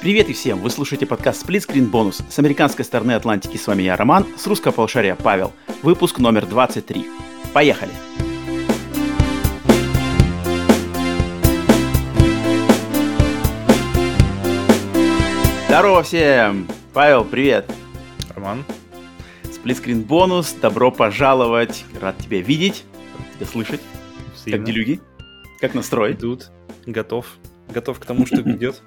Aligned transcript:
Привет 0.00 0.30
и 0.30 0.32
всем! 0.32 0.60
Вы 0.60 0.70
слушаете 0.70 1.04
подкаст 1.04 1.46
Split 1.46 1.68
Screen 1.68 1.90
Bonus. 1.90 2.24
С 2.30 2.38
американской 2.38 2.86
стороны 2.86 3.12
Атлантики 3.12 3.58
с 3.58 3.66
вами 3.66 3.82
я, 3.82 3.96
Роман, 3.96 4.26
с 4.38 4.46
русского 4.46 4.72
полушария 4.72 5.14
Павел. 5.14 5.52
Выпуск 5.82 6.18
номер 6.18 6.46
23. 6.46 7.06
Поехали! 7.52 7.90
Здорово 15.68 16.02
всем! 16.02 16.66
Павел, 16.94 17.26
привет! 17.26 17.70
Роман. 18.34 18.64
Split 19.42 19.84
Screen 19.84 20.06
Bonus, 20.06 20.58
добро 20.58 20.90
пожаловать! 20.90 21.84
Рад 22.00 22.16
тебя 22.16 22.40
видеть, 22.40 22.86
рад 23.18 23.36
тебя 23.36 23.46
слышать. 23.46 23.80
Взаимно. 24.34 24.64
Как 24.64 24.66
делюги? 24.66 25.00
Как 25.60 25.74
настрой? 25.74 26.12
Идут. 26.12 26.50
Готов. 26.86 27.26
Готов 27.68 28.00
к 28.00 28.06
тому, 28.06 28.24
что 28.24 28.36
идет. 28.40 28.80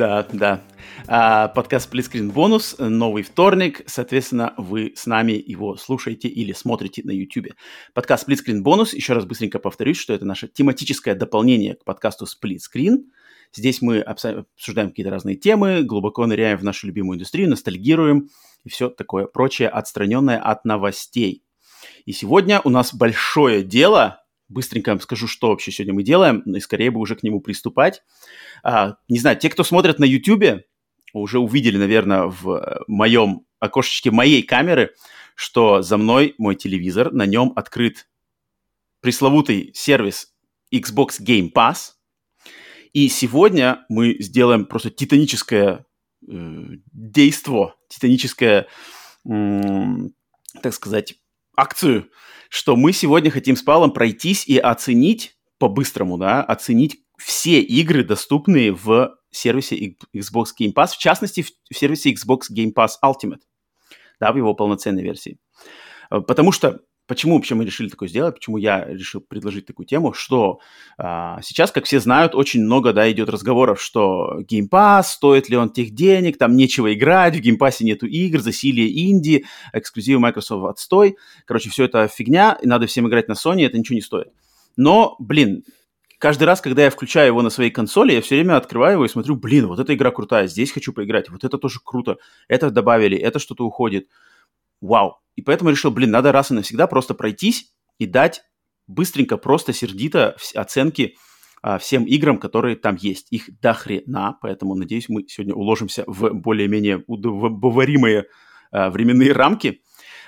Да, 0.00 0.26
да. 0.32 0.62
А, 1.08 1.48
подкаст 1.48 1.92
Splitscreen 1.92 2.32
бонус, 2.32 2.74
новый 2.78 3.22
вторник, 3.22 3.82
соответственно, 3.84 4.54
вы 4.56 4.94
с 4.96 5.04
нами 5.04 5.32
его 5.32 5.76
слушаете 5.76 6.26
или 6.26 6.54
смотрите 6.54 7.02
на 7.04 7.10
YouTube. 7.10 7.48
Подкаст 7.92 8.26
Splitscreen 8.26 8.62
бонус, 8.62 8.94
еще 8.94 9.12
раз 9.12 9.26
быстренько 9.26 9.58
повторюсь, 9.58 9.98
что 9.98 10.14
это 10.14 10.24
наше 10.24 10.48
тематическое 10.48 11.14
дополнение 11.14 11.74
к 11.74 11.84
подкасту 11.84 12.24
Split 12.24 12.60
Screen. 12.60 13.10
Здесь 13.52 13.82
мы 13.82 14.00
обсуждаем 14.00 14.88
какие-то 14.88 15.10
разные 15.10 15.36
темы, 15.36 15.82
глубоко 15.82 16.24
ныряем 16.24 16.56
в 16.56 16.64
нашу 16.64 16.86
любимую 16.86 17.16
индустрию, 17.16 17.50
ностальгируем 17.50 18.30
и 18.64 18.70
все 18.70 18.88
такое 18.88 19.26
прочее, 19.26 19.68
отстраненное 19.68 20.38
от 20.38 20.64
новостей. 20.64 21.44
И 22.06 22.12
сегодня 22.12 22.62
у 22.64 22.70
нас 22.70 22.94
большое 22.94 23.62
дело, 23.62 24.19
быстренько 24.50 24.98
скажу, 24.98 25.26
что 25.26 25.48
вообще 25.48 25.72
сегодня 25.72 25.94
мы 25.94 26.02
делаем, 26.02 26.40
и 26.40 26.60
скорее 26.60 26.90
бы 26.90 27.00
уже 27.00 27.16
к 27.16 27.22
нему 27.22 27.40
приступать. 27.40 28.02
А, 28.62 28.96
не 29.08 29.18
знаю, 29.18 29.38
те, 29.38 29.48
кто 29.48 29.64
смотрят 29.64 29.98
на 29.98 30.04
YouTube, 30.04 30.64
уже 31.12 31.38
увидели, 31.38 31.78
наверное, 31.78 32.24
в 32.24 32.84
моем 32.86 33.46
окошечке 33.58 34.10
моей 34.10 34.42
камеры, 34.42 34.94
что 35.34 35.82
за 35.82 35.96
мной 35.96 36.34
мой 36.38 36.56
телевизор, 36.56 37.12
на 37.12 37.26
нем 37.26 37.52
открыт 37.56 38.08
пресловутый 39.00 39.70
сервис 39.74 40.34
Xbox 40.72 41.20
Game 41.20 41.50
Pass. 41.52 41.92
И 42.92 43.08
сегодня 43.08 43.84
мы 43.88 44.16
сделаем 44.18 44.66
просто 44.66 44.90
титаническое 44.90 45.86
э, 46.28 46.66
действо, 46.92 47.76
титаническое, 47.88 48.66
м, 49.26 50.12
так 50.62 50.74
сказать, 50.74 51.14
акцию, 51.56 52.10
что 52.50 52.74
мы 52.76 52.92
сегодня 52.92 53.30
хотим 53.30 53.54
с 53.54 53.62
Павлом 53.62 53.92
пройтись 53.92 54.46
и 54.46 54.58
оценить 54.58 55.36
по-быстрому, 55.58 56.18
да, 56.18 56.42
оценить 56.42 56.98
все 57.16 57.60
игры, 57.60 58.02
доступные 58.02 58.72
в 58.72 59.14
сервисе 59.30 59.94
Xbox 60.14 60.46
Game 60.60 60.74
Pass, 60.74 60.88
в 60.88 60.98
частности, 60.98 61.42
в 61.42 61.74
сервисе 61.74 62.12
Xbox 62.12 62.50
Game 62.52 62.74
Pass 62.74 62.90
Ultimate, 63.04 63.42
да, 64.18 64.32
в 64.32 64.36
его 64.36 64.54
полноценной 64.54 65.04
версии. 65.04 65.38
Э, 66.10 66.20
Потому 66.20 66.50
что, 66.50 66.80
почему 67.10 67.34
вообще 67.34 67.56
мы 67.56 67.64
решили 67.64 67.88
такое 67.88 68.08
сделать, 68.08 68.36
почему 68.36 68.56
я 68.56 68.84
решил 68.84 69.20
предложить 69.20 69.66
такую 69.66 69.84
тему, 69.84 70.12
что 70.12 70.60
а, 70.96 71.40
сейчас, 71.42 71.72
как 71.72 71.84
все 71.84 71.98
знают, 71.98 72.36
очень 72.36 72.62
много, 72.62 72.92
да, 72.92 73.10
идет 73.10 73.28
разговоров, 73.28 73.82
что 73.82 74.38
Pass, 74.48 75.02
стоит 75.02 75.48
ли 75.48 75.56
он 75.56 75.70
тех 75.70 75.90
денег, 75.90 76.38
там 76.38 76.54
нечего 76.54 76.94
играть, 76.94 77.34
в 77.34 77.40
Pass 77.40 77.78
нету 77.80 78.06
игр, 78.06 78.38
засилие 78.38 79.10
инди, 79.10 79.44
эксклюзивы 79.72 80.20
Microsoft 80.20 80.70
отстой. 80.70 81.16
Короче, 81.46 81.68
все 81.68 81.86
это 81.86 82.06
фигня, 82.06 82.56
и 82.62 82.68
надо 82.68 82.86
всем 82.86 83.08
играть 83.08 83.26
на 83.26 83.32
Sony, 83.32 83.66
это 83.66 83.76
ничего 83.76 83.96
не 83.96 84.02
стоит. 84.02 84.28
Но, 84.76 85.16
блин, 85.18 85.64
каждый 86.20 86.44
раз, 86.44 86.60
когда 86.60 86.84
я 86.84 86.90
включаю 86.90 87.26
его 87.26 87.42
на 87.42 87.50
своей 87.50 87.72
консоли, 87.72 88.12
я 88.12 88.22
все 88.22 88.36
время 88.36 88.56
открываю 88.56 88.92
его 88.92 89.04
и 89.04 89.08
смотрю, 89.08 89.34
блин, 89.34 89.66
вот 89.66 89.80
эта 89.80 89.96
игра 89.96 90.12
крутая, 90.12 90.46
здесь 90.46 90.70
хочу 90.70 90.92
поиграть, 90.92 91.28
вот 91.28 91.42
это 91.42 91.58
тоже 91.58 91.80
круто, 91.84 92.18
это 92.46 92.70
добавили, 92.70 93.18
это 93.18 93.40
что-то 93.40 93.66
уходит. 93.66 94.06
Вау. 94.80 95.18
И 95.36 95.42
поэтому 95.42 95.70
решил, 95.70 95.90
блин, 95.90 96.10
надо 96.10 96.32
раз 96.32 96.50
и 96.50 96.54
навсегда 96.54 96.86
просто 96.86 97.14
пройтись 97.14 97.72
и 97.98 98.06
дать 98.06 98.42
быстренько, 98.86 99.36
просто 99.36 99.72
сердито 99.72 100.36
оценки 100.54 101.16
а, 101.62 101.78
всем 101.78 102.04
играм, 102.04 102.38
которые 102.38 102.76
там 102.76 102.96
есть. 102.96 103.28
Их 103.30 103.60
до 103.60 103.72
хрена, 103.74 104.38
поэтому, 104.40 104.74
надеюсь, 104.74 105.08
мы 105.08 105.26
сегодня 105.28 105.54
уложимся 105.54 106.04
в 106.06 106.32
более-менее 106.32 107.04
удобоваримые 107.06 108.26
а, 108.72 108.90
временные 108.90 109.32
рамки. 109.32 109.82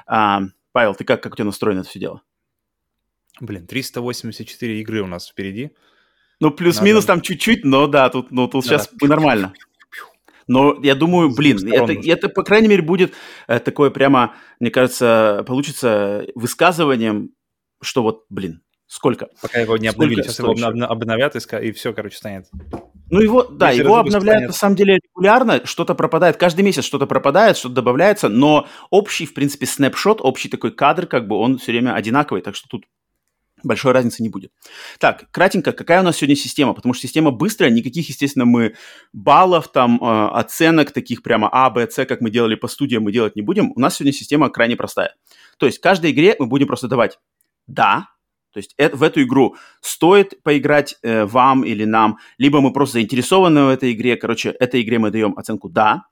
А, 0.06 0.42
Павел, 0.72 0.94
ты 0.94 1.04
как, 1.04 1.22
как 1.22 1.32
у 1.32 1.36
тебя 1.36 1.46
настроено 1.46 1.80
это 1.80 1.88
все 1.88 1.98
дело? 1.98 2.22
Блин, 3.40 3.66
384 3.66 4.80
игры 4.80 5.02
у 5.02 5.06
нас 5.06 5.28
впереди. 5.28 5.70
Ну, 6.40 6.50
плюс-минус 6.50 7.04
Надо- 7.04 7.14
там 7.14 7.20
чуть-чуть, 7.22 7.64
но 7.64 7.86
да, 7.86 8.08
тут, 8.10 8.30
ну, 8.30 8.48
тут 8.48 8.64
Да, 8.64 8.70
сейчас 8.70 8.90
да. 8.92 9.06
нормально. 9.06 9.54
Но 10.46 10.78
я 10.82 10.94
думаю, 10.94 11.34
блин, 11.34 11.58
это, 11.72 11.92
это, 11.92 12.28
по 12.28 12.42
крайней 12.42 12.68
мере, 12.68 12.82
будет 12.82 13.12
э, 13.48 13.58
такое 13.60 13.90
прямо, 13.90 14.34
мне 14.60 14.70
кажется, 14.70 15.44
получится 15.46 16.26
высказыванием, 16.34 17.30
что 17.82 18.02
вот, 18.02 18.24
блин, 18.28 18.62
сколько? 18.86 19.28
Пока 19.40 19.60
его 19.60 19.76
не 19.76 19.88
Сколько 19.88 20.04
обновили. 20.04 20.22
Сейчас 20.22 20.38
его 20.38 20.84
обновят, 20.86 21.36
и, 21.36 21.66
и 21.66 21.72
все, 21.72 21.92
короче, 21.92 22.16
станет. 22.16 22.46
Ну, 23.10 23.20
его, 23.20 23.44
да, 23.44 23.70
Если 23.70 23.84
его 23.84 23.96
обновляют 23.96 24.24
понятно. 24.24 24.46
на 24.48 24.52
самом 24.52 24.76
деле 24.76 24.98
регулярно, 25.02 25.66
что-то 25.66 25.94
пропадает, 25.94 26.36
каждый 26.36 26.62
месяц 26.62 26.84
что-то 26.84 27.06
пропадает, 27.06 27.56
что-то 27.56 27.74
добавляется, 27.74 28.28
но 28.28 28.66
общий, 28.90 29.26
в 29.26 29.34
принципе, 29.34 29.66
снапшот, 29.66 30.20
общий 30.22 30.48
такой 30.48 30.72
кадр, 30.72 31.06
как 31.06 31.26
бы 31.26 31.36
он 31.36 31.58
все 31.58 31.72
время 31.72 31.94
одинаковый, 31.94 32.42
так 32.42 32.54
что 32.54 32.68
тут 32.68 32.84
большой 33.64 33.92
разницы 33.92 34.22
не 34.22 34.28
будет. 34.28 34.52
Так, 34.98 35.30
кратенько, 35.30 35.72
какая 35.72 36.00
у 36.00 36.04
нас 36.04 36.16
сегодня 36.16 36.36
система? 36.36 36.74
Потому 36.74 36.94
что 36.94 37.06
система 37.06 37.30
быстрая, 37.30 37.70
никаких, 37.70 38.08
естественно, 38.08 38.44
мы 38.44 38.74
баллов, 39.12 39.70
там, 39.72 39.98
э, 40.02 40.28
оценок 40.32 40.92
таких 40.92 41.22
прямо 41.22 41.48
А, 41.52 41.70
Б, 41.70 41.88
С, 41.90 42.04
как 42.06 42.20
мы 42.20 42.30
делали 42.30 42.54
по 42.54 42.68
студиям, 42.68 43.04
мы 43.04 43.12
делать 43.12 43.36
не 43.36 43.42
будем. 43.42 43.72
У 43.74 43.80
нас 43.80 43.96
сегодня 43.96 44.12
система 44.12 44.50
крайне 44.50 44.76
простая. 44.76 45.14
То 45.58 45.66
есть 45.66 45.78
каждой 45.78 46.12
игре 46.12 46.36
мы 46.38 46.46
будем 46.46 46.66
просто 46.66 46.88
давать 46.88 47.18
«да», 47.66 48.08
то 48.52 48.58
есть 48.58 48.74
э- 48.76 48.94
в 48.94 49.02
эту 49.02 49.22
игру 49.22 49.56
стоит 49.80 50.42
поиграть 50.42 50.96
э, 51.02 51.24
вам 51.24 51.64
или 51.64 51.84
нам, 51.84 52.18
либо 52.38 52.60
мы 52.60 52.72
просто 52.72 52.94
заинтересованы 52.94 53.64
в 53.64 53.68
этой 53.68 53.92
игре. 53.92 54.16
Короче, 54.16 54.50
этой 54.50 54.82
игре 54.82 54.98
мы 54.98 55.10
даем 55.10 55.34
оценку 55.38 55.68
«да». 55.68 56.04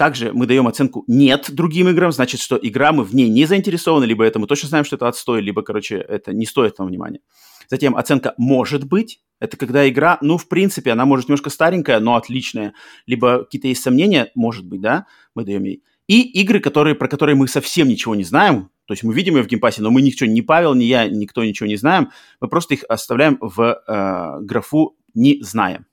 Также 0.00 0.32
мы 0.32 0.46
даем 0.46 0.66
оценку 0.66 1.04
«нет» 1.08 1.50
другим 1.50 1.90
играм, 1.90 2.10
значит, 2.10 2.40
что 2.40 2.58
игра 2.62 2.90
мы 2.90 3.04
в 3.04 3.14
ней 3.14 3.28
не 3.28 3.44
заинтересованы, 3.44 4.06
либо 4.06 4.24
это 4.24 4.38
мы 4.38 4.46
точно 4.46 4.70
знаем, 4.70 4.86
что 4.86 4.96
это 4.96 5.06
отстой, 5.06 5.42
либо, 5.42 5.60
короче, 5.60 5.96
это 5.96 6.32
не 6.32 6.46
стоит 6.46 6.78
нам 6.78 6.88
внимания. 6.88 7.20
Затем 7.68 7.94
оценка 7.94 8.32
«может 8.38 8.84
быть», 8.84 9.20
это 9.40 9.58
когда 9.58 9.86
игра, 9.86 10.16
ну, 10.22 10.38
в 10.38 10.48
принципе, 10.48 10.92
она 10.92 11.04
может 11.04 11.28
немножко 11.28 11.50
старенькая, 11.50 12.00
но 12.00 12.16
отличная, 12.16 12.72
либо 13.04 13.44
какие-то 13.44 13.68
есть 13.68 13.82
сомнения, 13.82 14.30
может 14.34 14.64
быть, 14.64 14.80
да, 14.80 15.04
мы 15.34 15.44
даем 15.44 15.64
ей. 15.64 15.82
И 16.06 16.22
игры, 16.40 16.60
которые, 16.60 16.94
про 16.94 17.06
которые 17.06 17.36
мы 17.36 17.46
совсем 17.46 17.86
ничего 17.86 18.14
не 18.14 18.24
знаем, 18.24 18.70
то 18.86 18.94
есть 18.94 19.02
мы 19.02 19.12
видим 19.12 19.36
ее 19.36 19.42
в 19.42 19.48
Game 19.48 19.62
Pass 19.62 19.75
е, 19.75 19.82
но 19.82 19.90
мы 19.90 20.00
ничего, 20.00 20.30
ни 20.30 20.40
Павел, 20.40 20.72
ни 20.72 20.84
я, 20.84 21.08
никто 21.08 21.44
ничего 21.44 21.66
не 21.66 21.76
знаем, 21.76 22.08
мы 22.40 22.48
просто 22.48 22.72
их 22.72 22.86
оставляем 22.88 23.36
в 23.38 23.60
э, 23.60 24.44
графу 24.46 24.96
«не 25.12 25.42
знаем». 25.42 25.84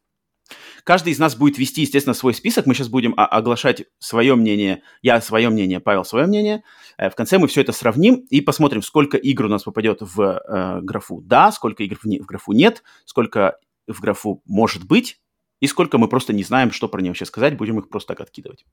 Каждый 0.88 1.12
из 1.12 1.20
нас 1.20 1.36
будет 1.36 1.58
вести, 1.58 1.82
естественно, 1.82 2.14
свой 2.14 2.34
список. 2.34 2.66
Мы 2.66 2.74
сейчас 2.74 2.88
будем 2.88 3.14
оглашать 3.18 3.84
свое 4.00 4.36
мнение. 4.36 4.84
Я 5.02 5.20
свое 5.20 5.50
мнение, 5.50 5.82
Павел 5.82 6.06
свое 6.06 6.28
мнение. 6.28 6.64
Э, 6.98 7.10
В 7.10 7.16
конце 7.16 7.40
мы 7.40 7.50
все 7.50 7.60
это 7.60 7.74
сравним 7.74 8.26
и 8.30 8.40
посмотрим, 8.40 8.82
сколько 8.82 9.18
игр 9.18 9.48
у 9.48 9.50
нас 9.50 9.64
попадет 9.64 9.98
в 10.00 10.22
э, 10.22 10.80
графу 10.82 11.20
«да», 11.22 11.52
сколько 11.52 11.84
игр 11.84 11.98
в, 12.02 12.06
не- 12.06 12.22
в 12.22 12.26
графу 12.26 12.54
«нет», 12.54 12.84
сколько 13.04 13.58
в 13.86 14.00
графу 14.00 14.42
«может 14.46 14.86
быть», 14.88 15.20
и 15.60 15.68
сколько 15.68 15.98
мы 15.98 16.08
просто 16.08 16.34
не 16.34 16.44
знаем, 16.44 16.72
что 16.72 16.88
про 16.88 17.02
нее 17.02 17.12
вообще 17.12 17.26
сказать, 17.26 17.58
будем 17.58 17.80
их 17.80 17.90
просто 17.90 18.10
так 18.10 18.22
откидывать. 18.22 18.66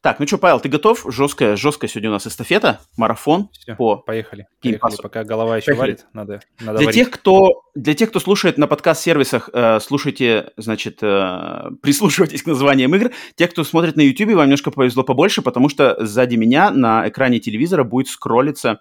Так, 0.00 0.18
ну 0.18 0.26
что, 0.26 0.38
Павел, 0.38 0.60
ты 0.60 0.68
готов? 0.68 1.04
Жесткая, 1.08 1.56
жесткая 1.56 1.88
сегодня 1.88 2.10
у 2.10 2.12
нас 2.14 2.26
эстафета, 2.26 2.80
марафон 2.96 3.48
Всё, 3.52 3.76
по 3.76 3.96
Поехали. 3.96 4.46
Поехали, 4.60 4.96
пока 5.00 5.24
голова 5.24 5.56
еще 5.56 5.66
Поехали. 5.66 5.90
варит. 5.90 6.06
Надо, 6.12 6.40
надо 6.60 6.78
Для 6.78 6.86
варить. 6.86 6.94
тех, 6.94 7.10
кто, 7.10 7.62
для 7.74 7.94
тех, 7.94 8.10
кто 8.10 8.18
слушает 8.18 8.58
на 8.58 8.66
подкаст-сервисах, 8.66 9.50
э, 9.52 9.78
слушайте, 9.80 10.52
значит, 10.56 10.98
э, 11.02 11.70
прислушивайтесь 11.82 12.42
к 12.42 12.46
названиям 12.46 12.94
игр. 12.94 13.12
Те, 13.36 13.46
кто 13.46 13.62
смотрит 13.62 13.96
на 13.96 14.00
YouTube, 14.00 14.34
вам 14.34 14.46
немножко 14.46 14.70
повезло 14.70 15.04
побольше, 15.04 15.42
потому 15.42 15.68
что 15.68 15.96
сзади 16.04 16.34
меня 16.36 16.70
на 16.70 17.08
экране 17.08 17.38
телевизора 17.38 17.84
будет 17.84 18.08
скроллиться 18.08 18.80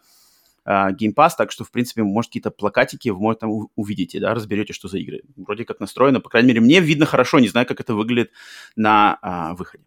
э, 0.66 0.70
Game 0.70 1.14
Pass, 1.16 1.32
так 1.38 1.52
что, 1.52 1.64
в 1.64 1.72
принципе, 1.72 2.04
может, 2.04 2.30
какие-то 2.30 2.52
плакатики 2.52 3.10
вы 3.10 3.36
там 3.36 3.70
увидите, 3.76 4.20
да, 4.20 4.34
разберете, 4.34 4.74
что 4.74 4.88
за 4.88 4.98
игры. 4.98 5.22
Вроде 5.36 5.66
как 5.66 5.80
настроено, 5.80 6.20
по 6.20 6.30
крайней 6.30 6.50
мере, 6.50 6.62
мне 6.62 6.80
видно 6.80 7.06
хорошо, 7.06 7.40
не 7.40 7.48
знаю, 7.48 7.66
как 7.66 7.80
это 7.80 7.94
выглядит 7.94 8.32
на 8.76 9.18
а, 9.22 9.54
выходе. 9.54 9.84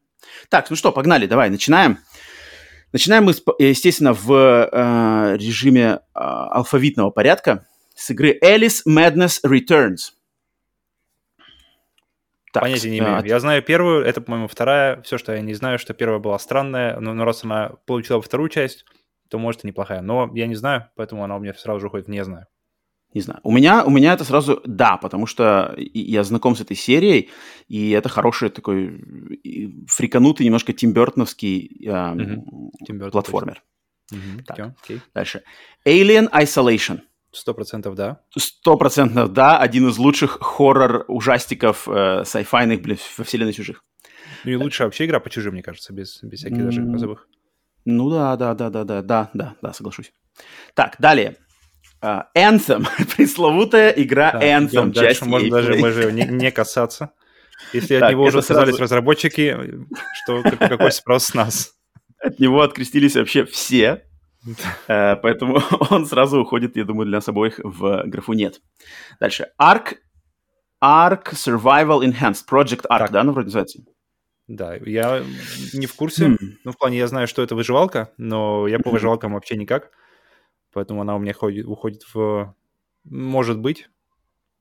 Так, 0.48 0.70
ну 0.70 0.76
что, 0.76 0.92
погнали, 0.92 1.26
давай, 1.26 1.50
начинаем. 1.50 1.98
Начинаем 2.92 3.24
мы, 3.24 3.32
естественно, 3.58 4.14
в 4.14 4.32
э, 4.32 5.36
режиме 5.36 6.00
а, 6.14 6.48
алфавитного 6.48 7.10
порядка 7.10 7.66
с 7.94 8.10
игры 8.10 8.38
Alice 8.42 8.82
Madness 8.88 9.40
Returns. 9.44 10.12
Так, 12.52 12.62
Понятия 12.62 12.90
не 12.90 12.98
э, 12.98 13.00
имею. 13.00 13.24
Я 13.26 13.40
знаю 13.40 13.62
первую, 13.62 14.04
это, 14.04 14.20
по-моему, 14.20 14.48
вторая. 14.48 15.02
Все, 15.02 15.18
что 15.18 15.32
я 15.32 15.40
не 15.40 15.54
знаю, 15.54 15.78
что 15.78 15.92
первая 15.92 16.18
была 16.18 16.38
странная, 16.38 16.98
но, 16.98 17.12
но 17.12 17.24
раз 17.24 17.44
она 17.44 17.72
получила 17.86 18.22
вторую 18.22 18.48
часть, 18.48 18.86
то 19.28 19.38
может 19.38 19.64
и 19.64 19.66
неплохая. 19.66 20.00
Но 20.00 20.30
я 20.34 20.46
не 20.46 20.54
знаю, 20.54 20.88
поэтому 20.96 21.24
она 21.24 21.36
у 21.36 21.40
меня 21.40 21.54
сразу 21.54 21.80
же 21.80 21.86
уходит 21.86 22.06
в 22.06 22.10
не 22.10 22.24
знаю. 22.24 22.46
Не 23.14 23.22
знаю. 23.22 23.40
У 23.42 23.52
меня, 23.52 23.84
у 23.84 23.90
меня 23.90 24.12
это 24.12 24.24
сразу 24.24 24.60
да, 24.66 24.98
потому 24.98 25.26
что 25.26 25.74
я 25.78 26.24
знаком 26.24 26.54
с 26.54 26.60
этой 26.60 26.76
серией, 26.76 27.30
и 27.66 27.90
это 27.90 28.08
хороший 28.10 28.50
такой 28.50 29.02
фриканутый, 29.86 30.44
немножко 30.44 30.74
тимбертоновский 30.74 31.86
э, 31.86 32.12
угу. 32.12 33.10
платформер. 33.10 33.62
Угу. 34.12 34.44
Так, 34.46 34.58
okay. 34.58 35.00
Дальше. 35.14 35.42
Alien 35.86 36.30
Isolation. 36.30 37.00
Сто 37.30 37.54
процентов 37.54 37.94
да. 37.94 38.20
Сто 38.36 38.76
процентов 38.76 39.32
да. 39.32 39.58
Один 39.58 39.88
из 39.88 39.98
лучших 39.98 40.38
хоррор-ужастиков 40.40 41.88
э, 41.88 42.24
сайфайных 42.24 42.82
блин, 42.82 42.98
во 43.16 43.24
вселенной 43.24 43.52
чужих. 43.52 43.84
Ну 44.44 44.50
и 44.50 44.56
лучшая 44.56 44.86
вообще 44.86 45.06
игра 45.06 45.20
по 45.20 45.30
чужим, 45.30 45.54
мне 45.54 45.62
кажется, 45.62 45.92
без, 45.92 46.22
без 46.22 46.40
всяких 46.40 46.64
даже 46.64 46.82
позовых. 46.82 47.28
Ну 47.90 48.10
да, 48.10 48.36
да, 48.36 48.52
да, 48.54 48.68
да, 48.68 48.84
да, 48.84 49.00
да, 49.00 49.30
да, 49.32 49.54
да, 49.62 49.72
соглашусь. 49.72 50.12
Так, 50.74 50.96
далее. 50.98 51.36
Uh, 52.02 52.24
Anthem, 52.36 52.86
пресловутая 53.16 53.90
игра 53.92 54.32
да, 54.32 54.58
Anthem. 54.60 54.92
Дальше 54.92 55.24
можно 55.24 55.50
даже 55.50 55.74
мы 55.76 56.12
не, 56.12 56.24
не 56.26 56.50
касаться. 56.50 57.12
Если 57.72 57.94
от 57.94 58.10
него 58.10 58.24
уже 58.24 58.40
отказались 58.40 58.76
сразу... 58.76 58.82
разработчики, 58.82 59.56
что 60.22 60.42
какой 60.42 60.92
спрос 60.92 61.24
с 61.24 61.34
нас? 61.34 61.72
От 62.22 62.38
него 62.38 62.60
открестились 62.60 63.16
вообще 63.16 63.46
все, 63.46 64.04
uh, 64.86 65.16
поэтому 65.22 65.62
он 65.90 66.04
сразу 66.04 66.40
уходит, 66.42 66.76
я 66.76 66.84
думаю, 66.84 67.06
для 67.06 67.16
нас 67.16 67.28
обоих 67.28 67.58
в 67.58 68.02
графу 68.04 68.34
нет. 68.34 68.60
Дальше. 69.18 69.46
Ark, 69.58 69.96
Ark 70.84 71.32
Survival 71.32 72.02
Enhanced, 72.02 72.44
Project 72.48 72.84
Ark, 72.90 72.98
так. 72.98 73.12
да, 73.12 73.24
ну 73.24 73.32
вроде 73.32 73.46
называется? 73.46 73.78
Да, 74.48 74.76
я 74.76 75.22
не 75.74 75.86
в 75.86 75.94
курсе. 75.94 76.28
Mm. 76.28 76.36
Ну, 76.64 76.72
в 76.72 76.78
плане, 76.78 76.96
я 76.96 77.06
знаю, 77.06 77.28
что 77.28 77.42
это 77.42 77.54
выживалка, 77.54 78.12
но 78.16 78.66
я 78.66 78.78
по 78.78 78.90
выживалкам 78.90 79.34
вообще 79.34 79.56
никак. 79.56 79.90
Поэтому 80.72 81.02
она 81.02 81.16
у 81.16 81.18
меня 81.18 81.34
ходит, 81.34 81.66
уходит 81.66 82.02
в... 82.14 82.54
Может 83.04 83.58
быть, 83.58 83.90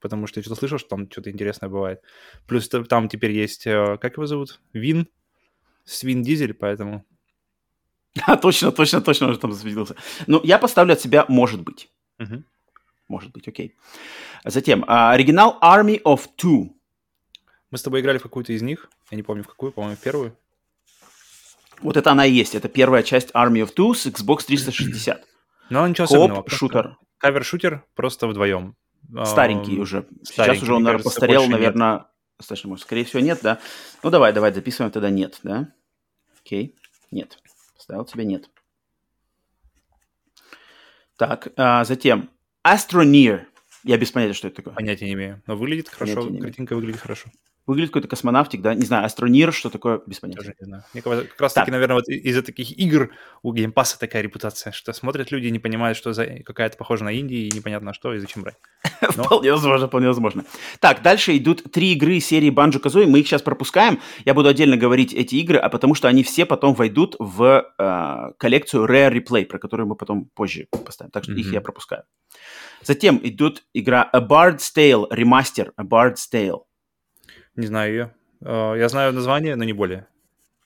потому 0.01 0.27
что 0.27 0.39
я 0.39 0.43
что-то 0.43 0.59
слышал, 0.59 0.77
что 0.77 0.89
там 0.89 1.09
что-то 1.09 1.31
интересное 1.31 1.69
бывает. 1.69 2.01
Плюс 2.47 2.67
там 2.67 3.07
теперь 3.07 3.31
есть... 3.31 3.65
Э, 3.65 3.97
как 3.97 4.13
его 4.13 4.25
зовут? 4.25 4.59
Вин? 4.73 5.07
Свин 5.85 6.21
Дизель, 6.21 6.53
поэтому... 6.53 7.05
А, 8.25 8.35
точно, 8.41 8.71
точно, 8.71 8.99
точно 9.01 9.29
уже 9.29 9.39
там 9.39 9.53
засветился. 9.53 9.95
Ну, 10.27 10.41
я 10.43 10.59
поставлю 10.59 10.93
от 10.93 11.01
себя 11.01 11.25
«может 11.29 11.61
быть». 11.61 11.89
Uh-huh. 12.19 12.43
Может 13.07 13.31
быть, 13.31 13.47
окей. 13.47 13.75
Затем, 14.43 14.83
а, 14.87 15.11
оригинал 15.11 15.57
Army 15.61 16.01
of 16.01 16.27
Two. 16.37 16.71
Мы 17.77 17.79
с 17.79 17.83
тобой 17.83 18.01
играли 18.01 18.17
в 18.17 18.23
какую-то 18.23 18.53
из 18.53 18.63
них. 18.63 18.89
Я 19.11 19.17
не 19.17 19.21
помню, 19.21 19.43
в 19.43 19.47
какую, 19.47 19.71
по-моему, 19.71 19.95
в 19.97 19.99
первую. 19.99 20.35
Вот 21.79 21.95
это 21.95 22.09
она 22.09 22.25
и 22.25 22.31
есть. 22.31 22.55
Это 22.55 22.69
первая 22.69 23.03
часть 23.03 23.29
Army 23.35 23.63
of 23.63 23.71
Two 23.75 23.93
с 23.93 24.07
Xbox 24.07 24.45
360. 24.47 25.23
Ну, 25.69 25.85
ничего 25.85 26.07
Коп, 26.07 26.15
особенного. 26.15 26.49
шутер. 26.49 26.97
Кавер-шутер 27.19 27.83
просто 27.93 28.25
вдвоем. 28.25 28.75
Старенький 29.25 29.77
уже. 29.77 30.07
Старенький, 30.23 30.55
Сейчас 30.55 30.63
уже 30.63 30.73
он, 30.73 30.83
наверное, 30.83 31.03
постарел, 31.03 31.45
наверное... 31.45 32.07
Достаточно, 32.39 32.69
может, 32.69 32.85
скорее 32.85 33.03
всего, 33.03 33.19
нет, 33.19 33.39
да? 33.43 33.59
Ну, 34.01 34.09
давай, 34.09 34.33
давай, 34.33 34.51
записываем 34.53 34.91
тогда 34.91 35.11
нет, 35.11 35.39
да? 35.43 35.71
Окей, 36.41 36.75
нет. 37.11 37.37
Поставил 37.75 38.05
тебе 38.05 38.25
нет. 38.25 38.49
Так, 41.15 41.49
а, 41.57 41.83
затем 41.83 42.31
Astroneer. 42.65 43.45
Я 43.83 43.97
без 43.97 44.11
понятия, 44.11 44.33
что 44.33 44.47
это 44.47 44.57
такое. 44.57 44.73
Понятия 44.73 45.05
не 45.05 45.13
имею. 45.13 45.43
Но 45.45 45.55
выглядит 45.55 45.89
хорошо, 45.89 46.27
картинка 46.39 46.75
выглядит 46.75 47.01
хорошо. 47.01 47.29
Выглядит 47.67 47.89
какой-то 47.89 48.07
космонавтик, 48.07 48.61
да? 48.61 48.73
Не 48.73 48.85
знаю, 48.85 49.05
Astroneer, 49.05 49.51
что 49.51 49.69
такое, 49.69 50.01
без 50.07 50.19
понятия. 50.19 50.39
Тоже 50.39 50.55
не 50.59 50.65
знаю. 50.65 50.83
Мне 50.93 51.01
кажется, 51.01 51.29
как 51.29 51.41
раз 51.41 51.53
таки, 51.53 51.69
наверное, 51.69 51.95
вот 51.95 52.07
из-за 52.07 52.41
таких 52.41 52.71
игр 52.79 53.11
у 53.43 53.53
Game 53.53 53.74
Pass 53.74 53.94
а 53.94 53.99
такая 53.99 54.21
репутация, 54.21 54.71
что 54.71 54.93
смотрят 54.93 55.31
люди 55.31 55.47
и 55.47 55.51
не 55.51 55.59
понимают, 55.59 55.97
что 55.97 56.13
за 56.13 56.25
какая-то 56.45 56.77
похожа 56.77 57.03
на 57.03 57.11
инди, 57.11 57.47
и 57.47 57.51
непонятно 57.53 57.93
что, 57.93 58.13
и 58.13 58.19
зачем 58.19 58.43
брать. 58.43 58.55
Но... 59.17 59.23
вполне 59.25 59.51
возможно, 59.51 59.87
вполне 59.87 60.07
возможно. 60.07 60.45
Так, 60.79 61.01
дальше 61.01 61.35
идут 61.35 61.63
три 61.71 61.91
игры 61.91 62.21
серии 62.21 62.49
Banjo-Kazooie. 62.49 63.05
Мы 63.05 63.19
их 63.19 63.27
сейчас 63.27 63.41
пропускаем. 63.41 63.99
Я 64.23 64.33
буду 64.33 64.47
отдельно 64.47 64.77
говорить 64.77 65.13
эти 65.13 65.35
игры, 65.35 65.57
а 65.57 65.67
потому 65.67 65.93
что 65.93 66.07
они 66.07 66.23
все 66.23 66.45
потом 66.45 66.73
войдут 66.73 67.17
в 67.19 67.65
э, 67.77 68.31
коллекцию 68.37 68.85
Rare 68.85 69.11
Replay, 69.11 69.45
про 69.45 69.59
которую 69.59 69.87
мы 69.87 69.95
потом 69.95 70.29
позже 70.33 70.67
поставим. 70.85 71.11
Так 71.11 71.23
что 71.23 71.33
mm-hmm. 71.33 71.39
их 71.39 71.51
я 71.51 71.59
пропускаю. 71.59 72.03
Затем 72.81 73.19
идет 73.23 73.63
игра 73.73 74.09
A 74.13 74.19
Bard's 74.21 74.71
Tale, 74.75 75.07
ремастер 75.09 75.73
A 75.75 75.83
Bard's 75.83 76.23
Tale. 76.31 76.61
Не 77.57 77.67
знаю 77.67 77.91
ее. 77.91 78.15
Э, 78.41 78.75
я 78.77 78.87
знаю 78.87 79.13
название, 79.13 79.55
но 79.55 79.65
не 79.65 79.73
более. 79.73 80.07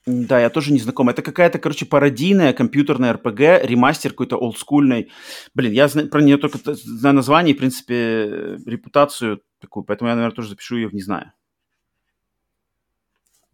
Да, 0.04 0.40
я 0.40 0.50
тоже 0.50 0.72
не 0.72 0.80
знаком. 0.80 1.08
Это 1.08 1.22
какая-то, 1.22 1.58
короче, 1.58 1.86
пародийная 1.86 2.52
компьютерная 2.52 3.14
RPG, 3.14 3.66
ремастер 3.66 4.10
какой-то 4.10 4.36
олдскульный. 4.36 5.12
Блин, 5.54 5.72
я 5.72 5.88
знаю, 5.88 6.08
про 6.08 6.20
нее 6.20 6.38
только 6.38 6.58
знаю 6.74 7.14
название 7.14 7.54
и, 7.54 7.56
в 7.56 7.58
принципе, 7.58 8.58
репутацию 8.66 9.42
такую, 9.60 9.84
поэтому 9.84 10.10
я, 10.10 10.16
наверное, 10.16 10.34
тоже 10.34 10.48
запишу 10.48 10.76
ее 10.76 10.88
в 10.88 10.94
«не 10.94 11.02
знаю». 11.02 11.32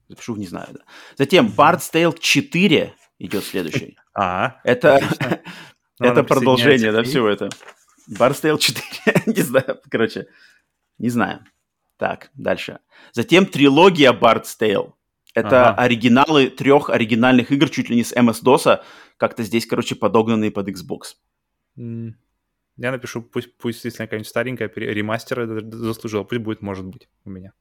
Запишу 0.09 0.35
в 0.35 0.39
«не 0.39 0.47
знаю», 0.47 0.69
да. 0.73 0.81
Затем 1.17 1.53
Bard's 1.55 1.93
Tale 1.93 2.17
4 2.19 2.95
идет 3.19 3.45
следующий. 3.45 3.99
А, 4.15 4.59
это, 4.65 5.01
это 6.01 6.25
продолжение, 6.25 6.93
да, 6.93 7.03
всего 7.03 7.29
это. 7.29 7.51
Bard's 8.11 8.43
Tale 8.43 8.59
4, 8.59 9.23
не 9.27 9.43
знаю, 9.43 9.81
короче, 9.91 10.29
не 10.97 11.11
знаю. 11.11 11.45
Так, 11.99 12.31
дальше. 12.35 12.79
Затем 13.13 13.45
трилогия 13.45 14.13
Bard's 14.13 14.57
Tale. 14.59 14.93
Это 15.35 15.71
ага. 15.71 15.83
оригиналы 15.83 16.49
трех 16.49 16.91
оригинальных 16.91 17.53
игр, 17.53 17.69
чуть 17.69 17.91
ли 17.91 17.97
не 17.97 18.05
с 18.05 18.13
MS-DOS, 18.13 18.81
как-то 19.19 19.43
здесь, 19.43 19.67
короче, 19.67 19.95
подогнанные 19.95 20.51
под 20.51 20.69
Xbox. 20.69 21.17
Я 21.77 22.93
напишу, 22.93 23.23
пусть, 23.23 23.57
пусть 23.59 23.85
если 23.85 23.99
какая-нибудь 23.99 24.29
старенькая 24.29 24.71
ремастер 24.75 25.47
заслужила, 25.73 26.23
пусть 26.23 26.41
будет, 26.41 26.63
может 26.63 26.87
быть, 26.87 27.09
у 27.25 27.31
меня. 27.31 27.53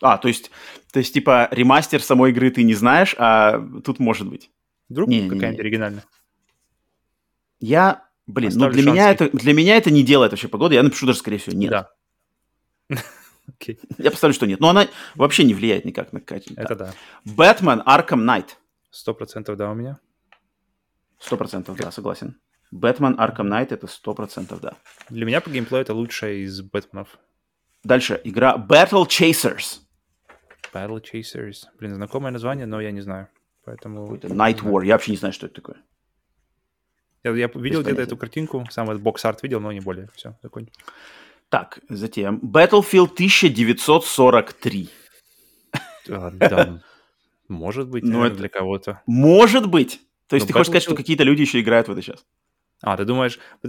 А, 0.00 0.16
то 0.16 0.28
есть, 0.28 0.50
то 0.92 0.98
есть, 0.98 1.12
типа, 1.12 1.48
ремастер 1.50 2.02
самой 2.02 2.30
игры 2.30 2.50
ты 2.50 2.62
не 2.62 2.72
знаешь, 2.74 3.14
а 3.18 3.62
тут 3.84 3.98
может 3.98 4.26
быть. 4.28 4.50
Вдруг 4.88 5.10
какая-нибудь 5.10 5.60
оригинальная? 5.60 6.04
Я, 7.60 8.08
блин, 8.26 8.50
ну 8.54 8.70
для 8.70 8.90
меня, 8.90 9.10
это, 9.10 9.28
для 9.30 9.52
меня 9.52 9.76
это 9.76 9.90
не 9.90 10.02
делает 10.02 10.32
вообще 10.32 10.48
погода, 10.48 10.74
я 10.74 10.82
напишу 10.82 11.06
даже, 11.06 11.18
скорее 11.18 11.36
всего, 11.36 11.54
нет. 11.54 11.70
Да. 11.70 11.90
Okay. 13.58 13.78
Я 13.98 14.10
поставлю, 14.10 14.34
что 14.34 14.46
нет. 14.46 14.60
Но 14.60 14.68
она 14.68 14.86
вообще 15.14 15.44
не 15.44 15.54
влияет 15.54 15.84
никак 15.84 16.12
на 16.12 16.20
качество. 16.20 16.60
Это 16.60 16.76
да. 16.76 16.94
Бэтмен 17.24 17.80
Arkham 17.80 18.24
Knight. 18.24 18.50
Сто 18.90 19.14
процентов 19.14 19.56
да 19.56 19.70
у 19.70 19.74
меня. 19.74 19.98
Сто 21.18 21.36
процентов 21.36 21.76
да, 21.76 21.90
согласен. 21.90 22.40
Бэтмен 22.70 23.14
Arkham 23.18 23.48
Knight 23.48 23.68
это 23.70 23.86
сто 23.86 24.14
процентов 24.14 24.60
да. 24.60 24.76
Для 25.08 25.26
меня 25.26 25.40
по 25.40 25.50
геймплею 25.50 25.82
это 25.82 25.94
лучшая 25.94 26.34
из 26.44 26.60
Бэтменов. 26.62 27.18
Дальше. 27.82 28.20
Игра 28.24 28.56
Battle 28.56 29.06
Chasers. 29.06 29.80
Battle 30.72 31.02
Chasers. 31.02 31.64
Блин, 31.78 31.94
знакомое 31.94 32.30
название, 32.30 32.66
но 32.66 32.80
я 32.80 32.92
не 32.92 33.00
знаю. 33.00 33.28
Поэтому... 33.64 34.16
Night 34.16 34.62
War. 34.62 34.84
Я 34.84 34.94
вообще 34.94 35.10
не 35.10 35.16
знаю, 35.16 35.32
что 35.32 35.46
это 35.46 35.56
такое. 35.56 35.76
Я, 37.22 37.32
я 37.32 37.50
видел 37.54 37.82
где-то 37.82 38.00
эту 38.00 38.16
картинку, 38.16 38.66
сам 38.70 38.88
этот 38.88 39.02
бокс-арт 39.02 39.42
видел, 39.42 39.60
но 39.60 39.72
не 39.72 39.80
более. 39.80 40.08
Все, 40.14 40.38
закончил. 40.42 40.72
Так, 41.50 41.80
затем 41.88 42.38
Battlefield 42.38 43.12
1943. 43.12 44.88
А, 46.08 46.30
да, 46.30 46.80
может 47.48 47.88
быть, 47.88 48.04
ну, 48.04 48.24
это 48.24 48.36
для 48.36 48.48
кого-то. 48.48 49.02
Может 49.06 49.68
быть. 49.68 50.00
То 50.28 50.36
есть 50.36 50.46
Но 50.46 50.46
ты 50.46 50.52
Battlefield... 50.52 50.54
хочешь 50.54 50.66
сказать, 50.66 50.82
что 50.84 50.94
какие-то 50.94 51.24
люди 51.24 51.42
еще 51.42 51.60
играют 51.60 51.88
в 51.88 51.92
это 51.92 52.02
сейчас? 52.02 52.24
А, 52.82 52.96
ты 52.96 53.04
думаешь, 53.04 53.38
ты 53.62 53.68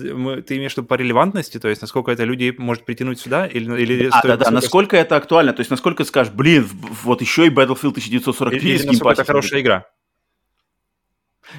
имеешь 0.57 0.73
в 0.73 0.77
виду 0.77 0.87
по 0.87 0.93
релевантности, 0.93 1.59
то 1.59 1.67
есть 1.67 1.81
насколько 1.81 2.11
это 2.11 2.23
людей 2.23 2.55
может 2.57 2.85
притянуть 2.85 3.19
сюда? 3.19 3.45
Или, 3.45 3.81
или 3.81 4.09
а, 4.09 4.21
да, 4.25 4.37
да, 4.37 4.51
насколько 4.51 4.95
это 4.95 5.17
актуально, 5.17 5.51
то 5.51 5.59
есть 5.59 5.69
насколько 5.69 6.03
ты 6.03 6.07
скажешь, 6.07 6.31
блин, 6.31 6.69
вот 7.03 7.19
еще 7.19 7.45
и 7.47 7.49
Battlefield 7.49 7.91
1943 7.91 8.59
или, 8.59 8.77
или 8.77 8.85
насколько 8.85 9.21
это 9.21 9.25
хорошая 9.25 9.61
игра? 9.61 9.85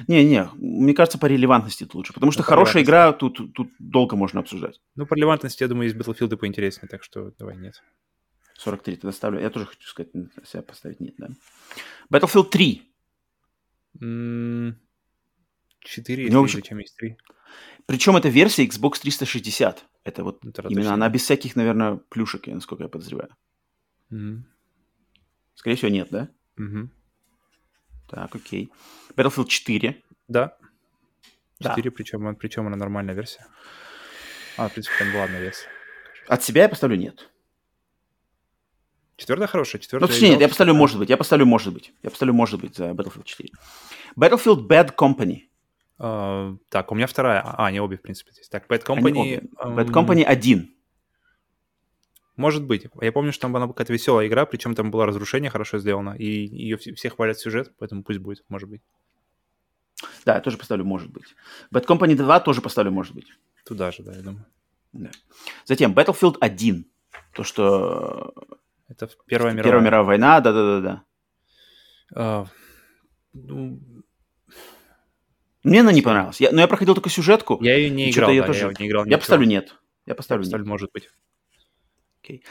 Не-не, 0.07 0.49
мне 0.55 0.93
кажется, 0.93 1.17
по 1.17 1.25
релевантности 1.25 1.83
это 1.83 1.97
лучше, 1.97 2.13
потому 2.13 2.31
что 2.31 2.41
ну, 2.41 2.47
хорошая 2.47 2.83
игра 2.83 3.11
тут, 3.13 3.53
тут 3.53 3.69
долго 3.79 4.15
можно 4.15 4.39
обсуждать. 4.39 4.79
Ну, 4.95 5.05
по 5.05 5.15
релевантности, 5.15 5.63
я 5.63 5.67
думаю, 5.67 5.89
есть 5.89 5.99
Battlefield 5.99 6.37
поинтереснее, 6.37 6.87
так 6.89 7.03
что 7.03 7.31
давай 7.37 7.57
нет. 7.57 7.83
43 8.57 8.97
тогда 8.97 9.11
ставлю. 9.11 9.41
Я 9.41 9.49
тоже 9.49 9.65
хочу 9.65 9.87
сказать, 9.87 10.11
себя 10.45 10.61
поставить 10.61 10.99
нет, 10.99 11.15
да. 11.17 11.29
Battlefield 12.09 12.49
3. 12.49 12.83
4 13.95 14.75
или 16.23 16.35
общем... 16.35 16.59
зачем 16.59 16.79
есть 16.79 16.95
3? 16.97 17.17
Причем 17.85 18.15
это 18.15 18.29
версия 18.29 18.65
Xbox 18.65 19.01
360. 19.01 19.85
Это 20.03 20.23
вот 20.23 20.45
это 20.45 20.67
именно 20.69 20.93
она 20.93 21.09
без 21.09 21.23
всяких, 21.23 21.55
наверное, 21.55 21.97
плюшек, 22.09 22.47
насколько 22.47 22.83
я 22.83 22.89
подозреваю. 22.89 23.29
Mm-hmm. 24.11 24.41
Скорее 25.55 25.75
всего, 25.75 25.91
нет, 25.91 26.07
да? 26.09 26.29
Mm-hmm. 26.57 26.87
Так, 28.13 28.35
окей. 28.35 28.71
Battlefield 29.15 29.47
4. 29.47 30.03
Да. 30.27 30.55
4, 31.61 31.89
да. 31.89 31.95
причем, 31.95 32.35
причем 32.35 32.67
она 32.67 32.75
нормальная 32.75 33.15
версия. 33.15 33.45
А, 34.57 34.69
в 34.69 34.73
принципе, 34.73 34.95
там 34.99 35.11
была 35.11 35.23
одна 35.23 35.39
версия. 35.39 35.67
От 36.27 36.43
себя 36.43 36.63
я 36.63 36.69
поставлю 36.69 36.95
нет. 36.95 37.31
Четвертая 39.17 39.47
хорошая, 39.47 39.81
четвертая. 39.81 40.07
Ну, 40.07 40.13
точнее, 40.13 40.29
нет, 40.31 40.41
я 40.41 40.47
поставлю 40.47 40.73
может 40.73 40.99
быть, 40.99 41.09
я 41.09 41.17
поставлю 41.17 41.45
может 41.45 41.73
быть. 41.73 41.91
Я 42.03 42.09
поставлю 42.09 42.33
может 42.33 42.61
быть 42.61 42.75
за 42.75 42.91
Battlefield 42.91 43.23
4. 43.23 43.49
Battlefield 44.15 44.67
Bad 44.67 44.95
Company. 44.95 45.41
А, 45.97 46.55
так, 46.69 46.91
у 46.91 46.95
меня 46.95 47.07
вторая. 47.07 47.41
А, 47.43 47.71
не 47.71 47.79
обе, 47.79 47.97
в 47.97 48.01
принципе, 48.01 48.31
здесь. 48.31 48.49
Так, 48.49 48.67
Bad 48.67 48.83
Company... 48.85 49.09
Они 49.09 49.75
Bad 49.75 49.89
Company 49.89 50.23
1. 50.23 50.75
Может 52.35 52.63
быть. 52.63 52.87
Я 52.99 53.11
помню, 53.11 53.31
что 53.31 53.43
там 53.43 53.53
была 53.53 53.67
какая-то 53.67 53.93
веселая 53.93 54.27
игра, 54.27 54.45
причем 54.45 54.73
там 54.73 54.89
было 54.89 55.05
разрушение 55.05 55.51
хорошо 55.51 55.77
сделано, 55.77 56.15
и 56.17 56.25
ее 56.25 56.77
все 56.77 57.09
хвалят 57.09 57.39
сюжет, 57.39 57.71
поэтому 57.77 58.03
пусть 58.03 58.19
будет, 58.19 58.43
может 58.49 58.69
быть. 58.69 58.81
Да, 60.25 60.35
я 60.35 60.41
тоже 60.41 60.57
поставлю 60.57 60.85
«может 60.85 61.11
быть». 61.11 61.35
Bad 61.73 61.85
Company 61.85 62.15
2 62.15 62.39
тоже 62.41 62.61
поставлю 62.61 62.91
«может 62.91 63.13
быть». 63.13 63.27
Туда 63.65 63.91
же, 63.91 64.03
да, 64.03 64.13
я 64.13 64.21
думаю. 64.21 64.45
Да. 64.93 65.09
Затем 65.65 65.93
Battlefield 65.93 66.37
1. 66.39 66.85
То, 67.33 67.43
что... 67.43 68.33
Это 68.87 69.09
Первая 69.27 69.53
мировая. 69.53 69.63
Первая 69.63 69.85
мировая 69.85 70.05
война, 70.05 70.39
да-да-да. 70.39 71.03
Uh, 72.15 72.47
ну... 73.33 73.79
Мне 75.63 75.79
она 75.79 75.91
не 75.91 76.01
понравилась. 76.01 76.41
Я, 76.41 76.51
но 76.51 76.61
я 76.61 76.67
проходил 76.67 76.93
только 76.93 77.09
сюжетку. 77.09 77.57
Я 77.61 77.77
ее 77.77 77.89
не 77.89 78.11
играл, 78.11 78.29
я, 78.29 78.41
да, 78.41 78.47
тоже... 78.47 78.59
я 78.67 78.73
не 78.77 78.87
играл. 78.87 79.05
Я 79.05 79.17
поставлю 79.17 79.47
нет. 79.47 79.75
Я 80.05 80.15
поставлю, 80.15 80.41
я 80.41 80.45
поставлю 80.45 80.65
нет. 80.65 80.69
может 80.69 80.91
быть. 80.91 81.09
Okay. 82.23 82.41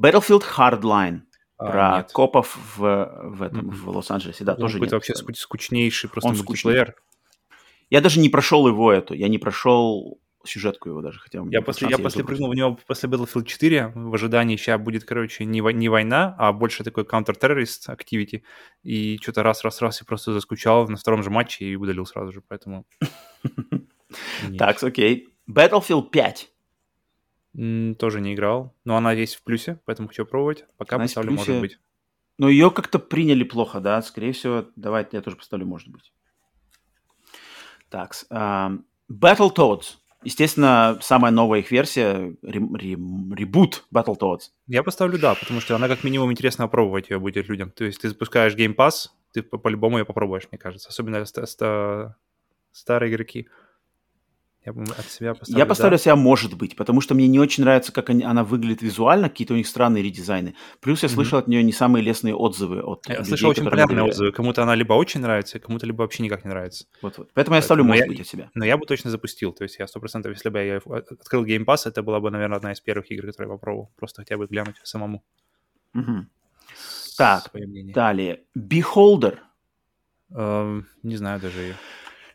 Battlefield 0.00 0.42
Hardline. 0.56 1.20
А, 1.60 1.66
про 1.70 1.96
нет. 1.98 2.12
копов 2.12 2.56
в, 2.76 2.78
в 3.24 3.42
этом, 3.42 3.66
Мгм. 3.66 3.70
в 3.76 3.88
Лос-Анджелесе. 3.96 4.44
Да, 4.44 4.52
Он 4.54 4.60
тоже 4.60 4.74
какой-то 4.74 4.96
вообще 4.96 5.14
скуч- 5.14 5.34
скучнейший 5.36 6.08
просто 6.08 6.28
Он 6.30 6.36
скучный. 6.36 6.70
мультиплеер. 6.72 6.94
Я 7.90 8.00
даже 8.00 8.20
не 8.20 8.28
прошел 8.28 8.68
его 8.68 8.92
эту. 8.92 9.14
Я 9.14 9.28
не 9.28 9.38
прошел 9.38 10.20
сюжетку 10.44 10.88
его 10.88 11.02
даже, 11.02 11.18
хотя 11.18 11.42
Я 11.50 11.60
после, 11.60 11.88
я 11.90 11.98
после 11.98 12.22
прыгнул 12.24 12.48
в 12.50 12.54
него 12.54 12.78
после 12.86 13.08
Battlefield 13.08 13.44
4 13.44 13.92
в 13.94 14.14
ожидании, 14.14 14.56
сейчас 14.56 14.80
будет, 14.80 15.04
короче, 15.04 15.44
не, 15.44 15.60
вой- 15.60 15.74
не 15.74 15.88
война, 15.88 16.34
а 16.38 16.52
больше 16.52 16.84
такой 16.84 17.02
counter-terrorist 17.04 17.88
activity. 17.88 18.42
И 18.84 19.18
что-то 19.20 19.42
раз-раз-раз 19.42 20.00
и 20.00 20.04
просто 20.04 20.32
заскучал 20.32 20.86
на 20.88 20.96
втором 20.96 21.22
же 21.24 21.30
матче 21.30 21.64
и 21.66 21.74
удалил 21.76 22.06
сразу 22.06 22.30
же, 22.32 22.40
поэтому... 22.46 22.86
Так, 24.58 24.82
окей. 24.82 25.28
Battlefield 25.50 26.10
5. 26.10 26.50
Тоже 27.98 28.20
не 28.20 28.34
играл, 28.34 28.72
но 28.84 28.96
она 28.96 29.12
есть 29.12 29.34
в 29.34 29.42
плюсе, 29.42 29.80
поэтому 29.84 30.06
хочу 30.08 30.24
пробовать. 30.24 30.64
Пока 30.76 30.96
в 30.96 31.00
поставлю, 31.00 31.30
плюсе. 31.30 31.50
может 31.50 31.60
быть. 31.60 31.78
Но 32.38 32.48
ее 32.48 32.70
как-то 32.70 33.00
приняли 33.00 33.42
плохо, 33.42 33.80
да? 33.80 34.00
Скорее 34.00 34.32
всего, 34.32 34.66
давайте 34.76 35.16
я 35.16 35.22
тоже 35.22 35.36
поставлю, 35.36 35.66
может 35.66 35.88
быть. 35.88 36.12
Так, 37.88 38.14
ам, 38.30 38.84
Battletoads. 39.10 39.96
Естественно, 40.22 40.98
самая 41.00 41.32
новая 41.32 41.60
их 41.60 41.70
версия, 41.70 42.36
рем- 42.42 42.76
рем- 42.76 43.34
ребут 43.34 43.84
Battletoads. 43.92 44.50
Я 44.68 44.82
поставлю 44.84 45.18
да, 45.18 45.34
потому 45.34 45.60
что 45.60 45.74
она 45.74 45.88
как 45.88 46.04
минимум 46.04 46.30
интересно 46.30 46.64
опробовать 46.64 47.10
ее 47.10 47.18
будет 47.18 47.48
людям. 47.48 47.70
То 47.70 47.84
есть 47.84 48.00
ты 48.00 48.08
запускаешь 48.08 48.54
Game 48.54 48.74
Pass, 48.76 49.08
ты 49.32 49.42
по- 49.42 49.58
по-любому 49.58 49.98
ее 49.98 50.04
попробуешь, 50.04 50.46
мне 50.52 50.58
кажется. 50.58 50.90
Особенно 50.90 51.24
ста- 51.24 51.46
ста- 51.46 52.16
старые 52.72 53.12
игроки. 53.12 53.48
Я 54.74 54.82
от 54.98 55.06
себя 55.10 55.34
поставлю 55.34 55.58
Я 55.58 55.66
поставлю 55.66 55.96
да. 55.96 56.02
себя 56.02 56.16
«может 56.16 56.54
быть», 56.56 56.76
потому 56.76 57.00
что 57.00 57.14
мне 57.14 57.26
не 57.28 57.38
очень 57.40 57.62
нравится, 57.64 57.92
как 57.92 58.10
они- 58.10 58.24
она 58.24 58.44
выглядит 58.44 58.82
визуально, 58.82 59.28
какие-то 59.28 59.54
у 59.54 59.56
них 59.56 59.66
странные 59.66 60.02
редизайны. 60.02 60.54
Плюс 60.80 61.02
я 61.02 61.08
слышал 61.08 61.38
от 61.38 61.48
нее 61.48 61.62
не 61.62 61.72
самые 61.72 62.02
лестные 62.04 62.34
отзывы 62.34 62.80
от 62.82 63.06
Я 63.08 63.14
людей, 63.16 63.28
слышал 63.28 63.50
очень 63.50 63.64
полярные 63.64 64.04
отзывы. 64.04 64.32
Кому-то 64.32 64.62
она 64.62 64.74
либо 64.74 64.92
очень 64.94 65.20
нравится, 65.20 65.58
кому-то 65.58 65.86
либо 65.86 66.02
вообще 66.02 66.22
никак 66.22 66.44
не 66.44 66.50
нравится. 66.50 66.86
Вот-вот. 67.02 67.30
Поэтому 67.34 67.56
я 67.56 67.62
ставлю 67.62 67.84
«может 67.84 68.04
я- 68.04 68.08
быть» 68.08 68.20
от 68.20 68.26
себя. 68.26 68.50
Но 68.54 68.64
я 68.64 68.76
бы 68.76 68.86
точно 68.86 69.10
запустил. 69.10 69.52
То 69.52 69.64
есть 69.64 69.78
я 69.78 69.86
сто 69.86 70.00
процентов, 70.00 70.32
если 70.32 70.48
бы 70.48 70.58
я 70.64 70.76
от- 70.78 71.12
открыл 71.12 71.44
Game 71.44 71.64
Pass, 71.64 71.86
это 71.86 72.02
была 72.02 72.20
бы, 72.20 72.30
наверное, 72.30 72.56
одна 72.58 72.72
из 72.72 72.80
первых 72.80 73.10
игр, 73.10 73.26
которые 73.26 73.50
я 73.50 73.54
попробовал. 73.56 73.90
Просто 73.96 74.22
хотя 74.22 74.36
бы 74.36 74.46
глянуть 74.46 74.76
самому. 74.84 75.22
Мгм. 75.92 76.28
Так. 77.16 77.50
Далее. 77.94 78.42
Beholder. 78.56 79.38
Эм, 80.30 80.86
не 81.02 81.16
знаю 81.16 81.40
даже 81.40 81.58
ее. 81.60 81.74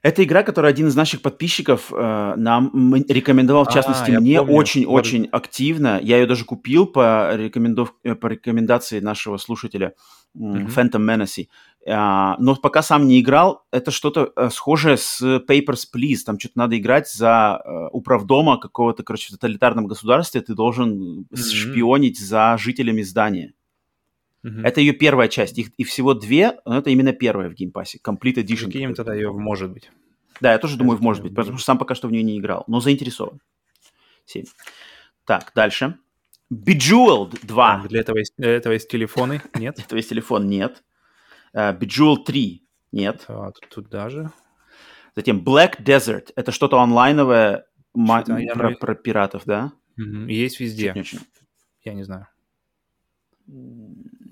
Это 0.04 0.22
игра, 0.26 0.44
которую 0.44 0.70
один 0.70 0.88
из 0.88 0.96
наших 0.96 1.22
подписчиков 1.22 1.92
э, 1.94 2.34
нам 2.36 2.94
рекомендовал, 3.08 3.64
в 3.64 3.70
А, 3.70 3.72
частности, 3.72 4.12
я 4.12 4.20
мне 4.20 4.42
очень-очень 4.42 5.30
активно. 5.32 5.98
Я 6.04 6.18
ее 6.18 6.28
даже 6.28 6.44
купил 6.44 6.86
по, 6.86 7.34
рекомендов... 7.36 7.96
э, 8.04 8.14
по 8.14 8.28
рекомендации 8.28 9.00
нашего 9.00 9.38
слушателя 9.38 9.94
Мгм. 10.34 10.66
Phantom 10.68 11.00
Menace. 11.00 11.48
А, 11.88 12.36
но 12.38 12.56
пока 12.56 12.82
сам 12.82 13.08
не 13.08 13.22
играл, 13.22 13.64
это 13.72 13.92
что-то 13.92 14.34
э, 14.36 14.50
схожее 14.50 14.98
с 14.98 15.22
Papers, 15.22 15.84
Please. 15.96 16.18
Там 16.26 16.38
что-то 16.38 16.58
надо 16.58 16.78
играть 16.78 17.10
за 17.10 17.62
э, 17.64 17.88
управдома 17.94 18.58
какого-то, 18.58 19.04
короче, 19.04 19.30
в 19.30 19.38
тоталитарном 19.38 19.88
государстве. 19.88 20.42
Ты 20.42 20.54
должен 20.54 21.28
Мгм. 21.30 21.38
шпионить 21.38 22.20
за 22.20 22.58
жителями 22.60 23.04
здания. 23.04 23.54
Мгм. 24.44 24.66
Это 24.66 24.82
ее 24.82 24.94
первая 24.94 25.30
часть. 25.30 25.58
Их 25.58 25.70
и 25.78 25.84
всего 25.84 26.14
две, 26.14 26.60
но 26.66 26.78
это 26.78 26.90
именно 26.90 27.14
первая 27.14 27.50
в 27.50 27.54
Game 27.54 27.72
Pass 27.72 27.90
е. 27.90 28.00
Complete 28.04 28.36
Edition. 28.36 28.66
Закинем 28.66 28.92
какой-то. 28.92 29.04
тогда 29.04 29.14
ее, 29.16 29.32
может 29.32 29.72
быть. 29.72 29.90
Да, 30.42 30.52
я 30.52 30.60
тоже 30.60 30.78
думаю, 30.78 30.98
закину, 30.98 31.10
может 31.10 31.24
быть, 31.24 31.36
потому 31.36 31.58
что 31.58 31.66
сам 31.66 31.78
пока 31.78 31.96
что 31.96 32.08
в 32.08 32.12
нее 32.12 32.24
не 32.24 32.38
играл, 32.38 32.66
но 32.68 32.80
заинтересован. 32.82 33.40
7. 34.26 34.46
Так, 35.26 35.52
дальше. 35.56 35.98
Bejeweled 36.52 37.40
2. 37.46 37.80
Так, 37.80 37.88
для, 37.90 38.02
этого 38.02 38.18
есть, 38.18 38.34
для 38.38 38.52
этого 38.52 38.74
есть 38.74 38.90
телефоны. 38.90 39.42
Нет. 39.56 39.80
То 39.88 39.96
есть 39.96 40.10
телефон 40.10 40.48
нет. 40.48 40.84
Uh, 41.54 41.78
Bejeweled 41.78 42.24
3 42.26 42.64
нет. 42.92 43.26
А, 43.28 43.52
тут, 43.52 43.70
тут 43.70 43.90
даже. 43.90 44.32
Затем 45.16 45.40
Black 45.44 45.82
Desert. 45.84 46.32
Это 46.36 46.52
что-то 46.52 46.80
онлайновое 46.80 47.66
я 47.96 48.54
про, 48.54 48.70
на- 48.72 48.76
про 48.76 48.96
пиратов, 48.96 49.44
да? 49.46 49.72
И 49.98 50.34
есть 50.34 50.60
везде. 50.60 50.94
Очень. 50.94 51.20
Я 51.84 51.94
не 51.94 52.04
знаю. 52.04 52.28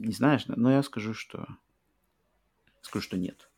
Не 0.02 0.14
знаешь, 0.14 0.44
но 0.48 0.72
я 0.72 0.84
скажу, 0.84 1.14
что... 1.14 1.48
Скажу, 2.82 3.04
что 3.04 3.18
нет. 3.18 3.50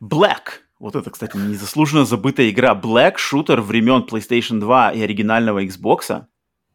Black. 0.00 0.62
Вот 0.78 0.96
это, 0.96 1.10
кстати, 1.10 1.36
незаслуженно 1.36 2.04
забытая 2.04 2.50
игра. 2.50 2.74
Black 2.74 3.18
шутер 3.18 3.60
времен 3.60 4.06
PlayStation 4.10 4.58
2 4.58 4.92
и 4.92 5.02
оригинального 5.02 5.62
Xbox. 5.64 6.24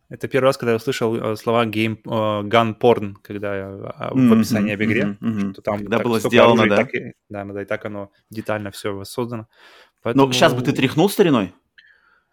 Это 0.09 0.27
первый 0.29 0.45
раз, 0.45 0.57
когда 0.57 0.71
я 0.71 0.77
услышал 0.77 1.15
э, 1.15 1.35
слова 1.35 1.65
game, 1.65 1.97
э, 2.05 2.47
gun 2.47 2.79
porn, 2.79 3.15
когда 3.21 3.57
я, 3.57 3.65
э, 3.65 4.09
в 4.13 4.33
описании 4.33 4.73
об 4.73 4.81
игре, 4.81 5.17
мгм. 5.19 5.51
что 5.53 5.61
там 5.61 5.79
Когда 5.79 5.99
было 5.99 6.19
сделано, 6.21 6.61
оружия, 6.61 6.69
да. 6.69 6.75
так 6.77 6.95
и- 6.95 7.13
да, 7.27 7.43
да, 7.43 7.61
и 7.61 7.65
так 7.65 7.85
оно 7.85 8.11
детально 8.29 8.71
все 8.71 9.03
создано. 9.03 9.43
Но 9.43 9.47
Поэтому 10.03 10.31
сейчас 10.31 10.53
бы 10.53 10.61
ты 10.61 10.71
тряхнул 10.71 11.09
стариной? 11.09 11.53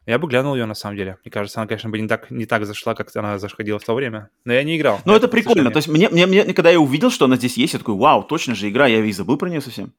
Я 0.07 0.19
бы 0.19 0.29
глянул 0.29 0.55
ее 0.55 0.67
на 0.67 0.75
самом 0.75 0.97
деле. 0.97 1.19
Мне 1.25 1.31
кажется, 1.33 1.61
она, 1.61 1.67
конечно, 1.67 1.89
бы 1.89 1.99
не 1.99 2.07
так, 2.09 2.31
не 2.31 2.45
так 2.45 2.67
зашла, 2.67 2.95
как 2.95 3.15
она 3.17 3.39
заходила 3.39 3.79
в 3.79 3.85
то 3.85 3.95
время. 3.95 4.29
Но 4.45 4.53
я 4.53 4.63
не 4.63 4.77
играл. 4.77 5.01
Ну, 5.07 5.13
Я 5.13 5.19
это 5.19 5.29
прикольно. 5.29 5.71
совершенно- 5.71 5.73
То 5.73 5.79
есть 5.79 5.89
мне, 5.89 6.09
мне, 6.11 6.27
мне, 6.45 6.53
когда 6.55 6.71
я 6.71 6.79
увидел, 6.79 7.11
что 7.11 7.25
она 7.25 7.37
здесь 7.37 7.57
есть, 7.57 7.73
я 7.73 7.79
такой, 7.79 7.95
вау, 7.97 8.23
точно 8.23 8.55
же 8.55 8.69
игра, 8.69 8.87
я 8.87 9.03
и 9.03 9.13
забыл 9.13 9.39
про 9.39 9.49
нее 9.49 9.63
совсем. 9.63 9.95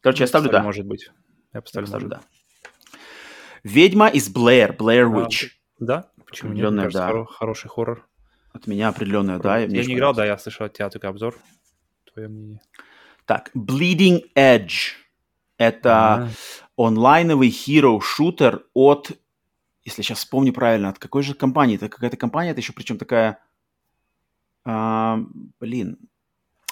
Короче, 0.00 0.22
я 0.22 0.26
ставлю 0.28 0.50
да. 0.50 0.62
Может 0.62 0.86
быть. 0.86 1.06
Я 1.52 1.58
Я 1.58 1.62
поставлю, 1.62 1.86
поставлю 1.86 2.08
может. 2.08 2.22
да. 2.22 2.98
Ведьма 3.64 4.08
из 4.08 4.28
Блэр, 4.28 4.76
Blair 4.78 5.04
А, 5.06 5.26
Witch. 5.26 5.48
Да? 5.80 6.10
Почему 6.26 6.52
нет? 6.52 6.70
Мне 6.70 6.82
кажется, 6.82 6.98
да. 6.98 7.10
хоро- 7.12 7.26
хороший 7.26 7.68
хоррор. 7.68 8.06
От 8.52 8.66
меня 8.68 8.88
определенная, 8.88 9.38
да. 9.38 9.58
я 9.58 9.66
мне 9.66 9.84
не 9.84 9.94
играл, 9.94 10.14
да, 10.14 10.24
я 10.24 10.38
слышал 10.38 10.66
от 10.66 10.72
тебя 10.74 10.88
только 10.90 11.08
обзор. 11.08 11.34
Твое 12.12 12.28
мнение. 12.28 12.60
Так, 13.26 13.50
Bleeding 13.56 14.22
Edge. 14.36 14.92
Это 15.56 15.90
А, 16.14 16.28
онлайновый 16.76 17.48
hero-шутер 17.48 18.64
от, 18.74 19.12
если 19.84 20.02
сейчас 20.02 20.18
вспомню 20.18 20.52
правильно, 20.52 20.88
от 20.88 20.98
какой 20.98 21.22
же 21.22 21.34
компании? 21.34 21.76
Это 21.76 21.88
какая-то 21.88 22.16
компания, 22.16 22.50
это 22.50 22.60
еще 22.60 22.72
причем 22.72 22.98
такая... 22.98 23.38
а, 24.64 25.20
блин. 25.60 25.98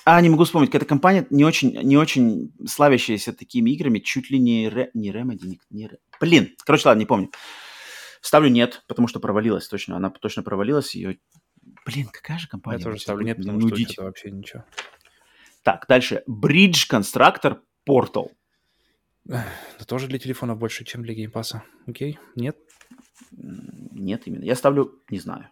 А, 0.04 0.20
не 0.20 0.28
могу 0.28 0.44
вспомнить. 0.44 0.70
Какая-то 0.70 0.86
компания 0.86 1.26
не 1.30 1.44
очень, 1.44 1.72
не 1.82 1.96
очень 1.96 2.52
славящаяся 2.66 3.32
такими 3.32 3.70
играми, 3.70 4.00
чуть 4.00 4.30
ли 4.30 4.38
не, 4.38 4.68
Ре, 4.68 4.90
не 4.94 5.10
Remedy, 5.10 5.46
не, 5.46 5.60
не 5.70 5.86
Re- 5.86 5.98
Блин, 6.20 6.56
короче, 6.64 6.88
ладно, 6.88 7.00
не 7.00 7.06
помню. 7.06 7.30
Ставлю 8.20 8.50
нет, 8.50 8.82
потому 8.88 9.06
что 9.06 9.20
провалилась 9.20 9.68
точно. 9.68 9.96
Она 9.96 10.10
точно 10.10 10.42
провалилась. 10.42 10.94
Ее... 10.94 11.18
Блин, 11.86 12.08
какая 12.08 12.38
же 12.38 12.48
компания? 12.48 12.78
Я 12.78 12.84
тоже 12.84 13.00
ставлю 13.00 13.24
нет, 13.24 13.36
потому 13.36 13.60
что 13.60 13.68
нудить. 13.68 13.92
это 13.92 14.04
вообще 14.04 14.30
ничего. 14.30 14.64
Так, 15.62 15.86
дальше. 15.88 16.24
Bridge 16.28 16.88
Constructor 16.90 17.60
Portal. 17.88 18.30
Это 19.28 19.84
тоже 19.86 20.08
для 20.08 20.18
телефона 20.18 20.54
больше, 20.54 20.84
чем 20.84 21.02
для 21.02 21.14
Game 21.14 21.33
Pass 21.33 21.53
а. 21.53 21.62
Окей? 21.86 22.18
Нет? 22.36 22.56
Нет, 23.30 24.26
именно. 24.26 24.44
Я 24.44 24.56
ставлю, 24.56 25.00
не 25.10 25.18
знаю. 25.20 25.48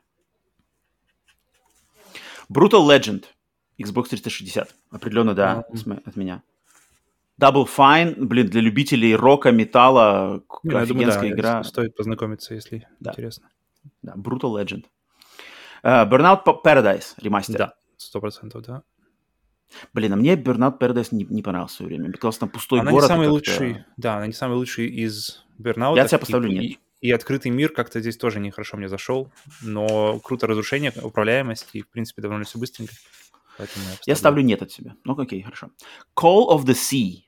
Brutal 2.52 2.86
Legend. 2.86 3.24
Xbox 3.78 4.08
360. 4.08 4.74
Определенно, 4.90 5.34
да, 5.34 5.64
м- 5.86 6.02
от 6.04 6.16
меня. 6.16 6.42
Double 7.40 7.66
Fine, 7.66 8.16
блин, 8.26 8.48
для 8.48 8.60
любителей 8.60 9.14
рока, 9.16 9.50
металла, 9.50 10.42
ну, 10.62 10.72
я 10.78 10.84
думаю, 10.84 11.06
да, 11.06 11.12
офигенская 11.14 11.30
игра. 11.30 11.64
стоит 11.64 11.94
познакомиться, 11.96 12.54
если 12.54 12.86
Да. 12.98 13.12
интересно. 13.12 13.48
Да, 14.02 14.12
Brutal 14.14 14.62
Legend. 14.62 14.84
Э, 15.82 16.04
Burnout 16.06 16.44
Pa- 16.44 16.62
Paradise 16.62 17.14
ремастер. 17.16 17.56
Да, 17.56 17.74
сто 17.96 18.20
процентов, 18.20 18.62
да. 18.62 18.82
Блин, 19.92 20.12
а 20.12 20.16
мне 20.16 20.34
Burnout 20.34 20.78
Paradise 20.78 21.08
не, 21.12 21.24
не 21.24 21.42
понравился 21.42 21.74
в 21.74 21.76
свое 21.78 21.88
время. 21.88 22.08
Мне 22.08 22.14
казалось, 22.14 22.38
там 22.38 22.48
пустой 22.48 22.80
она 22.80 22.90
город. 22.90 23.04
не 23.04 23.06
и 23.06 23.16
самый 23.16 23.28
лучший, 23.28 23.84
да, 23.96 24.16
она 24.16 24.26
не 24.26 24.32
самый 24.32 24.54
лучший 24.54 24.86
из 24.86 25.44
Burnout. 25.58 25.96
Я 25.96 26.02
от 26.02 26.08
себя 26.08 26.18
поставлю 26.18 26.50
и, 26.50 26.54
нет. 26.54 26.64
И, 26.64 26.78
и 27.00 27.10
открытый 27.12 27.50
мир 27.50 27.70
как-то 27.70 28.00
здесь 28.00 28.16
тоже 28.16 28.40
нехорошо 28.40 28.76
мне 28.76 28.88
зашел, 28.88 29.32
но 29.62 30.18
круто 30.20 30.46
разрушение, 30.46 30.92
управляемость, 31.02 31.70
и, 31.72 31.82
в 31.82 31.88
принципе, 31.88 32.22
довольно 32.22 32.44
все 32.44 32.58
быстренько. 32.58 32.94
Поэтому 33.58 33.84
Я 34.06 34.16
ставлю 34.16 34.42
нет 34.42 34.62
от 34.62 34.72
себя. 34.72 34.94
Ну, 35.04 35.18
окей, 35.18 35.42
хорошо. 35.42 35.70
Call 36.16 36.48
of 36.50 36.64
the 36.64 36.74
Sea. 36.74 37.24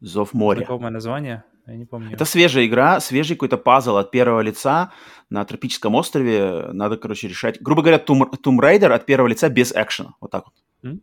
Зов 0.00 0.34
моря. 0.34 0.58
Знакомое 0.58 0.90
название? 0.90 1.44
Я 1.66 1.76
не 1.76 1.84
помню. 1.84 2.12
Это 2.12 2.24
свежая 2.24 2.66
игра, 2.66 3.00
свежий 3.00 3.34
какой-то 3.34 3.56
пазл 3.56 3.96
от 3.96 4.10
первого 4.10 4.40
лица 4.40 4.92
на 5.30 5.44
тропическом 5.44 5.94
острове. 5.94 6.68
Надо, 6.72 6.96
короче, 6.96 7.28
решать. 7.28 7.60
Грубо 7.60 7.82
говоря, 7.82 7.98
Tomb 7.98 8.60
Raider 8.60 8.92
от 8.92 9.06
первого 9.06 9.28
лица 9.28 9.48
без 9.48 9.72
экшена. 9.72 10.14
Вот 10.20 10.30
так 10.30 10.44
вот. 10.46 10.54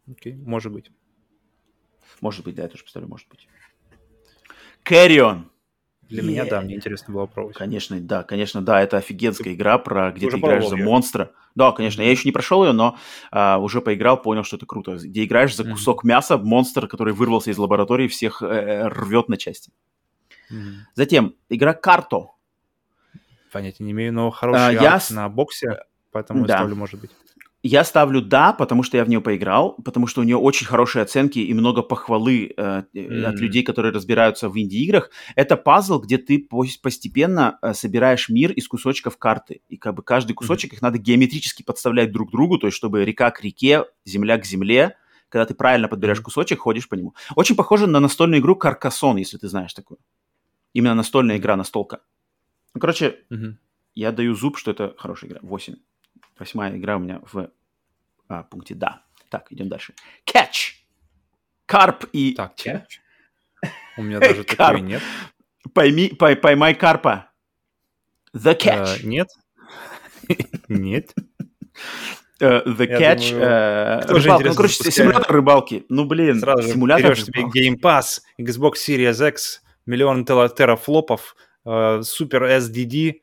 Окей, 0.09 0.35
может 0.35 0.71
быть. 0.71 0.91
Может 2.21 2.45
быть, 2.45 2.55
да, 2.55 2.63
я 2.63 2.69
тоже 2.69 2.83
представляю, 2.83 3.09
может 3.09 3.27
быть. 3.27 3.47
Carrion. 4.85 5.45
Для 6.09 6.21
меня, 6.21 6.45
да, 6.45 6.59
Yeah. 6.59 6.65
мне 6.65 6.75
интересно 6.75 7.13
было 7.13 7.25
пробовать. 7.25 7.57
Конечно, 7.57 7.99
да, 7.99 8.23
конечно, 8.23 8.61
да, 8.61 8.81
это 8.81 8.97
офигенская 8.97 9.53
игра, 9.53 9.77
про 9.77 10.11
где 10.11 10.29
ты 10.29 10.37
играешь 10.37 10.67
за 10.67 10.77
монстра. 10.77 11.31
Да, 11.55 11.71
конечно, 11.71 12.01
я 12.01 12.11
еще 12.11 12.27
не 12.27 12.31
прошел 12.31 12.63
ее, 12.65 12.71
но 12.71 12.97
а, 13.31 13.57
уже 13.57 13.81
поиграл, 13.81 14.21
понял, 14.21 14.43
что 14.43 14.57
это 14.57 14.65
круто. 14.65 14.97
Где 14.97 15.23
играешь 15.23 15.55
за 15.55 15.63
кусок 15.63 16.03
мяса, 16.03 16.37
монстр, 16.37 16.87
который 16.87 17.13
вырвался 17.13 17.51
из 17.51 17.57
лаборатории, 17.57 18.07
всех 18.07 18.41
э, 18.41 18.45
э, 18.45 18.87
рвет 18.89 19.29
на 19.29 19.37
части. 19.37 19.71
Мгм. 20.49 20.87
Затем 20.93 21.35
игра 21.49 21.73
Карто. 21.73 22.31
Понятия 23.51 23.83
не 23.83 23.91
имею, 23.91 24.13
но 24.13 24.29
хороший 24.29 24.67
А, 24.67 24.71
я 24.71 24.99
на 25.11 25.29
боксе, 25.29 25.83
поэтому 26.11 26.45
Да. 26.45 26.57
ставлю, 26.57 26.75
может 26.75 26.99
быть. 26.99 27.11
Я 27.65 27.85
ставлю 27.85 28.21
да, 28.21 28.51
потому 28.51 28.83
что 28.83 28.97
я 28.97 29.05
в 29.05 29.09
нее 29.09 29.21
поиграл, 29.21 29.75
потому 29.85 30.05
что 30.05 30.19
у 30.19 30.25
нее 30.25 30.35
очень 30.35 30.67
хорошие 30.67 31.01
оценки 31.01 31.39
и 31.39 31.53
много 31.53 31.81
похвалы 31.81 32.53
э, 32.57 32.83
э, 32.93 33.23
от 33.23 33.39
людей, 33.39 33.63
которые 33.63 33.93
разбираются 33.93 34.49
в 34.49 34.59
инди-играх. 34.59 35.09
Это 35.35 35.55
пазл, 35.55 36.01
где 36.01 36.17
ты 36.17 36.45
пос- 36.51 36.77
постепенно 36.81 37.57
э, 37.61 37.73
собираешь 37.73 38.27
мир 38.27 38.51
из 38.51 38.67
кусочков 38.67 39.17
карты. 39.17 39.61
И 39.69 39.77
как 39.77 39.95
бы 39.95 40.03
каждый 40.03 40.33
кусочек 40.33 40.73
их 40.73 40.81
надо 40.81 40.97
геометрически 40.97 41.63
подставлять 41.63 42.11
друг 42.11 42.31
другу, 42.31 42.57
то 42.57 42.67
есть 42.67 42.75
чтобы 42.75 43.05
река 43.05 43.31
к 43.31 43.41
реке, 43.41 43.85
земля 44.03 44.37
к 44.37 44.45
земле. 44.45 44.97
Когда 45.29 45.45
ты 45.45 45.55
правильно 45.55 45.87
подбираешь 45.87 46.19
кусочек, 46.19 46.59
ходишь 46.59 46.89
по 46.89 46.95
нему. 46.95 47.15
Очень 47.35 47.55
похоже 47.55 47.87
на 47.87 48.01
настольную 48.01 48.41
игру 48.41 48.57
Каркасон, 48.57 49.15
если 49.15 49.37
ты 49.37 49.47
знаешь 49.47 49.73
такую. 49.73 49.99
Именно 50.73 50.95
настольная 50.95 51.37
игра, 51.37 51.55
настолка. 51.55 52.01
Ну, 52.73 52.81
короче, 52.81 53.21
Мгм. 53.29 53.57
я 53.95 54.11
даю 54.11 54.35
зуб, 54.35 54.57
что 54.57 54.71
это 54.71 54.93
хорошая 54.97 55.29
игра. 55.29 55.39
8. 55.41 55.75
Восьмая 56.37 56.75
игра 56.77 56.97
у 56.97 56.99
меня 56.99 57.21
в 57.31 57.49
а, 58.27 58.43
пункте 58.43 58.75
«да». 58.75 59.03
Так, 59.29 59.51
идем 59.51 59.69
дальше. 59.69 59.93
Catch. 60.25 60.73
Карп 61.65 62.05
и... 62.13 62.33
Так, 62.33 62.55
Чё? 62.55 62.81
У 63.97 64.03
меня 64.03 64.19
даже 64.21 64.43
такой 64.43 64.81
нет. 64.81 65.01
Пойми, 65.73 66.09
пой- 66.09 66.35
поймай 66.35 66.75
карпа. 66.75 67.31
The 68.35 68.57
Catch. 68.57 69.03
Э, 69.03 69.05
Нет. 69.07 69.29
Нет. 70.67 71.13
Э, 72.39 72.61
the 72.65 72.87
Я 72.87 73.15
Catch. 73.15 73.29
думаю, 74.07 74.21
же, 74.21 74.29
рыбалка. 74.29 74.49
Ну, 74.49 74.55
короче, 74.55 74.73
запускает? 74.75 74.93
симулятор 74.93 75.35
рыбалки. 75.35 75.85
Ну, 75.89 76.05
блин, 76.05 76.39
Сразу 76.39 76.67
симулятор 76.67 77.11
берешь 77.11 77.25
себе. 77.25 77.43
Game 77.43 77.79
Pass, 77.79 78.21
Xbox 78.39 78.73
Series 78.87 79.27
X, 79.29 79.61
миллион 79.85 80.25
терафлопов, 80.25 81.35
э, 81.65 82.01
супер 82.03 82.43
SDD 82.43 83.21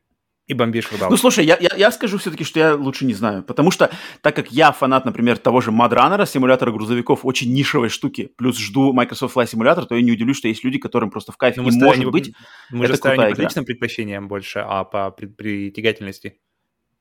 и 0.51 0.55
бомбишь. 0.55 0.89
Ну, 1.09 1.17
слушай, 1.17 1.45
я, 1.45 1.57
я, 1.61 1.71
я 1.77 1.93
скажу 1.93 2.19
все-таки, 2.19 2.43
что 2.45 2.59
я 2.59 2.75
лучше 2.75 3.05
не 3.05 3.15
знаю. 3.15 3.43
Потому 3.45 3.71
что, 3.71 3.91
так 4.21 4.35
как 4.35 4.51
я 4.51 4.73
фанат, 4.73 5.05
например, 5.05 5.39
того 5.39 5.61
же 5.61 5.71
Mudrunner, 5.71 6.27
симулятора 6.27 6.73
грузовиков, 6.73 7.25
очень 7.25 7.53
нишевой 7.55 7.89
штуки, 7.89 8.33
плюс 8.37 8.59
жду 8.59 8.93
Microsoft 8.93 9.37
Flight 9.37 9.47
Simulator, 9.53 9.87
то 9.87 9.95
я 9.95 10.03
не 10.03 10.11
удивлюсь, 10.13 10.37
что 10.39 10.49
есть 10.49 10.65
люди, 10.65 10.79
которым 10.79 11.11
просто 11.11 11.31
в 11.33 11.37
кайф. 11.37 11.57
Ну, 11.57 11.63
И 11.63 11.67
мы 11.67 11.73
ставим 11.73 11.87
может 11.87 12.05
не- 12.05 12.11
быть, 12.11 12.33
мы 12.71 12.85
это 12.85 12.95
же 12.95 12.97
ставим 12.99 13.29
не 13.29 13.35
по 13.35 13.41
личным 13.41 13.65
предпочтениям 13.65 14.29
больше, 14.29 14.59
а 14.67 14.85
по 14.85 15.11
при- 15.13 15.27
притягательности 15.27 16.41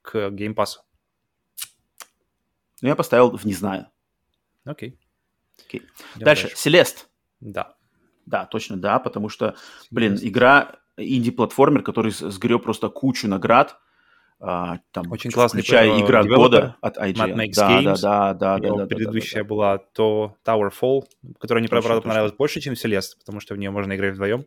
к 0.03 0.15
Game 0.29 0.53
Pass. 0.53 0.77
ну, 2.81 2.89
я 2.89 2.95
поставил 2.95 3.35
в 3.35 3.45
«не 3.45 3.53
знаю». 3.53 3.87
Окей. 4.65 4.97
Окей. 5.65 5.81
Идем 6.15 6.25
Дальше. 6.25 6.51
Селест. 6.55 7.09
Да. 7.39 7.75
Да, 8.25 8.45
точно 8.45 8.77
да, 8.77 8.99
потому 8.99 9.27
что, 9.29 9.55
блин, 9.89 10.17
игра 10.21 10.75
инди-платформер, 10.99 11.81
который 11.83 12.11
сгреб 12.11 12.63
просто 12.63 12.89
кучу 12.89 13.27
наград, 13.27 13.79
а, 14.41 14.79
там, 14.91 15.11
Очень 15.11 15.31
классный, 15.31 15.61
включая 15.61 15.99
игра 16.01 16.23
года 16.23 16.77
от 16.81 16.97
IGN. 16.97 17.13
Mad 17.15 17.35
Max 17.35 17.51
да, 17.55 17.69
Games. 17.71 17.83
да, 17.83 17.93
да, 17.95 18.33
да, 18.33 18.57
да, 18.57 18.67
Его 18.67 18.77
да, 18.77 18.83
да, 18.85 18.95
предыдущая 18.95 19.43
да, 19.43 19.47
была 19.49 19.77
то 19.79 20.37
Towerfall, 20.45 21.01
которая 21.39 21.61
мне, 21.61 21.67
правда, 21.67 21.99
понравилась 21.99 22.31
больше, 22.33 22.61
чем 22.61 22.73
Celeste, 22.75 23.17
потому 23.19 23.41
что 23.41 23.53
в 23.53 23.57
нее 23.57 23.69
можно 23.69 23.93
играть 23.95 24.13
вдвоем. 24.13 24.45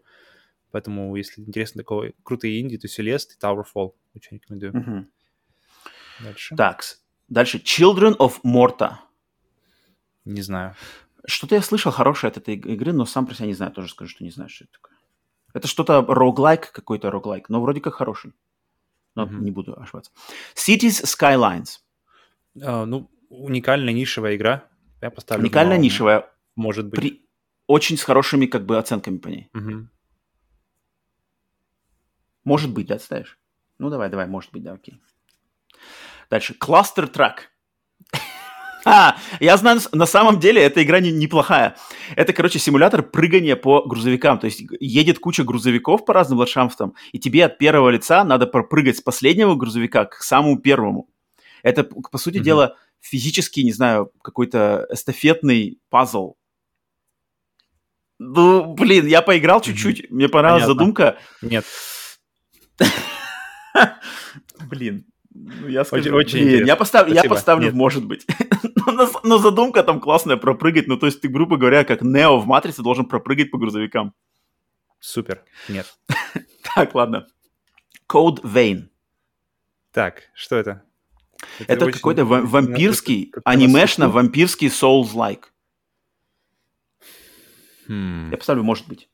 Поэтому, 0.71 1.15
если 1.17 1.43
интересно 1.43 1.81
такое 1.81 2.15
крутые 2.23 2.61
инди, 2.61 2.79
то 2.79 2.87
Celeste 2.87 3.37
и 3.37 3.45
Towerfall. 3.45 3.93
Очень 4.15 4.37
рекомендую. 4.39 4.73
да. 4.73 4.79
Мгм. 4.79 5.09
Дальше. 6.23 6.57
Так, 6.57 6.83
дальше. 7.29 7.59
Children 7.59 8.17
of 8.17 8.41
Morta. 8.47 8.95
Не 10.25 10.41
знаю. 10.41 10.75
Что-то 11.27 11.55
я 11.55 11.63
слышал 11.63 11.93
хорошее 11.93 12.31
от 12.31 12.39
этой 12.39 12.55
иг- 12.55 12.67
игры, 12.67 12.93
но 12.93 13.05
сам 13.05 13.27
про 13.27 13.35
себя 13.35 13.47
не 13.47 13.55
знаю. 13.55 13.73
Тоже 13.73 13.91
скажу, 13.91 14.11
что 14.11 14.25
не 14.25 14.31
знаю, 14.31 14.49
что 14.49 14.65
это 14.65 14.73
такое. 14.73 14.97
Это 15.53 15.69
что-то 15.69 16.03
роглайк, 16.07 16.73
какой-то 16.73 17.11
роглайк, 17.11 17.49
но 17.49 17.61
вроде 17.61 17.81
как 17.81 17.95
хороший. 17.95 18.33
Но 19.15 19.27
Мгм. 19.27 19.45
не 19.45 19.51
буду 19.51 19.79
ошибаться. 19.79 20.11
Cities 20.55 21.05
Skylines. 21.05 21.81
А, 22.63 22.87
ну, 22.87 23.11
уникальная 23.29 23.93
нишевая 23.93 24.37
игра. 24.37 24.65
Я 25.01 25.11
поставлю. 25.11 25.43
Уникальная 25.45 25.77
но 25.77 25.83
нишевая, 25.83 26.31
Может 26.57 26.87
быть. 26.87 27.01
при... 27.01 27.27
очень 27.67 27.97
с 27.99 28.03
хорошими 28.03 28.47
как 28.47 28.65
бы 28.65 28.79
оценками 28.79 29.19
по 29.19 29.29
ней. 29.29 29.51
Мгм. 29.53 29.91
Может 32.45 32.73
быть, 32.73 32.87
да, 32.87 32.99
ставишь? 32.99 33.39
Ну, 33.79 33.91
давай, 33.91 34.09
давай, 34.11 34.27
может 34.27 34.51
быть, 34.53 34.63
да, 34.63 34.73
окей. 34.73 35.01
Дальше. 36.31 36.55
Cluster 36.59 37.11
Track. 37.13 37.49
А, 38.85 39.17
я 39.41 39.57
знаю, 39.57 39.81
на 39.93 40.07
самом 40.07 40.41
деле 40.41 40.61
эта 40.63 40.83
игра 40.83 40.99
не- 41.01 41.13
неплохая. 41.13 41.77
Это, 42.17 42.33
короче, 42.33 42.59
симулятор 42.59 43.03
прыгания 43.03 43.55
по 43.57 43.83
грузовикам. 43.87 44.39
То 44.41 44.47
есть 44.47 44.63
едет 44.81 45.19
куча 45.21 45.45
грузовиков 45.45 46.05
по 46.05 46.13
разным 46.13 46.39
ландшафтам, 46.39 46.95
и 47.13 47.19
тебе 47.21 47.45
от 47.45 47.59
первого 47.59 47.91
лица 47.91 48.25
надо 48.25 48.47
пропрыгать 48.47 48.97
с 48.97 49.01
последнего 49.01 49.55
грузовика 49.55 50.05
к 50.07 50.23
самому 50.23 50.59
первому. 50.59 51.09
Это, 51.63 51.85
по 51.85 52.19
сути 52.19 52.37
Мгм. 52.39 52.45
дела, 52.45 52.77
физически, 53.01 53.61
не 53.61 53.73
знаю, 53.73 54.11
какой-то 54.23 54.87
эстафетный 54.91 55.79
пазл. 55.89 56.35
Ну, 58.19 58.75
блин, 58.75 59.07
я 59.07 59.23
поиграл 59.23 59.61
чуть-чуть, 59.61 60.11
мне 60.11 60.29
понравилась 60.29 60.63
Понятно. 60.65 60.75
задумка. 60.81 61.19
Нет. 61.41 61.65
Блин. 64.69 65.05
Ну, 65.35 65.67
я 65.69 65.85
скажу, 65.85 66.03
Очень- 66.03 66.15
очень 66.15 66.33
блин, 66.39 66.49
интересно. 66.49 66.67
я, 66.67 66.77
постав- 66.77 67.09
я 67.09 67.25
поставлю, 67.25 67.65
Нет. 67.67 67.75
может 67.75 68.05
быть. 68.05 68.27
но, 69.25 69.39
задумка 69.39 69.83
там 69.83 70.01
классная, 70.01 70.37
пропрыгать. 70.37 70.87
Ну, 70.89 70.97
то 70.97 71.07
есть 71.07 71.21
ты, 71.21 71.29
грубо 71.29 71.57
говоря, 71.57 71.85
как 71.85 72.03
Нео 72.03 72.39
в 72.39 72.47
Матрице 72.47 72.83
должен 72.83 73.07
пропрыгать 73.07 73.51
по 73.51 73.59
грузовикам. 73.59 74.15
Супер. 75.01 75.45
Нет. 75.69 75.87
Так, 76.75 76.95
ладно. 76.95 77.27
Code 78.09 78.41
Vein. 78.43 78.89
Так, 79.91 80.23
что 80.35 80.57
это? 80.57 80.85
Это 81.67 81.85
очень- 81.87 81.97
какой-то 81.97 82.25
ва- 82.25 82.41
вампирский, 82.43 83.33
на 83.45 83.53
анимешно-вампирский 83.53 84.69
Souls-like. 84.69 85.45
Хм, 87.89 88.31
Я 88.31 88.37
поставлю, 88.39 88.63
может 88.63 88.87
быть. 88.89 89.11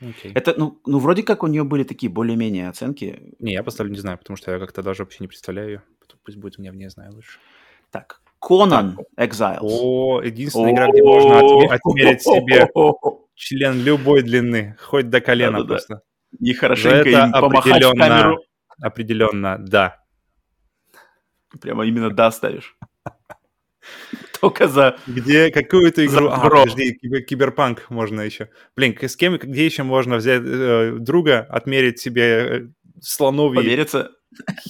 окей. 0.00 0.32
Это, 0.34 0.54
ну, 0.56 0.80
ну, 0.86 0.98
вроде 0.98 1.22
как 1.22 1.42
у 1.42 1.46
нее 1.46 1.64
были 1.64 1.82
такие 1.84 2.10
более-менее 2.10 2.68
оценки. 2.68 3.34
Не, 3.38 3.52
я 3.52 3.62
поставлю 3.62 3.92
не 3.92 3.98
знаю, 3.98 4.18
потому 4.18 4.36
что 4.36 4.50
я 4.52 4.58
как-то 4.58 4.82
даже 4.82 5.02
вообще 5.02 5.18
не 5.20 5.28
представляю 5.28 5.68
ее. 5.68 5.82
Пусть 6.24 6.38
будет 6.38 6.58
у 6.58 6.62
меня 6.62 6.72
в 6.72 6.76
не 6.76 6.88
знаю 6.88 7.12
лучше. 7.12 7.38
Так, 7.90 8.20
Conan 8.42 8.96
Exiles. 9.18 9.58
О, 9.60 10.20
единственная 10.22 10.72
игра, 10.72 10.88
где 10.88 11.02
можно 11.02 11.32
отме- 11.40 11.68
отмерить 11.68 12.22
себе 12.22 12.68
член 13.34 13.82
любой 13.82 14.22
длины, 14.22 14.76
хоть 14.80 15.10
до 15.10 15.20
колена 15.20 15.64
просто. 15.64 16.02
И 16.40 16.52
хорошенько 16.52 17.08
им 17.08 17.32
помахать 17.32 17.84
в 17.84 17.94
камеру. 17.94 18.38
Определенно, 18.80 19.58
да. 19.58 20.00
Прямо 21.60 21.86
именно 21.86 22.10
да 22.10 22.32
ставишь. 22.32 22.76
Только 24.40 24.66
за... 24.66 24.96
Где 25.06 25.50
какую-то 25.52 26.04
игру... 26.04 26.28
А, 26.28 26.40
подожди, 26.40 26.98
кибер- 27.00 27.22
киберпанк 27.22 27.88
можно 27.90 28.22
еще. 28.22 28.50
Блин, 28.76 28.96
с 29.00 29.14
кем, 29.14 29.36
где 29.38 29.64
еще 29.64 29.84
можно 29.84 30.16
взять 30.16 30.42
э, 30.44 30.96
друга, 30.98 31.46
отмерить 31.48 32.00
себе 32.00 32.22
э, 32.22 32.68
слоновьи 33.00 33.56
Повериться. 33.56 34.10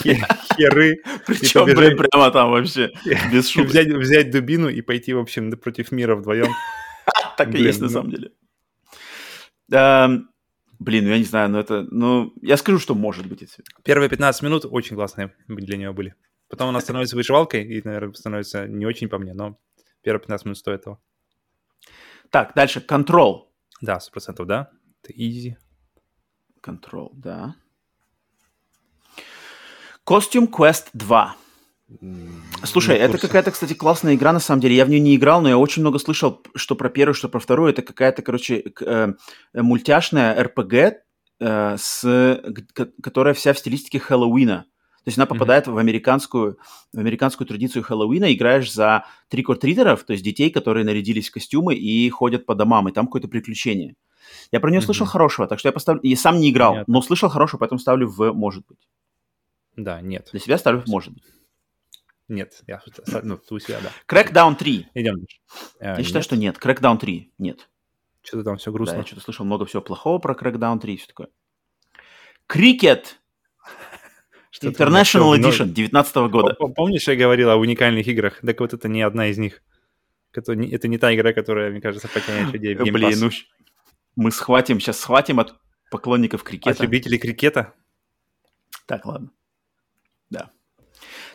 Хе- 0.03 0.27
херы, 0.57 0.97
Причем, 1.27 1.65
блин, 1.65 1.97
прямо 1.97 2.31
там 2.31 2.51
вообще 2.51 2.93
без 3.33 3.49
шуток. 3.49 3.71
взять, 3.71 3.89
взять 3.89 4.31
дубину 4.31 4.69
и 4.69 4.81
пойти, 4.83 5.13
в 5.15 5.19
общем, 5.19 5.51
против 5.53 5.93
мира 5.93 6.17
вдвоем. 6.17 6.49
Так 7.37 7.53
и 7.55 7.59
есть 7.63 7.81
на 7.81 7.87
ну. 7.87 7.93
самом 7.93 8.11
деле. 8.13 8.31
Эм, 9.73 10.29
Блин, 10.79 11.05
ну 11.05 11.11
я 11.11 11.19
не 11.19 11.25
знаю, 11.25 11.49
но 11.51 11.61
это... 11.61 11.87
Ну, 11.91 12.33
я 12.43 12.57
скажу, 12.57 12.79
что 12.79 12.95
может 12.95 13.27
быть. 13.27 13.41
если- 13.43 13.65
Первые 13.85 14.09
15 14.09 14.43
минут 14.43 14.65
очень 14.71 14.97
классные 14.97 15.35
для 15.49 15.77
нее 15.77 15.93
были. 15.93 16.15
Потом 16.49 16.69
она 16.69 16.81
становится 16.81 17.17
выживалкой 17.17 17.65
и, 17.65 17.81
наверное, 17.85 18.13
становится 18.13 18.67
не 18.67 18.87
очень 18.87 19.09
по 19.09 19.19
мне, 19.19 19.35
но 19.35 19.59
первые 20.03 20.21
15 20.21 20.45
минут 20.47 20.59
стоит 20.59 20.83
того. 20.85 21.01
Так, 22.31 22.55
дальше. 22.55 22.85
Control. 22.87 23.47
Да, 23.81 23.99
100%, 23.99 24.45
да. 24.45 24.71
Это 25.03 25.13
easy. 25.13 25.57
Control, 26.63 27.11
да. 27.15 27.57
Costume 30.07 30.51
Quest 30.51 30.89
2. 30.93 31.37
Слушай, 32.65 32.97
это 32.97 33.19
какая-то, 33.19 33.51
кстати, 33.51 33.73
классная 33.73 34.15
игра, 34.15 34.33
на 34.33 34.41
самом 34.41 34.61
деле. 34.61 34.77
Я 34.77 34.85
в 34.85 34.91
нее 34.91 35.01
не 35.01 35.17
играл, 35.17 35.41
но 35.41 35.49
я 35.49 35.57
очень 35.57 35.81
много 35.83 35.99
слышал, 35.99 36.43
что 36.55 36.75
про 36.75 36.91
первую, 36.91 37.15
что 37.15 37.29
про 37.29 37.39
вторую. 37.39 37.71
Это 37.71 37.83
какая-то, 37.83 38.23
короче, 38.23 38.65
э, 38.81 39.13
мультяшная 39.55 40.43
РПГ, 40.43 40.75
э, 41.41 41.77
с, 41.79 42.43
которая 43.03 43.33
вся 43.35 43.53
в 43.53 43.59
стилистике 43.59 43.99
Хэллоуина. 43.99 44.67
То 45.05 45.09
есть 45.09 45.19
она 45.19 45.27
попадает 45.27 45.67
mm-hmm. 45.67 45.73
в 45.73 45.79
американскую, 45.79 46.59
в 46.93 46.99
американскую 46.99 47.47
традицию 47.47 47.83
Хэллоуина, 47.83 48.33
играешь 48.33 48.73
за 48.73 49.05
трикортридеров, 49.29 50.05
то 50.05 50.13
есть 50.13 50.25
детей, 50.25 50.51
которые 50.51 50.85
нарядились 50.85 51.29
в 51.29 51.33
костюмы 51.33 51.75
и 51.75 52.09
ходят 52.09 52.47
по 52.47 52.55
домам, 52.55 52.89
и 52.89 52.93
там 52.93 53.07
какое-то 53.07 53.29
приключение. 53.29 53.97
Я 54.53 54.61
про 54.61 54.71
нее 54.71 54.81
mm-hmm. 54.81 54.85
слышал 54.85 55.07
хорошего, 55.07 55.47
так 55.47 55.59
что 55.59 55.69
я 55.69 55.73
поставлю... 55.73 56.01
Я 56.03 56.17
сам 56.17 56.41
не 56.41 56.51
играл, 56.51 56.77
нет. 56.77 56.89
но 56.89 57.03
слышал 57.03 57.29
хорошего, 57.29 57.61
поэтому 57.61 57.79
ставлю 57.79 58.09
в 58.09 58.33
«может 58.33 58.67
быть». 58.67 58.79
Да, 59.77 60.01
нет. 60.01 60.29
Для 60.33 60.41
себя 60.41 60.59
ставлю 60.59 60.83
«может 60.87 61.13
быть». 61.13 61.25
Нет, 62.29 62.63
я 62.67 62.81
ну, 63.23 63.39
у 63.51 63.59
себя, 63.59 63.81
да. 63.83 63.91
Crackdown 64.09 64.57
3. 64.57 64.89
Идем 64.95 65.17
дальше. 65.17 65.39
Я 65.79 65.97
нет. 65.97 66.07
считаю, 66.07 66.23
что 66.23 66.37
нет. 66.37 66.57
Crackdown 66.57 66.99
3 66.99 67.35
нет. 67.39 67.69
Что-то 68.23 68.45
там 68.45 68.57
все 68.57 68.73
грустно. 68.73 68.95
Да, 68.95 69.01
я 69.01 69.07
что-то 69.07 69.21
слышал 69.21 69.45
много 69.45 69.67
всего 69.67 69.83
плохого 69.83 70.19
про 70.19 70.35
Crackdown 70.35 70.81
3 70.81 70.97
все 70.97 71.07
такое. 71.07 71.29
Cricket 72.51 73.17
International 74.63 75.39
Edition 75.39 75.69
19 75.69 76.17
года. 76.31 76.55
Помнишь, 76.55 77.07
я 77.07 77.17
говорил 77.17 77.51
о 77.51 77.57
уникальных 77.57 78.07
играх? 78.09 78.41
Так 78.41 78.59
вот 78.61 78.73
это 78.73 78.89
не 78.89 79.03
одна 79.03 79.27
из 79.27 79.37
них. 79.37 79.63
Это 80.33 80.55
не, 80.55 80.71
это 80.71 80.89
не 80.89 80.97
та 80.97 81.15
игра, 81.15 81.33
которая, 81.35 81.71
мне 81.71 81.83
кажется, 81.83 82.09
потянет 82.09 82.53
людей 82.53 82.75
в 82.75 82.81
Game 82.83 82.93
Блин, 82.93 83.19
ну 83.21 83.31
мы 84.17 84.31
схватим, 84.31 84.81
сейчас 84.81 84.99
схватим 84.99 85.41
от 85.41 85.55
поклонников 85.91 86.43
крикета. 86.43 86.71
От 86.71 86.81
любителей 86.81 87.19
крикета? 87.19 87.75
Так, 88.87 89.05
ладно. 89.05 89.31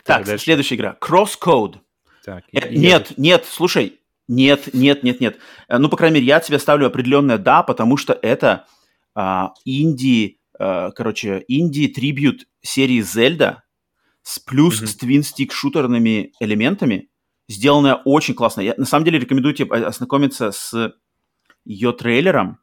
Так, 0.10 0.26
так 0.26 0.40
следующая 0.40 0.76
игра. 0.76 0.98
Crosscode. 1.00 1.78
Так, 2.26 2.44
э, 2.52 2.70
нет, 2.70 3.12
я... 3.12 3.16
нет, 3.18 3.46
слушай, 3.50 4.00
нет, 4.28 4.74
нет, 4.74 5.04
нет, 5.04 5.20
нет. 5.20 5.38
Э, 5.68 5.78
ну, 5.78 5.90
по 5.90 5.98
крайней 5.98 6.16
мере, 6.16 6.28
я 6.28 6.38
от 6.38 6.46
себя 6.46 6.60
ставлю 6.60 6.88
определенное 6.88 7.38
«да», 7.38 7.64
потому 7.64 7.98
что 7.98 8.18
это 8.22 8.66
а, 9.16 9.54
инди, 9.66 10.40
а, 10.58 10.92
короче, 10.92 11.44
инди-трибют 11.48 12.48
серии 12.62 13.02
Zelda 13.02 13.58
с 14.22 14.40
плюс 14.40 14.82
mm-hmm. 14.82 14.88
с 14.88 14.96
твин-стик 14.96 15.52
шутерными 15.52 16.34
элементами, 16.40 17.10
сделанная 17.48 17.96
очень 17.96 18.36
классно. 18.36 18.62
Я 18.62 18.76
на 18.78 18.86
самом 18.86 19.06
деле 19.06 19.20
рекомендую 19.20 19.54
тебе 19.54 19.76
ознакомиться 19.76 20.52
с 20.52 20.94
ее 21.66 21.92
трейлером. 21.94 22.60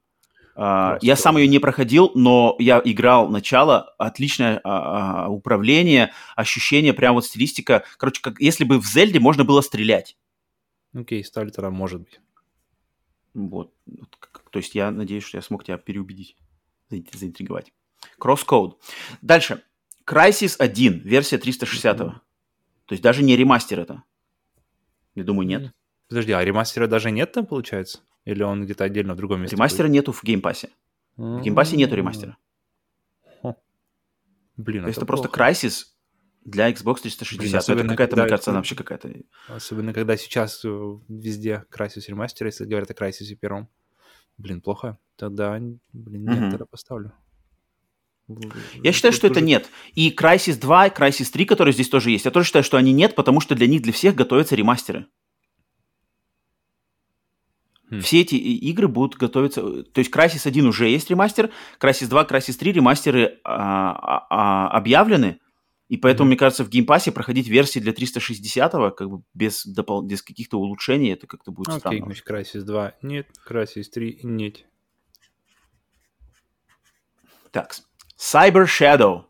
Uh, 0.57 0.99
я 1.03 1.17
сам 1.17 1.37
ее 1.37 1.49
не 1.49 1.59
проходил, 1.59 2.11
но 2.15 2.57
я 2.59 2.81
играл 2.83 3.29
начало, 3.29 3.95
отличное 3.99 4.61
uh, 4.65 5.27
управление, 5.27 6.13
ощущение, 6.35 6.95
прям 6.95 7.15
вот 7.15 7.27
стилистика. 7.27 7.85
Короче, 7.99 8.23
как 8.23 8.41
если 8.41 8.65
бы 8.65 8.81
в 8.81 8.87
Зельде 8.87 9.21
можно 9.21 9.45
было 9.45 9.61
стрелять. 9.61 10.17
Окей, 10.95 11.21
окей, 11.21 11.25
ставлю 11.25 11.51
тогда, 11.51 11.71
может 11.71 12.01
быть. 12.01 12.21
Вот. 13.35 13.75
То 14.51 14.59
есть 14.59 14.75
я 14.75 14.91
надеюсь, 14.91 15.25
что 15.25 15.37
я 15.37 15.43
смог 15.43 15.63
тебя 15.63 15.77
переубедить, 15.77 16.37
заинтриговать. 16.89 17.73
CrossCode. 18.19 18.77
Дальше. 19.21 19.63
Crysis 20.07 20.57
1, 20.59 21.01
версия 21.01 21.37
360. 21.37 22.01
Mm-hmm. 22.01 22.11
То 22.87 22.93
есть 22.93 23.03
даже 23.03 23.23
не 23.23 23.37
ремастер 23.37 23.81
это. 23.81 24.05
Я 25.15 25.25
думаю, 25.25 25.47
нет. 25.47 25.73
Подожди, 26.09 26.33
а 26.33 26.43
ремастера 26.43 26.87
даже 26.87 27.11
нет 27.11 27.33
там, 27.33 27.45
получается? 27.45 28.01
Или 28.27 28.43
он 28.43 28.65
где-то 28.65 28.85
отдельно 28.85 29.15
в 29.15 29.17
другом 29.17 29.41
месте? 29.41 29.57
Ремастера 29.57 29.87
будет? 29.87 29.95
нету 29.95 30.13
в 30.13 30.23
Game 30.23 30.41
Pass 30.41 30.60
е. 30.60 30.69
В 31.17 31.41
Game 31.41 31.57
Pass 31.57 31.73
е 31.73 31.77
нету 31.77 31.95
ремастера. 31.97 32.37
Блин, 34.57 34.83
То 34.83 34.89
есть 34.89 34.99
это 34.99 35.07
просто 35.07 35.29
Crysis 35.29 35.85
для 36.45 36.71
Xbox 36.71 37.03
360. 37.03 37.67
Блин, 37.67 37.81
это 37.81 37.89
какая-то, 37.89 38.17
мне 38.17 38.29
кажется, 38.29 38.51
она 38.51 38.61
вообще 38.61 38.75
какая-то... 38.75 39.13
Особенно, 39.49 39.93
когда 39.93 40.17
сейчас 40.17 40.65
э, 40.65 40.99
везде 41.09 41.65
Crysis 41.71 42.05
ремастер, 42.09 42.47
если 42.47 42.65
говорят 42.65 42.91
о 42.91 42.95
Crysis 42.95 43.35
первом. 43.35 43.69
Блин, 44.39 44.63
плохо. 44.63 44.99
Тогда, 45.17 45.59
блин, 45.93 46.25
нет, 46.25 46.39
mm-hmm. 46.39 46.51
тогда 46.51 46.67
поставлю. 46.67 47.13
Я 48.83 48.93
считаю, 48.93 49.13
что 49.13 49.27
это 49.27 49.41
нет. 49.41 49.69
И 49.95 50.11
Crysis 50.11 50.59
2, 50.59 50.87
и 50.87 50.91
Crysis 50.91 51.31
3, 51.31 51.45
которые 51.45 51.73
здесь 51.73 51.89
тоже 51.89 52.11
есть, 52.11 52.25
я 52.25 52.31
тоже 52.31 52.47
считаю, 52.47 52.65
что 52.65 52.77
они 52.77 52.93
нет, 52.93 53.15
потому 53.15 53.41
что 53.41 53.55
для 53.55 53.67
них, 53.67 53.83
для 53.83 53.93
всех 53.93 54.15
готовятся 54.15 54.57
ремастеры. 54.57 55.07
Hmm. 57.91 58.01
Все 58.01 58.23
эти 58.23 58.35
игры 58.35 58.89
будут 58.89 59.17
готовиться... 59.17 59.63
То 59.85 59.99
есть 60.01 60.13
Crysis 60.13 60.47
1 60.47 60.67
уже 60.67 60.89
есть 60.89 61.09
ремастер, 61.09 61.51
Crysis 61.81 62.09
2, 62.09 62.25
Crysis 62.25 62.59
3 62.59 62.73
ремастеры 62.73 63.39
а, 63.45 63.93
а, 63.93 64.27
а, 64.29 64.69
объявлены, 64.77 65.39
и 65.89 65.97
поэтому, 65.97 66.27
mm-hmm. 66.27 66.31
мне 66.31 66.37
кажется, 66.37 66.65
в 66.65 66.69
Game 66.69 66.88
Pass 66.88 67.08
е 67.08 67.13
проходить 67.13 67.47
версии 67.47 67.79
для 67.79 67.93
360-го 67.93 68.91
как 68.91 69.09
бы 69.09 69.23
без, 69.35 69.65
допол- 69.67 70.05
без 70.05 70.21
каких-то 70.21 70.59
улучшений, 70.59 71.13
это 71.13 71.29
как-то 71.29 71.53
будет 71.53 71.69
окей, 71.69 71.79
странно. 71.79 72.07
Окей, 72.07 72.23
Crysis 72.29 72.63
2 72.63 72.95
нет, 73.03 73.29
Crysis 73.49 73.85
3 73.93 74.21
нет. 74.25 74.67
Так, 77.53 77.73
Cyber 78.19 78.65
Shadow. 78.65 79.25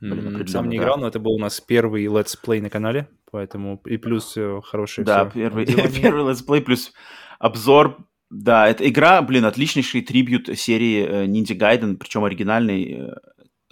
Блин, 0.00 0.46
Сам 0.46 0.68
не 0.68 0.76
играл, 0.76 0.98
но 0.98 1.08
это 1.08 1.18
был 1.18 1.32
у 1.32 1.38
нас 1.38 1.60
первый 1.60 2.04
летсплей 2.04 2.60
на 2.60 2.70
канале, 2.70 3.08
поэтому 3.32 3.82
и 3.84 3.96
плюс 3.96 4.36
э, 4.36 4.60
хороший 4.64 5.04
Да, 5.04 5.24
первый, 5.24 5.66
первый 6.00 6.30
летсплей 6.30 6.62
плюс 6.62 6.92
обзор. 7.38 7.98
Да, 8.30 8.68
это 8.68 8.88
игра, 8.88 9.20
блин, 9.22 9.44
отличнейший 9.44 10.02
трибют 10.02 10.48
серии 10.58 11.04
э, 11.04 11.26
Ninja 11.26 11.56
Gaiden, 11.56 11.96
причем 11.96 12.24
оригинальный, 12.24 12.92
э, 12.92 13.14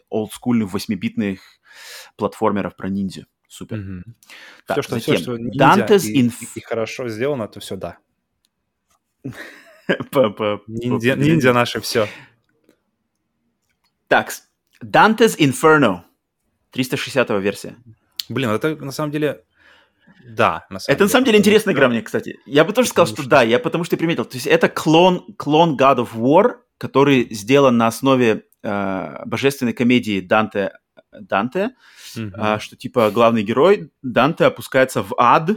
олдскульных, 0.08 0.72
восьмибитных 0.72 1.40
платформеров 2.16 2.74
про 2.74 2.88
ниндзя. 2.88 3.26
Супер. 3.46 3.78
Mm-hmm. 3.78 4.02
Так, 4.66 4.78
все, 4.78 4.82
что, 4.82 4.94
затем, 4.94 5.14
все, 5.14 5.22
что 5.22 5.36
Dante's 5.36 6.06
и, 6.06 6.22
Inf... 6.22 6.34
и 6.56 6.60
хорошо 6.60 7.08
сделано, 7.08 7.46
то 7.46 7.60
все 7.60 7.76
да. 7.76 7.98
Ниндзя, 10.66 11.52
наши 11.52 11.80
все. 11.80 12.08
Так, 14.08 14.32
Dante's 14.82 15.38
Inferno. 15.38 16.05
360 16.76 17.30
версия. 17.40 17.76
Блин, 18.28 18.50
это 18.50 18.76
на 18.76 18.92
самом 18.92 19.10
деле... 19.10 19.42
Да, 20.28 20.66
на 20.70 20.78
самом 20.78 20.94
Это 20.94 20.98
деле. 20.98 21.04
на 21.04 21.08
самом 21.10 21.24
деле 21.24 21.38
интересная 21.38 21.74
игра 21.74 21.88
мне, 21.88 22.02
кстати. 22.02 22.38
Я 22.46 22.64
бы 22.64 22.72
тоже 22.72 22.88
сказал, 22.88 23.06
что 23.06 23.28
да, 23.28 23.42
я 23.42 23.58
потому 23.58 23.84
что 23.84 23.96
приметил. 23.96 24.24
То 24.24 24.36
есть 24.36 24.46
это 24.46 24.68
клон, 24.68 25.24
клон 25.36 25.76
God 25.76 25.98
of 25.98 26.14
War, 26.14 26.56
который 26.78 27.28
сделан 27.32 27.76
на 27.76 27.86
основе 27.86 28.44
э, 28.62 29.22
божественной 29.24 29.72
комедии 29.72 30.20
Данте, 30.20 30.72
Данте 31.12 31.70
mm-hmm. 32.16 32.56
э, 32.56 32.58
что 32.60 32.76
типа 32.76 33.10
главный 33.10 33.42
герой 33.42 33.90
Данте 34.02 34.44
опускается 34.44 35.02
в 35.02 35.14
ад, 35.16 35.50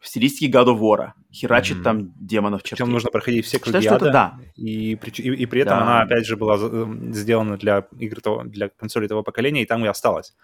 в 0.00 0.08
стилистике 0.08 0.50
God 0.50 0.66
of 0.66 0.80
War. 0.80 1.12
Херачит 1.32 1.78
mm-hmm. 1.78 1.82
там 1.82 2.12
демонов 2.20 2.62
черты. 2.62 2.76
Причем 2.76 2.92
нужно 2.92 3.10
проходить 3.10 3.46
все 3.46 3.58
круги 3.58 3.80
Считаю, 3.80 3.96
ада, 3.96 4.10
да. 4.10 4.38
И, 4.56 4.92
и, 4.92 4.96
и 4.96 5.46
при 5.46 5.62
этом 5.62 5.78
да. 5.78 5.82
она, 5.82 6.02
опять 6.02 6.26
же, 6.26 6.36
была 6.36 6.56
сделана 7.12 7.56
для 7.56 7.86
игр 7.98 8.20
того, 8.20 8.44
для 8.44 8.68
консоли 8.68 9.06
того 9.06 9.22
поколения, 9.22 9.62
и 9.62 9.66
там 9.66 9.84
и 9.84 9.88
осталась. 9.88 10.34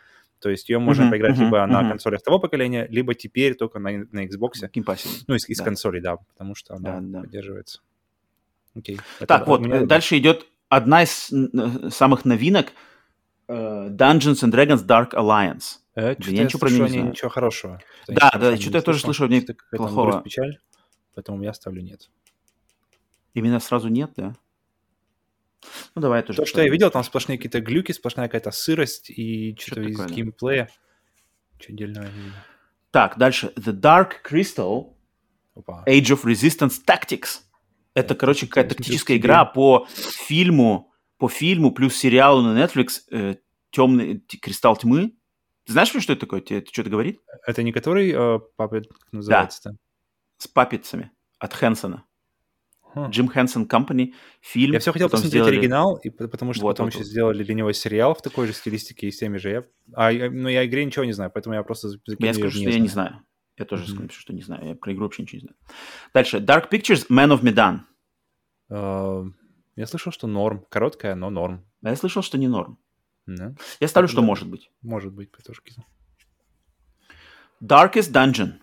То 0.41 0.51
есть 0.51 0.69
ее 0.69 0.79
можно 0.79 1.05
mm-hmm, 1.05 1.11
поиграть 1.11 1.39
mm-hmm, 1.39 1.45
либо 1.45 1.59
mm-hmm. 1.59 1.67
на 1.67 1.89
консолях 1.89 2.23
того 2.23 2.39
поколения, 2.39 2.87
либо 2.91 3.15
теперь 3.15 3.55
только 3.55 3.79
на, 3.79 3.91
на 4.11 4.27
Xbox. 4.27 4.69
Геймпассе. 4.73 5.09
Ну, 5.27 5.37
из, 5.37 5.49
из 5.49 5.59
да. 5.59 5.65
консолей, 5.65 6.01
да, 6.01 6.17
потому 6.17 6.55
что 6.55 6.75
она 6.75 7.01
да, 7.01 7.01
да. 7.01 7.21
поддерживается. 7.23 7.81
Окей. 8.77 9.01
Так, 9.27 9.47
вот, 9.47 9.61
меня... 9.61 9.87
дальше 9.87 10.19
идет 10.19 10.47
одна 10.69 11.05
из 11.05 11.33
самых 11.95 12.25
новинок 12.25 12.73
uh, 13.49 13.89
Dungeons 13.89 14.43
and 14.43 14.53
Dragons 14.53 14.85
Dark 14.85 15.13
Alliance. 15.13 15.79
Э, 15.97 16.15
я 16.19 16.45
ничего 16.45 16.59
про 16.59 16.71
нее 16.71 16.83
не 16.83 16.89
знаю. 16.89 17.09
Ничего 17.11 17.31
хорошего. 17.31 17.81
Да, 18.09 18.31
да, 18.33 18.57
что-то 18.57 18.79
я 18.79 18.83
тоже 18.83 19.01
слышал 19.01 19.27
в 19.27 19.31
ней 19.31 19.47
плохого. 19.71 20.23
печаль, 20.23 20.59
поэтому 21.15 21.43
я 21.43 21.53
ставлю 21.53 21.83
нет. 21.83 22.11
Именно 23.35 23.61
сразу 23.61 23.89
нет, 23.89 24.13
да? 24.17 24.35
Ну, 25.95 26.03
давай 26.03 26.23
тоже. 26.23 26.39
То, 26.39 26.47
что 26.47 26.63
я 26.63 26.69
видел, 26.69 26.91
там 26.91 27.03
сплошные 27.05 27.39
какие-то 27.39 27.61
глюки, 27.61 27.93
сплошная 27.93 28.27
какая-то 28.27 28.51
сырость 28.51 29.11
и 29.11 29.57
что-то 29.59 29.83
из 29.83 29.97
такое, 29.97 30.15
геймплея. 30.15 30.69
Что 31.59 31.73
отдельного 31.73 32.09
Так, 32.91 33.17
дальше. 33.17 33.53
The 33.57 33.73
Dark 33.73 34.23
Crystal 34.29 34.95
Опа. 35.55 35.85
Age 35.87 36.11
of 36.11 36.25
Resistance 36.25 36.75
Tactics. 36.87 37.41
Это, 37.95 38.15
короче, 38.15 38.47
какая-то 38.47 38.75
тактическая 38.75 39.17
игра 39.17 39.45
по 39.45 39.87
фильму, 39.91 40.93
по 41.17 41.29
фильму 41.29 41.73
плюс 41.73 41.97
сериалу 41.97 42.43
на 42.43 42.63
Netflix 42.63 43.03
э, 43.11 43.37
«Темный 43.71 44.19
кристалл 44.43 44.77
тьмы». 44.77 45.15
Ты 45.67 45.73
знаешь, 45.73 45.89
что 45.89 45.99
это 46.13 46.17
такое? 46.17 46.41
Тебе 46.41 46.59
это 46.59 46.71
что-то 46.73 46.91
говорит? 46.91 47.21
Это 47.47 47.63
не 47.63 47.73
который 47.73 48.11
э, 48.11 48.41
Puppet 48.59 48.85
называется? 49.13 49.71
Да, 49.71 49.77
с 50.39 50.49
папицами 50.49 51.11
от 51.39 51.55
Хэнсона. 51.55 52.05
Хм. 52.95 53.11
Джим 53.11 53.29
Хэнсон 53.29 53.67
Company, 53.67 54.15
фильм. 54.41 54.73
Я 54.73 54.79
все 54.79 54.93
хотел 54.93 55.09
посмотреть 55.09 55.33
сделали... 55.33 55.57
оригинал, 55.57 55.97
и, 55.97 56.11
потому 56.11 56.53
что 56.53 56.63
вот, 56.63 56.73
потом 56.73 56.87
вот, 56.87 56.93
еще 56.93 56.99
вот. 56.99 57.09
сделали 57.09 57.43
для 57.43 57.55
него 57.55 57.73
сериал 57.73 58.15
в 58.15 58.23
такой 58.23 58.47
же 58.47 58.53
стилистике 58.53 59.09
и 59.09 59.11
с 59.11 59.19
теми 59.19 59.39
же. 59.39 59.51
Я... 59.51 59.65
А, 59.95 60.13
но 60.13 60.49
я 60.49 60.61
о 60.61 60.67
игре 60.67 60.85
ничего 60.85 61.05
не 61.05 61.13
знаю, 61.13 61.31
поэтому 61.33 61.55
я 61.55 61.63
просто... 61.63 61.89
Я 62.19 62.35
скажу, 62.35 62.51
что 62.51 62.61
не 62.61 62.73
я 62.73 62.79
не 62.79 62.89
знаю. 62.89 63.23
Я 63.57 63.65
тоже 63.65 63.85
mm-hmm. 63.85 63.95
скажу, 63.95 64.21
что 64.21 64.33
не 64.33 64.43
знаю. 64.43 64.69
Я 64.69 64.75
про 64.75 64.93
игру 64.93 65.05
вообще 65.05 65.23
ничего 65.23 65.39
не 65.39 65.47
знаю. 65.47 65.57
Дальше. 66.13 66.39
Dark 66.39 66.71
Pictures, 66.71 67.07
Man 67.09 67.37
of 67.37 67.43
Medan. 67.43 67.81
Uh, 68.71 69.31
я 69.77 69.87
слышал, 69.87 70.13
что 70.13 70.27
норм. 70.27 70.67
Короткая, 70.69 71.15
но 71.15 71.31
норм. 71.31 71.65
А 71.83 71.91
я 71.91 71.97
слышал, 71.97 72.23
что 72.23 72.39
не 72.39 72.49
норм. 72.49 72.79
Да. 73.27 73.55
Я 73.81 73.89
ставлю, 73.89 74.09
что 74.09 74.21
да. 74.21 74.27
может 74.27 74.49
быть. 74.49 74.71
Может 74.83 75.13
быть, 75.13 75.31
тоже 75.45 75.61
Darkest 77.63 78.13
Dungeon. 78.13 78.55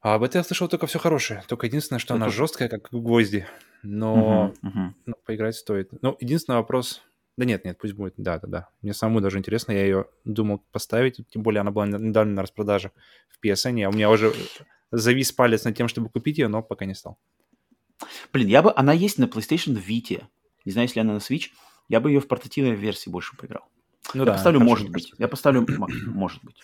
А 0.00 0.14
об 0.14 0.22
этом 0.22 0.40
я 0.40 0.44
слышал 0.44 0.68
только 0.68 0.86
все 0.86 0.98
хорошее. 0.98 1.42
Только 1.48 1.66
единственное, 1.66 1.98
что, 1.98 2.08
что 2.08 2.14
она 2.14 2.28
жесткая, 2.28 2.68
как 2.68 2.88
гвозди. 2.90 3.46
Но 3.82 4.54
uh-huh, 4.62 4.70
uh-huh. 4.70 4.92
Ну, 5.06 5.14
поиграть 5.24 5.56
стоит. 5.56 5.90
Ну, 6.02 6.16
единственный 6.20 6.56
вопрос... 6.56 7.02
Да 7.36 7.44
нет, 7.44 7.64
нет, 7.64 7.78
пусть 7.78 7.94
будет. 7.94 8.14
Да, 8.16 8.38
да, 8.38 8.48
да. 8.48 8.68
Мне 8.82 8.92
самому 8.92 9.20
даже 9.20 9.38
интересно. 9.38 9.72
Я 9.72 9.84
ее 9.84 10.06
думал 10.24 10.64
поставить. 10.72 11.20
Тем 11.30 11.42
более 11.42 11.60
она 11.60 11.70
была 11.70 11.86
недавно 11.86 12.34
на 12.34 12.42
распродаже 12.42 12.92
в 13.28 13.44
PSN. 13.44 13.84
А 13.84 13.88
у 13.88 13.92
меня 13.92 14.10
уже 14.10 14.32
завис 14.90 15.32
палец 15.32 15.64
над 15.64 15.76
тем, 15.76 15.88
чтобы 15.88 16.10
купить 16.10 16.38
ее, 16.38 16.48
но 16.48 16.62
пока 16.62 16.84
не 16.84 16.94
стал. 16.94 17.18
Блин, 18.32 18.48
я 18.48 18.62
бы... 18.62 18.72
Она 18.74 18.92
есть 18.92 19.18
на 19.18 19.24
PlayStation 19.24 19.80
Vita. 19.82 20.24
Не 20.64 20.72
знаю, 20.72 20.86
если 20.86 21.00
она 21.00 21.14
на 21.14 21.18
Switch. 21.18 21.50
Я 21.88 22.00
бы 22.00 22.10
ее 22.10 22.20
в 22.20 22.28
портативной 22.28 22.74
версии 22.74 23.08
больше 23.08 23.36
поиграл. 23.36 23.68
Ну, 24.14 24.22
я 24.22 24.26
да, 24.26 24.32
поставлю 24.32 24.60
«может 24.60 24.90
быть». 24.90 25.12
Я 25.18 25.28
поставлю 25.28 25.66
«может 26.06 26.42
быть». 26.44 26.62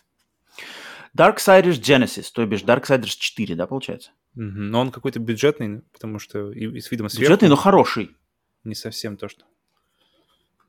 Darksiders 1.17 1.81
Genesis, 1.81 2.27
то 2.33 2.45
бишь 2.45 2.63
Darksiders 2.63 3.17
4, 3.17 3.55
да, 3.55 3.67
получается? 3.67 4.11
Угу. 4.35 4.43
Но 4.43 4.81
он 4.81 4.91
какой-то 4.91 5.21
бюджетный, 5.21 5.83
потому 5.93 6.19
что 6.19 6.51
и, 6.51 6.67
и 6.67 6.81
с 6.81 6.91
видом 6.91 7.09
сверху... 7.09 7.25
Бюджетный, 7.25 7.49
но 7.49 7.57
хороший. 7.57 8.17
Не 8.65 8.75
совсем 8.75 9.17
то, 9.17 9.29
что... 9.29 9.45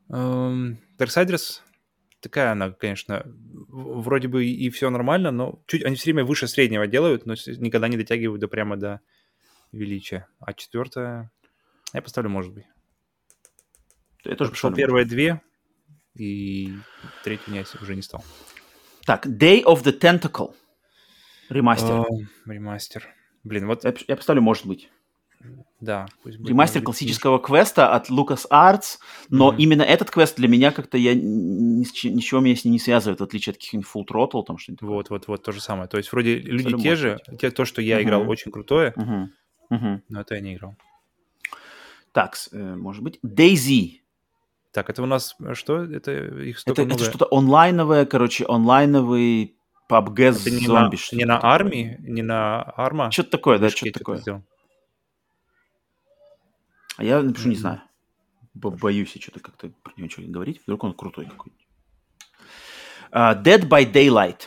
Um, 0.09 0.75
Darksiders 0.99 1.61
такая 2.25 2.51
она, 2.51 2.71
конечно, 2.71 3.23
вроде 3.25 4.27
бы 4.27 4.45
и 4.45 4.69
все 4.69 4.89
нормально, 4.89 5.31
но 5.31 5.63
чуть 5.67 5.83
они 5.83 5.95
все 5.95 6.05
время 6.05 6.25
выше 6.25 6.47
среднего 6.47 6.87
делают, 6.87 7.25
но 7.25 7.33
никогда 7.57 7.87
не 7.87 7.97
дотягивают 7.97 8.41
до 8.41 8.47
прямо 8.47 8.77
до 8.77 9.01
величия. 9.71 10.27
А 10.39 10.53
четвертая, 10.53 11.31
я 11.93 12.01
поставлю, 12.01 12.29
может 12.29 12.53
быть. 12.53 12.65
Я 14.23 14.35
тоже 14.35 14.51
пошел 14.51 14.73
первые 14.73 15.05
две, 15.05 15.41
и 16.15 16.73
третью 17.23 17.53
я 17.53 17.63
уже 17.81 17.95
не 17.95 18.01
стал. 18.01 18.23
Так, 19.05 19.27
Day 19.27 19.63
of 19.63 19.83
the 19.83 19.97
Tentacle. 19.97 20.53
Ремастер. 21.49 21.91
Uh, 21.91 22.05
ремастер. 22.45 23.07
Блин, 23.43 23.67
вот... 23.67 23.83
Я, 23.83 23.93
я 24.07 24.15
поставлю, 24.15 24.41
может 24.41 24.65
быть. 24.65 24.89
Да. 25.79 26.07
Пусть 26.23 26.37
будет, 26.37 26.49
ремастер 26.49 26.81
быть, 26.81 26.85
классического 26.85 27.37
пусть. 27.37 27.47
квеста 27.47 27.93
от 27.93 28.09
LucasArts, 28.09 28.97
но 29.29 29.51
mm-hmm. 29.51 29.57
именно 29.57 29.81
этот 29.83 30.09
квест 30.09 30.37
для 30.37 30.47
меня 30.47 30.71
как-то 30.71 30.97
я 30.97 31.13
ничего 31.13 32.39
меня 32.39 32.55
с 32.55 32.65
ним 32.65 32.71
не 32.71 32.79
связывает, 32.79 33.19
в 33.19 33.23
отличие 33.23 33.51
от 33.51 33.57
каких-нибудь 33.57 33.87
Full 33.93 34.05
Throttle, 34.07 34.43
там 34.43 34.57
что-нибудь. 34.57 34.81
Вот, 34.81 35.09
вот, 35.11 35.27
вот, 35.27 35.43
то 35.43 35.51
же 35.51 35.61
самое. 35.61 35.87
То 35.87 35.97
есть 35.97 36.11
вроде 36.11 36.37
люди 36.37 36.73
Абсолютно 36.73 36.83
те 36.83 36.95
же, 36.95 37.19
те, 37.39 37.51
то, 37.51 37.65
что 37.65 37.81
я 37.81 37.99
mm-hmm. 37.99 38.03
играл, 38.03 38.29
очень 38.29 38.51
крутое, 38.51 38.93
mm-hmm. 38.97 39.25
Mm-hmm. 39.71 40.01
но 40.09 40.21
это 40.21 40.35
я 40.35 40.41
не 40.41 40.55
играл. 40.55 40.75
Так, 42.11 42.35
э, 42.51 42.75
может 42.75 43.03
быть, 43.03 43.19
Daisy. 43.23 43.99
Так, 44.75 44.89
это 44.89 45.01
у 45.01 45.05
нас 45.05 45.37
э, 45.39 45.53
что? 45.53 45.85
Это 45.85 46.11
их 46.11 46.61
Это, 46.65 46.83
много... 46.83 46.95
это 46.95 47.05
что-то 47.05 47.27
онлайновое, 47.31 48.05
короче, 48.05 48.45
онлайновый 48.45 49.55
PUBG 49.89 50.21
это 50.21 50.51
не 50.51 50.65
зомби. 50.65 50.97
На, 51.13 51.15
не 51.15 51.23
на 51.23 51.39
армии, 51.41 51.95
не 52.01 52.21
на 52.21 52.61
арма? 52.61 53.09
Что-то 53.09 53.31
такое, 53.31 53.57
да, 53.57 53.69
что-то 53.69 53.99
такое. 53.99 54.43
А 56.97 57.03
я 57.05 57.21
напишу, 57.21 57.47
не 57.47 57.55
знаю. 57.55 57.83
Боюсь 58.53 59.15
я 59.15 59.21
что-то 59.21 59.39
как-то 59.39 59.69
про 59.81 59.93
него 59.95 60.09
что-то 60.09 60.27
говорить. 60.27 60.61
Вдруг 60.65 60.83
он 60.83 60.93
крутой 60.93 61.27
какой-нибудь. 61.27 61.67
Uh, 63.13 63.41
Dead 63.41 63.69
by 63.69 63.89
Daylight. 63.89 64.41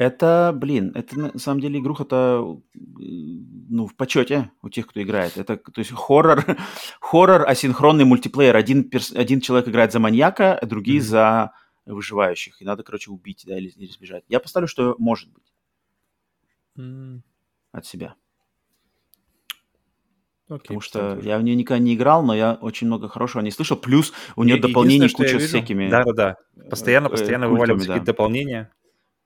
Это, 0.00 0.52
блин, 0.56 0.92
это 0.94 1.18
на 1.18 1.38
самом 1.38 1.60
деле 1.60 1.78
игруха-то, 1.78 2.62
ну, 2.72 3.86
в 3.86 3.94
почете 3.94 4.50
у 4.62 4.70
тех, 4.70 4.86
кто 4.86 5.02
играет. 5.02 5.36
Это, 5.36 5.58
то 5.58 5.78
есть, 5.78 5.92
хоррор, 5.92 6.42
хоррор, 7.02 7.46
асинхронный 7.46 8.06
мультиплеер. 8.06 8.56
Один, 8.56 8.88
перс, 8.88 9.12
один 9.12 9.42
человек 9.42 9.68
играет 9.68 9.92
за 9.92 9.98
маньяка, 9.98 10.54
а 10.54 10.64
другие 10.64 11.00
mm-hmm. 11.00 11.02
за 11.02 11.52
выживающих. 11.84 12.62
И 12.62 12.64
надо, 12.64 12.82
короче, 12.82 13.10
убить, 13.10 13.44
да, 13.46 13.58
или, 13.58 13.68
или 13.76 13.90
сбежать. 13.90 14.24
Я 14.28 14.40
поставлю, 14.40 14.68
что 14.68 14.94
может 14.98 15.30
быть. 15.34 15.52
Mm. 16.78 17.20
От 17.72 17.84
себя. 17.84 18.14
Okay, 20.48 20.60
Потому 20.60 20.80
что 20.80 21.18
я 21.22 21.36
в 21.36 21.42
нее 21.42 21.56
никогда 21.56 21.78
не 21.78 21.94
играл, 21.94 22.22
но 22.22 22.34
я 22.34 22.54
очень 22.54 22.86
много 22.86 23.10
хорошего 23.10 23.42
не 23.42 23.50
слышал. 23.50 23.76
Плюс 23.76 24.14
у 24.34 24.44
нее 24.44 24.58
дополнений 24.58 25.10
куча 25.10 25.38
с 25.38 25.48
всякими... 25.48 25.90
Да-да-да. 25.90 26.38
Постоянно, 26.70 27.10
постоянно 27.10 27.44
э, 27.44 27.48
вываливаются 27.48 27.88
да. 27.88 27.92
какие-то 27.92 28.12
дополнения. 28.12 28.72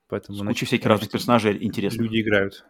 Поэтому, 0.08 0.38
С 0.38 0.42
кучей 0.42 0.66
всяких 0.66 0.86
разных 0.86 1.10
персонажей 1.10 1.56
интересно. 1.64 2.02
Люди 2.02 2.20
играют. 2.20 2.66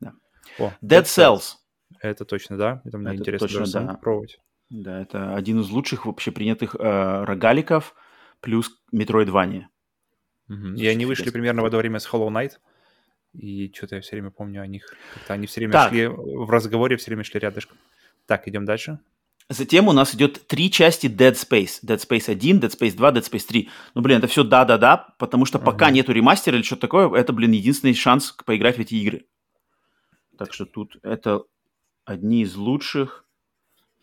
Да. 0.00 0.12
О, 0.58 0.72
Dead, 0.82 1.02
Dead 1.02 1.04
Cells. 1.04 1.54
Это 2.00 2.24
точно, 2.24 2.56
да? 2.56 2.82
Это 2.84 2.98
мне 2.98 3.10
это 3.10 3.20
интересно 3.20 3.48
точно, 3.48 3.80
да. 3.86 3.94
пробовать. 3.94 4.40
Да, 4.70 5.00
это 5.00 5.34
один 5.34 5.60
из 5.60 5.70
лучших 5.70 6.06
вообще 6.06 6.30
принятых 6.30 6.74
э, 6.74 7.24
рогаликов 7.24 7.94
плюс 8.40 8.70
Metroidvania. 8.94 9.64
Угу. 10.48 10.74
И 10.76 10.86
они 10.86 11.06
вышли 11.06 11.30
примерно 11.30 11.62
в 11.62 11.66
это 11.66 11.76
время 11.76 11.98
с 11.98 12.08
Hollow 12.10 12.28
Knight. 12.28 12.52
И 13.32 13.72
что-то 13.74 13.96
я 13.96 14.00
все 14.00 14.16
время 14.16 14.30
помню 14.30 14.62
о 14.62 14.66
них. 14.66 14.86
Как-то 15.14 15.34
они 15.34 15.46
все 15.46 15.60
время 15.60 15.72
так. 15.72 15.90
шли 15.90 16.06
в 16.06 16.50
разговоре, 16.50 16.96
все 16.96 17.10
время 17.10 17.24
шли 17.24 17.40
рядышком. 17.40 17.78
Так, 18.26 18.48
идем 18.48 18.64
дальше. 18.64 18.98
Затем 19.50 19.88
у 19.88 19.92
нас 19.92 20.14
идет 20.14 20.46
три 20.46 20.70
части 20.70 21.06
Dead 21.06 21.32
Space. 21.32 21.80
Dead 21.82 21.96
Space 21.96 22.30
1, 22.30 22.60
Dead 22.60 22.70
Space 22.70 22.94
2, 22.94 23.12
Dead 23.12 23.22
Space 23.22 23.46
3. 23.46 23.70
Ну, 23.94 24.02
блин, 24.02 24.18
это 24.18 24.26
все 24.26 24.44
да-да-да, 24.44 25.14
потому 25.18 25.46
что 25.46 25.58
пока 25.58 25.90
нету 25.90 26.12
ремастера 26.12 26.56
или 26.56 26.62
что-то 26.62 26.82
такое, 26.82 27.10
это, 27.18 27.32
блин, 27.32 27.52
единственный 27.52 27.94
шанс 27.94 28.36
поиграть 28.44 28.76
в 28.76 28.80
эти 28.80 28.94
игры. 28.96 29.24
Так 30.36 30.52
что 30.52 30.66
тут 30.66 30.98
это 31.02 31.44
одни 32.04 32.42
из 32.42 32.56
лучших 32.56 33.24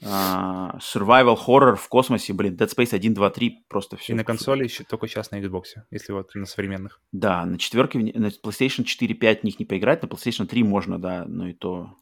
uh, 0.01 0.79
survival 0.79 1.38
horror 1.38 1.75
в 1.75 1.88
космосе, 1.89 2.34
блин, 2.34 2.55
Dead 2.55 2.67
Space 2.67 2.95
1, 2.95 3.13
2, 3.13 3.29
3, 3.29 3.65
просто 3.67 3.97
все. 3.97 4.13
И 4.13 4.15
на 4.15 4.23
консоли 4.23 4.63
еще 4.63 4.84
только 4.84 5.08
сейчас 5.08 5.29
на 5.29 5.39
Xbox, 5.39 5.63
если 5.91 6.12
вот 6.12 6.34
на 6.34 6.47
современных. 6.47 6.99
Да, 7.12 7.45
на 7.45 7.60
четверке, 7.60 7.99
на 7.99 8.27
PlayStation 8.27 8.84
4, 8.84 9.13
5 9.13 9.41
в 9.41 9.43
них 9.43 9.60
не 9.60 9.65
поиграть, 9.65 10.01
на 10.01 10.08
PlayStation 10.08 10.47
3 10.47 10.63
можно, 10.63 10.99
да, 10.99 11.25
но 11.25 11.49
и 11.49 11.53
то 11.53 11.95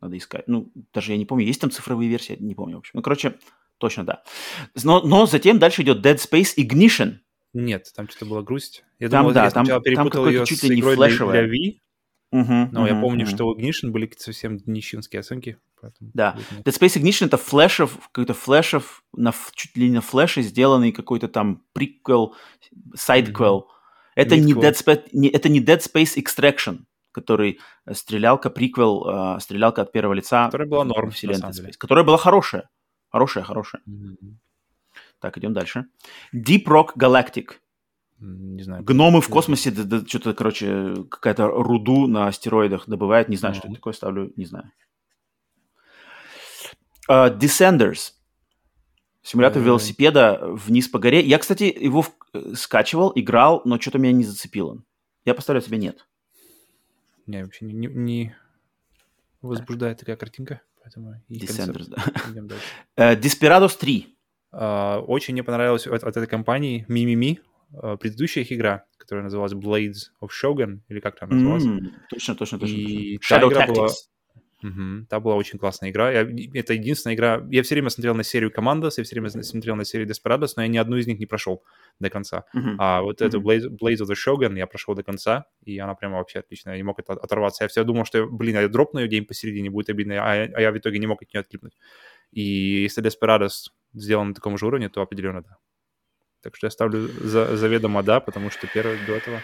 надо 0.00 0.16
искать. 0.16 0.44
Ну, 0.46 0.72
даже 0.92 1.12
я 1.12 1.18
не 1.18 1.26
помню, 1.26 1.46
есть 1.46 1.60
там 1.60 1.70
цифровые 1.70 2.08
версии, 2.08 2.36
не 2.38 2.54
помню, 2.54 2.76
в 2.76 2.78
общем. 2.80 2.92
Ну, 2.94 3.02
короче, 3.02 3.34
точно 3.78 4.04
да. 4.04 4.22
Но, 4.82 5.00
но 5.02 5.26
затем 5.26 5.58
дальше 5.58 5.82
идет 5.82 6.04
Dead 6.04 6.16
Space 6.16 6.56
Ignition. 6.56 7.16
Нет, 7.54 7.90
там 7.94 8.08
что-то 8.08 8.26
была 8.26 8.42
грусть. 8.42 8.84
Я 8.98 9.08
там, 9.08 9.22
думал, 9.22 9.34
да, 9.34 9.44
я 9.44 9.50
там, 9.50 9.66
перепутал 9.82 10.24
там 10.24 10.32
ее 10.32 10.44
чуть 10.44 10.62
ли 10.62 10.76
не 10.76 10.82
флешевая. 10.82 11.46
для 11.46 11.56
Wii. 11.56 11.80
Uh-huh, 12.34 12.68
но 12.72 12.86
uh-huh, 12.86 12.88
я 12.88 13.00
помню, 13.00 13.24
uh-huh. 13.24 13.34
что 13.34 13.46
у 13.46 13.56
Ignition 13.56 13.90
были 13.90 14.10
совсем 14.18 14.60
нищенские 14.66 15.20
оценки. 15.20 15.58
Да, 16.00 16.36
Dead 16.64 16.64
Space 16.64 17.00
Ignition 17.00 17.26
это 17.26 17.36
флешев, 17.36 17.98
какой-то 18.12 18.34
флешев, 18.34 19.04
на, 19.14 19.32
чуть 19.54 19.76
ли 19.76 19.88
не 19.88 19.94
на 19.94 20.00
флеше 20.00 20.42
сделанный 20.42 20.90
какой-то 20.90 21.28
там 21.28 21.62
приквел, 21.72 22.34
сайдквел. 22.94 23.60
Mm-hmm. 23.60 24.12
Это 24.16 24.36
не, 24.36 24.52
Dead 24.54 24.72
Space, 24.72 25.08
не, 25.12 25.28
это 25.28 25.48
не 25.48 25.60
Dead 25.60 25.78
Space 25.78 26.16
Extraction 26.16 26.80
который 27.16 27.58
э, 27.86 27.94
стрелялка, 27.94 28.50
приквел, 28.50 29.08
э, 29.08 29.40
стрелялка 29.40 29.82
от 29.82 29.92
первого 29.92 30.14
лица. 30.14 30.46
Которая 30.46 30.68
была 30.68 30.84
норм, 30.84 31.10
вселенной. 31.10 31.72
Которая 31.78 32.04
была 32.04 32.18
хорошая. 32.18 32.68
Хорошая, 33.08 33.44
хорошая. 33.44 33.82
Mm-hmm. 33.88 34.34
Так, 35.20 35.38
идем 35.38 35.54
дальше. 35.54 35.86
Deep 36.34 36.64
Rock 36.66 36.90
Galactic. 36.96 37.52
Не 38.18 38.62
знаю. 38.62 38.84
Гномы 38.84 39.20
в 39.20 39.28
космосе, 39.28 39.70
да, 39.70 39.84
да, 39.84 40.06
что-то, 40.06 40.34
короче, 40.34 41.04
какая-то 41.10 41.48
руду 41.48 42.06
на 42.06 42.26
астероидах 42.26 42.86
добывают. 42.86 43.28
Не 43.28 43.36
знаю, 43.36 43.54
mm-hmm. 43.54 43.58
что 43.58 43.68
это 43.68 43.76
такое, 43.76 43.92
ставлю, 43.94 44.32
не 44.36 44.44
знаю. 44.44 44.70
Uh, 47.10 47.38
Descenders. 47.38 48.12
Симулятор 49.22 49.62
mm-hmm. 49.62 49.66
велосипеда 49.66 50.40
вниз 50.42 50.88
по 50.88 50.98
горе. 50.98 51.20
Я, 51.20 51.38
кстати, 51.38 51.64
его 51.64 52.02
в... 52.02 52.10
Э, 52.34 52.54
скачивал, 52.54 53.12
играл, 53.14 53.62
но 53.64 53.80
что-то 53.80 53.98
меня 53.98 54.12
не 54.12 54.24
зацепило. 54.24 54.82
Я 55.24 55.34
поставлю 55.34 55.62
себе 55.62 55.78
нет 55.78 56.06
меня 57.26 57.44
вообще 57.44 57.64
не, 57.64 57.74
не, 57.74 57.86
не 57.88 58.36
возбуждает 59.42 59.98
такая 59.98 60.16
картинка. 60.16 60.60
Поэтому 60.82 61.20
Descenders, 61.28 61.88
да. 61.88 61.96
Uh, 62.96 63.20
Desperados 63.20 63.76
3. 63.78 64.16
Uh, 64.52 65.00
очень 65.00 65.34
мне 65.34 65.42
понравилась 65.42 65.86
от, 65.86 66.04
от 66.04 66.16
этой 66.16 66.26
компании 66.28 66.86
Мимими, 66.88 67.40
uh, 67.72 67.96
предыдущая 67.98 68.44
их 68.44 68.52
игра, 68.52 68.84
которая 68.96 69.24
называлась 69.24 69.52
Blades 69.52 70.10
of 70.22 70.28
Shogun, 70.30 70.80
или 70.88 71.00
как 71.00 71.18
там 71.18 71.30
называлась. 71.30 71.64
Mm, 71.64 71.90
точно, 72.08 72.36
точно, 72.36 72.58
точно. 72.58 72.74
И 72.74 73.18
Shadow 73.18 73.50
Tactics. 73.50 73.74
Была, 73.74 73.88
Угу. 74.66 75.06
Та 75.08 75.20
была 75.20 75.36
очень 75.36 75.58
классная 75.58 75.90
игра. 75.90 76.10
Я, 76.10 76.20
это 76.54 76.74
единственная 76.74 77.14
игра... 77.14 77.46
Я 77.50 77.62
все 77.62 77.74
время 77.74 77.90
смотрел 77.90 78.14
на 78.14 78.24
серию 78.24 78.50
Commandos, 78.50 78.92
я 78.96 79.04
все 79.04 79.14
время 79.14 79.28
смотрел 79.28 79.76
на 79.76 79.84
серию 79.84 80.08
Desperados, 80.08 80.52
но 80.56 80.62
я 80.62 80.68
ни 80.68 80.78
одну 80.78 80.96
из 80.96 81.06
них 81.06 81.18
не 81.18 81.26
прошел 81.26 81.62
до 82.00 82.10
конца. 82.10 82.44
Uh-huh. 82.54 82.74
А 82.78 83.02
вот 83.02 83.20
uh-huh. 83.20 83.26
эту 83.26 83.40
Blaze, 83.40 83.68
Blaze 83.68 83.98
of 83.98 84.08
the 84.08 84.14
Shogun 84.14 84.56
я 84.58 84.66
прошел 84.66 84.94
до 84.94 85.02
конца, 85.02 85.46
и 85.64 85.78
она 85.78 85.94
прямо 85.94 86.18
вообще 86.18 86.40
отличная. 86.40 86.74
Я 86.74 86.78
не 86.78 86.82
мог 86.82 86.98
это 86.98 87.12
оторваться. 87.12 87.64
Я 87.64 87.68
все 87.68 87.84
думал, 87.84 88.04
что, 88.04 88.26
блин, 88.26 88.56
я 88.56 88.68
дропну 88.68 89.00
ее 89.00 89.08
день 89.08 89.24
посередине, 89.24 89.70
будет 89.70 89.90
обидно, 89.90 90.14
а, 90.14 90.32
а 90.32 90.60
я 90.60 90.72
в 90.72 90.78
итоге 90.78 90.98
не 90.98 91.06
мог 91.06 91.22
от 91.22 91.32
нее 91.32 91.40
откликнуть. 91.40 91.76
И 92.32 92.42
если 92.42 93.04
Desperados 93.04 93.70
сделан 93.92 94.28
на 94.28 94.34
таком 94.34 94.58
же 94.58 94.66
уровне, 94.66 94.88
то 94.88 95.00
определенно 95.00 95.42
да. 95.42 95.58
Так 96.42 96.56
что 96.56 96.66
я 96.66 96.70
ставлю 96.70 97.08
за, 97.08 97.56
заведомо 97.56 98.02
да, 98.02 98.20
потому 98.20 98.50
что 98.50 98.66
первый 98.66 98.98
до 99.06 99.14
этого... 99.14 99.40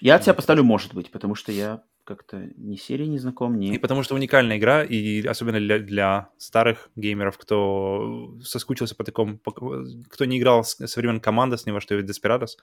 Я 0.00 0.16
от 0.16 0.24
себя 0.24 0.34
поставлю 0.34 0.64
«может 0.64 0.92
быть», 0.92 1.10
потому 1.10 1.34
что 1.34 1.52
я 1.52 1.82
как-то 2.04 2.50
ни 2.56 2.76
серии 2.76 3.06
не 3.06 3.18
знаком, 3.18 3.58
ни... 3.58 3.74
И 3.74 3.78
потому 3.78 4.02
что 4.02 4.14
уникальная 4.14 4.58
игра, 4.58 4.84
и 4.84 5.26
особенно 5.26 5.58
для, 5.58 5.78
для 5.78 6.30
старых 6.38 6.90
геймеров, 6.96 7.38
кто 7.38 8.38
соскучился 8.42 8.94
по 8.94 9.04
такому... 9.04 9.38
По, 9.38 9.52
кто 9.52 10.24
не 10.24 10.38
играл 10.38 10.64
со 10.64 11.00
времен 11.00 11.20
команды 11.20 11.56
с 11.56 11.66
него, 11.66 11.80
что 11.80 11.98
и 11.98 12.02
Desperados, 12.02 12.58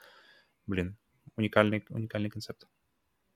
блин, 0.68 0.98
уникальный, 1.36 1.84
уникальный 1.90 2.30
концепт. 2.30 2.68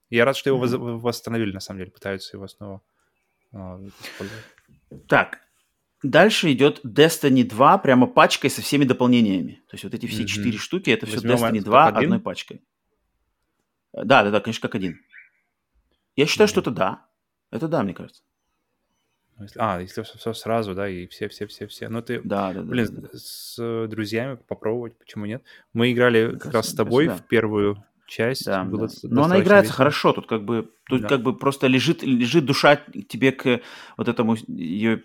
Я 0.08 0.24
рад, 0.24 0.36
что 0.36 0.50
его 0.50 0.64
mm-hmm. 0.64 0.98
восстановили, 0.98 1.52
на 1.52 1.60
самом 1.60 1.80
деле, 1.80 1.90
пытаются 1.90 2.36
его 2.36 2.46
снова 2.46 2.82
а, 3.52 3.80
использовать. 4.00 4.44
Так, 5.08 5.40
дальше 6.02 6.52
идет 6.52 6.84
Destiny 6.84 7.42
2 7.42 7.78
прямо 7.78 8.06
пачкой 8.06 8.50
со 8.50 8.62
всеми 8.62 8.84
дополнениями. 8.84 9.62
То 9.68 9.74
есть 9.74 9.84
вот 9.84 9.94
эти 9.94 10.06
все 10.06 10.22
mm-hmm. 10.22 10.26
четыре 10.26 10.58
штуки, 10.58 10.90
это 10.90 11.06
Возьмем 11.06 11.36
все 11.36 11.46
Destiny 11.46 11.60
2 11.60 11.86
один? 11.88 12.04
одной 12.04 12.20
пачкой. 12.20 12.62
Да, 13.92 14.22
да, 14.22 14.30
да, 14.30 14.40
конечно, 14.40 14.60
как 14.60 14.74
один. 14.74 15.00
Я 16.16 16.26
считаю, 16.26 16.48
что 16.48 16.60
это 16.60 16.70
да. 16.70 17.06
Это 17.50 17.68
да, 17.68 17.82
мне 17.82 17.94
кажется. 17.94 18.22
Ну, 19.38 19.46
а, 19.58 19.80
если 19.80 20.02
все, 20.02 20.18
все 20.18 20.32
сразу, 20.32 20.74
да, 20.74 20.88
и 20.88 21.06
все-все-все-все. 21.06 21.88
Ну, 21.88 22.00
ты, 22.00 22.22
да, 22.24 22.54
да, 22.54 22.62
блин, 22.62 22.88
да, 22.90 23.02
да. 23.02 23.08
с 23.12 23.86
друзьями 23.88 24.38
попробовать, 24.48 24.98
почему 24.98 25.26
нет? 25.26 25.42
Мы 25.74 25.92
играли 25.92 26.36
как 26.38 26.54
раз 26.54 26.70
с 26.70 26.74
тобой 26.74 27.08
в 27.08 27.22
первую 27.28 27.84
часть. 28.06 28.46
Да, 28.46 28.64
было 28.64 28.88
да. 28.88 28.94
Но 29.02 29.24
она 29.24 29.40
играется 29.40 29.72
весело. 29.72 29.76
хорошо, 29.76 30.12
тут 30.14 30.26
как 30.26 30.44
бы 30.44 30.70
тут 30.88 31.02
да. 31.02 31.08
как 31.08 31.22
бы 31.22 31.36
просто 31.36 31.66
лежит 31.66 32.02
лежит 32.02 32.46
душа 32.46 32.76
тебе 32.76 33.32
к 33.32 33.60
вот 33.96 34.08
этому 34.08 34.36
ее 34.46 35.02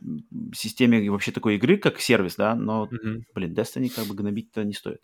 системе 0.53 1.09
вообще 1.09 1.31
такой 1.31 1.55
игры 1.55 1.77
как 1.77 1.99
сервис, 1.99 2.35
да, 2.35 2.55
но 2.55 2.83
угу. 2.83 3.23
блин, 3.33 3.53
Destiny 3.53 3.89
как 3.93 4.05
бы 4.05 4.15
гнобить-то 4.15 4.63
не 4.63 4.73
стоит. 4.73 5.01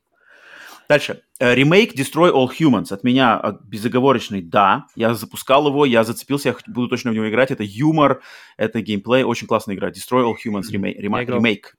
Дальше. 0.90 1.22
Э, 1.40 1.54
ремейк 1.54 1.94
Destroy 1.96 2.32
All 2.32 2.48
Humans. 2.48 2.94
От 2.94 3.04
меня 3.04 3.58
безоговорочный 3.64 4.42
«да». 4.42 4.86
Я 4.96 5.14
запускал 5.14 5.68
его, 5.68 5.86
я 5.86 6.04
зацепился, 6.04 6.50
я 6.50 6.56
буду 6.68 6.88
точно 6.88 7.12
в 7.12 7.14
него 7.14 7.30
играть. 7.30 7.52
Это 7.52 7.64
юмор, 7.64 8.22
это 8.56 8.82
геймплей. 8.82 9.24
Очень 9.24 9.48
классная 9.48 9.76
игра. 9.76 9.90
Destroy 9.90 10.24
All 10.24 10.36
Humans 10.44 10.72
ремейк. 10.72 10.98
ремейк. 11.00 11.76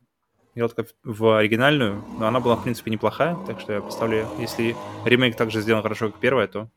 Я 0.54 0.66
только 0.66 0.90
в 1.04 1.38
оригинальную, 1.38 2.04
но 2.18 2.26
она 2.26 2.40
была, 2.40 2.56
в 2.56 2.64
принципе, 2.64 2.90
неплохая, 2.90 3.36
так 3.46 3.60
что 3.60 3.74
я 3.74 3.80
поставлю, 3.80 4.26
если 4.40 4.74
ремейк 5.04 5.36
также 5.36 5.60
сделан 5.60 5.82
хорошо, 5.82 6.10
как 6.10 6.20
первая, 6.20 6.48
то... 6.48 6.68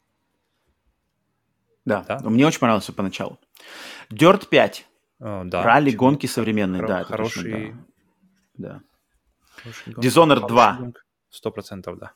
Да, 1.83 2.05
да? 2.07 2.19
мне 2.29 2.45
очень 2.45 2.59
понравился 2.59 2.93
поначалу. 2.93 3.39
Dirt 4.11 4.47
5. 4.49 4.87
О, 5.19 5.43
да. 5.45 5.63
Ралли, 5.63 5.89
гонки 5.91 6.27
современные, 6.27 6.85
да. 6.85 7.03
Хороший... 7.03 7.51
Точно, 7.51 7.85
да. 8.53 8.81
да. 9.65 9.91
Dishonored 9.93 10.47
2. 10.47 10.91
Сто 11.31 11.49
процентов, 11.49 11.97
да. 11.97 12.13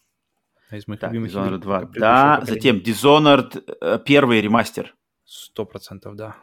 Из 0.78 0.88
моих 0.88 1.00
так, 1.00 1.12
любимых 1.12 1.32
Dishonored 1.32 1.60
2, 1.60 1.82
да. 1.96 2.42
Затем 2.44 2.78
Dishonored 2.78 3.64
э, 3.82 4.00
первый 4.06 4.42
ремастер. 4.42 4.96
Сто 5.26 5.66
процентов, 5.66 6.16
да. 6.16 6.36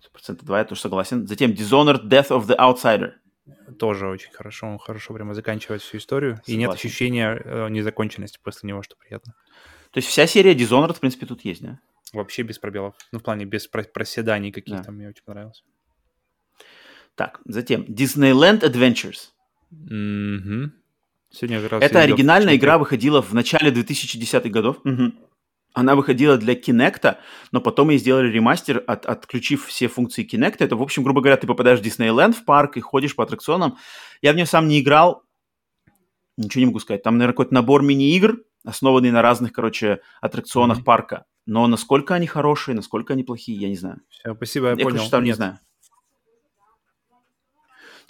Сто 0.00 0.10
процентов, 0.10 0.46
да, 0.46 0.58
я 0.58 0.64
тоже 0.64 0.80
согласен. 0.80 1.26
Затем 1.26 1.52
Dishonored 1.52 2.04
Death 2.04 2.28
of 2.28 2.46
the 2.46 2.56
Outsider 2.56 3.12
тоже 3.78 4.08
очень 4.08 4.32
хорошо. 4.32 4.66
Он 4.66 4.78
хорошо 4.78 5.14
прямо 5.14 5.34
заканчивает 5.34 5.82
всю 5.82 5.98
историю. 5.98 6.36
Согласен. 6.36 6.52
И 6.52 6.56
нет 6.56 6.70
ощущения 6.70 7.40
э, 7.44 7.68
незаконченности 7.68 8.38
после 8.42 8.68
него, 8.68 8.82
что 8.82 8.96
приятно. 8.96 9.34
То 9.92 9.98
есть 9.98 10.08
вся 10.08 10.26
серия 10.26 10.54
Dishonored, 10.54 10.94
в 10.94 11.00
принципе, 11.00 11.26
тут 11.26 11.44
есть, 11.44 11.62
да? 11.62 11.80
Вообще 12.12 12.42
без 12.42 12.58
пробелов. 12.58 12.94
Ну, 13.12 13.18
в 13.18 13.22
плане 13.22 13.44
без 13.44 13.66
проседаний 13.68 14.52
каких-то. 14.52 14.84
Да. 14.84 14.92
Мне 14.92 15.08
очень 15.08 15.24
понравилось. 15.24 15.64
Так, 17.14 17.40
затем 17.44 17.82
Disneyland 17.82 18.60
Adventures. 18.60 19.30
Угу. 19.70 20.72
Сегодня 21.30 21.62
как 21.62 21.72
раз 21.72 21.82
Это 21.82 22.00
оригинальная 22.00 22.56
игра 22.56 22.76
выходила 22.78 23.22
в 23.22 23.32
начале 23.32 23.70
2010-х 23.70 24.48
годов. 24.48 24.78
Угу. 24.84 25.12
Она 25.72 25.94
выходила 25.94 26.36
для 26.36 26.54
Kinect, 26.54 27.16
но 27.52 27.60
потом 27.60 27.90
ей 27.90 27.98
сделали 27.98 28.28
ремастер, 28.28 28.82
от, 28.86 29.06
отключив 29.06 29.66
все 29.66 29.86
функции 29.86 30.26
Kinect. 30.28 30.56
Это, 30.58 30.74
в 30.74 30.82
общем, 30.82 31.04
грубо 31.04 31.20
говоря, 31.20 31.36
ты 31.36 31.46
попадаешь 31.46 31.78
в 31.78 31.82
Диснейленд, 31.82 32.36
в 32.36 32.44
парк 32.44 32.76
и 32.76 32.80
ходишь 32.80 33.14
по 33.14 33.22
аттракционам. 33.22 33.78
Я 34.20 34.32
в 34.32 34.36
нее 34.36 34.46
сам 34.46 34.66
не 34.66 34.80
играл, 34.80 35.22
ничего 36.36 36.60
не 36.60 36.66
могу 36.66 36.80
сказать. 36.80 37.04
Там, 37.04 37.18
наверное, 37.18 37.34
какой-то 37.34 37.54
набор 37.54 37.82
мини-игр, 37.82 38.42
основанный 38.64 39.12
на 39.12 39.22
разных, 39.22 39.52
короче, 39.52 40.00
аттракционах 40.20 40.80
mm-hmm. 40.80 40.84
парка. 40.84 41.24
Но 41.46 41.66
насколько 41.68 42.14
они 42.14 42.26
хорошие, 42.26 42.74
насколько 42.74 43.12
они 43.12 43.22
плохие, 43.22 43.58
я 43.58 43.68
не 43.68 43.76
знаю. 43.76 44.00
Все, 44.08 44.34
спасибо, 44.34 44.66
я, 44.66 44.72
я 44.72 44.84
понял. 44.84 45.02
Я, 45.02 45.08
там 45.08 45.22
не 45.22 45.32
знаю. 45.32 45.60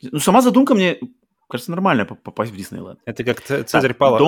Ну, 0.02 0.18
сама 0.18 0.40
задумка 0.40 0.74
мне 0.74 0.98
кажется, 1.50 1.70
нормально 1.70 2.04
попасть 2.06 2.52
в 2.52 2.56
Диснейленд. 2.56 3.00
Это 3.04 3.24
как 3.24 3.40
Цезарь 3.42 3.94
Пала, 3.94 4.18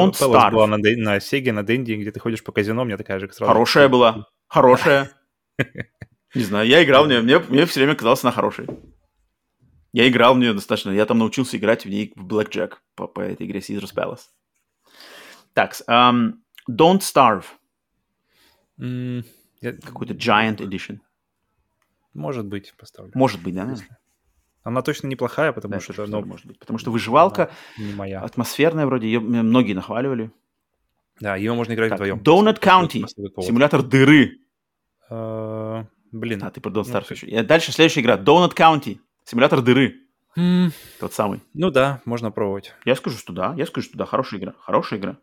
была 0.51 0.67
на, 0.67 0.77
на 0.79 1.21
Сеге, 1.21 1.53
на 1.53 1.63
Денди, 1.63 1.95
где 1.95 2.11
ты 2.11 2.21
ходишь 2.21 2.45
по 2.45 2.53
казино, 2.53 2.85
мне 2.85 2.97
такая 2.97 3.19
же 3.19 3.33
сразу. 3.33 3.51
Хорошая 3.51 3.89
была, 3.89 4.27
хорошая. 4.47 5.11
Не 6.35 6.43
знаю, 6.43 6.67
я 6.67 6.83
играл 6.83 7.05
в 7.05 7.09
нее, 7.09 7.21
мне, 7.21 7.39
мне 7.39 7.67
все 7.67 7.81
время 7.81 7.95
казалось, 7.95 8.25
она 8.25 8.33
хорошей. 8.33 8.67
Я 9.93 10.09
играл 10.09 10.35
в 10.35 10.39
нее 10.39 10.55
достаточно, 10.55 10.91
я 10.91 11.05
там 11.05 11.19
научился 11.19 11.57
играть 11.57 11.85
в 11.85 11.89
ней 11.89 12.13
в 12.17 12.27
Blackjack 12.27 12.75
по, 12.95 13.07
по 13.07 13.21
этой 13.21 13.47
игре 13.47 13.61
Caesar's 13.61 13.95
Palace. 13.95 14.21
Так, 15.53 15.75
um, 15.89 16.33
Don't 16.71 17.01
Starve. 17.01 17.45
Mm, 18.81 19.25
Какой-то 19.61 20.15
Giant 20.15 20.59
Edition. 20.59 21.01
Может 22.15 22.47
быть, 22.47 22.75
поставлю. 22.77 23.13
Может 23.15 23.43
быть, 23.43 23.55
да? 23.55 23.69
Если... 23.71 23.87
Она 24.63 24.83
точно 24.83 25.09
неплохая, 25.09 25.53
потому 25.53 25.75
да, 25.75 25.81
что 25.81 25.93
это... 25.93 26.07
Ну, 26.07 26.25
может 26.25 26.47
быть. 26.47 26.59
Потому 26.59 26.79
что 26.79 26.91
выживалка 26.91 27.51
не 27.79 27.93
моя. 27.95 28.21
атмосферная 28.21 28.87
вроде, 28.87 29.07
ее 29.07 29.21
многие 29.21 29.73
нахваливали. 29.73 30.31
Да, 31.21 31.37
ее 31.37 31.53
можно 31.55 31.73
играть 31.73 31.91
так, 31.91 31.99
вдвоем. 31.99 32.19
Donut 32.19 32.61
County, 32.61 33.07
симулятор 33.43 33.83
дыры. 33.83 34.39
Uh, 35.11 35.85
блин. 36.11 36.43
А, 36.43 36.51
ты 36.51 36.61
про 36.61 36.71
Don't 36.71 36.85
Starve 36.85 37.07
ну, 37.11 37.17
еще. 37.17 37.43
Дальше 37.43 37.73
следующая 37.73 38.01
игра. 38.01 38.17
Donut 38.17 38.55
County, 38.55 38.99
симулятор 39.25 39.61
дыры. 39.63 40.01
Mm. 40.37 40.73
Тот 41.01 41.13
самый. 41.13 41.41
Ну 41.55 41.71
да, 41.71 42.01
можно 42.05 42.31
пробовать. 42.31 42.73
Я 42.85 42.95
скажу, 42.97 43.19
что 43.19 43.33
да. 43.33 43.55
Я 43.57 43.67
скажу, 43.67 43.89
что 43.89 43.99
да, 43.99 44.07
хорошая 44.07 44.41
игра. 44.41 44.55
Хорошая 44.61 44.99
игра. 44.99 45.19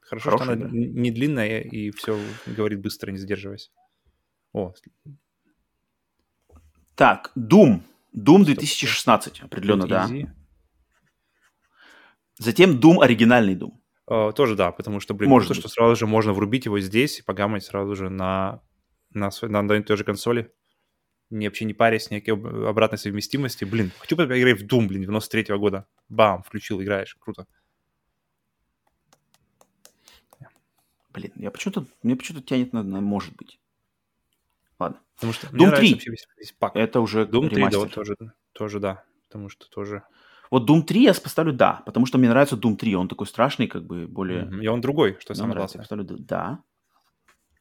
Хорошо, 0.00 0.30
хорошая 0.30 0.56
что 0.56 0.66
она 0.66 0.70
игра. 0.70 0.78
не 0.78 1.10
длинная 1.10 1.60
и 1.60 1.90
все 1.90 2.18
говорит 2.46 2.80
быстро, 2.80 3.10
не 3.10 3.18
задерживаясь. 3.18 3.72
О. 4.52 4.72
Так, 6.94 7.32
Doom. 7.36 7.80
Doom 8.16 8.44
2016, 8.44 9.40
определенно, 9.40 9.86
да. 9.86 10.08
Затем 12.38 12.78
Doom 12.80 13.02
оригинальный 13.02 13.54
Doom. 13.54 13.72
Uh, 14.06 14.32
тоже 14.34 14.54
да, 14.54 14.70
потому 14.70 15.00
что, 15.00 15.14
блин, 15.14 15.30
Может 15.30 15.48
круто, 15.48 15.60
что 15.60 15.68
сразу 15.70 15.96
же 15.96 16.06
можно 16.06 16.34
врубить 16.34 16.66
его 16.66 16.78
здесь 16.78 17.20
и 17.20 17.22
погамать 17.22 17.64
сразу 17.64 17.96
же 17.96 18.10
на, 18.10 18.60
на, 19.14 19.30
на, 19.40 19.62
на 19.62 19.82
той 19.82 19.96
же 19.96 20.04
консоли. 20.04 20.52
Не, 21.30 21.48
вообще 21.48 21.64
не 21.64 21.72
парясь, 21.72 22.10
никакой 22.10 22.68
обратной 22.68 22.98
совместимости. 22.98 23.64
Блин, 23.64 23.92
хочу 23.98 24.14
поиграть 24.16 24.60
в 24.60 24.66
Doom, 24.66 24.88
блин, 24.88 25.02
93 25.02 25.44
-го 25.44 25.58
года. 25.58 25.86
Бам, 26.10 26.42
включил, 26.42 26.82
играешь, 26.82 27.16
круто. 27.18 27.46
Блин, 31.14 31.32
я 31.36 31.50
почему-то, 31.50 31.86
мне 32.02 32.14
почему-то 32.14 32.44
тянет 32.44 32.74
на, 32.74 32.82
на 32.82 33.00
может 33.00 33.34
быть. 33.36 33.58
Ладно. 34.78 35.00
Потому 35.14 35.32
что 35.32 35.46
Doom 35.48 35.76
3. 35.76 35.94
Весь, 36.06 36.26
весь 36.36 36.52
пак. 36.58 36.76
Это 36.76 37.00
уже 37.00 37.24
Doom 37.24 37.48
3, 37.48 37.68
да, 37.70 37.86
тоже, 37.86 38.16
тоже 38.52 38.80
да. 38.80 39.04
Потому 39.28 39.48
что 39.48 39.68
тоже... 39.68 40.02
Вот 40.50 40.68
Doom 40.68 40.82
3 40.82 41.02
я 41.02 41.14
поставлю 41.14 41.52
да, 41.52 41.82
потому 41.86 42.06
что 42.06 42.18
мне 42.18 42.28
нравится 42.28 42.56
Doom 42.56 42.76
3. 42.76 42.96
Он 42.96 43.08
такой 43.08 43.26
страшный, 43.26 43.66
как 43.66 43.84
бы 43.84 44.06
более... 44.06 44.44
Mm-hmm. 44.44 44.62
И 44.62 44.68
он 44.68 44.80
другой, 44.80 45.16
что 45.20 45.34
самое 45.34 45.56
главное. 45.56 45.74
Я 45.74 45.78
поставлю 45.80 46.04
да. 46.04 46.62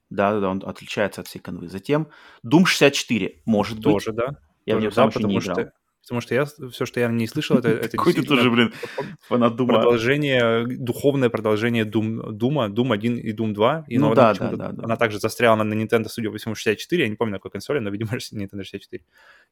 Да, 0.09 0.31
да, 0.33 0.39
да, 0.39 0.49
он 0.49 0.63
отличается 0.65 1.21
от 1.21 1.27
всей 1.27 1.39
конвы. 1.39 1.67
Затем 1.69 2.09
Doom 2.45 2.65
64, 2.65 3.41
может 3.45 3.81
тоже, 3.81 4.11
быть. 4.11 4.17
Тоже, 4.17 4.33
да. 4.33 4.39
Я 4.65 4.75
тоже, 4.75 4.79
в 4.79 4.81
него 4.81 4.95
да, 4.95 5.07
потому 5.07 5.27
не 5.27 5.37
играл. 5.37 5.55
Что 5.55 5.71
Потому 6.03 6.19
что 6.19 6.35
я 6.35 6.45
все, 6.45 6.85
что 6.85 6.99
я 6.99 7.07
не 7.07 7.27
слышал, 7.27 7.57
это, 7.57 7.69
это 7.69 7.95
Какой 7.97 8.13
ты 8.13 8.23
тоже, 8.23 8.51
блин, 8.51 8.73
фанат 9.21 9.55
Дума. 9.55 9.75
Продолжение, 9.75 10.65
духовное 10.67 11.29
продолжение 11.29 11.85
Doom, 11.85 12.33
Дума, 12.33 12.67
Doom 12.67 12.93
1 12.93 13.17
и 13.19 13.31
Doom 13.31 13.53
2. 13.53 13.85
И 13.87 13.97
ну 13.97 14.13
да, 14.13 14.33
да, 14.33 14.51
да, 14.51 14.71
да. 14.73 14.83
Она 14.83 14.97
также 14.97 15.19
застряла 15.19 15.63
на 15.63 15.73
Nintendo, 15.73 16.09
судя 16.09 16.29
по 16.29 16.37
всему, 16.37 16.55
64. 16.55 17.03
Я 17.03 17.09
не 17.09 17.15
помню, 17.15 17.33
на 17.33 17.37
какой 17.37 17.51
консоли, 17.51 17.79
но, 17.79 17.89
видимо, 17.89 18.11
Nintendo 18.33 18.63
64. 18.63 19.01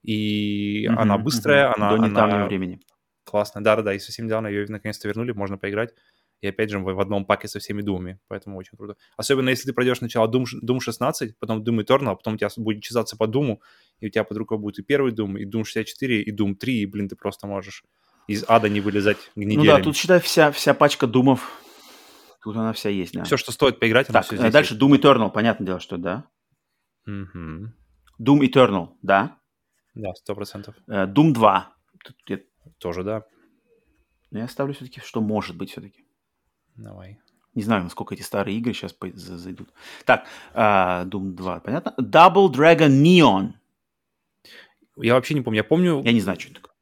И 0.04 0.90
угу, 0.90 1.00
она 1.00 1.18
быстрая, 1.18 1.70
угу. 1.70 1.76
она... 1.78 1.90
До 1.96 1.98
недавнего 1.98 2.38
она... 2.40 2.48
времени. 2.48 2.82
Классно, 3.24 3.64
да-да-да. 3.64 3.94
И 3.94 4.00
совсем 4.00 4.26
недавно 4.26 4.48
ее 4.48 4.66
наконец-то 4.68 5.08
вернули, 5.08 5.32
можно 5.32 5.58
поиграть 5.58 5.94
и 6.42 6.48
опять 6.48 6.70
же 6.70 6.80
в 6.80 7.00
одном 7.00 7.26
паке 7.26 7.48
со 7.48 7.60
всеми 7.60 7.82
думами, 7.82 8.20
поэтому 8.28 8.58
очень 8.58 8.78
круто. 8.78 8.98
Особенно 9.16 9.50
если 9.50 9.66
ты 9.66 9.74
пройдешь 9.74 10.00
сначала 10.00 10.28
Doom, 10.28 10.46
Doom 10.64 10.80
16, 10.80 11.38
потом 11.38 11.64
Doom 11.64 11.84
Eternal, 11.84 12.16
потом 12.16 12.34
у 12.34 12.38
тебя 12.38 12.50
будет 12.58 12.84
чесаться 12.84 13.16
по 13.16 13.28
Думу, 13.28 13.62
и 14.00 14.08
у 14.08 14.10
тебя 14.10 14.24
под 14.24 14.38
рукой 14.38 14.58
будет 14.58 14.80
и 14.80 14.84
первый 14.84 15.14
Doom, 15.14 15.38
и 15.40 15.46
Doom 15.46 15.64
64, 15.64 16.22
и 16.22 16.36
Doom 16.36 16.56
3, 16.56 16.82
и, 16.82 16.86
блин, 16.86 17.08
ты 17.08 17.16
просто 17.16 17.48
можешь 17.48 17.84
из 18.28 18.44
ада 18.48 18.70
не 18.70 18.82
вылезать 18.82 19.18
неделями. 19.36 19.68
Ну 19.68 19.78
да, 19.78 19.84
тут, 19.84 19.96
считай, 19.96 20.20
вся, 20.20 20.52
вся 20.52 20.74
пачка 20.74 21.06
Думов, 21.08 21.52
тут 22.44 22.56
она 22.56 22.74
вся 22.74 22.90
есть, 22.90 23.14
да. 23.14 23.24
Все, 23.24 23.38
что 23.38 23.52
стоит 23.52 23.80
поиграть, 23.80 24.08
так, 24.08 24.26
все 24.26 24.38
здесь 24.38 24.52
дальше 24.52 24.74
есть. 24.74 24.84
Doom 24.84 25.00
Eternal, 25.00 25.32
понятное 25.32 25.68
дело, 25.68 25.80
что 25.80 25.98
да. 25.98 26.26
Угу. 27.06 27.72
Doom 28.20 28.40
Eternal, 28.42 28.90
да? 29.02 29.38
Да, 29.94 30.14
сто 30.16 30.36
процентов. 30.36 30.76
Э, 30.88 31.06
Doom 31.06 31.34
2. 31.34 31.74
Тут 32.04 32.16
я... 32.28 32.40
Тоже, 32.78 33.04
да. 33.04 33.24
Но 34.30 34.40
я 34.40 34.48
ставлю 34.48 34.74
все-таки, 34.74 35.02
что 35.02 35.20
может 35.22 35.58
быть 35.58 35.72
все-таки. 35.72 36.01
Давай. 36.82 37.20
Не 37.54 37.64
знаю, 37.64 37.84
насколько 37.84 38.16
эти 38.16 38.22
старые 38.22 38.58
игры 38.58 38.74
сейчас 38.74 38.96
зайдут. 39.14 39.70
Так, 40.06 40.26
uh, 40.54 41.06
Doom 41.06 41.32
2, 41.34 41.60
понятно? 41.60 41.94
Double 42.00 42.50
Dragon 42.50 42.90
Neon. 42.90 43.54
Я 44.96 45.16
вообще 45.16 45.34
не 45.34 45.42
помню. 45.42 45.58
Я 45.58 45.64
помню... 45.64 46.02
Я 46.04 46.14
не 46.14 46.22
знаю, 46.22 46.40
что 46.40 46.52
это 46.52 46.62
такое. 46.62 46.76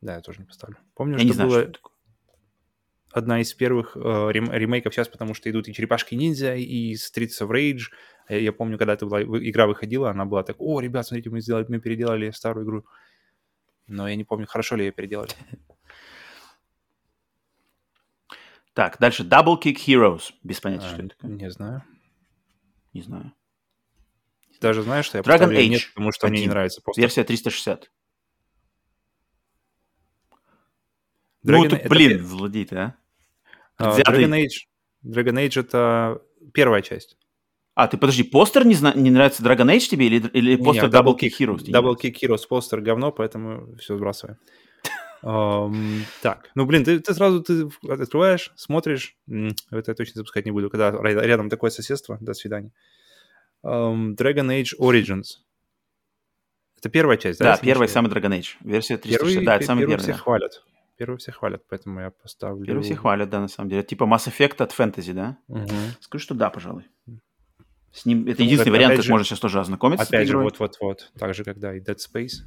Да, 0.00 0.14
я 0.14 0.20
тоже 0.20 0.40
не 0.40 0.46
поставлю. 0.46 0.78
Помню, 0.94 1.14
я 1.14 1.18
что 1.18 1.26
не 1.26 1.32
знаю, 1.32 1.50
было... 1.50 1.60
что 1.60 1.68
это 1.68 1.78
такое. 1.78 1.92
одна 3.12 3.40
из 3.40 3.52
первых 3.52 3.96
э, 3.96 4.00
рем, 4.32 4.50
ремейков 4.50 4.94
сейчас, 4.94 5.08
потому 5.08 5.34
что 5.34 5.50
идут 5.50 5.68
и 5.68 5.74
Черепашки-ниндзя, 5.74 6.56
и 6.56 6.94
Streets 6.94 7.40
of 7.42 7.50
Rage. 7.50 7.90
Я, 8.28 8.38
я 8.38 8.52
помню, 8.52 8.78
когда 8.78 8.94
эта 8.94 9.06
была, 9.06 9.22
игра 9.22 9.66
выходила, 9.66 10.10
она 10.10 10.24
была 10.24 10.42
так, 10.42 10.56
о, 10.58 10.80
ребят, 10.80 11.06
смотрите, 11.06 11.30
мы, 11.30 11.40
сделали, 11.40 11.66
мы 11.68 11.80
переделали 11.80 12.30
старую 12.30 12.64
игру. 12.64 12.84
Но 13.86 14.08
я 14.08 14.16
не 14.16 14.24
помню, 14.24 14.46
хорошо 14.46 14.76
ли 14.76 14.86
ее 14.86 14.92
переделали. 14.92 15.32
Так, 18.74 18.98
дальше 18.98 19.22
Double 19.22 19.60
Kick 19.60 19.76
Heroes. 19.86 20.32
Без 20.42 20.60
понятия, 20.60 20.86
А, 20.86 20.88
что 20.94 21.02
это 21.02 21.08
такое. 21.16 21.30
Не 21.30 21.50
знаю. 21.50 21.82
Не 22.92 23.02
знаю. 23.02 23.32
Даже 24.60 24.82
знаешь, 24.82 25.04
что 25.06 25.18
я 25.18 25.22
Dragon 25.22 25.50
Age 25.52 25.68
нет, 25.68 25.82
потому 25.94 26.12
что 26.12 26.26
мне 26.28 26.38
не 26.38 26.44
1. 26.44 26.50
нравится 26.50 26.80
постер. 26.82 27.02
Версия 27.02 27.24
360. 27.24 27.90
Dragon- 31.44 31.62
ну, 31.64 31.68
тут, 31.68 31.78
это 31.80 31.88
блин, 31.88 32.24
злодей 32.24 32.64
ты, 32.64 32.76
а? 32.76 32.94
Предвзятый. 33.76 34.24
Dragon 34.24 34.44
Age. 34.44 34.66
Dragon 35.04 35.34
Age 35.46 35.60
это 35.60 36.22
первая 36.52 36.82
часть. 36.82 37.18
А, 37.74 37.88
ты 37.88 37.98
подожди, 37.98 38.22
постер 38.22 38.64
не, 38.64 38.74
зна- 38.74 38.94
не 38.94 39.10
нравится 39.10 39.42
Dragon 39.42 39.66
Age 39.66 39.88
тебе 39.88 40.06
или, 40.06 40.26
или 40.28 40.56
постер 40.56 40.84
Не, 40.88 40.90
Double 40.92 41.18
Kick 41.18 41.32
Heroes? 41.38 41.64
Double? 41.64 41.96
Kick 42.00 42.14
Heroes 42.22 42.46
постер 42.48 42.80
говно, 42.80 43.12
поэтому 43.12 43.76
все 43.76 43.96
сбрасываем. 43.96 44.38
Ам, 45.26 46.04
Так, 46.20 46.50
ну 46.54 46.66
блин, 46.66 46.84
ты, 46.84 47.00
ты 47.00 47.14
сразу 47.14 47.42
ты 47.42 47.70
открываешь, 47.88 48.52
смотришь, 48.56 49.16
это 49.26 49.90
я 49.90 49.94
точно 49.94 50.18
запускать 50.18 50.44
не 50.44 50.52
буду, 50.52 50.68
когда 50.68 50.90
рядом 50.90 51.48
такое 51.48 51.70
соседство, 51.70 52.18
до 52.20 52.34
свидания. 52.34 52.72
Ам, 53.62 54.14
Dragon 54.14 54.48
Age 54.48 54.78
Origins. 54.78 55.38
Это 56.78 56.90
первая 56.90 57.16
часть, 57.16 57.38
да? 57.38 57.56
Да, 57.56 57.70
ошибаюсь? 57.70 57.90
самый 57.90 58.12
Dragon 58.12 58.38
Age. 58.38 58.56
Версия 58.60 58.98
360. 58.98 59.18
Первый, 59.18 59.46
да, 59.46 59.56
это 59.56 59.64
самый 59.64 59.80
первый 59.80 59.92
первый. 59.92 60.02
все 60.02 60.12
да. 60.12 60.18
хвалят. 60.18 60.64
Первый 60.98 61.16
все 61.16 61.32
хвалят, 61.32 61.62
поэтому 61.70 62.00
я 62.00 62.10
поставлю... 62.10 62.66
Первый 62.66 62.82
все 62.82 62.94
хвалят, 62.94 63.30
да, 63.30 63.40
на 63.40 63.48
самом 63.48 63.70
деле. 63.70 63.80
Это 63.80 63.88
типа 63.88 64.04
Mass 64.04 64.28
Effect 64.28 64.62
от 64.62 64.72
фэнтези, 64.72 65.12
да? 65.12 65.38
Мгм. 65.48 65.68
Скажу, 66.00 66.22
что 66.22 66.34
да, 66.34 66.50
пожалуй. 66.50 66.84
С 67.92 68.04
ним, 68.04 68.26
это 68.26 68.42
Ну, 68.42 68.44
единственный 68.44 68.72
вариант, 68.72 68.96
как 68.96 69.04
же- 69.04 69.10
можно 69.10 69.24
сейчас 69.24 69.40
тоже 69.40 69.58
ознакомиться 69.60 70.06
Опять 70.06 70.28
же, 70.28 70.36
вот-вот-вот. 70.36 71.12
Так 71.18 71.34
же, 71.34 71.44
когда 71.44 71.74
и 71.74 71.80
Dead 71.80 71.96
Space. 71.96 72.42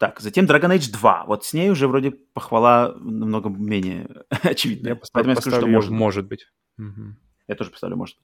Так, 0.00 0.18
затем 0.20 0.46
Dragon 0.46 0.74
Age 0.74 0.90
2. 0.90 1.24
Вот 1.26 1.44
с 1.44 1.52
ней 1.52 1.68
уже 1.68 1.86
вроде 1.86 2.12
похвала 2.12 2.94
намного 2.94 3.50
менее 3.50 4.08
очевидная. 4.30 4.94
Я 4.94 5.00
Поэтому 5.12 5.34
я 5.34 5.40
скажу, 5.42 5.56
что 5.58 5.66
может. 5.66 5.90
может, 5.90 6.26
быть. 6.26 6.46
Мгм. 6.78 7.18
Я 7.46 7.54
тоже 7.54 7.70
поставлю 7.70 7.98
может. 7.98 8.16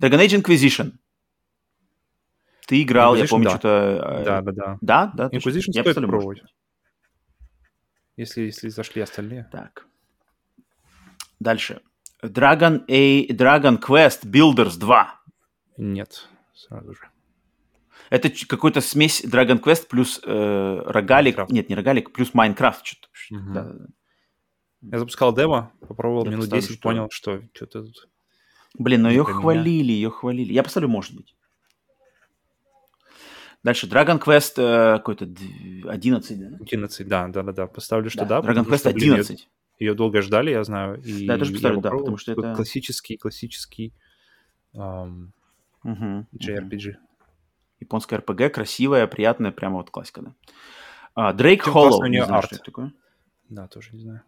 Dragon 0.00 0.24
Age 0.24 0.40
Inquisition. 0.40 0.92
Ты 2.68 2.80
играл, 2.82 3.16
я 3.16 3.24
помню, 3.26 3.46
да. 3.46 3.50
что-то... 3.50 3.68
э, 4.20 4.24
Да, 4.24 4.40
да, 4.42 4.52
да. 4.52 4.78
Да, 4.80 5.12
да. 5.16 5.28
Inquisition 5.36 5.72
Я 5.72 5.82
стоит 5.82 5.86
поставлю 5.86 6.06
может. 6.12 6.20
попробовать. 6.28 6.42
Если, 8.16 8.42
если 8.42 8.68
зашли 8.68 9.02
остальные. 9.02 9.48
Так. 9.50 9.86
Дальше. 11.40 11.80
Dragon, 12.22 12.84
A... 12.86 13.26
Dragon 13.32 13.80
Quest 13.80 14.26
Builders 14.26 14.78
2. 14.78 15.20
Нет, 15.78 16.28
сразу 16.54 16.94
же. 16.94 17.09
Это 18.10 18.28
какой-то 18.46 18.80
смесь 18.80 19.24
Dragon 19.24 19.60
Quest 19.62 19.86
плюс 19.88 20.20
э, 20.24 20.82
рогалик. 20.86 21.38
Minecraft. 21.38 21.46
Нет, 21.52 21.68
не 21.68 21.74
рогалик, 21.76 22.12
плюс 22.12 22.34
Майнкрафт. 22.34 22.84
Что-то. 22.84 23.08
Мгм. 23.30 23.52
Да, 23.54 23.62
да, 23.64 23.72
да. 23.72 23.86
Я 24.92 24.98
запускал 24.98 25.34
демо, 25.34 25.72
попробовал 25.86 26.24
Я 26.24 26.30
минут 26.32 26.44
поставлю, 26.46 26.62
10, 26.62 26.74
что- 26.74 26.82
понял, 26.82 27.08
что 27.12 27.42
что-то 27.54 27.84
тут... 27.84 28.08
Блин, 28.78 29.02
но 29.02 29.10
ее 29.10 29.24
хвалили, 29.24 29.92
ее 29.92 30.10
хвалили. 30.10 30.52
Я 30.52 30.62
поставлю, 30.62 30.88
может 30.88 31.14
быть. 31.14 31.34
Дальше 33.62 33.86
Dragon 33.86 34.18
Quest 34.18 34.54
э, 34.56 34.96
какой-то 34.98 35.26
д- 35.26 35.88
11, 35.88 36.38
да? 36.38 36.56
11, 36.60 37.08
да, 37.08 37.28
да, 37.28 37.42
да, 37.42 37.52
да. 37.52 37.66
Поставлю, 37.66 38.08
что 38.10 38.24
Да, 38.24 38.40
да. 38.40 38.48
Dragon 38.52 38.64
Quest 38.66 38.78
что, 38.78 38.92
блин, 38.92 39.12
11. 39.14 39.48
Ее, 39.78 39.94
долго 39.94 40.22
ждали, 40.22 40.50
я 40.50 40.64
знаю. 40.64 41.00
И 41.02 41.26
Да, 41.26 41.34
я 41.34 41.38
тоже 41.38 41.52
поставлю, 41.52 41.76
да, 41.76 41.82
попробовал. 41.90 42.16
потому 42.16 42.16
что 42.18 42.32
это- 42.32 42.54
Классический, 42.54 43.16
классический 43.18 43.92
Мгм, 44.72 45.32
мгм. 45.82 46.26
JRPG. 46.32 46.94
Японская 47.80 48.18
РПГ, 48.20 48.52
красивая, 48.54 49.06
приятная, 49.06 49.50
прямо 49.52 49.76
вот 49.78 49.90
классика, 49.90 50.22
да. 50.22 50.34
А, 51.14 51.32
Drake 51.32 51.64
Чем 51.64 51.74
Hollow, 51.74 52.08
не 52.08 52.22
знаю, 52.24 52.38
арт. 52.38 52.46
что 52.46 52.56
это 52.56 52.64
такое. 52.64 52.92
Да, 53.48 53.66
тоже 53.68 53.90
не 53.94 54.02
знаю. 54.02 54.22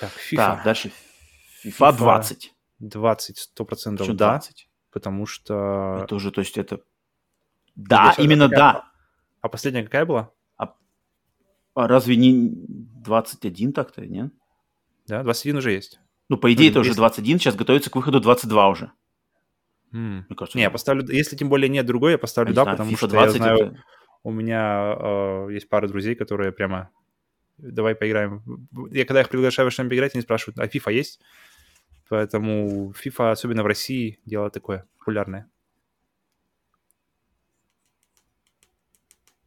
Так, 0.00 0.10
FIFA. 0.12 0.36
Так, 0.36 0.64
дальше 0.64 0.92
FIFA 1.64 1.96
20. 1.96 2.54
20, 2.80 3.50
100% 3.56 3.96
Почему 3.96 4.16
да, 4.16 4.30
20? 4.30 4.68
потому 4.90 5.26
что... 5.26 6.00
Это 6.04 6.14
уже, 6.14 6.30
то 6.32 6.40
есть 6.40 6.58
это... 6.58 6.80
Да, 7.76 8.06
Или 8.06 8.12
что, 8.12 8.22
именно 8.22 8.48
да. 8.48 8.90
А 9.40 9.48
последняя 9.48 9.84
какая 9.84 10.04
была? 10.04 10.30
А 11.74 11.88
разве 11.88 12.16
не 12.16 12.50
21 12.52 13.72
так-то, 13.72 14.04
нет? 14.04 14.32
Да, 15.06 15.22
21 15.22 15.56
уже 15.58 15.72
есть. 15.72 16.00
Ну, 16.28 16.36
по 16.36 16.52
идее, 16.52 16.66
Ну, 16.66 16.70
это 16.72 16.80
уже 16.80 16.90
если- 16.90 17.00
21, 17.00 17.38
сейчас 17.38 17.54
готовится 17.54 17.88
к 17.90 17.96
выходу 17.96 18.20
22 18.20 18.68
уже. 18.68 18.92
Мне 19.92 20.24
кажется, 20.36 20.56
Не, 20.58 20.62
я 20.64 20.70
поставлю, 20.70 21.06
если 21.08 21.36
тем 21.36 21.48
более 21.48 21.68
нет 21.68 21.84
другой, 21.86 22.12
я 22.12 22.18
поставлю 22.18 22.50
Не 22.50 22.56
да, 22.56 22.62
знаю, 22.62 22.76
потому 22.78 22.92
FIFA 22.92 22.96
что 22.96 23.08
20 23.08 23.34
я 23.36 23.42
знаю, 23.42 23.58
это- 23.58 23.84
у 24.24 24.30
меня 24.30 24.96
э, 24.98 25.48
есть 25.52 25.68
пара 25.68 25.86
друзей, 25.88 26.14
которые 26.14 26.52
прямо 26.52 26.90
давай 27.58 27.94
поиграем. 27.94 28.42
Я 28.90 29.04
когда 29.04 29.20
их 29.20 29.28
приглашаю 29.28 29.66
во 29.66 29.70
что-нибудь 29.70 29.96
играть, 29.96 30.14
они 30.14 30.22
спрашивают, 30.22 30.58
а 30.58 30.66
FIFA 30.66 30.92
есть? 30.92 31.20
Поэтому 32.08 32.92
FIFA, 32.92 33.32
особенно 33.32 33.62
в 33.62 33.66
России, 33.66 34.18
дело 34.26 34.50
такое 34.50 34.86
популярное. 34.98 35.48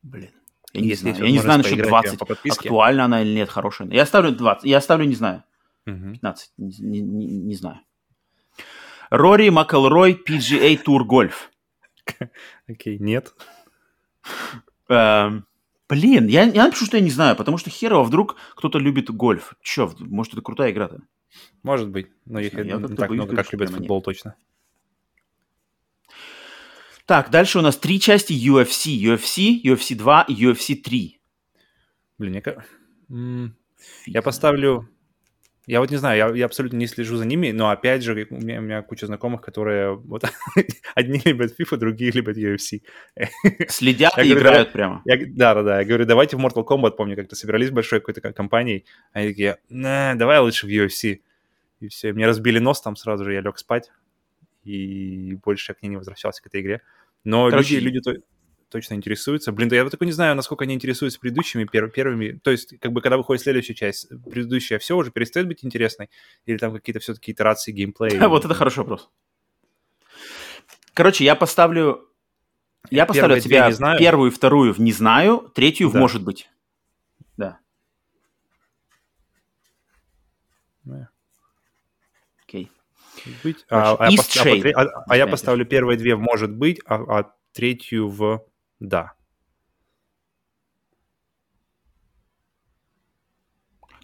Блин. 0.03 0.31
Я 0.73 0.81
не 0.81 0.87
Если 0.89 1.11
знаю, 1.11 1.25
я 1.25 1.31
не 1.31 1.39
знаю 1.39 1.57
насчет 1.59 1.71
поиграть 1.73 1.89
20. 1.89 2.19
по 2.19 2.25
подписке. 2.25 2.67
Актуальна 2.69 3.05
она 3.05 3.21
или 3.21 3.33
нет, 3.33 3.49
хорошая. 3.49 3.87
Я 3.89 4.05
ставлю 4.05 4.31
20. 4.35 4.65
Я 4.65 4.81
ставлю, 4.81 5.05
не 5.05 5.15
знаю, 5.15 5.43
Мгм. 5.85 6.13
15. 6.13 6.51
Не, 6.57 6.67
не- 6.79 7.01
не- 7.01 7.27
не 7.39 7.55
знаю. 7.55 7.79
Рори 9.17 9.49
Макелрой 9.49 10.13
PGA 10.13 10.81
Tour 10.83 11.05
Golf. 11.07 11.33
Окей, 12.67 12.97
нет. 12.99 13.33
Эм, 14.89 15.45
блин, 15.87 16.27
я, 16.27 16.43
я 16.43 16.65
напишу, 16.65 16.85
что 16.85 16.97
я 16.97 17.03
не 17.03 17.09
знаю, 17.09 17.35
потому 17.35 17.57
что 17.57 17.69
херово, 17.69 18.03
вдруг 18.03 18.35
кто-то 18.55 18.77
любит 18.77 19.09
гольф. 19.09 19.53
Че, 19.61 19.91
может, 19.99 20.33
это 20.33 20.41
крутая 20.41 20.71
игра-то? 20.71 21.01
Может 21.63 21.89
быть, 21.89 22.07
но 22.25 22.39
их 22.39 22.53
Я 22.53 22.63
не 22.63 22.95
так 22.95 23.09
много, 23.09 23.35
как 23.35 23.51
любят 23.51 23.69
футбол 23.69 24.01
точно. 24.01 24.35
Так, 27.05 27.29
дальше 27.29 27.59
у 27.59 27.61
нас 27.61 27.77
три 27.77 27.99
части 27.99 28.33
UFC. 28.33 28.97
UFC, 28.99 29.61
UFC 29.63 29.95
2 29.95 30.23
и 30.23 30.45
UFC 30.45 30.75
3. 30.75 31.21
Блин, 32.17 32.33
Фиг 32.41 34.05
Я 34.07 34.21
знает. 34.21 34.25
поставлю... 34.25 34.89
Я 35.67 35.79
вот 35.79 35.89
не 35.89 35.97
знаю, 35.97 36.17
я, 36.17 36.35
я 36.35 36.45
абсолютно 36.45 36.77
не 36.77 36.87
слежу 36.87 37.17
за 37.17 37.25
ними, 37.25 37.51
но 37.51 37.69
опять 37.69 38.03
же, 38.03 38.27
у 38.29 38.35
меня, 38.35 38.59
у 38.59 38.61
меня 38.61 38.81
куча 38.83 39.07
знакомых, 39.07 39.41
которые 39.41 39.95
вот 39.95 40.23
одни 40.95 41.21
любят 41.25 41.59
FIFA, 41.59 41.77
другие 41.77 42.11
любят 42.11 42.37
UFC. 42.37 42.81
Следят 43.67 44.15
Я 44.17 44.23
и 44.23 44.29
говорю, 44.29 44.47
играют 44.47 44.71
прямо. 44.71 45.01
Я, 45.05 45.17
да, 45.27 45.55
да, 45.55 45.63
да. 45.63 45.79
Я 45.79 45.85
говорю, 45.85 46.05
давайте 46.05 46.37
в 46.37 46.45
Mortal 46.45 46.65
Kombat, 46.65 46.91
помню, 46.91 47.15
как-то 47.15 47.35
собирались 47.35 47.71
большой 47.71 47.99
какой-то 47.99 48.21
ко- 48.21 48.33
компанией. 48.33 48.85
Они 49.11 49.29
такие, 49.29 49.57
«Не, 49.69 50.13
давай 50.15 50.39
лучше 50.39 50.67
в 50.67 50.69
UFC. 50.69 51.21
И 51.79 51.87
все, 51.87 52.13
мне 52.13 52.27
разбили 52.27 52.59
нос 52.59 52.81
там 52.81 52.95
сразу 52.95 53.23
же, 53.23 53.33
я 53.33 53.41
лег 53.41 53.57
спать. 53.57 53.91
И 54.63 55.35
больше 55.43 55.71
я 55.71 55.75
к 55.75 55.81
ней 55.81 55.89
не 55.89 55.97
возвращался, 55.97 56.41
к 56.41 56.47
этой 56.47 56.61
игре. 56.61 56.81
Но 57.23 57.49
Короче, 57.49 57.79
люди, 57.79 57.97
люди 57.97 58.21
точно 58.75 58.95
интересуются. 58.95 59.53
Блин, 59.53 59.69
да 59.69 59.77
я 59.77 59.83
вот 59.85 59.91
только 59.91 60.03
не 60.03 60.11
знаю, 60.11 60.35
насколько 60.35 60.65
они 60.65 60.73
интересуются 60.73 61.17
предыдущими 61.17 61.63
пер- 61.63 61.89
первыми. 61.89 62.33
То 62.43 62.51
есть, 62.51 62.77
как 62.81 62.91
бы, 62.91 62.99
когда 62.99 63.15
выходит 63.15 63.41
следующая 63.41 63.73
часть, 63.73 64.09
предыдущая 64.29 64.79
все 64.79 64.97
уже 64.97 65.11
перестает 65.11 65.47
быть 65.47 65.63
интересной? 65.63 66.09
Или 66.45 66.57
там 66.57 66.73
какие-то 66.73 66.99
все-таки 66.99 67.31
итерации 67.31 67.71
геймплея? 67.71 68.27
Вот 68.27 68.43
это 68.43 68.53
хороший 68.53 68.79
вопрос. 68.79 69.09
Короче, 70.93 71.23
я 71.23 71.35
поставлю... 71.35 72.09
Я 72.91 73.05
поставлю 73.05 73.39
тебя 73.39 73.71
первую, 73.97 74.29
вторую 74.29 74.73
в 74.73 74.79
«не 74.79 74.91
знаю», 74.91 75.49
третью 75.55 75.87
в 75.87 75.93
Да. 75.93 75.99
«может 75.99 76.21
быть». 76.21 76.49
Да, 77.37 77.59
Да. 80.83 81.09
окей. 82.43 82.69
быть. 83.41 83.65
А, 83.69 83.93
а 83.93 84.07
а 84.07 84.81
а- 84.81 85.03
а 85.07 85.17
я 85.17 85.27
поставлю 85.27 85.65
первые 85.65 85.97
две 85.97 86.15
в 86.15 86.19
может 86.19 86.53
быть, 86.53 86.81
а, 86.85 86.95
а 86.95 87.31
третью 87.53 88.09
в 88.09 88.45
да. 88.79 89.13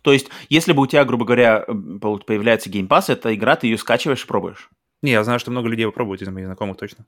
То 0.02 0.12
есть, 0.14 0.30
если 0.50 0.74
бы 0.74 0.82
у 0.82 0.88
тебя, 0.88 1.06
грубо 1.06 1.26
говоря, 1.26 1.66
пол- 2.02 2.20
появляется 2.20 2.70
Game 2.70 2.88
Pass, 2.88 3.12
эта 3.12 3.34
игра, 3.36 3.56
ты 3.56 3.68
ее 3.68 3.78
скачиваешь 3.78 4.24
и 4.24 4.28
пробуешь. 4.28 4.70
Не, 5.02 5.12
я 5.12 5.24
знаю, 5.24 5.40
что 5.40 5.52
много 5.52 5.68
людей 5.68 5.86
попробуют 5.86 6.22
из 6.22 6.28
моих 6.28 6.48
знакомых 6.48 6.78
точно. 6.78 7.06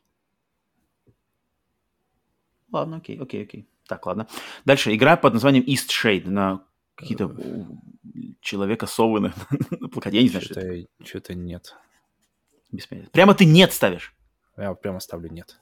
Ладно, 2.72 2.98
окей, 2.98 3.20
окей, 3.20 3.44
окей. 3.44 3.68
Так, 3.88 4.06
ладно. 4.06 4.28
Дальше. 4.66 4.96
Игра 4.96 5.16
под 5.18 5.34
названием 5.34 5.64
East 5.64 5.90
Shade 5.90 6.28
на 6.28 6.66
какие-то 6.96 7.36
человека 8.42 8.88
совы 8.88 9.20
на, 9.20 9.34
на 9.80 9.90
плакате. 9.90 10.18
Я 10.18 10.24
не 10.24 10.30
знаю, 10.30 10.46
что 10.46 10.60
это. 10.60 10.78
Что-то, 10.78 11.06
что-то 11.06 11.34
нет. 11.36 11.76
Без 12.72 12.88
понятия. 12.88 13.10
Прямо 13.12 13.34
ты 13.36 13.46
нет 13.46 13.74
ставишь. 13.74 14.16
Я 14.58 14.74
прямо 14.74 15.00
ставлю 15.00 15.30
нет. 15.32 15.60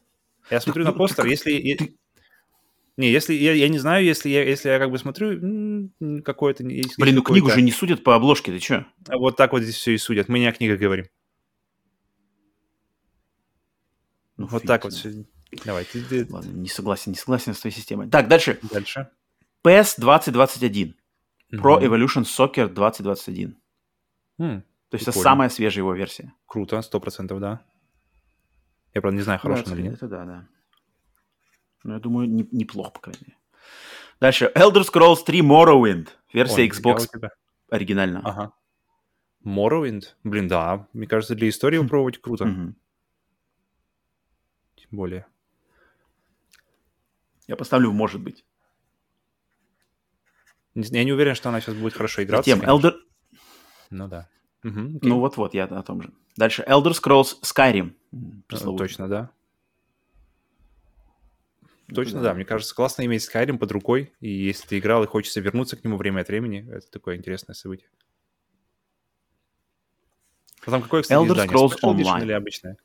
Я 0.49 0.61
смотрю 0.61 0.85
на 0.85 0.93
постер, 0.93 1.25
если... 1.25 1.97
Не, 2.97 3.09
если 3.09 3.33
я, 3.33 3.53
я 3.53 3.69
не 3.69 3.79
знаю, 3.79 4.03
если 4.03 4.29
я, 4.29 4.43
если 4.43 4.69
я 4.69 4.77
как 4.77 4.91
бы 4.91 4.97
смотрю, 4.97 5.89
какое-то... 6.23 6.63
Блин, 6.63 7.15
ну 7.15 7.23
книгу 7.23 7.49
же 7.49 7.61
не 7.61 7.71
судят 7.71 8.03
по 8.03 8.15
обложке, 8.15 8.51
ты 8.51 8.59
что? 8.59 8.85
Вот 9.07 9.37
так 9.37 9.53
вот 9.53 9.63
здесь 9.63 9.75
все 9.75 9.93
и 9.93 9.97
судят. 9.97 10.27
Мы 10.27 10.39
не 10.39 10.47
о 10.47 10.51
книгах 10.51 10.79
говорим. 10.79 11.05
Ну, 14.37 14.47
вот 14.47 14.63
так 14.63 14.83
вот. 14.83 14.93
Давай, 15.65 15.85
ты. 15.85 16.27
Ладно, 16.29 16.49
не 16.51 16.69
согласен, 16.69 17.11
не 17.11 17.17
согласен 17.17 17.53
с 17.53 17.59
твоей 17.59 17.75
системой. 17.75 18.09
Так, 18.09 18.27
дальше. 18.27 18.59
Дальше. 18.71 19.09
PES 19.63 19.95
2021. 19.97 20.95
Pro 21.53 21.81
Evolution 21.81 22.23
Soccer 22.23 22.67
2021. 22.67 23.57
Mm, 24.39 24.61
То 24.89 24.95
есть 24.95 25.07
это 25.07 25.17
самая 25.17 25.49
свежая 25.49 25.83
его 25.83 25.93
версия. 25.93 26.33
Круто, 26.45 26.81
сто 26.81 26.99
процентов, 26.99 27.39
да. 27.39 27.61
Я, 28.93 29.01
правда, 29.01 29.17
не 29.17 29.23
знаю, 29.23 29.39
хорошая 29.39 29.65
она 29.67 29.75
или 29.75 29.81
нет. 29.83 29.93
Это 29.95 30.07
да, 30.07 30.25
да. 30.25 30.47
Но 31.83 31.93
я 31.93 31.99
думаю, 31.99 32.29
не, 32.29 32.47
неплохо, 32.51 32.91
по 32.91 32.99
крайней 32.99 33.21
мере. 33.27 33.37
Дальше. 34.19 34.51
Elder 34.55 34.83
Scrolls 34.83 35.23
3 35.25 35.41
Morrowind. 35.41 36.09
Версия 36.33 36.61
Ой, 36.61 36.69
Xbox 36.69 37.07
тебя. 37.11 37.31
оригинальная. 37.69 38.21
Ага. 38.23 38.53
Morrowind? 39.43 40.03
Блин, 40.23 40.47
да. 40.47 40.87
Мне 40.93 41.07
кажется, 41.07 41.35
для 41.35 41.49
истории 41.49 41.79
попробовать 41.81 42.19
круто. 42.19 42.45
Тем 42.45 42.75
более. 44.91 45.25
Я 47.47 47.55
поставлю, 47.55 47.91
может 47.91 48.21
быть. 48.21 48.45
Я 50.75 51.03
не 51.03 51.11
уверен, 51.11 51.35
что 51.35 51.49
она 51.49 51.59
сейчас 51.59 51.75
будет 51.75 51.93
хорошо 51.93 52.23
играться. 52.23 52.49
Затем. 52.49 52.69
Elder... 52.69 52.93
Ну 53.89 54.07
да. 54.07 54.29
Окей. 54.63 54.99
Ну 55.01 55.19
вот-вот, 55.19 55.53
я 55.53 55.65
о 55.65 55.83
том 55.83 56.01
же. 56.01 56.13
Дальше. 56.37 56.63
Elder 56.67 56.91
Scrolls 56.91 57.41
Skyrim. 57.41 57.93
М, 58.14 58.20
Э, 58.39 58.41
пресловутый. 58.47 58.88
Точно, 58.88 59.07
да. 59.07 59.32
Точно, 61.93 62.22
да. 62.22 62.34
Мне 62.34 62.45
кажется, 62.45 62.74
классно 62.74 63.05
иметь 63.05 63.28
Skyrim 63.30 63.57
под 63.57 63.72
рукой, 63.72 64.14
и 64.22 64.30
если 64.30 64.66
ты 64.68 64.80
играл 64.80 65.03
и 65.03 65.07
хочется 65.07 65.41
вернуться 65.41 65.76
к 65.76 65.84
нему 65.84 65.97
время 65.97 66.22
от 66.22 66.28
времени, 66.30 66.66
это 66.72 66.89
такое 66.89 67.18
интересное 67.18 67.53
событие. 67.53 67.89
А 70.66 70.72
там 70.72 70.82
какое, 70.84 71.01
кстати, 71.01 71.20
Elder 71.20 71.32
издание? 71.34 71.53
Scrolls 71.55 71.72
Special 71.76 71.95
Edition 71.95 72.03
Online. 72.18 72.22
или 72.24 72.32
обычное? 72.32 72.78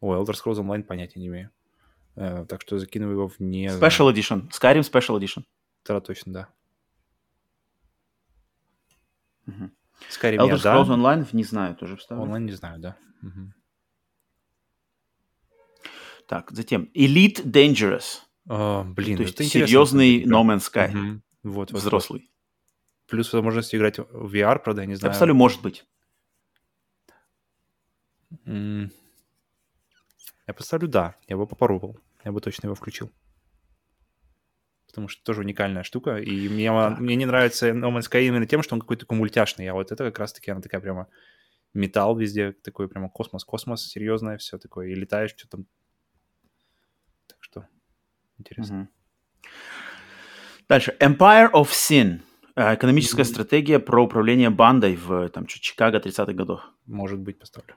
О, 0.00 0.14
Elder 0.16 0.34
Scrolls 0.34 0.56
Online 0.60 0.82
понятия 0.82 1.20
не 1.20 1.28
имею. 1.28 1.50
Э, 2.16 2.44
так 2.46 2.60
что 2.62 2.78
закину 2.78 3.10
его 3.10 3.28
вне... 3.28 3.68
Special 3.68 4.12
Edition. 4.12 4.50
Skyrim 4.50 4.80
Special 4.80 5.18
Edition. 5.18 5.44
Да, 5.86 6.00
точно, 6.00 6.32
да. 6.32 6.48
Skyrim 10.10 10.36
Elder 10.38 10.48
я, 10.48 10.58
да. 10.58 10.76
Scrolls 10.76 10.88
Online, 10.88 11.26
не 11.32 11.44
знаю, 11.44 11.74
тоже 11.76 11.96
вставлю. 11.96 12.24
Онлайн 12.24 12.44
не 12.44 12.52
знаю, 12.52 12.78
да. 12.80 12.96
Мгм. 13.22 13.54
Так, 16.28 16.50
затем 16.52 16.90
Elite 16.94 17.42
Dangerous. 17.42 18.20
А, 18.48 18.84
блин, 18.84 19.16
То 19.16 19.22
есть 19.24 19.38
серьезный 19.50 20.24
No 20.24 20.42
Man's 20.44 20.70
Sky. 20.72 20.90
Мгм. 20.90 21.22
Вот, 21.42 21.54
вот, 21.54 21.72
вот. 21.72 21.80
Взрослый. 21.80 22.30
Плюс 23.06 23.32
возможность 23.32 23.74
играть 23.74 23.98
в 23.98 24.34
VR, 24.34 24.58
правда, 24.62 24.82
я 24.82 24.86
не 24.86 24.94
знаю. 24.94 25.12
поставлю, 25.12 25.34
может 25.34 25.62
быть. 25.62 25.86
М, 28.44 28.90
Я 30.46 30.54
поставлю 30.54 30.88
да, 30.88 31.14
я 31.28 31.36
бы 31.36 31.46
попробовал. 31.46 31.98
Я 32.24 32.32
бы 32.32 32.40
точно 32.40 32.66
его 32.66 32.74
включил. 32.74 33.10
Потому 34.86 35.08
что 35.08 35.22
тоже 35.22 35.40
уникальная 35.40 35.82
штука. 35.82 36.16
И 36.18 36.48
мне, 36.48 36.68
Так. 36.70 36.98
мне 36.98 37.16
не 37.16 37.26
нравится 37.26 37.70
No 37.70 37.90
Man's 37.94 38.10
Sky 38.10 38.26
именно 38.26 38.46
тем, 38.46 38.62
что 38.62 38.74
он 38.74 38.80
какой-то 38.80 39.00
такой 39.06 39.16
мультяшный. 39.18 39.66
А 39.68 39.74
вот 39.74 39.92
это 39.92 40.04
как 40.04 40.18
раз-таки 40.18 40.50
она 40.50 40.60
такая 40.60 40.80
прямо 40.80 41.08
металл 41.74 42.16
везде, 42.16 42.52
такой 42.52 42.88
прямо 42.88 43.08
космос-космос, 43.10 43.86
серьезное 43.86 44.38
все 44.38 44.58
такое. 44.58 44.88
И 44.88 44.94
летаешь, 44.94 45.34
что 45.36 45.48
там. 45.48 45.66
Интересно. 48.38 48.88
Дальше. 50.68 50.96
Empire 51.00 51.50
of 51.52 51.68
Sin. 51.70 52.20
Э, 52.56 52.74
Экономическая 52.74 53.24
стратегия 53.24 53.78
про 53.78 54.02
управление 54.04 54.50
бандой 54.50 54.96
в 54.96 55.28
там, 55.30 55.46
чё, 55.46 55.58
Чикаго 55.60 55.98
30-х 55.98 56.32
годов. 56.32 56.60
Может 56.86 57.18
быть, 57.20 57.38
поставлю. 57.38 57.74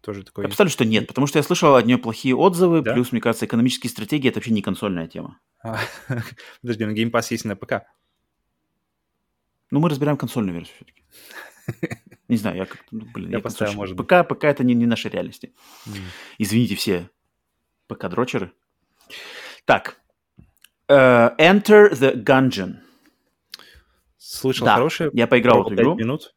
Тоже 0.00 0.22
такой... 0.22 0.44
Я 0.44 0.48
представлю, 0.48 0.70
что 0.70 0.84
нет, 0.84 1.06
потому 1.06 1.26
что 1.26 1.38
я 1.38 1.42
слышал 1.42 1.74
от 1.76 1.86
нее 1.86 1.96
плохие 1.98 2.34
отзывы, 2.36 2.82
Да? 2.82 2.92
плюс, 2.92 3.12
мне 3.12 3.20
кажется, 3.20 3.46
экономические 3.46 3.90
стратегии— 3.90 4.28
это 4.30 4.38
вообще 4.38 4.52
не 4.52 4.60
консольная 4.62 5.06
тема. 5.08 5.38
А, 5.62 5.78
Подожди, 6.60 6.84
на 6.84 6.90
Game 6.92 7.10
Pass 7.10 7.28
есть 7.30 7.44
на 7.46 7.56
ПК. 7.56 7.84
Ну, 9.70 9.80
мы 9.80 9.88
разбираем 9.88 10.16
консольную 10.18 10.54
версию 10.54 10.76
все-таки. 10.76 11.02
Не 12.28 12.36
знаю, 12.36 12.56
я 12.56 12.66
как-то, 12.66 12.84
ну, 12.90 13.06
блин, 13.14 13.30
Я 13.30 13.36
я 13.38 13.42
поставил, 13.42 13.72
может 13.74 13.96
быть. 13.96 14.06
ПК, 14.06 14.26
ПК 14.28 14.44
это 14.44 14.62
не, 14.64 14.74
не 14.74 14.86
наши 14.86 15.08
реальности. 15.08 15.54
М. 15.86 15.94
Извините 16.38 16.74
все 16.74 17.10
ПК-дрочеры. 17.88 18.50
Так. 19.64 19.96
Э, 20.88 21.30
Enter 21.38 21.92
the 21.92 22.14
Gungeon. 22.22 22.76
Слышал 24.16 24.66
Да, 24.66 24.74
хорошие. 24.74 25.10
я 25.12 25.26
поиграл 25.26 25.62
в 25.62 25.66
эту 25.66 25.74
игру. 25.74 25.94
минут. 25.94 26.34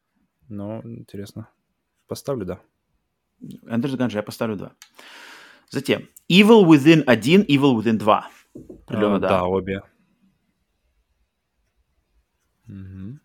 Но 0.48 0.80
интересно. 0.84 1.48
Поставлю, 2.06 2.46
да. 2.46 2.60
Enter 3.42 3.82
the 3.90 3.96
Gungeon 3.96 4.14
я 4.14 4.22
поставлю 4.22 4.56
2. 4.56 4.72
Затем. 5.70 6.08
Evil 6.30 6.64
Within 6.64 7.02
1, 7.06 7.42
Evil 7.42 7.76
Within 7.76 7.98
2. 7.98 8.30
Определенно, 8.86 9.16
А, 9.16 9.20
да. 9.20 9.28
Да, 9.28 9.44
обе. 9.44 9.82
Мгм. 12.66 13.20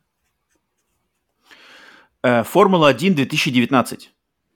Э, 2.23 2.43
Формула-1 2.43 3.13
2019. 3.15 4.12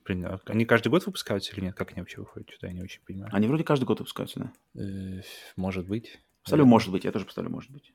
Блин, 0.08 0.24
а 0.24 0.40
они 0.46 0.64
каждый 0.64 0.88
год 0.88 1.04
выпускаются 1.04 1.52
или 1.52 1.66
нет? 1.66 1.74
Как 1.74 1.92
они 1.92 2.00
вообще 2.00 2.20
выходят? 2.20 2.48
Что-то 2.48 2.68
я 2.68 2.72
не 2.72 2.80
очень 2.80 3.02
понимаю. 3.02 3.30
Они 3.34 3.46
вроде 3.46 3.62
каждый 3.62 3.84
год 3.84 3.98
выпускаются, 3.98 4.40
да? 4.74 4.82
Э, 4.82 5.20
Может 5.56 5.86
быть. 5.86 6.18
Поставлю, 6.42 6.62
Наверное. 6.64 6.70
может 6.70 6.92
быть, 6.92 7.04
я 7.04 7.12
тоже 7.12 7.26
поставлю, 7.26 7.50
может 7.50 7.70
быть. 7.70 7.92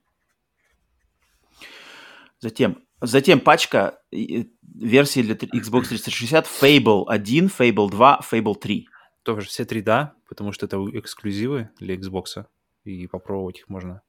Затем, 2.39 2.83
затем 3.01 3.39
пачка 3.39 3.99
версий 4.11 5.23
для 5.23 5.33
Xbox 5.33 5.87
360 5.87 6.45
Fable 6.45 7.05
1, 7.07 7.47
Fable 7.47 7.89
2, 7.89 8.19
Fable 8.31 8.55
3. 8.55 8.87
Тоже 9.23 9.47
все 9.47 9.65
три 9.65 9.81
да, 9.81 10.13
потому 10.29 10.51
что 10.51 10.67
это 10.67 10.77
эксклюзивы 10.93 11.69
для 11.79 11.95
Xbox, 11.95 12.45
и 12.83 13.07
попробовать 13.07 13.59
их 13.59 13.69
можно. 13.69 14.01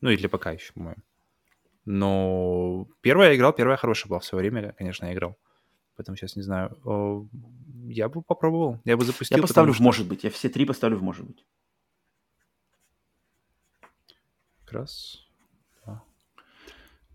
Ну 0.00 0.10
и 0.10 0.16
для 0.16 0.28
ПК 0.28 0.46
еще, 0.46 0.72
по-моему. 0.72 1.02
Но 1.84 2.88
первая 3.02 3.30
я 3.30 3.36
играл, 3.36 3.52
первая 3.52 3.76
хорошая 3.76 4.08
была 4.08 4.18
в 4.18 4.24
свое 4.24 4.40
время, 4.42 4.72
конечно, 4.72 5.04
я 5.06 5.12
играл. 5.12 5.38
Поэтому 5.96 6.16
сейчас 6.16 6.36
не 6.36 6.42
знаю. 6.42 7.28
Я 7.88 8.08
бы 8.08 8.22
попробовал, 8.22 8.80
я 8.84 8.96
бы 8.96 9.04
запустил. 9.04 9.36
Я 9.36 9.42
поставлю 9.42 9.72
в 9.72 9.76
что 9.76 9.84
может 9.84 10.06
быть. 10.08 10.24
Я 10.24 10.30
все 10.30 10.48
три 10.48 10.64
поставлю 10.64 10.96
в 10.96 11.02
может 11.02 11.26
быть. 11.26 11.44
Как 14.64 14.72
раз. 14.72 15.26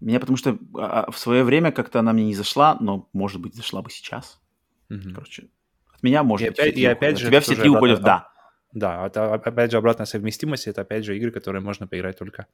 Меня 0.01 0.19
потому 0.19 0.38
что 0.38 0.59
а, 0.76 1.03
а, 1.05 1.11
в 1.11 1.17
свое 1.17 1.43
время 1.43 1.71
как-то 1.71 1.99
она 1.99 2.11
мне 2.13 2.26
не 2.26 2.36
зашла, 2.36 2.78
но 2.80 3.09
может 3.13 3.41
быть 3.41 3.55
зашла 3.55 3.82
бы 3.82 3.89
сейчас. 3.89 4.41
Мгм. 4.89 5.13
Короче, 5.13 5.49
от 5.93 6.03
меня 6.03 6.21
может 6.21 6.45
И 6.45 6.49
быть. 6.49 6.59
опять- 6.59 6.78
и 6.78 6.86
опять 6.86 7.17
же, 7.17 7.28
тебя 7.28 7.39
все 7.41 7.55
три 7.55 7.69
уходят 7.69 8.01
да. 8.01 8.30
Да, 8.73 9.07
это 9.07 9.34
опять 9.34 9.71
же 9.71 9.78
обратная 9.78 10.05
совместимость, 10.05 10.67
это 10.67 10.82
опять 10.82 11.05
же 11.05 11.15
игры, 11.17 11.32
которые 11.32 11.61
можно 11.61 11.88
поиграть 11.88 12.17
только... 12.17 12.47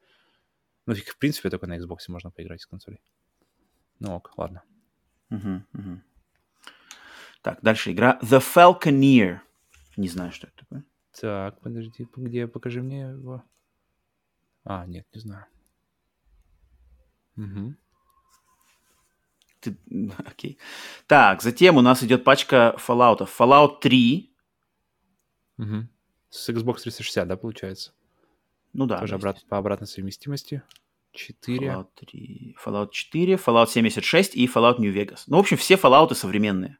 Ну, 0.86 0.94
в 0.94 1.18
принципе, 1.18 1.50
только 1.50 1.66
на 1.66 1.78
Xbox 1.78 1.98
можно 2.08 2.30
поиграть 2.30 2.60
с 2.60 2.66
консолей. 2.66 3.02
Ну 3.98 4.14
ок, 4.14 4.32
ладно. 4.36 4.62
Мгм, 5.30 5.66
мгм. 5.72 6.02
Так, 7.42 7.60
дальше 7.62 7.92
игра 7.92 8.18
The 8.22 8.40
Falconeer. 8.40 9.40
Не 9.96 10.08
знаю, 10.08 10.32
что 10.32 10.46
это 10.46 10.56
такое. 10.58 10.84
Так, 11.20 11.60
подожди, 11.60 12.06
где, 12.16 12.46
покажи 12.46 12.82
мне 12.82 13.00
его. 13.10 13.42
А, 14.64 14.86
нет, 14.86 15.06
не 15.12 15.20
знаю. 15.20 15.44
Мгм. 17.36 17.76
Ты- 19.60 19.76
Окей. 20.26 20.58
Так, 21.06 21.42
затем 21.42 21.76
у 21.76 21.80
нас 21.82 22.02
идет 22.02 22.24
пачка 22.24 22.74
Fallout. 22.78 23.28
Fallout 23.38 23.80
3. 23.80 24.34
Мгм. 25.58 25.88
С 26.30 26.48
Xbox 26.48 26.82
360, 26.82 27.28
да, 27.28 27.36
получается? 27.36 27.92
Ну 28.72 28.86
да. 28.86 28.98
Тоже 29.00 29.16
обрат- 29.16 29.44
по 29.48 29.58
обратной 29.58 29.86
совместимости. 29.86 30.62
4. 31.12 31.58
Fallout 31.68 31.88
3, 31.96 32.56
Fallout 32.64 32.90
4, 32.90 33.34
Fallout 33.34 33.66
76 33.68 34.34
и 34.34 34.46
Fallout 34.46 34.78
New 34.78 34.94
Vegas. 34.94 35.24
Ну, 35.26 35.36
в 35.36 35.40
общем, 35.40 35.58
все 35.58 35.74
Fallout 35.74 36.14
современные. 36.14 36.78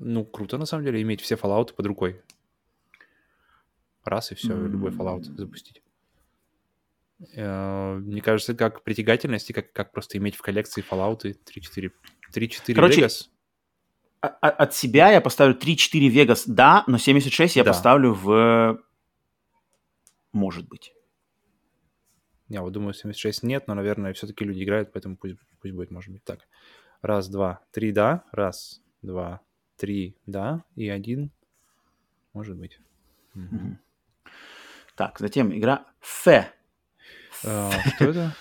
Ну, 0.00 0.24
круто, 0.24 0.58
на 0.58 0.66
самом 0.66 0.84
деле, 0.84 1.02
иметь 1.02 1.20
все 1.20 1.34
Fallout 1.34 1.74
под 1.74 1.86
рукой. 1.86 2.22
Раз 4.04 4.32
и 4.32 4.34
все, 4.34 4.54
любой 4.54 4.90
Fallout 4.92 5.22
запустить. 5.24 5.82
Э, 7.34 7.94
Мне 7.96 8.20
кажется, 8.20 8.54
как 8.54 8.84
притягательность 8.84 9.50
и 9.50 9.52
как, 9.52 9.72
как 9.72 9.92
просто 9.92 10.18
иметь 10.18 10.36
в 10.36 10.42
коллекции 10.42 10.84
Fallout 10.88 11.22
3-4. 11.22 11.90
3-4 12.32 12.74
Короче, 12.74 13.00
Vegas. 13.02 13.28
А- 14.20 14.28
а- 14.40 14.50
От 14.50 14.74
себя 14.74 15.10
я 15.10 15.20
поставлю 15.20 15.56
3-4 15.56 16.08
Vegas, 16.08 16.44
да, 16.46 16.84
но 16.86 16.98
76 16.98 17.56
я 17.56 17.64
Да. 17.64 17.70
поставлю 17.72 18.14
в... 18.14 18.80
Может 20.32 20.68
быть. 20.68 20.92
Я 22.48 22.62
вот 22.62 22.72
думаю, 22.72 22.94
76 22.94 23.42
нет, 23.42 23.66
но, 23.66 23.74
наверное, 23.74 24.12
все-таки 24.12 24.44
люди 24.44 24.62
играют, 24.62 24.92
поэтому 24.92 25.16
пусть, 25.16 25.36
пусть 25.60 25.74
будет, 25.74 25.90
может 25.90 26.12
быть, 26.12 26.24
так. 26.24 26.46
Раз, 27.02 27.28
два, 27.28 27.60
три, 27.72 27.92
да. 27.92 28.24
Раз, 28.32 28.80
два, 29.02 29.40
три, 29.78 30.14
да. 30.26 30.62
И 30.76 30.88
один, 30.88 31.30
может 32.34 32.56
быть. 32.56 32.78
Мгм. 33.34 33.78
Так, 34.94 35.18
затем 35.18 35.56
игра 35.56 35.86
Фе. 36.00 36.52
А, 37.44 37.70
что 37.70 38.04
это? 38.10 38.36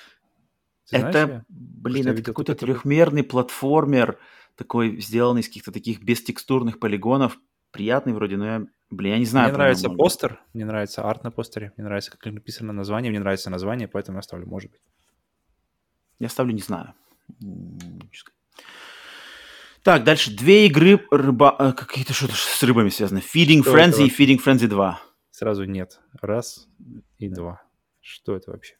Это, 0.92 1.20
её? 1.20 1.42
блин, 1.50 2.04
Что 2.04 2.10
я 2.10 2.16
это 2.16 2.24
какой-то 2.24 2.56
такой. 2.56 2.74
трехмерный 2.74 3.24
платформер, 3.24 4.20
такой 4.56 5.00
сделанный 5.02 5.42
из 5.42 5.48
каких-то 5.48 5.72
таких 5.72 6.02
бестекстурных 6.02 6.80
полигонов. 6.80 7.38
Приятный 7.72 8.14
вроде, 8.14 8.38
но 8.38 8.46
я, 8.46 8.68
блин, 8.90 9.14
я 9.14 9.20
не 9.20 9.26
знаю. 9.26 9.50
Мне 9.50 9.58
нравится 9.58 9.90
много. 9.90 10.04
постер, 10.04 10.42
мне 10.54 10.66
нравится 10.66 11.04
арт 11.04 11.24
на 11.24 11.32
постере, 11.32 11.74
мне 11.78 11.86
нравится, 11.86 12.12
как 12.12 12.26
написано 12.34 12.74
название, 12.74 13.12
мне 13.12 13.20
нравится 13.20 13.50
название, 13.50 13.88
поэтому 13.88 14.18
я 14.18 14.22
ставлю, 14.22 14.48
может 14.48 14.72
быть. 14.72 14.82
Я 16.20 16.30
ставлю 16.30 16.54
не 16.54 16.62
знаю. 16.62 16.94
Так, 19.88 20.04
дальше 20.04 20.36
две 20.36 20.66
игры 20.66 21.00
рыба... 21.12 21.56
э, 21.58 21.72
какие-то 21.72 22.12
что-то 22.12 22.34
с 22.36 22.62
рыбами 22.62 22.90
связаны. 22.90 23.20
Feeding 23.20 23.62
Что 23.62 23.74
Frenzy 23.74 24.08
и? 24.08 24.10
Feeding 24.10 24.38
Frenzy 24.44 24.68
2. 24.68 25.02
Сразу 25.32 25.64
нет. 25.64 26.02
Раз 26.22 26.68
и 27.20 27.30
два. 27.30 27.62
Что 28.02 28.36
это 28.36 28.52
вообще? 28.52 28.76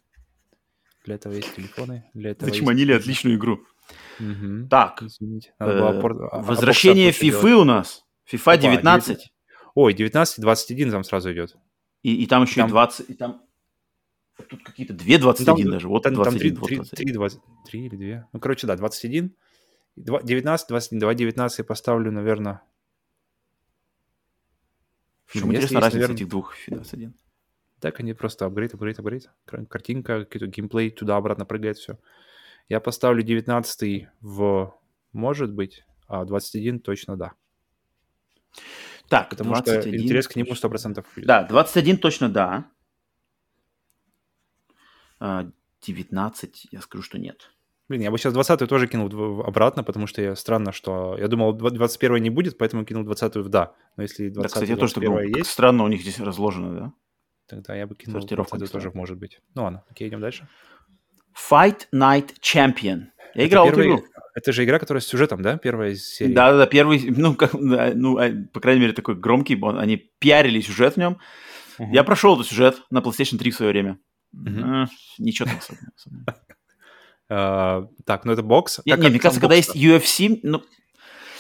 Для 1.06 1.16
этого 1.16 1.32
есть 1.32 1.56
телефоны, 1.56 2.04
для 2.14 2.32
этого 2.32 2.50
есть... 2.50 2.60
Зачманили 2.60 2.92
отличную 2.92 3.38
игру. 3.38 3.62
Мгм. 4.20 4.68
Так, 4.68 5.02
Извините. 5.02 5.54
Э, 5.60 6.02
порт- 6.02 6.28
а- 6.30 6.42
возвращение 6.42 7.12
FIFA 7.12 7.54
у 7.54 7.64
нас. 7.64 8.04
FIFA 8.30 8.42
Опа, 8.42 8.58
19. 8.58 9.34
Ой, 9.76 9.94
19 9.94 10.42
21 10.42 10.92
там 10.92 11.06
сразу 11.06 11.32
идет. 11.32 11.56
И, 12.04 12.22
и 12.22 12.28
там 12.28 12.44
еще 12.44 12.56
Там- 12.56 12.68
и 12.68 12.72
20. 12.72 13.10
И 13.12 13.14
там... 13.14 13.44
Тут 14.50 14.62
какие-то 14.62 14.94
две 14.94 15.20
21 15.20 15.72
даже. 15.72 15.88
Вот 15.88 16.04
Там, 16.04 16.16
там 16.16 16.24
21, 16.24 16.58
3, 16.58 16.76
вот 16.76 16.90
21. 16.90 17.42
3, 17.66 17.86
или 17.86 17.96
2. 17.96 18.30
Ну, 18.34 18.40
короче, 18.42 18.68
да, 18.68 18.76
21. 18.76 19.34
И 19.98 20.02
два- 20.02 20.22
19, 20.22 20.68
21, 20.70 21.00
давай 21.00 21.16
19 21.16 21.58
я 21.58 21.66
поставлю, 21.66 22.12
наверное... 22.12 22.62
Интересна 25.34 25.52
есть, 25.52 25.74
разница 25.74 25.96
наверное, 25.96 26.16
этих 26.16 26.28
двух 26.30 26.56
FIFA 26.56 26.76
21? 26.76 27.14
Так, 27.80 28.00
они 28.00 28.14
просто 28.14 28.46
апгрейд, 28.46 28.74
апгрейд, 28.74 29.00
апгрейд. 29.00 29.30
Кар- 29.46 29.66
Картинка, 29.66 30.24
какой-то 30.26 30.48
геймплей, 30.48 30.90
туда-обратно 30.92 31.46
прыгает, 31.46 31.78
все. 31.78 32.00
Я 32.70 32.80
поставлю 32.80 33.24
19 33.24 34.08
в 34.22 34.80
может 35.14 35.52
быть, 35.52 35.84
а 36.08 36.26
21 36.26 36.80
точно 36.80 37.18
да. 37.18 37.34
Так, 39.10 39.30
Потому 39.30 39.52
21 39.52 39.82
что 39.82 39.96
интерес 39.96 40.28
к 40.28 40.36
нему 40.36 40.50
точно. 40.50 40.68
100% 40.68 41.06
будет. 41.16 41.26
Да, 41.26 41.44
21 41.44 41.98
точно 41.98 42.30
да. 42.30 42.70
А, 45.20 45.50
19, 45.82 46.68
я 46.72 46.82
скажу, 46.82 47.04
что 47.04 47.18
нет. 47.18 47.52
Блин, 47.90 48.02
я 48.02 48.12
бы 48.12 48.18
сейчас 48.18 48.34
20 48.34 48.68
тоже 48.68 48.88
кинул 48.88 49.42
обратно, 49.42 49.84
потому 49.84 50.08
что 50.08 50.22
я 50.22 50.36
странно, 50.36 50.72
что... 50.74 51.16
Я 51.18 51.28
думал, 51.30 51.54
два- 51.54 51.70
21 51.70 52.18
не 52.22 52.30
будет, 52.30 52.58
поэтому 52.58 52.84
кинул 52.84 53.04
20 53.06 53.36
в 53.38 53.50
да. 53.50 53.74
Но 53.96 54.04
если 54.04 54.30
20 54.30 54.36
Да, 54.44 54.48
кстати, 54.48 54.70
я 54.70 54.76
тоже 54.78 54.96
думал. 54.96 55.20
Есть, 55.20 55.50
странно 55.50 55.84
у 55.84 55.88
них 55.88 56.02
здесь 56.02 56.20
разложено, 56.20 56.74
да? 56.80 56.94
тогда 57.48 57.76
я 57.76 57.88
бы 57.88 57.96
кинул 57.96 58.20
Сортировка 58.20 58.58
20 58.58 58.74
тоже 58.74 58.92
может 58.94 59.18
быть. 59.18 59.40
Ну 59.56 59.64
ладно, 59.64 59.84
окей, 59.90 60.10
идем 60.10 60.20
дальше. 60.20 60.48
Fight 61.50 61.88
Night 61.94 62.34
Champion. 62.42 63.06
Я 63.36 63.44
Это 63.44 63.48
играл 63.48 63.68
эту 63.68 63.76
первый- 63.78 63.96
игру. 64.00 64.06
Это 64.36 64.52
же 64.52 64.64
игра, 64.66 64.80
которая 64.80 65.02
с 65.02 65.08
сюжетом, 65.08 65.42
да? 65.42 65.58
Первая 65.58 65.92
из 65.92 66.08
серии? 66.08 66.34
Да-да-да, 66.34 66.66
первый, 66.68 67.00
ну, 67.18 67.36
как, 67.36 67.54
ну, 67.54 68.18
а, 68.18 68.32
по 68.54 68.60
крайней 68.60 68.82
мере, 68.82 68.94
такой 68.94 69.16
громкий, 69.16 69.58
он- 69.62 69.80
они 69.80 69.96
пиарили 69.98 70.60
сюжет 70.62 70.96
в 70.96 70.98
нем. 70.98 71.20
Мгм. 71.80 71.92
Я 71.92 72.04
прошел 72.04 72.36
этот 72.36 72.48
сюжет 72.48 72.82
на 72.92 73.00
PlayStation 73.00 73.38
3 73.38 73.52
в 73.52 73.56
свое 73.56 73.72
время. 73.72 73.98
Мгм. 74.34 74.84
Э, 74.84 74.88
Ничего 75.20 75.48
там 75.48 75.58
особенного. 75.58 75.94
А, 77.30 77.88
так, 78.06 78.26
ну 78.26 78.32
это 78.34 78.44
бокс. 78.44 78.80
Не, 78.86 78.92
Как- 78.92 79.00
не, 79.00 79.04
как 79.06 79.12
мне 79.12 79.20
кажется, 79.20 79.42
когда 79.42 79.56
бокс-то? 79.56 79.78
есть 79.78 80.06
UFC, 80.20 80.40
ну, 80.44 80.64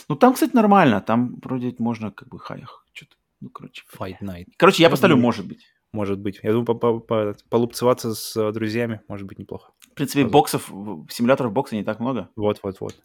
ну, 0.09 0.15
там, 0.15 0.33
кстати, 0.33 0.53
нормально. 0.55 1.01
Там 1.01 1.35
вроде 1.41 1.73
можно 1.79 2.11
как 2.11 2.27
бы 2.29 2.39
хаях. 2.39 2.85
Что-то, 2.93 3.15
ну, 3.41 3.49
короче. 3.49 3.83
Fight 3.97 4.17
Night. 4.21 4.45
Короче, 4.57 4.83
я 4.83 4.87
Я 4.87 4.89
поставлю, 4.89 5.15
думаю- 5.15 5.25
может 5.27 5.45
быть. 5.47 5.65
Может 5.93 6.19
быть. 6.19 6.39
Я 6.43 6.51
думаю, 6.51 6.65
по- 6.65 6.75
по- 6.75 6.99
по- 6.99 7.35
полупцеваться 7.49 8.13
с 8.13 8.35
э, 8.35 8.51
друзьями 8.51 9.01
может 9.07 9.25
быть 9.25 9.39
неплохо. 9.39 9.71
В 9.79 9.93
принципе, 9.93 10.23
Возможно. 10.23 10.33
боксов, 10.59 10.67
симуляторов 11.09 11.53
бокса 11.53 11.75
не 11.75 11.83
так 11.83 11.99
много. 12.01 12.29
Вот-вот-вот. 12.35 12.95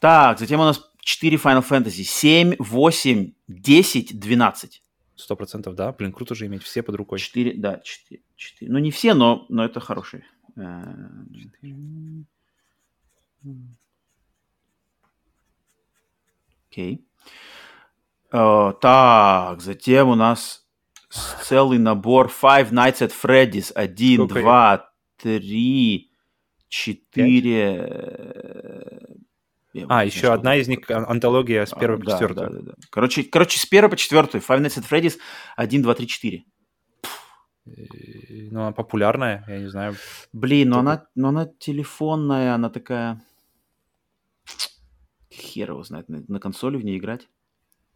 Так, 0.00 0.38
затем 0.38 0.60
у 0.60 0.64
нас 0.64 0.90
4 1.00 1.36
Final 1.38 1.66
Fantasy. 1.66 2.02
7, 2.04 2.56
8, 2.58 3.32
10, 3.48 4.18
12. 4.18 4.82
Сто 5.16 5.36
процентов, 5.36 5.74
да. 5.74 5.92
Блин, 5.92 6.12
круто 6.12 6.34
же 6.34 6.46
иметь 6.46 6.62
все 6.62 6.82
под 6.82 6.94
рукой. 6.96 7.18
4, 7.18 7.54
да, 7.54 7.80
4. 7.84 8.22
4. 8.36 8.70
Ну, 8.72 8.78
не 8.78 8.90
все, 8.90 9.14
но, 9.14 9.46
но 9.48 9.64
это 9.64 9.80
хорошие. 9.80 10.24
Э, 10.56 10.94
Окей. 16.70 17.04
Э, 18.32 18.72
Так, 18.80 19.60
затем 19.60 20.08
у 20.08 20.14
нас 20.14 20.64
целый 21.42 21.78
набор 21.78 22.28
Five 22.28 22.70
Nights 22.70 23.00
at 23.00 23.12
Freddy's. 23.12 23.72
1, 23.72 24.16
Сколько 24.28 24.38
их? 24.38 24.44
2, 24.44 24.90
3, 25.18 26.10
4... 26.68 29.06
А, 29.88 30.04
еще 30.04 30.32
одна 30.32 30.56
из 30.56 30.66
них 30.66 30.90
ан- 30.90 31.04
антология 31.08 31.64
с 31.64 31.72
первой 31.72 32.00
по 32.00 32.06
да, 32.06 32.12
четвертую. 32.12 32.50
да, 32.50 32.56
да, 32.58 32.72
да. 32.76 32.86
Короче, 32.90 33.22
короче, 33.22 33.60
с 33.60 33.66
первой 33.66 33.88
по 33.88 33.96
четвертую. 33.96 34.42
Five 34.42 34.60
Nights 34.60 34.80
at 34.82 34.88
Freddy's 34.88 35.16
1, 35.56 35.82
2, 35.82 35.94
3, 35.94 36.06
4. 36.08 36.44
Ну, 37.66 38.62
она 38.62 38.72
популярная, 38.72 39.44
я 39.46 39.58
не 39.58 39.68
знаю. 39.68 39.94
Блин, 40.32 40.70
но 40.70 40.76
Только- 40.76 40.90
она, 40.92 41.06
но 41.14 41.28
она 41.28 41.46
телефонная, 41.58 42.54
она 42.54 42.70
такая... 42.70 43.22
Хер 45.32 45.70
его 45.70 45.82
знает, 45.84 46.08
на, 46.08 46.24
на 46.26 46.40
консоли 46.40 46.76
в 46.76 46.84
ней 46.84 46.98
играть. 46.98 47.28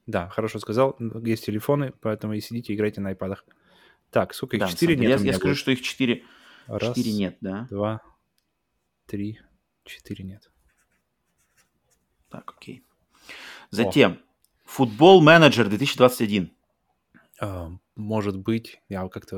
Да, 0.07 0.29
хорошо 0.29 0.59
сказал. 0.59 0.97
Есть 1.25 1.47
телефоны, 1.47 1.93
поэтому 2.01 2.35
и 2.35 2.41
сидите, 2.41 2.75
играйте 2.75 3.01
на 3.01 3.09
айпадах. 3.11 3.45
Так, 4.11 4.35
сколько 4.35 4.57
их? 4.57 4.61
Да, 4.61 4.69
Четыре 4.69 4.97
нет 4.97 5.21
я, 5.21 5.27
я 5.27 5.33
скажу, 5.33 5.49
будет. 5.53 5.59
что 5.59 5.71
их 5.73 5.83
4, 5.83 6.23
Раз, 6.67 6.97
4 6.97 7.13
нет, 7.13 7.37
да? 7.41 7.67
два, 7.71 8.01
три, 9.07 9.41
четыре 9.85 10.25
нет. 10.25 10.51
Так, 12.31 12.55
окей. 12.57 12.85
Затем, 13.71 14.21
футбол 14.65 15.21
менеджер 15.23 15.69
2021. 15.69 16.53
А, 17.41 17.71
может 17.97 18.37
быть, 18.39 18.81
я 18.89 19.09
как-то 19.09 19.37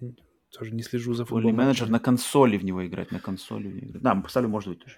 э, 0.00 0.12
тоже 0.50 0.72
не 0.72 0.82
слежу 0.82 1.14
за 1.14 1.24
Футбольный 1.24 1.50
футболом. 1.50 1.66
менеджер 1.66 1.88
на 1.88 1.98
консоли 2.00 2.56
в 2.58 2.64
него 2.64 2.86
играть, 2.86 3.10
на 3.12 3.20
консоли. 3.20 3.68
в 3.68 3.74
него 3.76 3.86
играть. 3.88 4.02
Да, 4.02 4.14
поставлю, 4.16 4.48
может 4.50 4.68
быть, 4.68 4.80
тоже. 4.84 4.96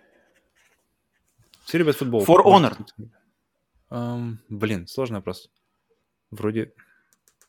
Serious 1.67 1.93
футбол. 1.95 2.25
For 2.25 2.43
Honor. 2.45 2.77
Ам, 3.91 4.39
блин, 4.49 4.87
сложный 4.87 5.19
вопрос. 5.19 5.51
Вроде 6.31 6.73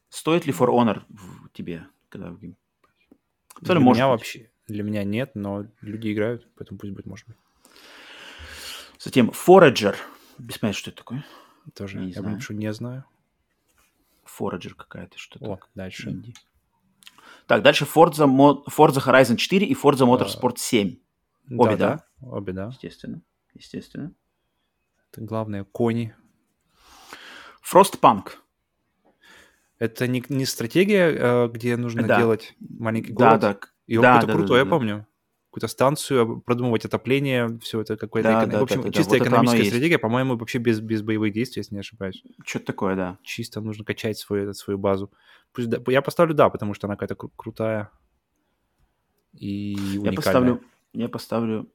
Стоит 0.09 0.45
ли 0.45 0.53
For 0.53 0.67
Honor 0.69 1.01
в 1.09 1.49
тебе? 1.51 1.87
Когда 2.09 2.29
в 2.29 2.39
гейм- 2.39 2.55
для 3.61 3.79
может 3.79 3.97
меня 3.99 4.07
быть. 4.11 4.19
вообще 4.19 4.49
для 4.67 4.83
меня 4.83 5.03
нет, 5.03 5.31
но 5.35 5.65
люди 5.81 6.13
играют, 6.13 6.47
поэтому 6.55 6.79
пусть 6.79 6.93
будет 6.93 7.05
может 7.05 7.27
быть. 7.27 7.37
Затем 8.99 9.29
Forager. 9.31 9.95
Без 10.37 10.57
понятия, 10.57 10.79
что 10.79 10.91
это 10.91 10.97
такое. 10.99 11.25
Тоже 11.73 11.99
Не 11.99 12.07
я 12.11 12.19
знаю. 12.21 12.35
больше 12.35 12.53
не 12.53 12.71
знаю. 12.73 13.03
Forager 14.39 14.73
какая-то, 14.75 15.17
что-то. 15.17 15.45
О, 15.53 15.59
дальше. 15.75 16.09
Инди. 16.09 16.33
Так, 17.47 17.61
дальше 17.63 17.85
Forza, 17.85 18.25
Forza 18.67 18.99
Horizon 19.05 19.35
4 19.37 19.65
и 19.67 19.73
Forza. 19.75 20.05
Motorsport 20.05 20.57
7. 20.57 20.97
Обе, 21.51 21.75
да? 21.77 22.03
Обе, 22.21 22.53
да. 22.53 22.67
Естественно. 22.69 23.21
Естественно. 23.53 24.11
Это 25.11 25.21
главное 25.21 25.63
кони. 25.63 26.15
Frostpunk. 27.63 28.31
Это 29.77 30.07
не, 30.07 30.23
не 30.29 30.45
стратегия, 30.45 31.09
э, 31.11 31.47
где 31.49 31.75
нужно 31.77 32.03
Да. 32.07 32.17
делать 32.17 32.55
маленький 32.59 33.13
Да, 33.13 33.37
город. 33.37 33.41
да. 33.41 33.59
И 33.87 33.97
он 33.97 34.03
Да, 34.03 34.13
какой-то 34.15 34.27
да, 34.27 34.33
крутой, 34.33 34.55
да, 34.55 34.59
я 34.59 34.63
да. 34.65 34.69
помню. 34.71 35.07
Какую-то 35.55 35.71
станцию, 35.71 36.41
продумывать 36.41 36.83
отопление, 36.83 37.57
все 37.59 37.79
это 37.79 37.95
какое-то... 37.95 38.27
Да, 38.27 38.43
эко- 38.43 38.51
да, 38.51 38.59
в 38.59 38.63
общем, 38.63 38.81
да, 38.81 38.83
да, 38.83 38.89
да. 38.89 38.97
чисто 38.97 39.11
Вот 39.11 39.15
оно 39.15 39.23
и 39.23 39.29
экономическая 39.29 39.57
есть. 39.59 39.69
стратегия, 39.69 39.97
по-моему, 39.97 40.35
вообще 40.35 40.57
без, 40.57 40.81
без 40.81 41.01
боевых 41.01 41.31
действий, 41.31 41.61
если 41.61 41.75
не 41.75 41.79
ошибаюсь. 41.79 42.21
Что-то 42.43 42.65
такое, 42.65 42.97
да. 42.97 43.17
Чисто 43.23 43.61
нужно 43.61 43.85
качать 43.85 44.17
свою, 44.17 44.53
свою 44.53 44.77
базу. 44.77 45.13
Пусть 45.53 45.69
да- 45.69 45.81
я 45.93 46.01
поставлю 46.01 46.33
да, 46.33 46.49
потому 46.49 46.73
что 46.73 46.87
она 46.87 46.97
какая-то 46.97 47.13
кру- 47.13 47.31
крутая 47.37 47.89
и 49.31 49.75
уникальная. 49.93 50.11
Я 50.11 50.15
поставлю, 50.17 50.61
я 50.91 51.07
поставлю, 51.07 51.71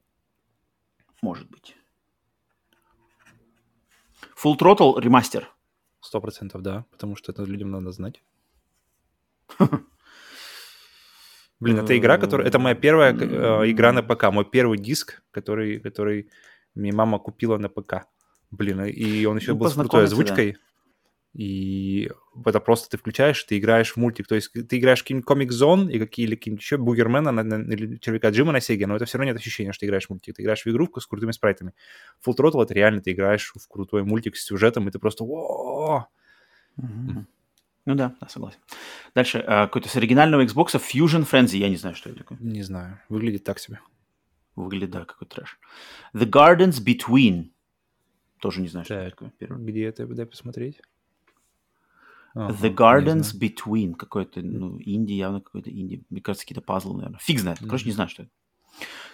может 1.22 1.49
быть. 1.49 1.74
Full 4.45 4.59
Throttle 4.59 5.01
ремастер. 5.01 5.51
Сто 6.03 6.20
процентов 6.20 6.61
да, 6.61 6.85
потому 6.91 7.16
что 7.16 7.33
это 7.33 7.45
людям 7.45 7.70
надо 7.70 7.93
знать. 7.93 8.22
Блин, 11.61 11.78
это 11.78 11.96
игра, 11.96 12.16
которая... 12.18 12.46
Это 12.46 12.58
моя 12.58 12.74
первая 12.74 13.14
э, 13.14 13.70
игра 13.70 13.92
на 13.92 14.02
ПК, 14.02 14.30
мой 14.32 14.44
первый 14.44 14.78
диск, 14.78 15.22
который, 15.30 15.78
который 15.78 16.30
мне 16.74 16.92
мама 16.92 17.18
купила 17.18 17.58
на 17.58 17.68
ПК. 17.68 18.06
Блин, 18.50 18.84
и 18.84 19.24
он 19.26 19.36
еще 19.36 19.52
Ну, 19.52 19.58
был 19.58 19.68
с 19.70 19.74
крутой 19.74 20.00
да. 20.00 20.04
озвучкой. 20.06 20.56
И 21.32 22.11
это 22.44 22.58
просто 22.58 22.90
ты 22.90 22.96
включаешь, 22.98 23.44
ты 23.44 23.58
играешь 23.58 23.92
в 23.92 23.96
мультик. 23.98 24.26
То 24.26 24.34
есть 24.34 24.50
ты 24.52 24.78
играешь 24.78 25.04
Comic 25.08 25.48
Zone 25.50 25.88
и 25.92 25.98
какие, 26.00 26.26
или 26.26 26.34
какие-нибудь 26.34 26.62
еще 26.62 26.76
Бугермена 26.76 27.30
на, 27.30 27.44
на- 27.44 27.72
или 27.72 27.98
Червяка 27.98 28.30
Джима 28.30 28.50
на 28.52 28.61
Сеге, 28.61 28.86
но 28.88 28.96
это 28.96 29.04
все 29.04 29.18
равно 29.18 29.30
нет 29.30 29.40
ощущения, 29.40 29.72
что 29.72 29.80
ты 29.80 29.86
играешь 29.86 30.06
в 30.06 30.11
мультик. 30.11 30.34
Ты 30.34 30.42
играешь 30.42 30.64
в 30.64 30.66
игру 30.68 30.90
с 30.98 31.06
крутыми 31.06 31.30
спрайтами. 31.30 31.72
Full 32.26 32.36
Throttle— 32.36 32.62
это 32.64 32.74
реально 32.74 33.00
ты 33.00 33.12
играешь 33.12 33.52
в 33.54 33.68
крутой 33.68 34.02
мультик 34.02 34.36
с 34.36 34.44
сюжетом, 34.44 34.88
и 34.88 34.90
ты 34.90 34.98
просто 34.98 35.22
«Во!» 35.24 36.08
Ну 37.87 37.95
да, 37.95 38.14
да, 38.20 38.28
согласен. 38.28 38.59
Дальше, 39.14 39.39
э, 39.39 39.45
какой-то 39.45 39.89
с 39.89 39.97
оригинального 39.97 40.45
Xbox 40.45 40.74
Fusion 40.74 41.28
Frenzy, 41.28 41.57
я 41.57 41.68
не 41.68 41.76
знаю, 41.76 41.97
что 41.97 42.11
это 42.11 42.18
такое. 42.18 42.39
Не 42.41 42.62
знаю, 42.62 43.01
выглядит 43.09 43.45
так 43.45 43.59
себе. 43.59 43.81
Выглядит, 44.57 44.91
да, 44.91 45.05
какой 45.05 45.26
трэш. 45.26 45.59
The 46.14 46.26
Gardens 46.26 46.85
Between. 46.85 47.51
Тоже 48.41 48.61
не 48.61 48.68
знаю, 48.68 48.85
что 48.85 48.95
это 48.95 49.11
такое. 49.11 49.33
Первый. 49.39 49.64
Где 49.64 49.85
это, 49.85 50.07
дай 50.07 50.26
посмотреть. 50.26 50.81
Ага, 52.35 52.55
The 52.55 52.74
Gardens 52.74 53.33
Between. 53.39 53.95
Какой-то, 53.95 54.43
ну, 54.43 54.78
инди, 54.81 55.12
явно 55.12 55.41
какой-то 55.41 55.70
инди. 55.70 56.05
Мне 56.11 56.20
кажется, 56.20 56.45
какие-то 56.45 56.62
пазлы, 56.62 56.97
наверное. 56.97 57.18
Фиг 57.20 57.41
знает. 57.41 57.59
Короче, 57.61 57.87
не 57.87 57.93
знаю, 57.93 58.09
что 58.11 58.24
это. 58.24 58.33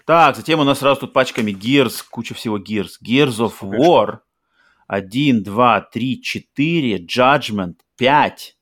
Так, 0.05 0.37
затем 0.37 0.61
у 0.61 0.64
нас 0.64 0.79
сразу 0.79 1.03
тут 1.03 1.12
пачками 1.12 1.53
Gears, 1.53 2.05
куча 2.09 2.35
всего 2.35 2.59
Gears. 2.59 2.93
Gears 3.03 3.39
of 3.39 3.61
War. 3.61 4.21
1, 4.89 5.43
2, 5.43 5.81
3, 5.81 6.23
4, 6.23 7.07
Judgment, 7.07 7.75
5. 7.97 8.56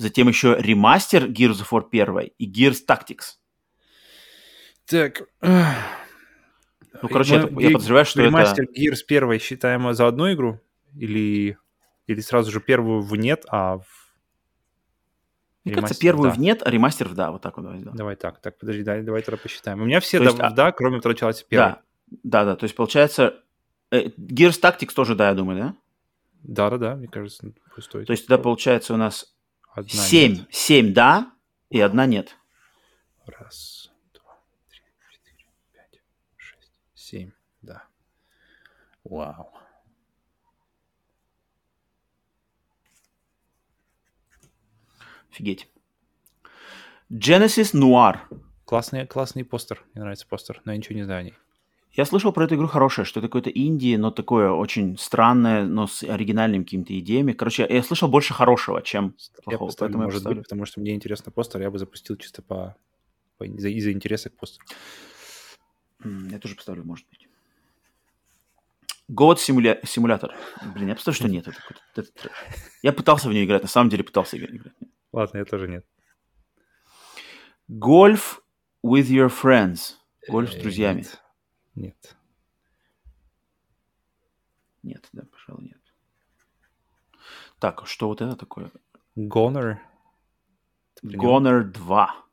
Затем 0.00 0.28
еще 0.28 0.56
ремастер 0.58 1.26
Gears 1.26 1.60
of 1.60 1.68
War 1.70 1.86
1 1.92 2.32
и 2.38 2.50
Gears 2.50 2.78
Tactics. 2.88 3.36
Так. 4.86 5.28
Ну, 5.42 7.08
короче, 7.08 7.34
я, 7.34 7.40
я 7.40 7.70
подозреваю, 7.70 8.06
что 8.06 8.22
ремастер 8.22 8.64
это... 8.64 8.72
Gears 8.72 9.00
1 9.06 9.38
считаем 9.40 9.92
за 9.92 10.06
одну 10.06 10.32
игру? 10.32 10.58
Или, 10.96 11.58
или 12.06 12.20
сразу 12.20 12.50
же 12.50 12.60
первую 12.60 13.02
в 13.02 13.14
нет, 13.14 13.44
а 13.50 13.76
в... 13.76 13.84
Мне 15.64 15.74
кажется, 15.74 16.00
первую 16.00 16.30
да. 16.30 16.36
в 16.36 16.40
нет, 16.40 16.62
а 16.64 16.70
ремастер 16.70 17.06
в 17.06 17.14
да. 17.14 17.30
Вот 17.30 17.42
так 17.42 17.58
вот 17.58 17.64
давай 17.64 17.80
сделаем. 17.80 17.98
Давай 17.98 18.16
так. 18.16 18.40
Так, 18.40 18.56
подожди, 18.58 18.82
давай, 18.82 19.02
давай 19.02 19.20
тогда 19.20 19.36
посчитаем. 19.36 19.82
У 19.82 19.84
меня 19.84 20.00
все 20.00 20.18
да, 20.18 20.24
есть, 20.24 20.38
в 20.38 20.54
да, 20.54 20.72
кроме 20.72 21.00
второй 21.00 21.16
части 21.16 21.44
первой. 21.46 21.74
Да, 21.74 21.82
да, 22.22 22.44
да. 22.46 22.56
То 22.56 22.64
есть, 22.64 22.74
получается, 22.74 23.34
э, 23.90 24.06
Gears 24.06 24.62
Tactics 24.62 24.94
тоже 24.94 25.14
да, 25.14 25.28
я 25.28 25.34
думаю, 25.34 25.58
да? 25.58 25.76
Да-да-да, 26.42 26.96
мне 26.96 27.06
кажется, 27.06 27.52
пустой. 27.74 28.06
То 28.06 28.12
есть, 28.12 28.26
тогда 28.26 28.42
получается 28.42 28.94
у 28.94 28.96
нас 28.96 29.34
одна 29.72 29.90
7, 29.90 30.32
нет. 30.32 30.46
7 30.50 30.92
да 30.92 31.32
и 31.70 31.80
одна 31.80 32.06
нет. 32.06 32.36
Раз, 33.26 33.92
два, 34.12 34.38
три, 34.68 34.80
четыре, 35.10 35.46
пять, 35.72 36.02
шесть, 36.36 36.72
семь, 36.94 37.30
да. 37.62 37.84
Вау. 39.04 39.52
Офигеть. 45.30 45.68
Genesis 47.08 47.72
Noir. 47.74 48.18
Классный, 48.64 49.06
классный 49.06 49.44
постер. 49.44 49.84
Мне 49.94 50.02
нравится 50.02 50.26
постер, 50.26 50.60
но 50.64 50.72
я 50.72 50.78
ничего 50.78 50.96
не 50.96 51.04
знаю 51.04 51.20
о 51.20 51.22
ней. 51.24 51.34
Я 51.92 52.04
слышал 52.04 52.32
про 52.32 52.44
эту 52.44 52.54
игру 52.54 52.68
хорошее, 52.68 53.04
что 53.04 53.18
это 53.18 53.28
какое-то 53.28 53.50
инди, 53.50 53.96
но 53.96 54.10
такое 54.12 54.50
очень 54.50 54.96
странное, 54.96 55.64
но 55.64 55.88
с 55.88 56.04
оригинальными 56.04 56.62
какими-то 56.62 56.96
идеями. 56.98 57.32
Короче, 57.32 57.66
я 57.68 57.82
слышал 57.82 58.08
больше 58.08 58.32
хорошего, 58.32 58.80
чем 58.80 59.16
плохого. 59.42 59.52
Я 59.52 59.58
поставлю, 59.58 59.98
может 59.98 60.22
я 60.22 60.30
быть, 60.30 60.42
потому 60.44 60.66
что 60.66 60.80
мне 60.80 60.94
интересно 60.94 61.32
постер, 61.32 61.60
я 61.60 61.70
бы 61.70 61.78
запустил 61.78 62.16
чисто 62.16 62.42
по, 62.42 62.76
по 63.38 63.44
из-за, 63.44 63.68
из 63.68 63.88
интереса 63.88 64.30
к 64.30 64.36
постеру. 64.36 64.64
Я 66.04 66.38
тоже 66.38 66.54
поставлю, 66.54 66.84
может 66.84 67.06
быть. 67.10 67.28
God 69.10 69.38
симуля... 69.38 69.80
симулятор. 69.84 70.32
Блин, 70.74 70.88
я 70.88 70.94
представляю, 70.94 71.16
что 71.16 71.28
нет. 71.28 71.48
Это, 71.48 71.58
это, 71.96 72.08
это... 72.14 72.30
Я 72.82 72.92
пытался 72.92 73.28
в 73.28 73.32
нее 73.32 73.44
играть, 73.44 73.62
на 73.62 73.68
самом 73.68 73.90
деле 73.90 74.04
пытался 74.04 74.38
играть. 74.38 74.60
Ладно, 75.12 75.38
я 75.38 75.44
тоже 75.44 75.66
нет. 75.66 75.84
Гольф 77.66 78.40
with 78.86 79.08
your 79.08 79.28
friends. 79.28 79.96
Гольф 80.28 80.52
с 80.52 80.56
друзьями. 80.56 80.98
Нет. 80.98 81.20
Нет. 81.80 82.16
Нет, 84.82 85.08
да, 85.12 85.22
пожалуй, 85.32 85.64
нет. 85.64 85.80
Так, 87.58 87.86
что 87.86 88.08
вот 88.08 88.20
это 88.20 88.36
такое? 88.36 88.70
Goner. 89.16 89.78
Goner 91.02 91.62
2. 91.62 92.24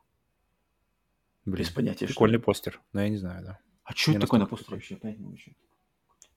Блин, 1.46 1.58
Без 1.58 1.70
понятия, 1.70 2.08
прикольный 2.08 2.40
что... 2.40 2.46
постер, 2.46 2.82
но 2.92 3.02
я 3.02 3.10
не 3.10 3.16
знаю, 3.16 3.46
да. 3.46 3.60
А 3.86 3.94
что 3.94 4.12
это 4.12 4.22
такое 4.22 4.42
на 4.42 4.48
постере 4.48 4.76
вообще? 4.76 4.96
Опять 4.96 5.18
не 5.18 5.56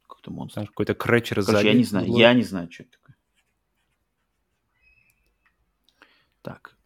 Какой-то 0.03 0.31
монстр. 0.31 0.67
Какой-то 0.69 0.95
крэтчер 0.95 1.45
Короче, 1.45 1.53
сзади. 1.53 1.67
я 1.67 1.75
не 1.75 1.85
знаю, 1.85 2.07
я 2.17 2.33
не 2.33 2.43
знаю, 2.45 2.71
что 2.71 2.85
это 2.85 2.93
такое. 2.93 3.17
Так. 6.43 6.77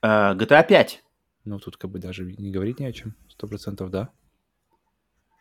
Uh, 0.00 0.36
GTA 0.36 0.64
5. 0.66 1.04
Ну, 1.44 1.58
тут 1.58 1.76
как 1.76 1.90
бы 1.90 1.98
даже 1.98 2.24
не 2.24 2.52
говорить 2.52 2.78
ни 2.78 2.84
о 2.84 2.92
чем. 2.92 3.16
Сто 3.28 3.48
процентов 3.48 3.90
да. 3.90 4.12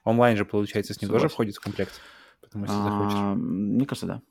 Онлайн 0.03 0.37
же, 0.37 0.45
получается, 0.45 0.93
с 0.93 1.01
ним 1.01 1.07
Согласен. 1.07 1.23
тоже 1.23 1.33
входит 1.33 1.55
в 1.55 1.59
комплект. 1.59 2.01
Потому 2.41 2.65
что 2.65 2.83
захочешь. 2.83 3.17
А, 3.17 3.35
мне 3.35 3.85
кажется, 3.85 4.07
да. 4.07 4.21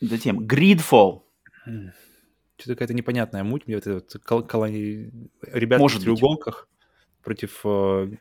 Затем 0.00 0.40
Gridfall. 0.40 1.22
Что-то 1.64 2.74
какая-то 2.74 2.94
непонятная 2.94 3.42
муть. 3.42 3.66
Мне 3.66 3.76
вот 3.76 3.86
это 3.86 3.94
вот 3.94 4.16
кол- 4.24 4.42
колони... 4.42 5.10
ребята 5.42 5.80
может 5.80 6.00
в 6.00 6.04
треуголках 6.04 6.68
быть. 6.68 7.24
против 7.24 7.60
э, 7.64 8.16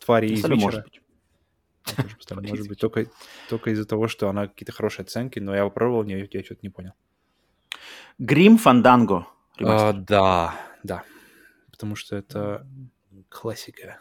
твари 0.00 0.28
из 0.28 0.44
вечера. 0.44 0.56
Может 0.56 0.84
быть. 0.84 1.00
Может 2.30 2.68
быть, 2.68 2.78
только, 2.78 3.06
только 3.48 3.70
из-за 3.70 3.84
того, 3.84 4.06
что 4.06 4.28
она 4.28 4.46
какие-то 4.46 4.70
хорошие 4.70 5.04
оценки, 5.04 5.38
но 5.40 5.54
я 5.54 5.64
попробовал, 5.64 6.04
я, 6.04 6.18
я 6.18 6.44
что-то 6.44 6.60
не 6.62 6.68
понял. 6.68 6.92
Грим 8.18 8.58
Фанданго. 8.58 9.26
А, 9.58 9.92
да, 9.92 10.54
да. 10.82 11.04
Потому 11.72 11.96
что 11.96 12.16
это 12.16 12.66
классика. 13.28 13.98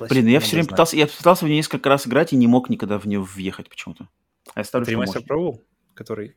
Блин, 0.00 0.26
я 0.26 0.40
все 0.40 0.56
время 0.56 0.68
пытался, 0.68 0.96
я 0.96 1.06
пытался 1.06 1.44
в 1.44 1.48
нее 1.48 1.58
несколько 1.58 1.88
раз 1.88 2.06
играть 2.06 2.32
и 2.32 2.36
не 2.36 2.46
мог 2.46 2.70
никогда 2.70 2.98
в 2.98 3.06
нее 3.06 3.20
въехать 3.20 3.68
почему-то. 3.68 4.08
А 4.54 4.60
я 4.60 4.64
ставлю, 4.64 4.86
Ты 4.86 4.92
ремастер 4.92 5.22
пробовал? 5.22 5.62
Который? 5.94 6.36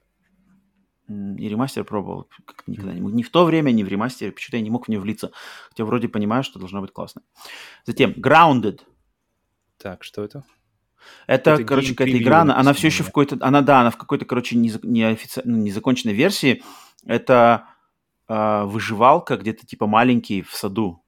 И 1.08 1.50
ремастер 1.50 1.84
пробовал. 1.84 2.30
Как 2.46 2.68
никогда 2.68 2.94
не 2.94 3.02
мог. 3.02 3.14
Ни 3.14 3.24
в 3.24 3.32
то 3.32 3.44
время, 3.46 3.72
ни 3.72 3.84
в 3.84 3.88
ремастере. 3.88 4.32
Почему-то 4.32 4.58
я 4.58 4.64
не 4.64 4.70
мог 4.70 4.86
в 4.86 4.90
нее 4.90 5.00
влиться. 5.00 5.32
Хотя 5.70 5.86
вроде 5.86 6.08
понимаю, 6.08 6.44
что 6.44 6.60
должно 6.60 6.82
быть 6.82 6.92
классно. 6.92 7.24
Затем 7.86 8.12
Grounded. 8.12 8.82
Так, 9.78 10.04
что 10.04 10.24
это? 10.24 10.44
Это, 11.26 11.52
это 11.52 11.64
короче, 11.64 11.96
какая-то 11.96 12.18
игра, 12.18 12.42
она, 12.42 12.58
она 12.58 12.74
все 12.74 12.88
еще 12.88 13.04
в 13.04 13.08
какой-то, 13.08 13.38
она, 13.40 13.62
да, 13.62 13.82
она 13.82 13.90
в 13.90 13.98
какой-то, 13.98 14.26
короче, 14.26 14.58
не, 14.58 14.72
не 14.84 15.04
офици... 15.04 15.42
ну, 15.46 15.58
незаконченной 15.58 16.14
версии. 16.14 16.62
Это 17.06 17.70
э, 18.28 18.64
выживалка 18.66 19.38
где-то 19.38 19.66
типа 19.66 19.88
маленький 19.88 20.42
в 20.42 20.54
саду. 20.54 21.04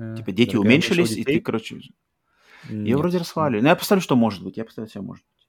Э, 0.00 0.14
типа 0.16 0.32
дети 0.32 0.52
Дорогая 0.52 0.70
уменьшились, 0.70 1.12
и 1.16 1.24
ты, 1.24 1.40
короче... 1.40 1.76
Нет. 2.68 2.88
Я 2.88 2.98
вроде 2.98 3.18
расхвалил. 3.18 3.62
Ну, 3.62 3.68
я 3.68 3.76
поставлю, 3.76 4.02
что 4.02 4.16
может 4.16 4.42
быть. 4.42 4.56
Я 4.56 4.64
поставлю, 4.64 4.88
все 4.88 5.00
может 5.00 5.24
быть. 5.24 5.48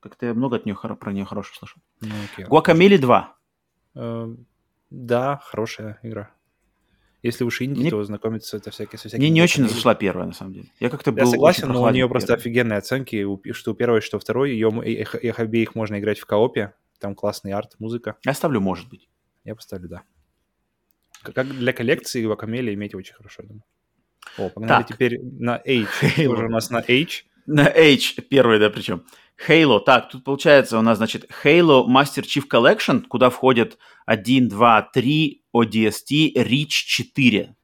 Как-то 0.00 0.26
я 0.26 0.34
много 0.34 0.56
от 0.56 0.66
нее, 0.66 0.74
про 0.76 1.12
нее 1.12 1.24
хорошего 1.24 1.54
слышал. 1.56 1.80
Ну, 2.00 2.10
окей. 2.32 2.44
Гуакамели 2.44 2.96
2. 2.96 3.36
Э, 3.94 4.34
да, 4.90 5.40
хорошая 5.44 5.98
игра. 6.02 6.30
Если 7.22 7.44
уж 7.44 7.62
инди, 7.62 7.78
Мне... 7.78 7.90
то 7.90 8.02
знакомиться 8.02 8.56
это 8.56 8.72
всякие 8.72 8.98
со 8.98 9.08
всякими... 9.08 9.26
Мне 9.26 9.30
не 9.30 9.42
очень 9.42 9.68
зашла 9.68 9.94
первая, 9.94 10.26
на 10.26 10.32
самом 10.32 10.54
деле. 10.54 10.66
Я 10.80 10.90
как-то 10.90 11.12
был 11.12 11.20
Я 11.20 11.26
согласен, 11.26 11.68
но 11.68 11.82
у 11.82 11.90
нее 11.90 12.08
просто 12.08 12.34
офигенные 12.34 12.78
оценки, 12.78 13.24
что 13.52 13.72
у 13.72 13.74
первой, 13.74 14.00
что 14.00 14.16
у 14.16 14.20
второй. 14.20 14.50
Ее, 14.50 14.70
их, 14.84 15.14
их 15.14 15.38
обеих 15.38 15.76
можно 15.76 16.00
играть 16.00 16.18
в 16.18 16.26
коопе. 16.26 16.74
Там 16.98 17.14
классный 17.14 17.52
арт, 17.52 17.76
музыка. 17.78 18.16
Я 18.24 18.34
ставлю, 18.34 18.60
может 18.60 18.88
быть. 18.88 19.08
Я 19.44 19.54
поставлю, 19.54 19.88
да. 19.88 20.02
Как 21.22 21.48
для 21.48 21.72
коллекции 21.72 22.24
Вакамели 22.24 22.74
иметь 22.74 22.94
очень 22.94 23.14
хорошо, 23.14 23.42
я 23.42 23.48
думаю. 23.48 23.64
О, 24.38 24.48
погнали 24.48 24.82
так. 24.82 24.94
теперь 24.94 25.20
на 25.22 25.56
H. 25.56 26.16
Тоже 26.16 26.46
у 26.46 26.48
нас 26.48 26.70
на 26.70 26.78
H. 26.78 27.24
На 27.46 27.64
H 27.64 28.14
первый, 28.28 28.58
да, 28.58 28.70
причем. 28.70 29.04
Halo. 29.48 29.80
Так, 29.80 30.08
тут 30.08 30.24
получается 30.24 30.78
у 30.78 30.82
нас, 30.82 30.98
значит, 30.98 31.30
Halo 31.44 31.86
Master 31.86 32.22
Chief 32.22 32.44
Collection, 32.48 33.02
куда 33.02 33.30
входят 33.30 33.78
1, 34.06 34.48
2, 34.48 34.82
3 34.82 35.44
ODST, 35.54 36.34
Reach 36.36 36.68
4. 36.68 37.54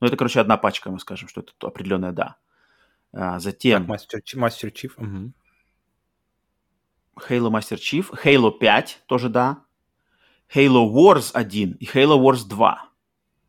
Ну, 0.00 0.06
это, 0.06 0.16
короче, 0.16 0.40
одна 0.40 0.56
пачка, 0.56 0.90
мы 0.90 0.98
скажем, 1.00 1.28
что 1.28 1.40
это 1.40 1.52
определенная 1.60 2.12
да. 2.12 2.36
А, 3.12 3.38
затем... 3.38 3.86
Так, 3.86 4.00
Master, 4.00 4.20
Master 4.36 4.72
Chief. 4.72 4.92
Угу. 4.96 5.32
Halo 7.28 7.50
Master 7.50 7.76
Chief. 7.76 8.24
Halo 8.24 8.56
5 8.56 9.04
тоже 9.06 9.28
да. 9.28 9.64
Halo 10.54 10.90
Wars 10.90 11.30
1 11.32 11.72
и 11.80 11.84
Halo 11.86 12.18
Wars 12.18 12.48
2. 12.48 12.88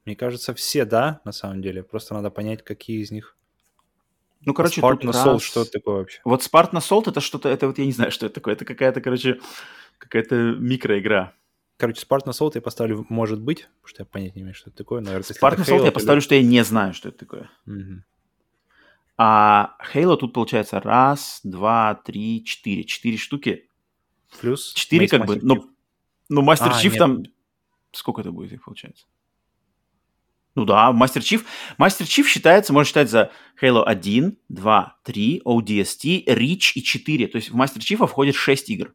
Мне 0.05 0.15
кажется, 0.15 0.53
все 0.53 0.85
да, 0.85 1.21
на 1.23 1.31
самом 1.31 1.61
деле. 1.61 1.83
Просто 1.83 2.13
надо 2.13 2.29
понять, 2.29 2.63
какие 2.63 3.01
из 3.01 3.11
них. 3.11 3.37
Ну, 4.45 4.53
короче, 4.53 4.81
Spartan 4.81 5.11
Assault, 5.11 5.33
раз... 5.33 5.43
что 5.43 5.61
это 5.61 5.71
такое 5.71 5.95
вообще? 5.97 6.21
Вот 6.23 6.41
Spartan 6.41 6.73
Assault 6.73 7.09
это 7.09 7.21
что-то, 7.21 7.49
это 7.49 7.67
вот 7.67 7.77
я 7.77 7.85
не 7.85 7.91
знаю, 7.91 8.11
что 8.11 8.25
это 8.25 8.35
такое. 8.35 8.53
Это 8.53 8.65
какая-то, 8.65 9.01
короче, 9.01 9.39
какая-то 9.97 10.35
микроигра. 10.35 11.33
Короче, 11.77 12.05
Spartan 12.05 12.29
Assault 12.29 12.51
я 12.55 12.61
поставлю, 12.61 13.05
может 13.09 13.41
быть, 13.41 13.69
потому 13.81 13.87
что 13.87 14.01
я 14.01 14.05
понять 14.05 14.35
не 14.35 14.41
имею, 14.41 14.55
что 14.55 14.69
это 14.69 14.77
такое. 14.77 15.01
Но 15.01 15.11
Spartan 15.19 15.65
Assault 15.65 15.85
я 15.85 15.91
поставлю, 15.91 16.21
что 16.21 16.35
я 16.35 16.43
не 16.43 16.63
знаю, 16.63 16.93
что 16.93 17.09
это 17.09 17.19
такое. 17.19 17.49
Угу. 17.67 18.03
А 19.17 19.75
Halo 19.93 20.15
тут 20.15 20.33
получается 20.33 20.79
раз, 20.79 21.41
два, 21.43 21.95
три, 21.95 22.43
четыре. 22.45 22.85
Четыре 22.85 23.17
штуки. 23.17 23.69
Плюс? 24.39 24.71
Четыре 24.73 25.09
как 25.09 25.25
бы, 25.25 25.39
но, 25.41 25.65
но 26.29 26.41
Master 26.41 26.71
а, 26.71 26.83
нет. 26.83 26.97
там... 26.97 27.23
Сколько 27.91 28.21
это 28.21 28.31
будет 28.31 28.53
их 28.53 28.63
получается? 28.63 29.05
Ну 30.55 30.65
да, 30.65 30.91
Мастер 30.91 31.23
Чиф. 31.23 31.45
Мастер 31.77 32.05
Чиф 32.05 32.27
считается, 32.27 32.73
можно 32.73 32.87
считать 32.87 33.09
за 33.09 33.31
Halo 33.61 33.83
1, 33.83 34.37
2, 34.49 34.97
3, 35.03 35.41
ODST, 35.45 36.25
Reach 36.25 36.71
и 36.75 36.83
4. 36.83 37.27
То 37.27 37.37
есть 37.37 37.49
в 37.49 37.55
Мастер 37.55 37.81
Чифа 37.81 38.07
входит 38.07 38.35
6 38.35 38.69
игр. 38.69 38.93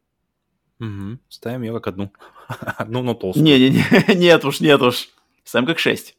Угу. 0.79 1.19
Ставим 1.29 1.63
ее 1.63 1.73
как 1.73 1.87
одну. 1.87 2.11
одну, 2.77 3.01
но 3.01 3.13
толстую. 3.13 3.45
Не-не-не, 3.45 4.15
нет 4.15 4.43
уж, 4.45 4.59
нет 4.59 4.81
уж. 4.81 5.09
Ставим 5.43 5.65
как 5.65 5.79
6. 5.79 6.15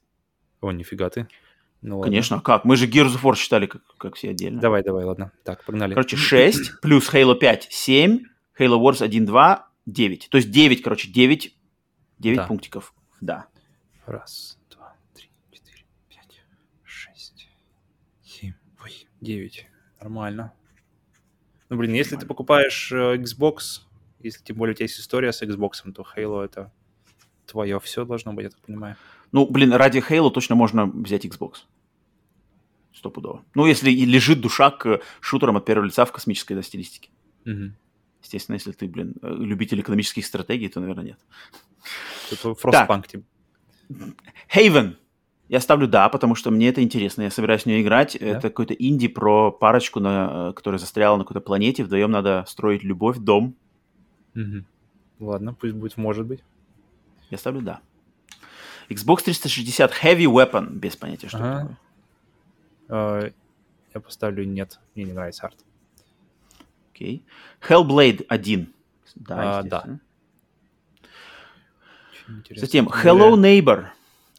О, 0.62 0.73
нифига 0.73 1.11
ты. 1.11 1.29
Ну, 1.83 2.01
Конечно, 2.01 2.39
а 2.39 2.41
как? 2.41 2.64
Мы 2.64 2.77
же 2.77 2.89
Gears 2.89 3.14
of 3.14 3.23
War 3.23 3.37
считали 3.37 3.67
как, 3.67 3.83
как 3.99 4.17
все 4.17 4.31
отдельно. 4.31 4.61
Давай, 4.61 4.83
давай, 4.83 5.05
ладно. 5.05 5.31
Так, 5.45 5.62
погнали. 5.64 5.95
Короче, 5.95 6.17
6 6.17 6.81
плюс 6.81 7.09
Halo 7.12 7.37
5, 7.37 7.69
7, 7.71 8.21
Halo 8.59 8.81
Wars 8.81 9.05
1, 9.05 9.27
2, 9.27 9.69
9. 9.87 10.28
То 10.30 10.37
есть 10.39 10.51
9, 10.51 10.82
короче, 10.82 11.11
9, 11.11 11.57
9 12.18 12.37
Да. 12.37 12.47
пунктиков. 12.47 12.95
Да. 13.20 13.47
Раз, 14.05 14.59
два, 14.70 14.95
три, 15.14 15.30
четыре, 15.51 15.84
пять, 16.09 16.45
шесть, 16.84 17.49
семь, 18.22 18.53
восемь, 18.80 19.09
девять. 19.20 19.66
Нормально. 20.01 20.53
Ну, 21.68 21.76
блин, 21.76 21.95
если 21.95 22.16
ты 22.16 22.26
покупаешь 22.26 22.93
э, 22.93 23.16
Xbox, 23.16 23.80
если 24.20 24.45
тем 24.45 24.57
более 24.57 24.72
у 24.72 24.76
тебя 24.76 24.84
есть 24.84 25.01
история 25.01 25.32
с 25.32 25.43
Xbox, 25.43 25.91
то 25.93 26.07
Halo 26.16 26.45
это 26.45 26.72
твое 27.47 27.80
все 27.80 28.05
должно 28.05 28.32
быть, 28.32 28.45
я 28.45 28.51
так 28.51 28.61
понимаю. 28.61 28.97
Ну, 29.32 29.47
блин, 29.49 29.72
ради 29.72 29.99
Halo 29.99 30.30
точно 30.30 30.55
можно 30.55 30.87
взять 30.87 31.24
Xbox. 31.24 31.64
Стопудово. 32.95 33.45
Ну, 33.55 33.66
если 33.66 33.91
и 33.91 34.05
лежит 34.05 34.41
душа 34.41 34.70
к 34.70 35.01
шутерам 35.20 35.57
от 35.57 35.64
первого 35.66 35.87
лица 35.87 36.05
в 36.05 36.12
космической 36.12 36.55
да, 36.55 36.62
стилистике. 36.62 37.11
Мгм. 37.45 37.76
Естественно, 38.27 38.57
если 38.57 38.72
ты, 38.72 38.89
блин, 38.89 39.14
э, 39.22 39.35
любитель 39.39 39.81
экономических 39.81 40.27
стратегий, 40.27 40.68
то, 40.68 40.81
наверное, 40.81 41.05
нет. 41.05 41.18
Frostpunk 42.33 43.07
типа. 43.07 43.24
Haven. 44.53 44.97
Я 45.49 45.61
ставлю 45.61 45.87
да, 45.87 46.09
потому 46.09 46.35
что 46.35 46.51
мне 46.51 46.68
это 46.70 46.83
интересно. 46.83 47.22
Я 47.22 47.31
собираюсь 47.31 47.62
в 47.62 47.66
нее 47.66 47.83
играть. 47.83 48.16
Это 48.16 48.41
какой-то 48.49 48.74
инди 48.74 49.07
про 49.07 49.53
парочку, 49.53 50.01
на, 50.01 50.49
э, 50.51 50.53
которая 50.55 50.81
застряла 50.81 51.16
на 51.16 51.22
какой-то 51.22 51.41
планете. 51.41 51.85
Вдвоем 51.85 52.11
надо 52.11 52.45
строить 52.49 52.83
любовь, 52.83 53.18
дом. 53.18 53.55
Мгм. 54.35 54.66
Ладно, 55.20 55.55
пусть 55.55 55.74
будет, 55.74 55.97
может 55.97 56.27
быть. 56.27 56.43
Я 57.31 57.39
ставлю 57.39 57.61
да. 57.61 57.81
Xbox 58.89 59.22
360 59.22 59.93
Heavy 60.03 60.24
Weapon. 60.24 60.70
Без 60.72 60.97
понятия, 60.97 61.29
что 61.29 61.39
Ага. 61.39 61.49
это 61.49 61.79
такое. 62.89 63.22
Э, 63.29 63.31
Я 63.95 64.01
поставлю 64.01 64.45
нет, 64.45 64.81
мне 64.95 65.05
не 65.05 65.12
нравится 65.12 65.47
арт. 65.47 65.64
Окей. 66.97 67.27
Hellblade 67.61 68.25
1. 68.29 68.73
Да, 69.17 69.59
А, 69.59 69.61
интересно. 69.63 70.01
Затем 72.57 72.87
Тем 72.87 72.95
Hello 72.95 73.35
Neighbor. 73.35 73.89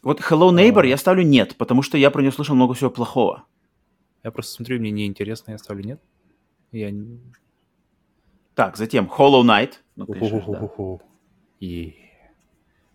Вот 0.02 0.20
Hello 0.20 0.50
Neighbor 0.50 0.82
А. 0.82 0.86
я 0.86 0.96
ставлю 0.96 1.22
нет, 1.22 1.56
потому 1.56 1.82
что 1.82 1.96
я 1.96 2.10
про 2.10 2.20
нее 2.20 2.32
слышал 2.32 2.56
много 2.56 2.74
всего 2.74 2.90
плохого. 2.90 3.44
Я 4.24 4.32
просто 4.32 4.52
смотрю, 4.52 4.80
мне 4.80 4.90
неинтересно, 4.90 5.52
я 5.52 5.58
ставлю 5.58 5.84
нет. 5.84 6.00
Я... 6.72 6.92
Так, 8.56 8.76
затем 8.76 9.06
Hollow 9.06 9.44
Knight. 9.44 9.74
Ну, 9.94 10.06
конечно 10.06 10.40
да. 10.48 11.04
И- 11.60 11.94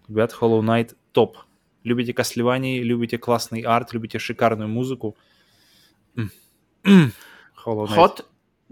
Ребят, 0.09 0.36
Hollow 0.39 0.61
Knight 0.61 0.97
топ. 1.14 1.38
Любите 1.84 2.11
Castlevania, 2.11 2.82
любите 2.82 3.18
классный 3.18 3.61
арт, 3.61 3.93
любите 3.93 4.20
шикарную 4.20 4.68
музыку. 4.68 5.16
Hollow 6.16 6.28
Knight. 7.66 7.95
Hot... 7.95 8.26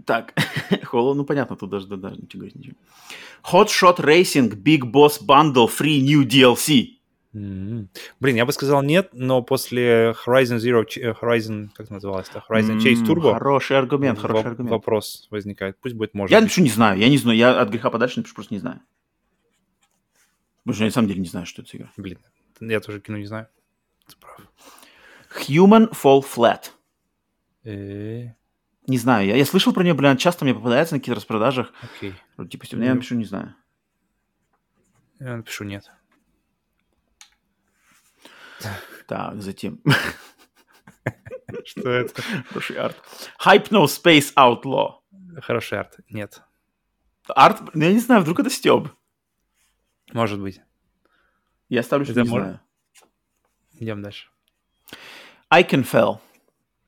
Так, 0.04 0.34
Hollow, 0.92 1.14
ну 1.14 1.24
понятно, 1.24 1.56
тут 1.56 1.70
даже, 1.70 1.86
даже 1.86 2.16
ничего 2.16 2.40
говорить 2.40 2.56
ничего. 2.56 2.74
Hot 3.52 3.66
Shot 3.68 3.98
Racing 3.98 4.50
Big 4.54 4.80
Boss 4.82 5.20
Bundle 5.24 5.68
Free 5.68 6.00
New 6.00 6.24
DLC. 6.26 6.98
М. 7.34 7.88
Блин, 8.20 8.36
я 8.36 8.44
бы 8.44 8.52
сказал 8.52 8.82
нет, 8.82 9.10
но 9.12 9.42
после 9.42 10.10
Horizon 10.26 10.58
Zero, 10.58 10.84
э, 10.96 11.14
Horizon, 11.20 11.70
как 11.74 11.86
это 11.86 11.94
называлось-то? 11.94 12.44
Horizon 12.48 12.78
Chase 12.78 13.02
Turbo 13.04 13.32
Хороший 13.32 13.78
аргумент, 13.78 14.18
хороший 14.18 14.48
аргумент. 14.48 14.70
вопрос 14.70 15.28
возникает. 15.30 15.78
Пусть 15.80 15.94
будет 15.94 16.12
может 16.14 16.30
Я 16.30 16.38
быть. 16.38 16.44
напишу 16.46 16.62
не 16.62 16.68
знаю, 16.68 16.98
я 16.98 17.08
не 17.08 17.16
знаю, 17.18 17.38
я 17.38 17.58
от 17.60 17.70
греха 17.70 17.90
подальше 17.90 18.18
напишу, 18.18 18.34
просто 18.34 18.52
не 18.54 18.60
знаю. 18.60 18.80
Потому 20.64 20.74
что 20.74 20.84
я 20.84 20.88
на 20.88 20.92
самом 20.92 21.08
деле 21.08 21.20
не 21.20 21.26
знаю, 21.28 21.46
что 21.46 21.62
это 21.62 21.70
за 21.70 21.78
игра. 21.78 21.90
Блин, 21.96 22.18
я 22.60 22.80
тоже 22.80 23.00
кино 23.00 23.16
не 23.18 23.26
знаю. 23.26 23.46
Ты 24.06 24.16
прав. 24.20 24.40
Human 25.48 25.90
Fall 25.92 26.22
Flat. 26.22 26.70
Э, 27.64 28.34
Не 28.86 28.98
знаю, 28.98 29.26
я, 29.26 29.36
я 29.36 29.44
слышал 29.44 29.72
про 29.72 29.84
нее, 29.84 29.94
блин, 29.94 30.16
часто 30.16 30.44
мне 30.44 30.54
попадается 30.54 30.94
на 30.94 31.00
каких-то 31.00 31.16
распродажах. 31.20 31.72
Окей. 31.82 32.14
Вроде, 32.36 32.50
Типа, 32.50 32.66
я 32.72 32.78
Ну. 32.88 32.94
напишу 32.94 33.14
не 33.14 33.24
знаю. 33.24 33.54
Я 35.20 35.36
напишу 35.36 35.64
нет. 35.64 35.90
Так, 39.06 39.40
затем. 39.42 39.80
Что 41.64 41.90
это? 41.90 42.22
Хороший 42.48 42.76
арт. 42.76 42.96
Hypno 43.44 43.84
Space 43.84 44.32
Outlaw. 44.36 45.00
Хороший 45.42 45.78
арт. 45.80 45.98
Нет. 46.08 46.42
Арт, 47.28 47.74
ну, 47.74 47.84
я 47.84 47.92
не 47.92 47.98
знаю, 47.98 48.22
вдруг 48.22 48.40
это 48.40 48.50
стёб. 48.50 48.88
Может 50.12 50.40
быть. 50.40 50.60
Я 51.68 51.82
ставлю, 51.82 52.04
что 52.04 52.12
Это 52.12 52.22
не 52.22 52.28
мож- 52.30 52.40
знаю. 52.42 52.60
Идем 53.74 54.02
дальше. 54.02 54.28
Iconfell. 55.52 56.14
М, 56.14 56.20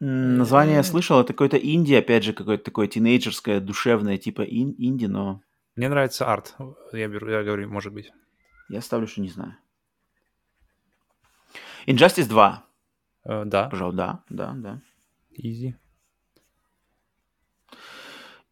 Название 0.00 0.76
я 0.76 0.82
слышал, 0.82 1.20
это 1.20 1.32
какой-то 1.32 1.56
инди, 1.56 1.94
опять 1.94 2.24
же, 2.24 2.32
какое-то 2.32 2.64
такое 2.64 2.88
тинейджерское, 2.88 3.60
душевное, 3.60 4.18
типа 4.18 4.42
ин- 4.42 4.74
инди, 4.78 5.06
но 5.06 5.40
Мне 5.76 5.88
нравится 5.88 6.26
арт. 6.30 6.54
Я, 6.92 7.08
беру, 7.08 7.30
я 7.30 7.42
говорю, 7.42 7.68
может 7.70 7.92
быть. 7.92 8.10
я 8.68 8.80
ставлю, 8.80 9.06
что 9.06 9.20
не 9.22 9.28
знаю. 9.28 9.56
Injustice 11.86 12.28
2. 12.28 12.64
Э, 13.24 13.44
да. 13.44 13.68
Пожалуй, 13.68 13.94
да, 13.96 14.22
да, 14.28 14.52
да. 14.56 14.80
Easy. 15.42 15.74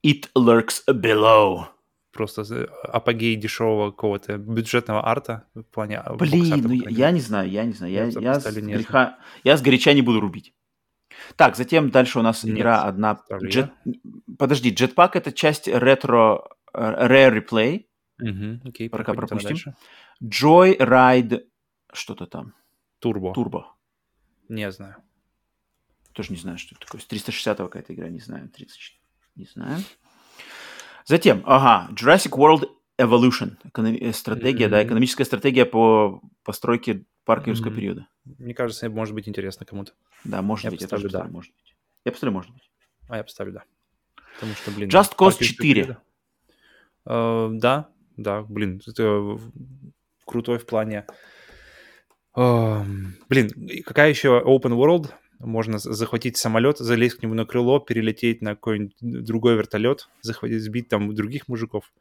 It 0.05 0.29
lurks 0.37 0.83
below. 0.89 1.67
Просто 2.13 2.45
за- 2.45 2.67
апогей 2.85 3.37
дешевого 3.37 3.91
какого-то 3.91 4.37
бюджетного 4.37 5.07
арта 5.07 5.47
в 5.55 5.63
плане 5.63 5.99
а, 5.99 6.15
Блин, 6.15 6.63
ну 6.63 6.73
я 6.73 6.91
мере. 7.09 7.13
не 7.13 7.21
знаю, 7.21 7.51
я 7.51 7.65
не 7.65 7.73
знаю. 7.73 7.93
Я, 7.93 8.05
Я 8.07 8.21
я, 8.21 8.41
с 8.41 8.55
греха, 8.55 9.19
я 9.45 9.57
с 9.57 9.63
горяча 9.63 9.95
не 9.95 10.03
буду 10.03 10.21
рубить. 10.21 10.53
Так, 11.37 11.57
затем 11.57 11.91
дальше 11.91 12.19
у 12.19 12.23
нас 12.23 12.45
Нет, 12.45 12.57
игра 12.59 12.83
одна. 12.83 13.21
Джет... 13.43 13.73
Подожди, 14.39 14.73
Jetpack 14.73 15.11
это 15.15 15.33
часть 15.33 15.69
ретро 15.69 16.49
э, 16.73 17.07
Rare 17.07 17.39
Replay. 17.41 17.87
Мгм, 18.19 18.63
Окей, 18.65 18.89
Пока 18.89 19.15
пропустим. 19.15 19.51
дальше. 19.51 19.75
Joyride 20.23 21.45
что-то 21.93 22.27
там. 22.27 22.55
Турбо. 23.01 23.33
Turbo. 23.33 23.65
Не 24.49 24.71
знаю. 24.71 24.97
Тоже 26.13 26.33
не 26.33 26.39
знаю, 26.39 26.59
что 26.59 26.75
это 26.75 26.87
такое. 26.87 27.01
С 27.01 27.07
360 27.07 27.59
какая-то 27.59 27.95
игра, 27.95 28.09
не 28.09 28.21
знаю. 28.21 28.49
34. 28.49 29.01
Не 29.35 29.47
знаю. 29.47 29.79
Затем, 31.05 31.43
ага, 31.47 31.93
Jurassic 31.95 32.31
World 32.31 32.69
Evolution. 33.03 33.57
Э, 33.75 34.13
Стратегия, 34.13 34.69
да, 34.69 34.79
Мгм. 34.79 34.87
экономическая 34.89 35.25
стратегия 35.25 35.65
по 35.67 36.21
постройке 36.45 37.05
парка 37.25 37.51
юрского 37.51 37.71
Мгм. 37.71 37.77
периода. 37.77 38.07
Мне 38.39 38.55
кажется, 38.55 38.89
может 38.91 39.15
быть 39.15 39.29
интересно 39.29 39.67
кому-то. 39.67 39.93
Да, 40.25 40.43
может 40.43 40.65
Я 40.65 40.71
быть, 40.71 40.81
я 40.81 40.87
поставлю 40.87 41.03
тоже 41.05 41.13
да. 41.13 41.19
поставлю, 41.21 41.35
может 41.35 41.53
быть. 41.55 41.75
Я 42.05 42.13
поставлю, 42.13 42.33
может 42.35 42.51
быть. 42.53 42.71
А 43.09 43.17
я 43.17 43.25
поставлю 43.25 43.53
да. 43.53 43.65
Потому 44.35 44.55
что, 44.55 44.71
блин... 44.71 44.89
Just 44.89 45.13
Cause 45.13 45.17
парк 45.17 45.41
юрского 45.41 45.47
4. 45.47 45.75
периода. 45.75 46.03
Э, 47.07 47.49
да, 47.53 47.89
да, 48.17 48.43
блин, 48.43 48.81
это 48.87 49.39
крутой 50.25 50.59
в 50.59 50.67
плане... 50.67 51.07
Эм, 52.35 53.15
Блин, 53.29 53.51
какая 53.85 54.09
еще 54.09 54.41
open 54.45 54.73
world? 54.73 55.11
Можно 55.39 55.79
захватить 55.79 56.37
самолет, 56.37 56.79
залезть 56.79 57.17
к 57.17 57.23
нему 57.23 57.35
на 57.35 57.45
крыло, 57.45 57.81
перелететь 57.81 58.41
на 58.43 58.55
какой-нибудь 58.55 58.97
другой 59.01 59.57
вертолет, 59.57 60.09
захватить, 60.23 60.63
сбить 60.63 60.89
там 60.89 61.13
других 61.15 61.49
мужиков. 61.49 61.93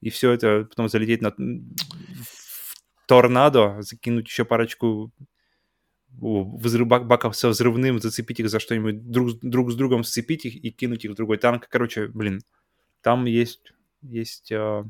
И 0.00 0.10
все 0.10 0.32
это 0.32 0.66
потом 0.68 0.88
залететь 0.88 1.22
на 1.22 1.30
в 1.30 2.74
торнадо, 3.06 3.76
закинуть 3.82 4.26
еще 4.26 4.44
парочку 4.44 5.10
взрыв, 6.18 6.86
бак- 6.86 7.06
баков 7.06 7.36
со 7.36 7.48
взрывным, 7.48 8.00
зацепить 8.00 8.40
их 8.40 8.48
за 8.48 8.58
что-нибудь, 8.58 9.10
друг, 9.10 9.30
с- 9.30 9.38
друг 9.40 9.70
с 9.70 9.74
другом 9.74 10.04
сцепить 10.04 10.44
их 10.46 10.56
и 10.64 10.70
кинуть 10.70 11.04
их 11.04 11.12
в 11.12 11.14
другой 11.14 11.36
танк. 11.38 11.68
Короче, 11.68 12.08
блин, 12.08 12.40
там 13.02 13.26
есть, 13.26 13.72
есть 14.02 14.50
э, 14.50 14.84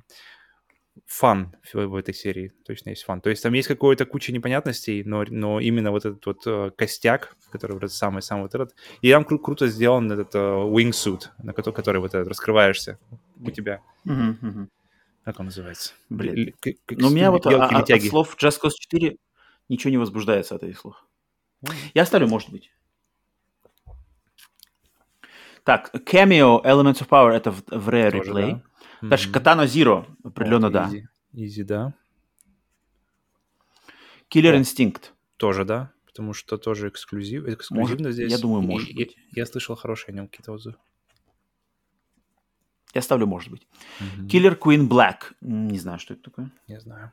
фан 1.06 1.54
в, 1.62 1.74
в 1.74 1.94
этой 1.96 2.14
серии, 2.14 2.52
точно 2.64 2.90
есть 2.90 3.04
фан. 3.04 3.20
То 3.20 3.30
есть 3.30 3.42
там 3.42 3.52
есть 3.54 3.68
какая-то 3.68 4.06
куча 4.06 4.32
непонятностей, 4.32 5.02
но, 5.04 5.24
но 5.28 5.60
именно 5.60 5.90
вот 5.90 6.04
этот 6.04 6.24
вот 6.26 6.42
э, 6.46 6.70
костяк, 6.76 7.36
который 7.50 7.78
вот 7.78 7.92
самый-самый 7.92 8.42
вот 8.42 8.54
этот, 8.54 8.74
и 9.02 9.10
там 9.10 9.24
кру- 9.24 9.38
круто 9.38 9.66
сделан 9.68 10.10
этот 10.10 10.34
э, 10.34 10.38
wingsuit, 10.38 11.28
на 11.42 11.52
который, 11.52 11.74
который 11.74 12.00
вот 12.00 12.14
этот 12.14 12.28
раскрываешься 12.28 12.98
у 13.40 13.50
тебя. 13.50 13.80
Мгм, 14.04 14.38
мгм. 14.40 14.70
Как 15.26 15.40
он 15.40 15.46
называется? 15.46 15.92
Блин. 16.08 16.54
Л- 16.64 16.74
Но 16.90 17.08
у 17.08 17.10
меня 17.10 17.32
вот 17.32 17.46
а- 17.48 17.66
а- 17.66 17.80
от 17.80 18.02
слов 18.04 18.36
Just 18.40 18.60
Cause 18.62 18.70
4 18.78 19.16
ничего 19.68 19.90
не 19.90 19.96
возбуждается 19.98 20.54
от 20.54 20.62
этих 20.62 20.78
слов. 20.78 21.04
Я 21.94 22.02
оставлю, 22.02 22.28
может 22.28 22.50
быть. 22.50 22.70
Так, 25.64 25.92
Cameo 25.92 26.62
Elements 26.64 27.02
of 27.02 27.08
Power 27.08 27.32
это 27.32 27.50
в, 27.50 27.64
в 27.66 27.88
Rare 27.88 28.12
Тоже 28.12 28.30
Replay. 28.30 28.60
да. 29.02 29.08
Дальше 29.08 29.28
Мгм. 29.30 29.38
Katana 29.38 29.64
Zero, 29.64 30.06
определенно 30.22 30.70
да. 30.70 30.88
Easy, 30.92 31.02
easy, 31.34 31.64
да. 31.64 31.92
Killer 34.32 34.52
О. 34.54 34.60
Instinct. 34.60 35.10
Тоже 35.38 35.64
да, 35.64 35.90
потому 36.06 36.34
что 36.34 36.56
тоже 36.56 36.88
эксклюзив, 36.88 37.48
эксклюзивно 37.48 38.04
Может, 38.04 38.12
здесь. 38.14 38.30
я 38.30 38.38
думаю, 38.38 38.62
может 38.62 38.90
и- 38.90 38.94
быть. 38.94 39.16
Я, 39.32 39.44
слышал 39.44 39.74
хорошие 39.74 40.12
о 40.12 40.14
нем 40.14 40.28
какие-то 40.28 40.52
отзывы. 40.52 40.76
Я 42.96 43.02
ставлю 43.02 43.26
может 43.26 43.50
быть. 43.50 43.66
Мгм. 44.00 44.26
Killer 44.26 44.58
Queen 44.58 44.88
Black. 44.88 45.34
Не 45.42 45.78
знаю, 45.78 45.98
что 45.98 46.14
это 46.14 46.22
такое. 46.22 46.50
Не 46.66 46.80
знаю. 46.80 47.12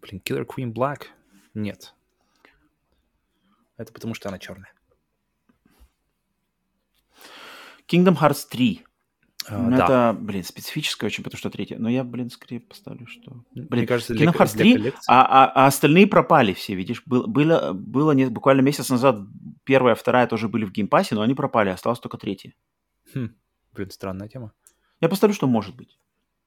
Блин, 0.00 0.22
Killer 0.24 0.46
Queen 0.46 0.72
Black? 0.72 1.06
Нет. 1.54 1.92
Это 3.76 3.92
потому, 3.92 4.14
что 4.14 4.28
она 4.28 4.38
черная. 4.38 4.72
Kingdom 7.88 8.16
Hearts 8.16 8.46
3. 8.48 8.84
А, 9.48 9.58
Ну, 9.58 9.76
да. 9.76 9.84
Это, 9.84 10.18
блин, 10.18 10.44
специфическое 10.44 11.08
очень, 11.08 11.22
потому 11.24 11.38
что 11.38 11.50
третья. 11.50 11.78
Но 11.78 11.88
я, 11.90 12.04
блин, 12.04 12.30
скорее 12.30 12.60
поставлю, 12.60 13.06
что... 13.06 13.44
Мне 13.54 13.66
Блин, 13.66 13.86
кажется, 13.86 14.14
для, 14.14 14.26
Kingdom 14.26 14.36
Hearts 14.38 14.54
для 14.54 14.62
3, 14.64 14.72
коллекции- 14.74 15.04
а, 15.08 15.22
а- 15.46 15.52
а 15.54 15.66
остальные 15.66 16.06
пропали 16.06 16.52
все, 16.54 16.74
видишь? 16.76 17.02
Был- 17.06 17.26
было, 17.26 17.72
было 17.72 18.12
не- 18.12 18.26
буквально 18.30 18.60
месяц 18.62 18.88
назад 18.88 19.16
первая, 19.64 19.94
вторая 19.96 20.26
тоже 20.28 20.48
были 20.48 20.64
в 20.64 20.70
Game 20.70 20.88
Pass 20.88 21.05
е, 21.05 21.14
но 21.16 21.22
они 21.22 21.34
пропали, 21.34 21.70
осталось 21.70 21.98
только 22.00 22.16
третья. 22.18 22.54
Хм, 23.14 23.34
блин, 23.72 23.90
странная 23.90 24.28
тема. 24.28 24.52
Я 25.00 25.08
поставлю, 25.08 25.34
что 25.34 25.46
может 25.46 25.74
быть. 25.76 25.98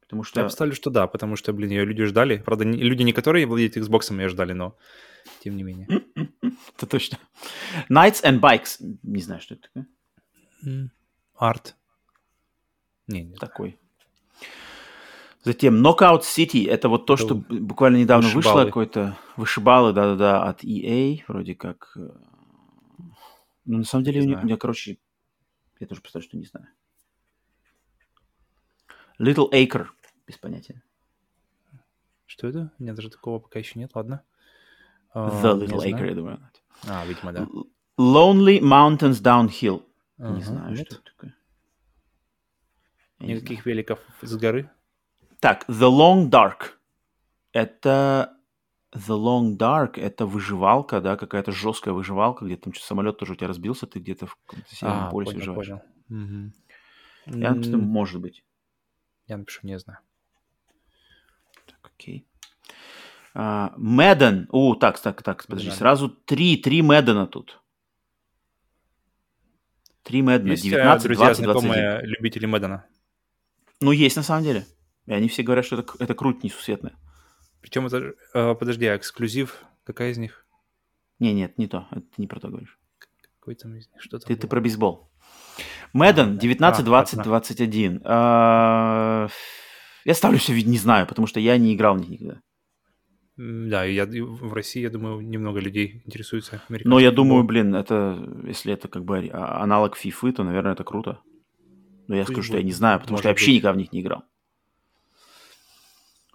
Потому 0.01 0.23
что... 0.23 0.39
Я 0.39 0.45
поставлю, 0.45 0.73
что 0.73 0.89
да, 0.89 1.05
потому 1.07 1.35
что, 1.35 1.51
блин, 1.53 1.69
ее 1.71 1.85
люди 1.85 2.05
ждали. 2.05 2.37
Правда, 2.37 2.63
не- 2.65 2.77
люди 2.81 3.03
не 3.03 3.11
которые 3.13 3.45
владеют 3.45 3.75
Xbox, 3.77 4.17
ее 4.17 4.29
ждали, 4.29 4.53
но 4.53 4.77
тем 5.43 5.57
не 5.57 5.63
менее. 5.63 5.87
Это 6.77 6.87
точно. 6.87 7.17
Knights 7.89 8.23
and 8.23 8.39
Bikes. 8.39 8.77
Не 9.03 9.21
знаю, 9.21 9.41
что 9.41 9.55
это 9.55 9.63
такое. 9.67 10.89
Арт. 11.35 11.75
Не, 13.07 13.23
не. 13.23 13.35
Такой. 13.35 13.77
Затем 15.43 15.85
Knockout 15.85 16.21
City. 16.21 16.67
Это 16.69 16.87
вот 16.89 17.05
то, 17.05 17.17
что 17.17 17.35
буквально 17.35 17.97
недавно 17.97 18.29
вышло. 18.29 18.65
Какой-то 18.65 19.17
вышибалы, 19.35 19.93
да-да-да, 19.93 20.43
от 20.43 20.63
EA. 20.63 21.21
Вроде 21.27 21.53
как... 21.55 21.93
э, 21.97 22.09
Ну, 23.65 23.77
на 23.79 23.83
самом 23.83 24.03
деле, 24.05 24.21
у 24.21 24.25
меня, 24.43 24.57
короче... 24.57 24.97
Я 25.79 25.87
тоже 25.87 26.01
представляю, 26.01 26.27
что 26.29 26.37
не 26.37 26.45
знаю. 26.45 26.67
Little 29.19 29.49
Acre. 29.51 29.87
Без 30.27 30.37
понятия. 30.37 30.83
Что 32.25 32.47
это? 32.47 32.71
Нет, 32.79 32.95
даже 32.95 33.09
такого 33.09 33.39
пока 33.39 33.59
еще 33.59 33.79
нет, 33.79 33.91
ладно. 33.95 34.23
The 35.15 35.57
не 35.57 35.65
Little. 35.65 35.83
Acre, 35.83 36.07
я 36.09 36.15
думаю. 36.15 36.49
А, 36.87 37.05
видимо, 37.05 37.33
да. 37.33 37.47
Lonely 37.99 38.59
Mountains 38.61 39.21
Downhill. 39.23 39.83
Не 40.19 40.25
Ага, 40.25 40.41
знаю, 40.41 40.73
нет? 40.73 40.85
что 40.87 40.95
это 40.95 41.03
такое. 41.05 41.35
Я 43.19 43.27
не 43.27 43.33
Никаких 43.35 43.65
великов 43.65 43.99
с 44.21 44.35
горы. 44.35 44.69
Так, 45.39 45.67
The 45.69 45.89
Long 45.89 46.29
Dark. 46.29 46.73
Это 47.51 48.37
The 48.93 49.17
Long 49.17 49.57
Dark, 49.57 49.99
это 49.99 50.25
выживалка, 50.25 51.01
да, 51.01 51.17
какая-то 51.17 51.51
жесткая 51.51 51.93
выживалка, 51.93 52.45
где 52.45 52.57
там 52.57 52.73
самолет 52.75 53.17
тоже 53.17 53.33
у 53.33 53.35
тебя 53.35 53.47
разбился, 53.47 53.87
ты 53.87 53.99
где-то 53.99 54.27
в 54.27 54.35
каком-то 54.45 54.75
северном 54.75 55.07
А, 55.07 55.11
полюсе 55.11 55.31
понял, 55.33 55.39
выживаешь. 55.39 55.67
понял. 55.67 55.81
Мгм. 56.09 56.53
Я 57.25 57.49
М, 57.49 57.79
может 57.81 58.21
быть. 58.21 58.43
Я 59.27 59.37
напишу, 59.37 59.59
не 59.63 59.77
знаю. 59.79 59.99
Так, 61.65 61.91
окей. 61.93 62.25
А, 63.33 63.73
Мэдден. 63.77 64.47
О, 64.51 64.75
так, 64.75 64.99
так, 64.99 65.21
так, 65.21 65.45
подожди. 65.45 65.67
Мэдден. 65.67 65.77
Сразу 65.77 66.09
три, 66.09 66.57
три 66.57 66.81
Мэддена 66.81 67.27
тут. 67.27 67.61
Три 70.03 70.21
Мэддена. 70.21 70.51
Есть, 70.51 70.65
э, 70.65 70.69
19, 70.69 71.03
друзья, 71.03 71.25
20, 71.25 71.43
21. 71.43 71.61
знакомые 71.73 72.01
любители 72.07 72.45
Мэддена. 72.45 72.85
Ну, 73.81 73.91
есть 73.91 74.15
на 74.15 74.23
самом 74.23 74.43
деле. 74.43 74.65
И 75.05 75.13
они 75.13 75.27
все 75.27 75.43
говорят, 75.43 75.65
что 75.65 75.77
это, 75.77 75.91
это 75.99 76.15
круть 76.15 76.43
несусветная. 76.43 76.95
Причем 77.61 77.85
это... 77.85 78.13
э, 78.33 78.55
подожди, 78.55 78.85
а 78.87 78.95
эксклюзив? 78.95 79.63
Какая 79.83 80.11
из 80.11 80.17
них? 80.17 80.45
Не, 81.19 81.33
нет, 81.33 81.57
не 81.57 81.67
то. 81.67 81.87
Это 81.91 82.01
ты 82.01 82.21
не 82.21 82.27
про 82.27 82.39
то 82.39 82.47
говоришь. 82.47 82.79
Какой 83.39 83.55
там 83.55 83.75
из 83.75 83.89
них? 83.91 84.01
Что 84.01 84.19
там 84.19 84.27
Ты, 84.27 84.35
ты 84.35 84.41
было? 84.41 84.49
про 84.49 84.61
бейсбол. 84.61 85.09
Мэдден, 85.93 86.35
да. 86.35 86.41
19, 86.41 86.79
А, 86.81 86.83
20, 86.83 87.17
ладно. 87.17 87.31
21. 87.31 88.01
А, 88.05 89.27
Я 90.05 90.13
ставлю 90.13 90.37
все, 90.39 90.53
не 90.53 90.77
знаю, 90.77 91.05
потому 91.07 91.27
что 91.27 91.39
я 91.39 91.57
не 91.57 91.73
играл 91.73 91.95
в 91.95 91.99
них 91.99 92.09
никогда. 92.09 92.41
Да, 93.37 93.83
я, 93.83 94.05
в 94.07 94.53
России, 94.53 94.81
я 94.81 94.89
думаю, 94.89 95.21
немного 95.21 95.59
людей 95.59 96.01
интересуется 96.05 96.61
Но 96.69 96.99
я 96.99 97.11
думаю, 97.11 97.43
блин, 97.43 97.75
это, 97.75 98.17
если 98.47 98.73
это 98.73 98.87
как 98.87 99.05
бы 99.05 99.29
а- 99.31 99.61
аналог 99.61 99.95
FIFA, 99.95 100.31
то, 100.31 100.43
наверное, 100.43 100.73
это 100.73 100.83
круто. 100.83 101.19
Но 102.07 102.15
я 102.15 102.23
скажу, 102.23 102.41
что 102.41 102.57
я 102.57 102.63
не 102.63 102.71
знаю, 102.71 102.99
потому 102.99 103.17
что 103.17 103.27
я 103.27 103.31
вообще 103.33 103.47
быть. 103.47 103.55
никогда 103.57 103.73
в 103.73 103.77
них 103.77 103.91
не 103.91 104.01
играл. 104.01 104.23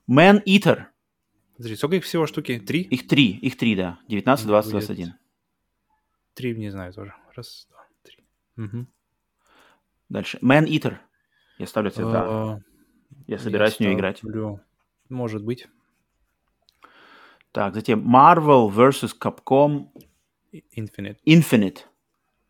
Man 0.08 0.42
Eater. 0.44 0.84
Подожди, 1.56 1.76
сколько 1.76 1.96
их 1.96 2.04
всего 2.04 2.26
штуки? 2.26 2.58
Три? 2.58 2.82
Их 2.82 3.06
три, 3.08 3.30
их 3.30 3.56
три, 3.56 3.74
да. 3.74 3.98
19, 4.08 4.44
Ну, 4.46 4.50
20, 4.50 4.72
будет. 4.72 4.86
21. 4.86 5.14
Три, 6.34 6.56
не 6.56 6.70
знаю 6.70 6.92
тоже. 6.92 7.14
Раз, 7.34 7.66
два, 7.70 7.86
три. 8.02 8.18
Мгм. 8.56 8.88
Дальше. 10.12 10.38
Man 10.42 10.66
Eater. 10.66 10.98
Я 11.58 11.66
ставлю 11.66 11.90
да. 11.96 12.22
А, 12.24 12.60
Я 13.26 13.38
собираюсь 13.38 13.76
в 13.76 13.80
нее 13.80 13.94
играть. 13.94 14.22
Может 15.08 15.42
быть. 15.42 15.68
Так, 17.50 17.74
затем 17.74 18.00
Marvel 18.14 18.68
vs. 18.70 19.12
Capcom 19.18 19.88
Infinite. 20.76 21.16
Infinite. 21.26 21.78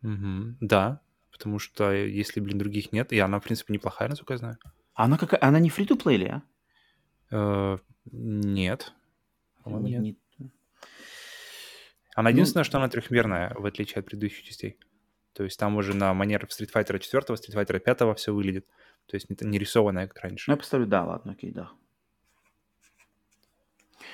Мгм. 0.01 0.57
Да, 0.59 0.99
потому 1.31 1.57
что 1.59 1.93
если, 1.93 2.41
блин, 2.41 2.57
других 2.57 2.91
нет, 2.91 3.13
и 3.13 3.19
она, 3.19 3.39
в 3.39 3.43
принципе, 3.43 3.73
неплохая, 3.73 4.09
насколько 4.09 4.33
я 4.33 4.37
знаю. 4.39 4.57
Она 4.93 5.17
какая? 5.17 5.41
Она 5.41 5.59
не 5.59 5.69
фри 5.69 5.85
to 5.85 5.97
play 5.97 6.17
ли, 6.17 6.27
а? 6.27 6.41
Э, 7.31 7.77
Нет. 8.11 8.93
Не- 9.65 9.91
нет. 9.91 10.01
не- 10.01 10.51
Она 12.15 12.29
Ну- 12.29 12.35
единственное, 12.35 12.65
что 12.65 12.77
она 12.77 12.89
трехмерная, 12.89 13.53
в 13.57 13.65
отличие 13.65 13.99
от 14.01 14.05
предыдущих 14.05 14.43
частей. 14.43 14.77
То 15.33 15.43
есть 15.43 15.57
там 15.57 15.75
уже 15.77 15.95
на 15.95 16.13
манер 16.13 16.45
Street 16.45 16.71
Fighter 16.71 16.99
4, 16.99 17.23
Street 17.35 17.55
Fighter 17.55 17.79
5 17.79 18.17
все 18.17 18.33
выглядит. 18.33 18.67
То 19.07 19.15
есть 19.15 19.29
не, 19.29 19.35
не 19.41 19.57
рисованная, 19.57 20.07
как 20.07 20.23
раньше. 20.23 20.49
Ну, 20.49 20.53
я 20.53 20.57
поставлю, 20.57 20.87
да, 20.87 21.03
ладно, 21.03 21.33
окей, 21.33 21.51
да. 21.51 21.71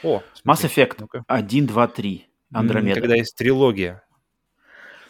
О, 0.04 0.24
Mass 0.46 0.56
смотри, 0.56 0.70
Effect 0.70 0.96
ну-ка. 1.00 1.24
1, 1.28 1.68
2, 1.68 1.88
3. 1.88 2.28
М, 2.52 2.58
Андромеда. 2.60 3.02
Когда 3.02 3.16
есть 3.16 3.36
трилогия. 3.36 4.04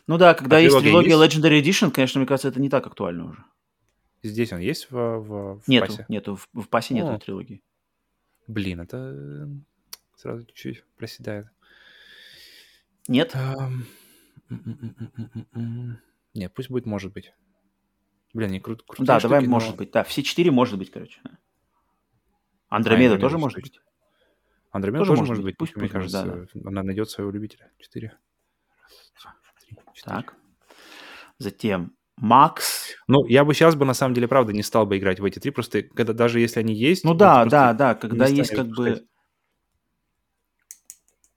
Ну 0.07 0.17
да, 0.17 0.33
когда 0.33 0.57
А 0.57 0.59
есть 0.59 0.75
трилогия 0.79 1.15
трилогия 1.15 1.27
Legendary 1.27 1.61
Edition, 1.61 1.91
конечно, 1.91 2.19
мне 2.19 2.27
кажется, 2.27 2.47
это 2.47 2.59
не 2.59 2.69
так 2.69 2.87
актуально 2.87 3.29
уже. 3.29 3.43
Здесь 4.23 4.51
он 4.51 4.59
есть 4.59 4.89
в, 4.89 4.95
в, 4.95 5.59
в 5.61 5.67
Нету, 5.67 5.87
пассе? 5.87 6.05
нету, 6.09 6.35
в, 6.35 6.49
в 6.53 6.67
пасе 6.67 6.93
нету 6.93 7.13
О. 7.13 7.19
трилогии. 7.19 7.61
Блин, 8.47 8.81
это 8.81 9.47
сразу 10.17 10.43
чуть-чуть 10.45 10.83
проседает. 10.97 11.47
Нет? 13.07 13.33
М-м-м-м-м-м. 13.35 13.85
Не, 16.33 16.49
пусть 16.49 16.69
будет 16.69 16.85
может 16.85 17.13
быть. 17.13 17.33
Блин, 18.33 18.51
не 18.51 18.59
крут, 18.59 18.83
крутые 18.83 19.07
да, 19.07 19.19
давай, 19.19 19.39
штуки, 19.41 19.49
может 19.49 19.69
но- 19.71 19.75
быть. 19.77 19.91
Да, 19.91 20.03
все 20.03 20.21
четыре 20.23 20.51
может 20.51 20.77
быть, 20.77 20.91
короче. 20.91 21.19
Андромеда 22.69 23.15
Андромеда 23.15 23.19
тоже 23.19 23.37
может 23.39 23.55
точно. 23.55 23.69
быть. 23.71 23.81
Андромеда 24.71 24.99
Тоже 24.99 25.09
тоже, 25.09 25.19
может 25.21 25.29
может 25.29 25.43
быть. 25.43 25.53
быть. 25.53 25.57
Пусть- 25.57 25.75
Мне 25.75 25.89
пусть 25.89 25.93
может, 25.95 26.11
кажется, 26.13 26.59
она 26.67 26.83
найдет 26.83 27.09
своего 27.09 27.31
любителя. 27.31 27.71
Четыре. 27.79 28.17
Так. 30.03 30.35
Затем 31.39 31.95
Макс. 32.17 32.95
Ну, 33.07 33.25
я 33.25 33.43
бы 33.45 33.53
сейчас 33.53 33.75
бы, 33.75 33.85
на 33.85 33.93
самом 33.95 34.13
деле, 34.13 34.27
правда, 34.27 34.53
не 34.53 34.61
стал 34.61 34.85
бы 34.85 34.97
играть 34.97 35.19
в 35.19 35.25
эти 35.25 35.39
три, 35.39 35.51
просто 35.51 35.81
когда 35.83 36.13
даже 36.13 36.39
если 36.39 36.59
они 36.59 36.75
есть... 36.75 37.03
Ну 37.03 37.13
да, 37.15 37.45
да, 37.45 37.73
да, 37.73 37.95
когда 37.95 38.27
есть 38.27 38.53
как 38.53 38.67
бы... 38.67 39.05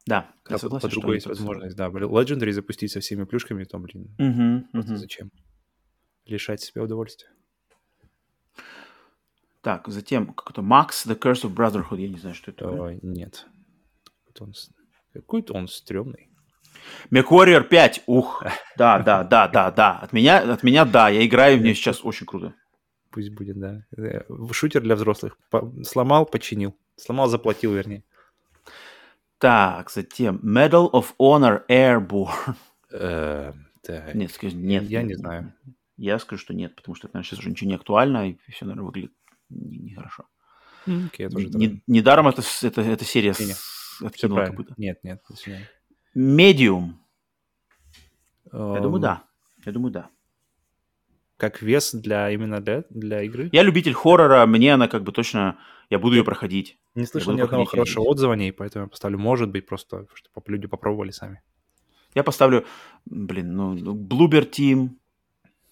Да, 0.07 0.31
я 0.53 0.59
согласен, 0.59 0.89
по 0.89 0.95
другой 0.95 1.17
есть 1.17 1.27
возможность, 1.27 1.77
да. 1.77 1.89
Legendary 1.89 2.53
запустить 2.53 2.93
со 2.93 3.01
всеми 3.01 3.25
плюшками, 3.25 3.65
то, 3.65 3.79
блин, 3.79 4.15
просто 4.73 4.93
мгм. 4.93 4.97
зачем? 4.99 5.31
Лишать 6.27 6.61
себя 6.61 6.83
удовольствия. 6.83 7.29
Так, 9.63 9.87
затем 9.89 10.35
как-то 10.35 10.61
Макс, 10.63 11.07
The 11.07 11.17
Curse 11.17 11.45
of 11.45 11.55
Brotherhood, 11.55 12.01
я 12.01 12.09
не 12.09 12.19
знаю, 12.19 12.35
что 12.35 12.51
это. 12.51 12.69
Ой, 12.69 12.99
нет. 13.03 13.47
Какой-то 14.27 14.45
он, 14.45 14.53
какой-то 15.13 15.55
он 15.55 15.69
стрёмный. 15.69 16.29
MechWarrior 17.11 17.63
5, 17.63 18.05
ух, 18.07 18.43
да, 18.77 18.99
да, 18.99 19.23
да, 19.23 19.49
да, 19.49 19.71
да. 19.71 19.99
От 19.99 20.13
меня, 20.13 20.39
от 20.39 20.63
меня, 20.63 20.85
да, 20.85 21.09
я 21.09 21.25
играю 21.25 21.59
в 21.59 21.63
нее 21.63 21.75
сейчас 21.75 22.05
очень 22.05 22.27
круто. 22.27 22.55
Пусть 23.11 23.31
будет, 23.31 23.59
да. 23.59 23.85
Э, 23.97 24.23
Шутер 24.53 24.81
для 24.81 24.97
взрослых. 24.97 25.39
Сломал, 25.85 26.27
починил. 26.27 26.75
Сломал, 26.97 27.29
заплатил, 27.29 27.73
вернее. 27.73 28.05
Так, 29.43 29.91
затем 29.91 30.37
Medal 30.45 30.89
of 30.93 31.17
Honor 31.19 31.67
Airborne. 31.69 32.55
Э, 32.93 33.53
так. 33.83 34.15
Нет, 34.15 34.31
скажи, 34.31 34.55
нет. 34.55 34.85
Я 34.85 35.03
не 35.03 35.15
знаю. 35.15 35.53
нет. 35.67 35.75
Я 35.97 36.19
скажу, 36.21 36.41
что 36.41 36.55
нет, 36.55 36.77
потому 36.77 36.95
что, 36.95 37.09
наверное, 37.09 37.25
сейчас 37.25 37.41
уже 37.41 37.51
ничего 37.51 37.71
не 37.71 37.75
актуально, 37.75 38.31
и 38.31 38.37
все, 38.49 38.67
наверное, 38.67 38.85
выглядит 38.85 39.13
не- 39.51 39.79
нехорошо. 39.79 40.27
Я 40.87 41.29
тоже 41.29 41.49
Не- 41.49 41.83
Недаром 41.89 42.29
это, 42.29 42.43
это, 42.63 42.83
эта 42.83 43.05
серия 43.05 43.35
Не-не, 43.37 43.55
с- 43.55 44.01
откинула 44.01 44.45
копыта. 44.47 44.75
Нет, 44.77 45.03
нет. 45.03 45.21
Medium. 46.17 46.93
Я 48.53 48.59
Эм, 48.77 48.83
думаю, 48.83 49.01
да. 49.01 49.25
Я 49.65 49.73
думаю, 49.73 49.91
да. 49.93 50.09
Как 51.43 51.61
вес 51.61 51.93
для 51.93 52.31
именно 52.31 52.61
для, 52.61 52.85
для 52.91 53.23
игры? 53.23 53.49
Я 53.51 53.65
любитель 53.65 53.95
хоррора, 53.95 54.47
мне 54.47 54.75
она 54.75 54.87
как 54.87 55.03
бы 55.03 55.11
точно... 55.11 55.59
Я 55.91 55.99
буду 55.99 56.15
ее 56.15 56.23
проходить. 56.23 56.79
Не 56.95 57.05
слышал 57.05 57.35
ни 57.35 57.41
одного 57.41 57.65
хорошего 57.65 58.05
отзыва 58.05 58.35
о 58.35 58.37
ней, 58.37 58.53
поэтому 58.53 58.85
я 58.85 58.89
поставлю, 58.89 59.19
может 59.19 59.51
быть, 59.51 59.67
просто, 59.67 60.07
чтобы 60.15 60.53
люди 60.53 60.69
попробовали 60.69 61.11
сами. 61.11 61.43
Я 62.15 62.23
поставлю, 62.23 62.65
блин, 63.07 63.57
ну, 63.57 63.75
Bloober 63.75 64.49
Team 64.49 64.91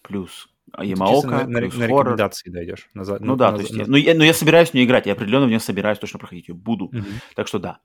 плюс 0.01 0.49
Ямаока, 0.77 1.27
на, 1.29 1.47
на, 1.47 1.59
плюс 1.61 1.77
на 1.77 1.87
хоррор. 1.87 2.01
рекомендации 2.07 2.49
дойдешь. 2.49 2.89
На, 2.93 3.05
за- 3.05 3.19
Ну 3.21 3.37
да, 3.37 3.51
на- 3.51 3.57
то 3.57 3.61
есть, 3.63 3.73
на- 3.73 3.79
я- 3.83 3.87
ну, 3.87 3.95
я, 3.95 4.13
ну 4.13 4.23
я 4.25 4.33
собираюсь 4.33 4.71
в 4.71 4.73
нее 4.73 4.83
играть, 4.85 5.05
я 5.05 5.13
определенно 5.13 5.45
в 5.45 5.49
нее 5.49 5.61
собираюсь 5.61 5.99
точно 5.99 6.19
проходить 6.19 6.49
ее, 6.49 6.53
буду. 6.55 6.89
Мгм. 6.91 7.05
Так 7.35 7.47
что 7.47 7.59
да. 7.59 7.79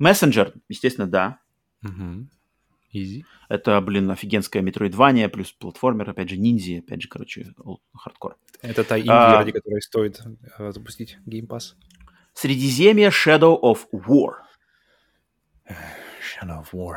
Messenger, 0.00 0.54
естественно, 0.68 1.08
да. 1.08 1.40
Мгм. 1.80 2.30
Easy. 2.94 3.24
Это, 3.48 3.80
блин, 3.80 4.10
офигенская 4.10 4.62
метроидвания, 4.62 5.28
плюс 5.28 5.52
платформер, 5.52 6.10
опять 6.10 6.28
же, 6.28 6.36
ниндзи, 6.36 6.80
опять 6.80 7.02
же, 7.02 7.08
короче, 7.08 7.54
хардкор. 7.94 8.36
Это 8.60 8.84
та 8.84 8.98
инди, 8.98 9.08
А. 9.08 9.38
ради 9.38 9.52
которой 9.52 9.80
стоит 9.80 10.20
э, 10.58 10.72
запустить 10.72 11.18
Game 11.26 11.46
Pass. 11.46 11.74
Средиземье 12.34 13.08
Shadow 13.10 13.58
of 13.60 13.86
War. 13.92 14.34
Shadow 15.68 16.62
of 16.62 16.66
War. 16.72 16.96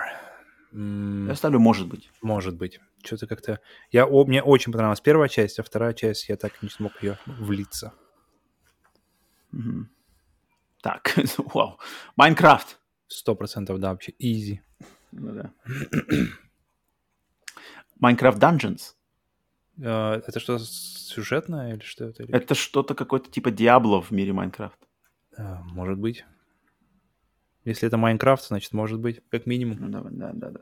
М, 0.73 1.27
Я 1.27 1.35
ставлю, 1.35 1.59
может 1.59 1.87
быть. 1.87 2.11
Может 2.21 2.55
быть. 2.57 2.79
Что-то 3.03 3.27
как-то... 3.27 3.59
Я, 3.91 4.05
о, 4.05 4.25
мне 4.25 4.41
очень 4.43 4.71
понравилась 4.71 4.99
первая 5.01 5.29
часть, 5.29 5.59
а 5.59 5.63
вторая 5.63 5.93
часть 5.93 6.27
я 6.29 6.35
так 6.37 6.53
и 6.61 6.65
не 6.65 6.69
смог 6.69 6.91
ее 7.03 7.17
влиться. 7.25 7.93
Мгм. 9.51 9.89
Так, 10.81 11.15
вау. 11.53 11.79
Minecraft. 12.15 12.80
Сто 13.07 13.35
процентов, 13.35 13.79
да, 13.79 13.91
вообще. 13.91 14.11
Easy. 14.21 14.59
Ну 15.18 15.32
да. 15.34 15.51
Minecraft 17.99 18.38
Dungeons. 18.41 18.93
Э, 19.78 20.22
Это 20.28 20.39
что, 20.39 20.57
сюжетное 20.59 21.74
или 21.76 21.84
что 21.84 22.05
это? 22.05 22.24
Это 22.24 22.55
что-то 22.55 22.93
какое-то 22.95 23.32
типа 23.32 23.51
Diablo 23.51 24.01
в 24.01 24.11
мире 24.11 24.34
Minecraft. 24.34 24.80
Э, 25.38 25.57
Может 25.72 25.97
быть. 25.97 26.26
Если 27.63 27.88
это 27.88 27.97
Майнкрафт, 27.97 28.45
значит, 28.47 28.74
может 28.74 28.99
быть, 28.99 29.22
как 29.30 29.45
минимум. 29.47 29.78
Ну, 29.80 29.89
да, 29.89 30.01
да, 30.11 30.32
да, 30.34 30.49
да. 30.51 30.59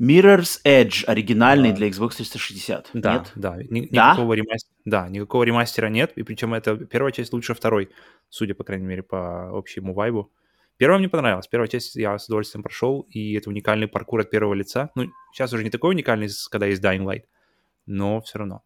Mirror's 0.00 0.60
Edge 0.64 1.04
оригинальный 1.06 1.70
Да. 1.70 1.76
для 1.76 1.88
Xbox 1.88 2.16
360. 2.16 2.90
Да, 2.94 3.14
Нет? 3.14 3.32
да. 3.36 3.56
Ни- 3.62 3.88
Да? 3.90 4.12
Никакого 4.12 4.34
ремастера, 4.34 4.74
да, 4.84 5.08
никакого 5.08 5.44
ремастера 5.44 5.86
нет. 5.88 6.12
И 6.18 6.22
причем 6.24 6.52
это 6.52 6.76
первая 6.76 7.12
часть 7.12 7.32
лучше 7.32 7.54
второй, 7.54 7.90
судя, 8.28 8.54
по 8.54 8.64
крайней 8.64 8.86
мере, 8.86 9.02
по 9.02 9.56
общему 9.56 9.94
вайбу. 9.94 10.30
Первая 10.76 10.98
мне 10.98 11.08
понравилась. 11.08 11.46
Первая 11.46 11.68
часть 11.68 11.94
я 11.96 12.18
с 12.18 12.26
удовольствием 12.26 12.62
прошел, 12.62 13.06
и 13.08 13.34
это 13.34 13.48
уникальный 13.48 13.86
паркур 13.86 14.20
от 14.20 14.30
первого 14.30 14.54
лица. 14.54 14.90
Ну, 14.94 15.06
сейчас 15.32 15.52
уже 15.52 15.62
не 15.64 15.70
такой 15.70 15.90
уникальный, 15.94 16.28
когда 16.50 16.66
есть 16.66 16.82
Dying 16.82 17.04
Light, 17.04 17.24
но 17.86 18.20
все 18.22 18.38
равно. 18.40 18.62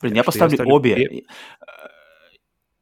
Так 0.00 0.02
я 0.02 0.08
что 0.10 0.16
я 0.16 0.24
поставлю 0.24 0.56
ставлю 0.56 0.74
обе. 0.74 0.94
Э, 1.20 1.22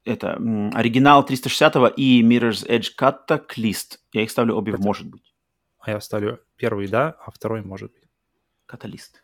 Это 0.05 0.33
оригинал 0.75 1.25
360 1.27 1.93
и 1.99 2.23
Mirror's 2.23 2.67
Edge 2.67 2.89
Catalyst. 2.99 3.99
Я 4.13 4.23
их 4.23 4.31
ставлю 4.31 4.57
обе 4.57 4.73
в 4.73 4.77
Это- 4.77 4.85
может 4.85 5.07
быть. 5.07 5.35
А 5.81 5.91
я 5.91 6.01
ставлю 6.01 6.41
первый, 6.57 6.89
да, 6.89 7.11
а 7.25 7.31
второй 7.31 7.63
может 7.63 7.93
быть. 7.93 8.03
Каталист. 8.67 9.23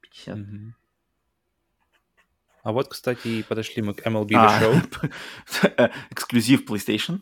50. 0.00 0.36
Мгм. 0.36 0.74
А 2.62 2.72
вот, 2.72 2.88
кстати, 2.88 3.42
подошли 3.42 3.82
мы 3.82 3.94
к 3.94 4.06
MLB 4.06 4.28
The 4.28 4.36
А, 4.36 4.60
Show. 4.62 5.90
Эксклюзив 6.10 6.64
PlayStation. 6.70 7.20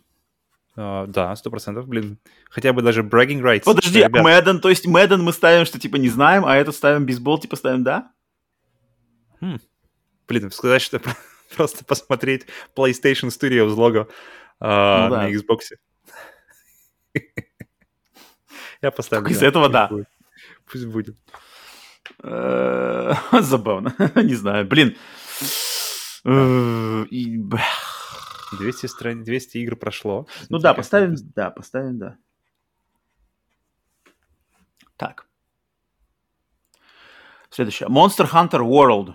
А, 0.76 1.06
да, 1.06 1.36
сто 1.36 1.50
процентов, 1.50 1.86
блин. 1.86 2.18
Хотя 2.50 2.72
бы 2.72 2.82
даже 2.82 3.02
bragging 3.02 3.40
rights. 3.40 3.64
Подожди, 3.64 4.00
а 4.00 4.08
Ребят, 4.08 4.22
Мэдден, 4.22 4.60
то 4.60 4.68
есть 4.68 4.86
Мэдден 4.86 5.22
мы 5.22 5.32
ставим, 5.32 5.66
что 5.66 5.78
типа 5.78 5.96
не 5.96 6.08
знаем, 6.08 6.44
а 6.46 6.56
этот 6.56 6.74
ставим 6.74 7.04
бейсбол, 7.04 7.38
типа 7.38 7.56
ставим 7.56 7.82
да? 7.84 8.10
Блин, 10.28 10.50
сказать, 10.50 10.80
что 10.82 11.00
просто 11.56 11.84
посмотреть 11.84 12.46
PlayStation 12.74 13.28
Studios 13.28 13.74
лого 13.74 14.08
а, 14.60 15.08
Ну 15.08 15.14
да. 15.14 15.22
на 15.22 15.30
Xbox. 15.30 15.60
Я 18.80 18.90
поставлю. 18.90 19.30
Из 19.30 19.42
этого 19.42 19.68
да. 19.68 19.90
Пусть 20.70 20.86
будет. 20.86 21.16
Э, 22.22 23.14
Забавно. 23.40 23.94
Не 24.16 24.34
знаю. 24.34 24.66
Блин. 24.66 24.96
Э, 26.24 27.04
и, 27.10 27.36
200, 28.58 28.86
стран... 28.86 29.24
200 29.24 29.58
игр 29.58 29.76
прошло. 29.76 30.26
Ну 30.48 30.58
да, 30.58 30.74
поставим, 30.74 31.16
да, 31.34 31.50
поставим, 31.50 31.98
да. 31.98 32.16
Так. 34.96 35.26
Следующее. 37.50 37.88
Monster 37.88 38.28
Hunter 38.30 38.60
World. 38.60 39.14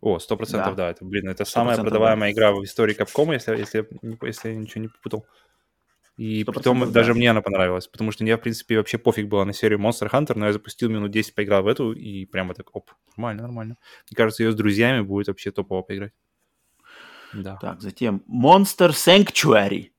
О, 0.00 0.18
сто 0.18 0.36
процентов, 0.36 0.76
Да. 0.76 0.84
да. 0.84 0.90
Это, 0.90 1.04
блин, 1.04 1.28
это 1.28 1.44
самая 1.44 1.76
100% 1.76 1.80
продаваемая 1.82 2.32
игра 2.32 2.52
в 2.52 2.62
истории 2.64 2.96
Capcom, 2.96 3.32
если, 3.32 3.56
если, 3.56 3.88
если 4.22 4.50
я 4.50 4.56
ничего 4.56 4.82
не 4.82 4.88
попутал. 4.88 5.26
И 6.16 6.42
100% 6.42 6.52
притом 6.52 6.80
да. 6.80 6.86
даже 6.86 7.14
мне 7.14 7.30
она 7.30 7.42
понравилась, 7.42 7.86
потому 7.86 8.10
что 8.10 8.24
мне, 8.24 8.36
в 8.36 8.40
принципе, 8.40 8.76
вообще 8.76 8.98
пофиг 8.98 9.28
было 9.28 9.44
на 9.44 9.52
серию 9.52 9.78
Monster 9.78 10.10
Hunter, 10.10 10.34
но 10.36 10.46
я 10.46 10.52
запустил 10.52 10.88
минут 10.88 11.12
10, 11.12 11.34
поиграл 11.34 11.62
в 11.62 11.68
эту, 11.68 11.92
и 11.92 12.26
прямо 12.26 12.54
так, 12.54 12.74
оп, 12.74 12.90
нормально, 13.16 13.42
нормально. 13.42 13.76
Мне 14.10 14.16
кажется, 14.16 14.42
ее 14.42 14.50
с 14.50 14.56
друзьями 14.56 15.02
будет 15.02 15.28
вообще 15.28 15.52
топово 15.52 15.82
поиграть. 15.82 16.12
Да. 17.32 17.56
Так, 17.60 17.80
затем 17.80 18.22
Monster 18.28 18.90
Sanctuary. 18.90 19.90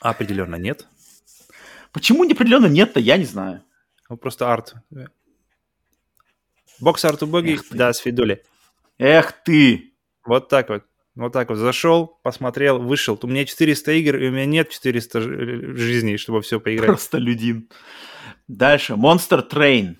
Определенно 0.00 0.56
нет. 0.56 0.86
Почему 1.92 2.24
неопределенно 2.24 2.66
нет-то, 2.66 3.00
я 3.00 3.16
не 3.16 3.24
знаю. 3.24 3.62
Ну, 4.08 4.16
просто 4.16 4.52
арт. 4.52 4.74
Бокс 6.80 7.04
арт 7.04 7.22
убогий, 7.22 7.58
да, 7.70 7.92
свидули. 7.92 8.44
Эх 8.98 9.32
ты! 9.44 9.94
Вот 10.24 10.48
так 10.48 10.68
вот. 10.68 10.84
Вот 11.14 11.32
так 11.32 11.48
вот. 11.48 11.56
Зашел, 11.56 12.18
посмотрел, 12.22 12.78
вышел. 12.78 13.18
У 13.22 13.26
меня 13.26 13.46
400 13.46 13.92
игр, 13.92 14.16
и 14.16 14.28
у 14.28 14.32
меня 14.32 14.44
нет 14.44 14.68
400 14.68 15.20
ж- 15.22 15.76
жизней, 15.76 16.18
чтобы 16.18 16.42
все 16.42 16.60
поиграть. 16.60 16.88
Просто 16.88 17.16
людин. 17.18 17.70
Дальше. 18.48 18.92
Monster 18.94 19.48
Train. 19.48 19.96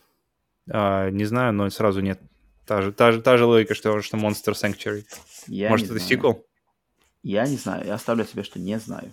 А, 0.70 1.08
не 1.10 1.24
знаю, 1.24 1.54
но 1.54 1.70
сразу 1.70 2.00
нет. 2.00 2.20
Та 2.66 2.82
же, 2.82 2.92
та 2.92 3.12
же, 3.12 3.22
та 3.22 3.38
же 3.38 3.44
логика, 3.46 3.74
что, 3.74 4.02
что 4.02 4.18
Monster 4.18 4.52
Sanctuary. 4.52 5.04
Я 5.46 5.70
Может, 5.70 5.86
это 5.86 5.94
знаю. 5.94 6.08
сиквел? 6.08 6.44
Я 7.26 7.44
не 7.46 7.56
знаю. 7.56 7.84
Я 7.86 7.94
оставлю 7.94 8.24
себе, 8.24 8.44
что 8.44 8.60
не 8.60 8.78
знаю. 8.78 9.12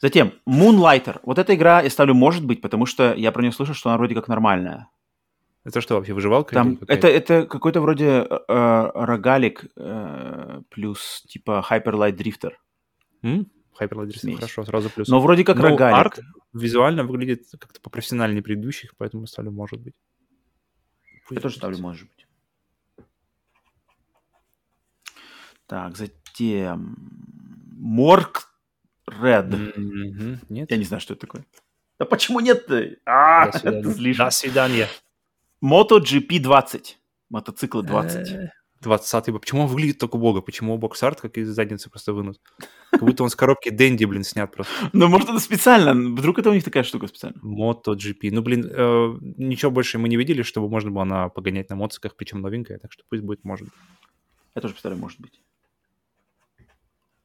Затем 0.00 0.32
Moonlighter. 0.48 1.20
Вот 1.22 1.38
эта 1.38 1.54
игра 1.54 1.80
я 1.80 1.90
ставлю 1.90 2.14
может 2.14 2.44
быть, 2.44 2.60
потому 2.60 2.86
что 2.86 3.14
я 3.14 3.30
про 3.30 3.42
нее 3.42 3.52
слышал, 3.52 3.74
что 3.74 3.90
она 3.90 3.98
вроде 3.98 4.14
как 4.16 4.26
нормальная. 4.28 4.88
Это 5.62 5.80
что 5.80 5.94
вообще, 5.94 6.12
выживалка? 6.12 6.54
Там 6.54 6.78
это, 6.88 7.06
это 7.06 7.46
какой-то 7.46 7.80
вроде 7.82 8.06
э, 8.06 8.90
рогалик 8.94 9.66
э, 9.76 10.62
плюс 10.70 11.22
типа 11.28 11.64
Hyper 11.70 11.92
Light 11.92 12.16
Drifter. 12.16 12.52
М? 13.22 13.46
Hyper 13.78 13.90
Light 13.92 14.06
Drifter, 14.08 14.18
Смесь. 14.18 14.36
хорошо, 14.36 14.64
сразу 14.64 14.90
плюс. 14.90 15.06
Но 15.08 15.20
вроде 15.20 15.44
как 15.44 15.56
Ну, 15.58 15.62
рогалик. 15.62 15.96
арт 15.98 16.20
визуально 16.52 17.04
выглядит 17.04 17.44
как-то 17.60 17.80
попрофессиональнее 17.80 18.42
предыдущих, 18.42 18.96
поэтому 18.96 19.26
ставлю 19.28 19.52
может 19.52 19.80
быть. 19.80 19.94
Я 21.04 21.20
Пусть 21.28 21.42
тоже 21.42 21.54
будет. 21.54 21.58
ставлю 21.58 21.78
может 21.78 22.08
быть. 22.08 22.26
Так, 25.66 25.94
затем 26.30 26.96
Морг 27.76 28.48
Red. 29.08 29.56
Мгм. 29.76 30.40
Нет? 30.48 30.70
Я 30.70 30.76
не 30.76 30.84
знаю, 30.84 31.00
что 31.00 31.14
это 31.14 31.26
такое. 31.26 31.44
Да 31.98 32.06
почему 32.06 32.40
нет-то? 32.40 32.96
А, 33.04 33.50
До 33.50 33.58
свидания. 33.58 34.14
До 34.14 34.30
свидания. 34.30 34.88
MotoGP 35.62 36.38
20. 36.38 36.98
Мотоциклы 37.28 37.82
20. 37.82 38.32
Э, 38.32 38.50
20 38.80 39.40
Почему 39.40 39.62
он 39.62 39.66
выглядит 39.66 39.98
так 39.98 40.14
убого? 40.14 40.40
Почему 40.40 40.78
бокс-арт 40.78 41.20
как 41.20 41.36
из 41.36 41.48
задницы 41.48 41.90
просто 41.90 42.14
вынут? 42.14 42.40
Как 42.90 43.02
будто 43.02 43.22
он 43.22 43.28
с 43.28 43.36
коробки 43.36 43.68
Дэнди, 43.68 44.04
блин, 44.06 44.24
снят 44.24 44.50
просто. 44.50 44.72
Ну, 44.94 45.08
может, 45.08 45.28
это 45.28 45.38
специально. 45.38 45.92
Вдруг 45.92 46.38
это 46.38 46.50
у 46.50 46.54
них 46.54 46.64
такая 46.64 46.82
штука 46.82 47.06
специально. 47.06 47.38
MotoGP. 47.42 48.30
Ну, 48.32 48.42
блин, 48.42 48.64
э, 48.64 49.18
ничего 49.36 49.70
больше 49.70 49.98
мы 49.98 50.08
не 50.08 50.16
видели, 50.16 50.42
чтобы 50.42 50.70
можно 50.70 50.90
было 50.90 51.04
на, 51.04 51.28
погонять 51.28 51.68
на 51.68 51.76
моциках, 51.76 52.16
причем 52.16 52.40
новенькая, 52.40 52.78
так 52.78 52.92
что 52.92 53.04
пусть 53.10 53.22
будет, 53.22 53.44
может. 53.44 53.68
Я 54.54 54.62
тоже 54.62 54.72
представляю, 54.72 55.00
может 55.02 55.20
быть. 55.20 55.40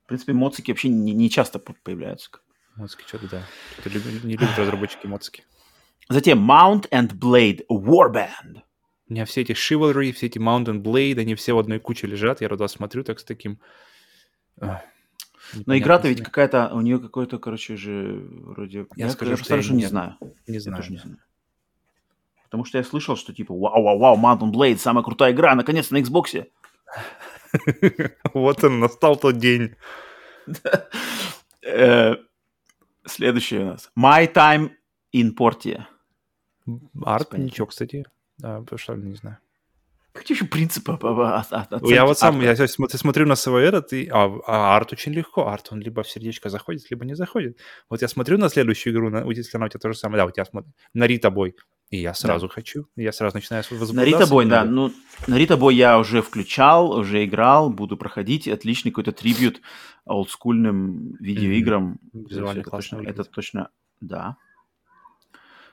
В 0.06 0.08
принципе, 0.08 0.34
моцики 0.34 0.72
вообще 0.72 0.90
не, 0.90 1.14
не 1.14 1.30
часто 1.30 1.58
по- 1.60 1.74
появляются. 1.84 2.30
Моцики 2.76 3.04
что-то, 3.08 3.28
да. 3.30 3.42
Что-то 3.80 3.90
любят- 3.90 4.24
не 4.24 4.34
любят 4.38 4.58
разработчики 4.58 5.08
моцики. 5.08 5.44
Затем 6.10 6.40
Mount 6.50 6.88
and 6.92 7.14
Blade 7.14 7.66
Warband. 7.72 8.62
У 9.10 9.14
меня 9.14 9.26
все 9.26 9.42
эти 9.42 9.54
Chivalry, 9.54 10.12
все 10.12 10.28
эти 10.28 10.38
Mountain 10.38 10.82
Blade, 10.84 11.20
они 11.20 11.34
все 11.36 11.54
в 11.54 11.60
одной 11.60 11.80
куче 11.80 12.06
лежат. 12.08 12.42
Я 12.42 12.50
туда 12.50 12.68
смотрю 12.68 13.04
так 13.04 13.20
с 13.20 13.24
таким... 13.24 13.60
ах, 14.60 14.82
Но 15.66 15.76
игра-то 15.78 16.08
ведь 16.08 16.22
какая-то, 16.24 16.70
у 16.74 16.82
нее 16.82 17.00
какой-то, 17.00 17.40
короче 17.40 17.76
же, 17.76 18.20
вроде... 18.30 18.86
Я 18.96 19.10
скажу, 19.10 19.32
я 19.32 19.38
что 19.38 19.56
я 19.56 19.62
не 19.64 19.70
не- 19.78 19.86
знаю. 19.86 20.18
Не 20.48 20.56
Я 20.56 20.60
знаю. 20.60 20.78
тоже 20.78 20.92
не 20.92 20.98
знаю. 21.00 21.18
Потому 22.44 22.66
что 22.66 22.78
я 22.78 22.84
слышал, 22.84 23.16
что 23.16 23.34
типа, 23.34 23.54
вау-вау-вау, 23.56 24.18
Mountain 24.20 24.52
Blade, 24.52 24.78
самая 24.78 25.04
крутая 25.04 25.34
игра, 25.34 25.56
наконец-то 25.56 25.94
на 25.96 26.00
Xbox. 26.02 26.46
Вот 28.34 28.64
он, 28.64 28.80
настал 28.80 29.16
тот 29.16 29.38
день. 29.38 29.76
Э, 31.64 32.16
Следующий 33.06 33.60
у 33.60 33.66
нас. 33.66 33.92
My 33.98 34.32
Time 34.32 34.70
in 35.16 35.32
Portia. 35.38 35.84
Арт, 37.04 37.34
ничего, 37.38 37.68
кстати. 37.68 38.06
Да, 38.38 38.60
потому 38.62 38.80
что 38.80 38.96
не 38.96 39.16
знаю. 39.16 39.38
Какие 40.12 40.38
еще 40.38 40.46
принципы 40.46 40.94
от- 40.94 41.02
Я 41.90 42.04
оценки 42.04 42.08
вот 42.08 42.18
сам, 42.18 42.42
я 42.42 42.56
смотрю, 42.98 43.28
на 43.28 43.36
свой 43.36 43.64
этот, 43.66 43.92
и, 43.94 44.08
а, 44.12 44.32
а 44.48 44.76
арт 44.78 44.94
очень 44.94 45.12
легко. 45.14 45.48
Арт, 45.48 45.68
он 45.72 45.82
либо 45.82 46.02
в 46.04 46.08
сердечко 46.10 46.50
заходит, 46.50 46.90
либо 46.90 47.06
не 47.06 47.16
заходит. 47.16 47.60
Вот 47.90 48.02
я 48.02 48.08
смотрю 48.08 48.38
на 48.38 48.50
следующую 48.50 48.94
игру, 48.94 49.10
на, 49.10 49.30
если 49.30 49.58
она 49.58 49.66
у 49.66 49.70
тебя 49.70 49.80
то 49.80 49.92
же 49.92 49.98
самое, 49.98 50.18
да, 50.22 50.26
у 50.26 50.32
тебя 50.32 50.46
смотри, 50.46 50.72
Нарита 50.94 51.30
Бой. 51.32 51.56
И 51.92 51.98
я 51.98 52.14
сразу 52.14 52.48
да. 52.48 52.54
хочу. 52.54 52.88
Я 52.96 53.12
сразу 53.12 53.38
начинаю 53.38 53.64
возбуждаться. 53.70 53.96
На 53.96 54.04
Рита 54.04 54.28
Бой, 54.28 54.46
да. 54.46 54.66
Ну, 54.66 54.92
на 55.28 55.38
Рита 55.38 55.56
Бой 55.56 55.76
я 55.76 56.00
уже 56.00 56.22
включал, 56.22 56.92
уже 56.92 57.24
играл, 57.26 57.70
буду 57.70 57.96
проходить. 57.96 58.48
Отличный 58.48 58.92
какой-то 58.92 59.12
трибют 59.12 59.62
олдскульным 60.06 61.16
видеоиграм. 61.20 62.00
Mm-hmm. 62.14 62.28
Визуально 62.30 62.60
это. 62.62 62.72
Точно, 62.72 63.02
это 63.02 63.24
точно, 63.24 63.70
да. 64.02 64.38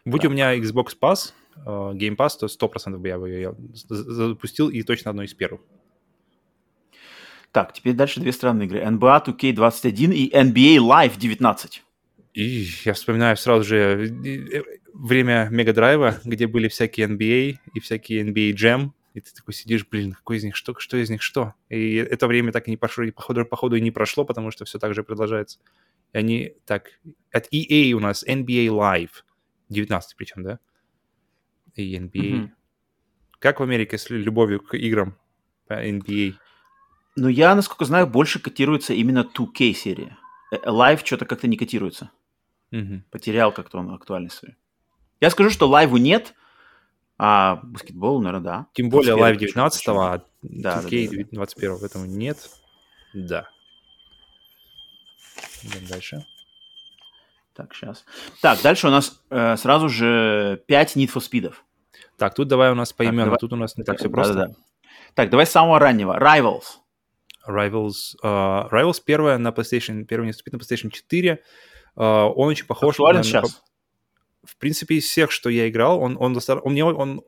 Будь 0.05 0.23
да. 0.23 0.29
у 0.29 0.31
меня 0.31 0.57
Xbox 0.59 0.89
Pass, 1.01 1.33
uh, 1.65 1.95
Game 1.95 2.17
Pass, 2.17 2.31
то 2.39 2.47
100% 2.47 2.99
бы 2.99 3.09
я 3.09 3.19
бы 3.19 3.31
ее 3.31 3.57
запустил 3.89 4.69
и 4.69 4.83
точно 4.83 5.11
одной 5.11 5.27
из 5.27 5.35
первых. 5.35 5.63
Так, 7.53 7.73
теперь 7.75 7.95
дальше 7.95 8.21
две 8.21 8.33
странные 8.33 8.67
игры. 8.67 8.81
NBA 8.81 9.27
2K21 9.27 10.13
и 10.13 10.31
NBA 10.31 10.79
Live 10.79 11.19
19. 11.19 11.83
И 12.33 12.67
я 12.85 12.95
вспоминаю 12.95 13.37
сразу 13.37 13.63
же 13.63 14.11
э, 14.25 14.63
время 14.93 15.49
Мегадрайва, 15.51 16.21
где 16.25 16.47
были 16.47 16.69
всякие 16.69 17.07
NBA 17.09 17.59
и 17.75 17.81
всякие 17.81 18.25
NBA 18.25 18.53
Jam, 18.55 18.91
и 19.15 19.21
ты 19.21 19.33
такой 19.35 19.55
сидишь, 19.55 19.87
блин, 19.87 20.13
какой 20.13 20.39
из 20.39 20.45
них 20.45 20.57
что, 20.57 20.75
что 20.79 20.97
из 20.97 21.11
них 21.11 21.23
что? 21.23 21.55
И 21.69 21.97
это 21.97 22.27
время 22.27 22.53
так 22.53 22.69
и 22.69 22.71
не 22.71 22.77
пошло, 22.77 23.05
походу, 23.13 23.45
походу 23.45 23.77
и 23.77 23.81
не 23.81 23.91
прошло, 23.91 24.25
потому 24.25 24.51
что 24.51 24.65
все 24.65 24.79
так 24.79 24.95
же 24.95 25.03
продолжается. 25.03 25.59
И 26.13 26.19
они 26.19 26.55
так... 26.65 26.99
От 27.31 27.53
EA 27.53 27.93
у 27.93 28.01
нас 28.01 28.25
NBA 28.27 28.69
Live, 28.69 29.23
19 29.69 30.17
причем, 30.17 30.43
да? 30.43 30.59
И 31.75 31.97
NBA. 31.99 32.11
Mm-hmm. 32.13 32.49
Как 33.39 33.61
в 33.61 33.63
Америке 33.63 33.99
с 33.99 34.09
любовью 34.09 34.61
к 34.61 34.75
играм 34.77 35.17
по 35.67 35.75
NBA? 35.75 36.35
Ну, 37.17 37.29
я, 37.29 37.55
насколько 37.55 37.85
знаю, 37.85 38.07
больше 38.07 38.39
котируется 38.39 38.95
именно 38.95 39.29
2K 39.37 39.75
серия. 39.75 40.17
Э, 40.51 40.57
Live 40.67 41.05
что-то 41.05 41.27
как-то 41.27 41.49
не 41.49 41.57
котируется. 41.57 42.11
Угу. 42.73 43.03
Потерял 43.11 43.53
как-то 43.53 43.79
он 43.79 43.91
актуальность 43.91 44.37
свою. 44.37 44.55
Я 45.23 45.31
скажу, 45.31 45.51
что 45.51 45.69
Live 45.69 45.93
у 45.93 45.99
нет, 45.99 46.35
а 47.17 47.61
баскетбол, 47.63 48.21
наверное, 48.21 48.45
да. 48.45 48.67
Тем 48.73 48.91
более 48.91 49.15
Live 49.15 49.41
19-го, 49.41 50.01
а 50.01 50.25
да, 50.43 50.83
2K 50.83 51.09
да, 51.11 51.17
да, 51.17 51.29
21 51.31 51.77
в 51.77 51.85
этом 51.85 52.07
нет. 52.07 52.51
Да. 53.15 53.49
Идем 55.63 55.87
дальше. 55.87 56.27
Так, 57.55 57.73
сейчас. 57.73 58.05
Так, 58.41 58.61
дальше 58.63 58.89
у 58.89 58.91
нас 58.91 59.23
э, 59.31 59.57
сразу 59.59 59.89
же 59.89 60.61
5 60.67 60.97
Need 60.97 61.13
for 61.15 61.23
Speed. 61.23 61.55
Так, 62.19 62.35
тут 62.35 62.49
давай 62.49 62.73
у 62.73 62.75
нас 62.75 62.93
по 62.93 63.07
именам. 63.07 63.37
Тут 63.37 63.53
у 63.53 63.57
нас 63.57 63.77
не 63.77 63.85
так 63.85 63.99
все 63.99 64.11
просто. 64.11 64.35
Да, 64.35 64.47
да. 64.49 64.55
Так, 65.15 65.31
давай 65.31 65.47
с 65.47 65.51
самого 65.51 65.79
раннего. 65.79 66.19
Rivals. 66.19 66.65
Rivals. 67.49 68.17
Uh, 68.25 68.69
Rivals 68.73 69.01
первая 69.05 69.39
на 69.39 69.51
PlayStation, 69.51 70.03
первый 70.03 70.29
Need 70.29 70.33
for 70.33 70.45
Speed 70.45 70.57
на 70.57 70.59
PlayStation 70.59 70.91
4. 70.91 71.41
Uh, 71.95 72.33
он 72.35 72.49
очень 72.49 72.67
похож... 72.67 72.97
Актуален 72.97 73.19
на, 73.19 73.23
сейчас? 73.23 73.63
В 74.45 74.57
принципе, 74.57 74.97
из 74.97 75.05
всех, 75.05 75.31
что 75.31 75.51
я 75.51 75.69
играл, 75.69 76.01
он, 76.01 76.17
он, 76.19 76.37
он, 76.37 76.63
он, 76.65 76.97
он 76.97 77.25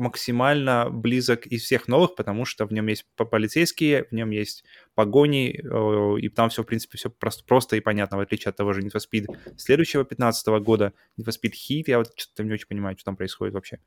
максимально 0.00 0.88
близок 0.90 1.46
из 1.46 1.62
всех 1.62 1.86
новых, 1.86 2.16
потому 2.16 2.44
что 2.44 2.66
в 2.66 2.72
нем 2.72 2.86
есть 2.86 3.04
полицейские, 3.16 4.04
в 4.10 4.12
нем 4.12 4.30
есть 4.30 4.64
погони, 4.94 5.60
э, 5.62 6.20
и 6.20 6.28
там 6.30 6.48
все, 6.48 6.62
в 6.62 6.66
принципе, 6.66 6.96
все 6.96 7.10
просто, 7.10 7.44
просто 7.44 7.76
и 7.76 7.80
понятно, 7.80 8.16
в 8.16 8.20
отличие 8.20 8.50
от 8.50 8.56
того 8.56 8.72
же 8.72 8.80
Need 8.80 8.92
for 8.92 9.00
Speed 9.00 9.26
следующего 9.58 10.04
15 10.04 10.46
года, 10.62 10.94
Need 11.18 11.26
for 11.26 11.34
Speed 11.34 11.52
Heat, 11.52 11.84
я 11.86 11.98
вот 11.98 12.12
что-то 12.16 12.42
не 12.44 12.52
очень 12.52 12.66
понимаю, 12.66 12.96
что 12.96 13.04
там 13.04 13.16
происходит 13.16 13.54
вообще. 13.54 13.78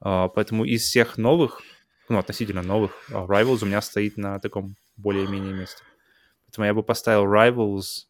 А, 0.00 0.28
поэтому 0.28 0.64
из 0.64 0.82
всех 0.82 1.18
новых, 1.18 1.60
ну, 2.08 2.18
относительно 2.18 2.62
новых, 2.62 2.92
а, 3.12 3.26
Rivals 3.26 3.62
у 3.62 3.66
меня 3.66 3.82
стоит 3.82 4.16
на 4.16 4.40
таком 4.40 4.76
более-менее 4.96 5.52
месте. 5.52 5.82
Поэтому 6.46 6.66
я 6.66 6.74
бы 6.74 6.82
поставил 6.82 7.26
Rivals 7.26 8.06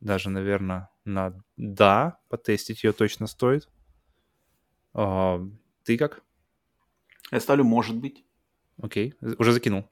даже, 0.00 0.28
наверное, 0.28 0.88
на 1.06 1.34
да, 1.56 2.18
потестить 2.28 2.84
ее 2.84 2.92
точно 2.92 3.26
стоит. 3.26 3.68
А, 4.92 5.40
ты 5.84 5.96
как? 5.96 6.22
Я 7.30 7.40
ставлю 7.40 7.64
«может 7.64 7.96
быть». 7.96 8.24
Окей, 8.80 9.14
уже 9.38 9.52
закинул. 9.52 9.88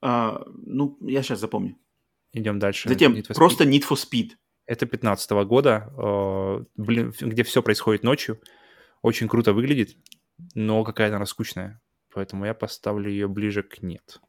А, 0.00 0.42
ну, 0.46 0.96
я 1.00 1.22
сейчас 1.22 1.40
запомню. 1.40 1.76
Идем 2.32 2.58
дальше. 2.58 2.88
Затем 2.88 3.14
Need 3.14 3.34
просто 3.34 3.64
Need 3.64 3.84
for 3.88 3.96
Speed. 3.96 4.32
Это 4.66 4.86
15 4.86 5.32
-го 5.32 5.44
года, 5.44 5.92
э, 5.96 6.64
блин, 6.76 7.14
где 7.20 7.42
все 7.42 7.62
происходит 7.62 8.04
ночью. 8.04 8.40
Очень 9.02 9.28
круто 9.28 9.52
выглядит, 9.52 9.96
но 10.54 10.84
какая-то 10.84 11.16
она 11.16 11.26
скучная. 11.26 11.80
Поэтому 12.12 12.44
я 12.44 12.54
поставлю 12.54 13.10
ее 13.10 13.28
ближе 13.28 13.62
к 13.62 13.82
нет. 13.82 14.20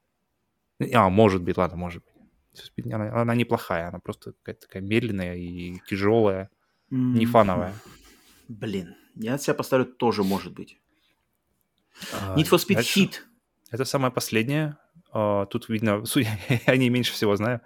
А, 0.94 1.10
может 1.10 1.44
быть, 1.44 1.58
ладно, 1.58 1.78
может 1.78 2.04
быть. 2.04 2.09
Она, 2.92 3.22
она 3.22 3.36
неплохая, 3.36 3.88
она 3.88 4.00
просто 4.00 4.34
какая-то 4.34 4.68
такая 4.68 4.84
медленная 4.84 5.36
и 5.36 5.80
тяжелая, 5.88 6.50
mm-hmm. 6.92 7.18
не 7.18 7.26
фановая. 7.26 7.74
Блин, 8.48 8.96
я 9.16 9.36
от 9.36 9.42
себя 9.42 9.54
поставлю 9.54 9.86
тоже 9.86 10.24
может 10.24 10.54
быть. 10.54 10.80
А, 12.14 12.36
Need 12.38 12.50
for 12.50 12.58
Speed 12.58 12.76
дальше. 12.76 13.00
Heat. 13.00 13.14
Это 13.72 13.86
самое 13.86 14.12
последнее. 14.12 14.78
А, 15.12 15.46
тут 15.46 15.70
видно, 15.70 16.04
я 16.68 16.78
не 16.78 16.90
меньше 16.90 17.14
всего 17.14 17.36
знаю, 17.36 17.62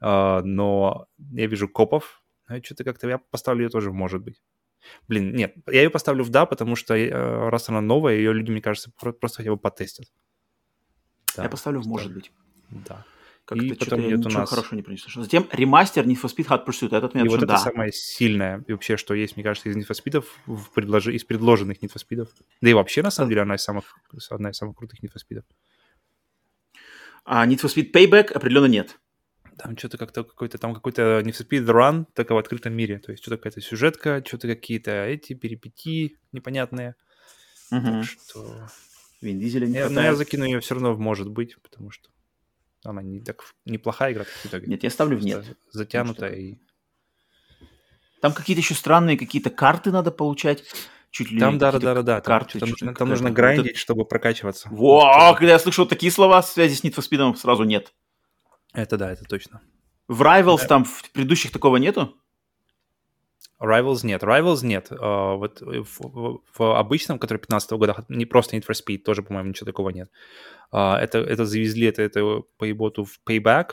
а, 0.00 0.42
но 0.42 1.06
я 1.32 1.46
вижу 1.46 1.68
копов. 1.68 2.22
Что-то 2.62 2.84
как-то 2.84 3.08
я 3.08 3.18
поставлю 3.18 3.64
ее 3.64 3.70
тоже 3.70 3.92
может 3.92 4.22
быть. 4.22 4.40
Блин, 5.08 5.34
нет, 5.34 5.54
я 5.66 5.82
ее 5.82 5.90
поставлю 5.90 6.22
в 6.24 6.30
да, 6.30 6.46
потому 6.46 6.76
что 6.76 6.94
э, 6.94 7.10
раз 7.48 7.68
она 7.68 7.80
новая, 7.80 8.14
ее 8.14 8.32
люди, 8.32 8.52
мне 8.52 8.60
кажется, 8.60 8.92
просто 8.96 9.38
хотя 9.38 9.50
бы 9.50 9.56
потестят. 9.56 10.06
Да, 11.36 11.42
я 11.42 11.48
поставлю 11.48 11.80
в 11.80 11.88
может 11.88 12.14
быть. 12.14 12.30
Да. 12.70 13.04
Как 13.46 13.58
и 13.58 13.72
потом 13.74 14.00
идет 14.00 14.26
у 14.26 14.28
нас... 14.28 14.50
хорошего 14.50 14.74
не 14.74 14.82
принесло. 14.82 15.22
Затем 15.22 15.48
ремастер 15.52 16.04
Need 16.04 16.20
for 16.20 16.28
Speed 16.28 16.48
Hot 16.48 16.66
Pursuit. 16.66 16.96
Этот 16.96 17.14
и 17.14 17.28
вот 17.28 17.38
это 17.38 17.46
да. 17.46 17.58
самое 17.58 17.92
сильное 17.92 18.64
и 18.66 18.72
вообще, 18.72 18.96
что 18.96 19.14
есть, 19.14 19.36
мне 19.36 19.44
кажется, 19.44 19.68
из 19.68 19.76
Need 19.76 19.86
for 19.88 19.94
Speed, 19.94 20.24
в 20.46 20.72
предлож... 20.72 21.06
из 21.06 21.24
предложенных 21.24 21.80
Need 21.80 21.92
for 21.92 22.02
Speed. 22.04 22.28
Да 22.60 22.70
и 22.70 22.74
вообще, 22.74 23.02
на 23.02 23.12
самом 23.12 23.28
деле, 23.28 23.42
она 23.42 23.54
из 23.54 23.62
самых, 23.62 23.96
одна 24.30 24.50
из 24.50 24.56
самых 24.56 24.76
крутых 24.76 25.00
Need 25.00 25.12
for 25.14 25.20
Speed. 25.22 25.44
А 27.24 27.46
Need 27.46 27.60
for 27.60 27.72
Speed 27.72 27.92
Payback 27.92 28.32
определенно 28.32 28.66
нет. 28.66 28.98
Там 29.58 29.78
что-то 29.78 29.96
как-то 29.96 30.24
какой-то, 30.24 30.58
там 30.58 30.74
какой-то 30.74 31.22
Need 31.24 31.38
for 31.38 31.48
Speed 31.48 31.66
Run, 31.66 32.06
только 32.14 32.34
в 32.34 32.38
открытом 32.38 32.74
мире. 32.74 32.98
То 32.98 33.12
есть 33.12 33.22
что-то 33.22 33.36
какая-то 33.36 33.60
сюжетка, 33.60 34.24
что-то 34.26 34.48
какие-то 34.48 34.90
эти 34.90 35.34
перипетии 35.34 36.18
непонятные. 36.32 36.96
Угу. 37.70 37.80
Так 37.80 38.04
что... 38.04 38.68
Вин 39.20 39.38
Дизеля 39.38 39.66
не 39.66 39.78
я, 39.78 39.88
Но 39.88 40.02
я 40.02 40.14
закину 40.16 40.44
ее 40.44 40.58
все 40.60 40.74
равно 40.74 40.96
может 40.96 41.30
быть, 41.30 41.56
потому 41.62 41.90
что 41.90 42.10
она 42.90 43.02
не 43.02 43.20
так 43.20 43.44
неплохая 43.64 44.12
игра 44.12 44.24
в 44.24 44.46
итоге. 44.46 44.66
Нет, 44.66 44.82
я 44.82 44.90
ставлю 44.90 45.16
в 45.18 45.24
нет. 45.24 45.44
Затянутая 45.70 46.34
и... 46.34 46.58
Там 48.22 48.32
какие-то 48.32 48.60
еще 48.60 48.74
странные 48.74 49.18
какие-то 49.18 49.50
карты 49.50 49.92
надо 49.92 50.10
получать. 50.10 50.64
Чуть 51.10 51.30
ли 51.30 51.38
там, 51.38 51.58
да, 51.58 51.72
да, 51.72 51.94
да, 51.94 52.02
да. 52.02 52.20
Карты, 52.20 52.58
там, 52.58 52.72
там, 52.74 52.94
там 52.94 53.08
нужно 53.08 53.30
грандить, 53.30 53.72
вот 53.72 53.76
чтобы 53.76 54.04
прокачиваться. 54.04 54.68
Во, 54.70 55.34
когда 55.34 55.52
я 55.52 55.58
слышу 55.58 55.86
такие 55.86 56.12
слова 56.12 56.42
в 56.42 56.46
связи 56.46 56.74
с 56.74 56.84
Need 56.84 56.94
for 56.94 57.08
Speed, 57.08 57.36
сразу 57.36 57.64
нет. 57.64 57.94
Это 58.72 58.98
да, 58.98 59.12
это 59.12 59.24
точно. 59.24 59.62
В 60.08 60.22
Rivals 60.22 60.62
да. 60.62 60.66
там 60.66 60.84
в 60.84 61.10
предыдущих 61.12 61.52
такого 61.52 61.78
нету? 61.78 62.16
Rivals 63.60 64.04
нет. 64.04 64.22
Rivals 64.22 64.64
нет. 64.64 64.90
Uh, 64.90 65.36
вот 65.36 65.60
в, 65.62 66.40
в, 66.58 66.78
обычном, 66.78 67.18
который 67.18 67.38
15 67.38 67.72
-го 67.72 67.78
года, 67.78 68.04
не 68.08 68.26
просто 68.26 68.56
Need 68.56 68.66
for 68.66 68.74
Speed, 68.74 68.98
тоже, 68.98 69.22
по-моему, 69.22 69.48
ничего 69.48 69.66
такого 69.66 69.90
нет. 69.90 70.10
Uh, 70.72 70.96
это, 70.96 71.18
это 71.18 71.44
завезли, 71.44 71.86
это, 71.86 72.02
это 72.02 72.42
поеботу 72.58 73.04
в 73.04 73.18
Payback, 73.26 73.72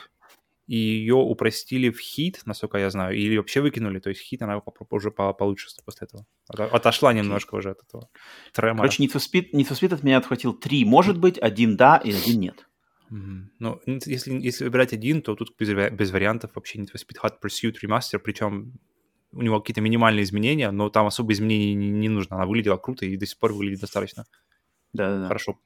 и 0.66 0.76
ее 0.76 1.14
упростили 1.14 1.90
в 1.90 1.98
хит, 2.00 2.40
насколько 2.46 2.78
я 2.78 2.88
знаю, 2.90 3.14
или 3.16 3.36
вообще 3.36 3.60
выкинули. 3.60 3.98
То 3.98 4.08
есть 4.08 4.22
хит, 4.22 4.42
она 4.42 4.62
уже 4.90 5.10
получше 5.10 5.68
после 5.84 6.06
этого. 6.06 6.26
Отошла 6.48 7.12
немножко 7.12 7.56
уже 7.56 7.70
от 7.70 7.82
этого 7.82 8.08
тремора. 8.52 8.88
Короче, 8.88 9.04
Need 9.04 9.12
for 9.12 9.20
Speed, 9.20 9.50
Need 9.52 9.68
for 9.68 9.78
Speed 9.78 9.94
от 9.94 10.02
меня 10.02 10.18
отхватил 10.18 10.54
три, 10.54 10.84
может 10.84 11.18
быть, 11.18 11.38
один 11.38 11.76
да 11.76 11.98
и 11.98 12.12
один 12.12 12.40
нет. 12.40 12.66
Mm-hmm. 13.12 13.42
Ну, 13.58 13.80
если, 13.86 14.32
если 14.32 14.64
выбирать 14.64 14.94
один, 14.94 15.20
то 15.20 15.34
тут 15.34 15.54
без, 15.58 15.68
без 15.92 16.10
вариантов 16.10 16.52
вообще 16.54 16.78
Need 16.78 16.88
for 16.94 16.98
Speed 16.98 17.18
Hot 17.22 17.34
Pursuit 17.42 17.74
Remaster, 17.84 18.18
причем 18.18 18.72
у 19.34 19.42
него 19.42 19.60
какие-то 19.60 19.80
минимальные 19.80 20.24
изменения, 20.24 20.70
но 20.70 20.88
там 20.90 21.06
особо 21.06 21.32
изменений 21.32 21.74
не, 21.74 21.90
не 21.90 22.08
нужно. 22.08 22.36
Она 22.36 22.46
выглядела 22.46 22.76
круто 22.76 23.04
и 23.06 23.16
до 23.16 23.26
сих 23.26 23.38
пор 23.38 23.52
выглядит 23.52 23.80
достаточно 23.80 24.24
да, 24.94 25.18
да, 25.18 25.26
хорошо. 25.26 25.58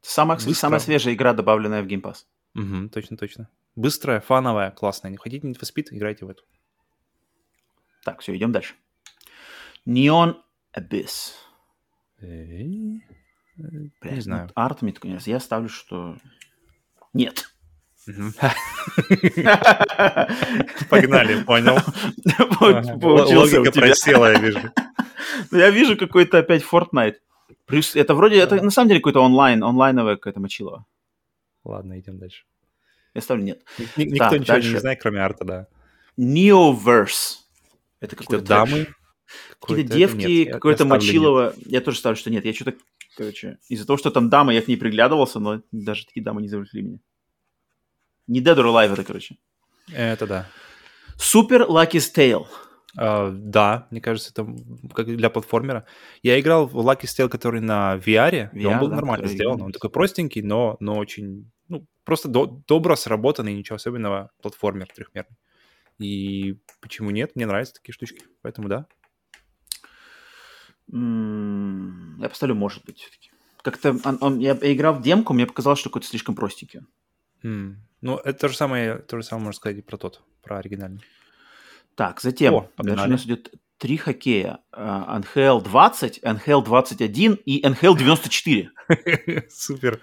Самая, 0.00 0.38
кстати, 0.38 0.54
самая 0.54 0.80
свежая 0.80 1.14
игра, 1.14 1.34
добавленная 1.34 1.82
в 1.82 1.86
Game 1.86 2.00
Pass. 2.00 2.24
Угу, 2.54 2.88
точно, 2.88 3.16
точно. 3.16 3.50
Быстрая, 3.76 4.20
фановая, 4.20 4.70
классная. 4.70 5.10
Не 5.10 5.18
хотите 5.18 5.46
Need 5.46 5.58
for 5.60 5.68
Speed, 5.68 5.88
играйте 5.90 6.24
в 6.24 6.30
эту. 6.30 6.44
Так, 8.04 8.20
все, 8.20 8.34
идем 8.34 8.52
дальше. 8.52 8.74
Neon 9.86 10.36
Abyss. 10.74 11.32
Эй, 12.20 13.04
Блин, 13.56 13.92
не 14.02 14.20
знаю. 14.20 14.50
Артами, 14.54 14.92
конечно, 14.92 15.30
я 15.30 15.40
ставлю, 15.40 15.68
что 15.68 16.16
нет. 17.12 17.49
Погнали, 20.88 21.42
понял. 21.44 21.78
Логика 22.60 23.72
просела, 23.72 24.32
я 24.32 24.38
вижу. 24.38 24.60
Ну, 25.50 25.58
я 25.58 25.70
вижу 25.70 25.96
какой-то 25.96 26.38
опять 26.38 26.62
Fortnite. 26.62 27.16
Плюс 27.66 27.96
это 27.96 28.14
вроде, 28.14 28.40
это 28.40 28.62
на 28.62 28.70
самом 28.70 28.88
деле 28.88 29.00
какой-то 29.00 29.20
онлайн, 29.20 29.62
онлайновая 29.62 30.16
какая-то 30.16 30.40
мочилова. 30.40 30.86
Ладно, 31.64 31.98
идем 31.98 32.18
дальше. 32.18 32.44
Я 33.14 33.20
ставлю 33.20 33.44
нет. 33.44 33.62
Никто 33.96 34.36
ничего 34.36 34.58
не 34.58 34.78
знает, 34.78 35.00
кроме 35.00 35.20
арта, 35.20 35.44
да. 35.44 35.66
Neoverse. 36.18 37.38
Это 38.00 38.16
какие-то 38.16 38.44
дамы. 38.44 38.88
Какие-то 39.60 39.94
девки, 39.94 40.44
какое-то 40.44 40.84
мочилово. 40.84 41.54
Я 41.64 41.80
тоже 41.80 41.98
ставлю, 41.98 42.16
что 42.16 42.30
нет. 42.30 42.44
Я 42.44 42.52
что-то, 42.52 42.74
короче, 43.16 43.58
из-за 43.68 43.86
того, 43.86 43.96
что 43.96 44.10
там 44.10 44.28
дама, 44.28 44.52
я 44.52 44.62
к 44.62 44.68
ней 44.68 44.76
приглядывался, 44.76 45.38
но 45.38 45.62
даже 45.70 46.06
такие 46.06 46.24
дамы 46.24 46.42
не 46.42 46.48
завлекли 46.48 46.82
меня. 46.82 46.98
Не 48.30 48.40
Dead 48.40 48.56
or 48.56 48.64
Alive 48.64 48.92
это, 48.92 49.04
короче. 49.04 49.36
Это 49.92 50.26
да. 50.26 50.46
Супер 51.18 51.62
Lucky's 51.62 52.14
Tale. 52.14 52.46
Uh, 52.96 53.30
да, 53.32 53.86
мне 53.90 54.00
кажется, 54.00 54.30
это 54.30 54.46
как 54.94 55.06
для 55.06 55.30
платформера. 55.30 55.84
Я 56.22 56.38
играл 56.40 56.66
в 56.66 56.76
Lucky 56.76 57.04
Tale, 57.04 57.28
который 57.28 57.60
на 57.60 57.96
VR, 57.96 58.50
VR 58.50 58.50
и 58.52 58.64
он 58.64 58.78
был 58.78 58.88
да, 58.88 58.96
нормально 58.96 59.26
сделан. 59.26 59.62
Он 59.62 59.72
такой 59.72 59.90
простенький, 59.90 60.42
но, 60.42 60.76
но 60.80 60.96
очень, 60.96 61.50
ну, 61.68 61.86
просто 62.04 62.28
до, 62.28 62.62
добро 62.66 62.96
сработанный, 62.96 63.54
ничего 63.54 63.76
особенного 63.76 64.30
платформер 64.42 64.88
трехмерный. 64.94 65.36
И 65.98 66.56
почему 66.80 67.10
нет? 67.10 67.36
Мне 67.36 67.46
нравятся 67.46 67.74
такие 67.74 67.92
штучки, 67.92 68.22
поэтому 68.42 68.68
да. 68.68 68.86
Я 70.88 72.28
поставлю, 72.28 72.54
может 72.54 72.84
быть, 72.84 72.98
все-таки. 72.98 73.30
Как-то 73.62 73.96
он, 74.04 74.18
он, 74.20 74.38
я 74.38 74.58
играл 74.62 74.94
в 74.94 75.02
демку, 75.02 75.32
мне 75.32 75.46
показалось, 75.46 75.78
что 75.80 75.90
какой-то 75.90 76.08
слишком 76.08 76.34
простенький. 76.34 76.80
Mm. 77.42 77.74
Ну, 78.00 78.16
это 78.16 78.38
то 78.38 78.48
же 78.48 78.56
самое, 78.56 78.96
то 78.98 79.16
же 79.16 79.22
самое 79.22 79.46
можно 79.46 79.56
сказать 79.56 79.78
и 79.78 79.82
про 79.82 79.96
тот, 79.96 80.22
про 80.42 80.58
оригинальный. 80.58 81.02
Так, 81.94 82.20
затем 82.20 82.54
О, 82.54 82.68
дальше 82.78 83.04
у 83.04 83.10
нас 83.10 83.24
идет 83.26 83.52
три 83.80 83.96
хоккея. 83.96 84.60
NHL 84.72 85.62
20, 85.62 86.20
NHL 86.22 86.64
21 86.64 87.38
и 87.44 87.62
NHL 87.62 87.98
94. 87.98 88.70
Супер. 89.48 90.00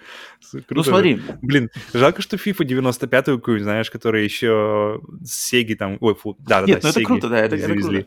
Ну 0.69 0.83
смотри. 0.83 1.21
Блин, 1.41 1.69
жалко, 1.93 2.21
что 2.21 2.37
FIFA 2.37 2.65
95-ю 2.65 3.37
какую 3.37 3.61
знаешь, 3.61 3.89
которая 3.91 4.23
еще 4.23 4.99
с 5.23 5.31
Сеги 5.31 5.75
там... 5.75 5.97
Ой, 6.01 6.15
фу, 6.15 6.35
да-да-да, 6.39 6.73
Нет, 6.73 6.83
ну 6.83 6.89
это 6.89 7.03
круто, 7.03 7.29
да, 7.29 7.39
это, 7.39 7.55
это 7.55 7.73
круто. 7.73 8.05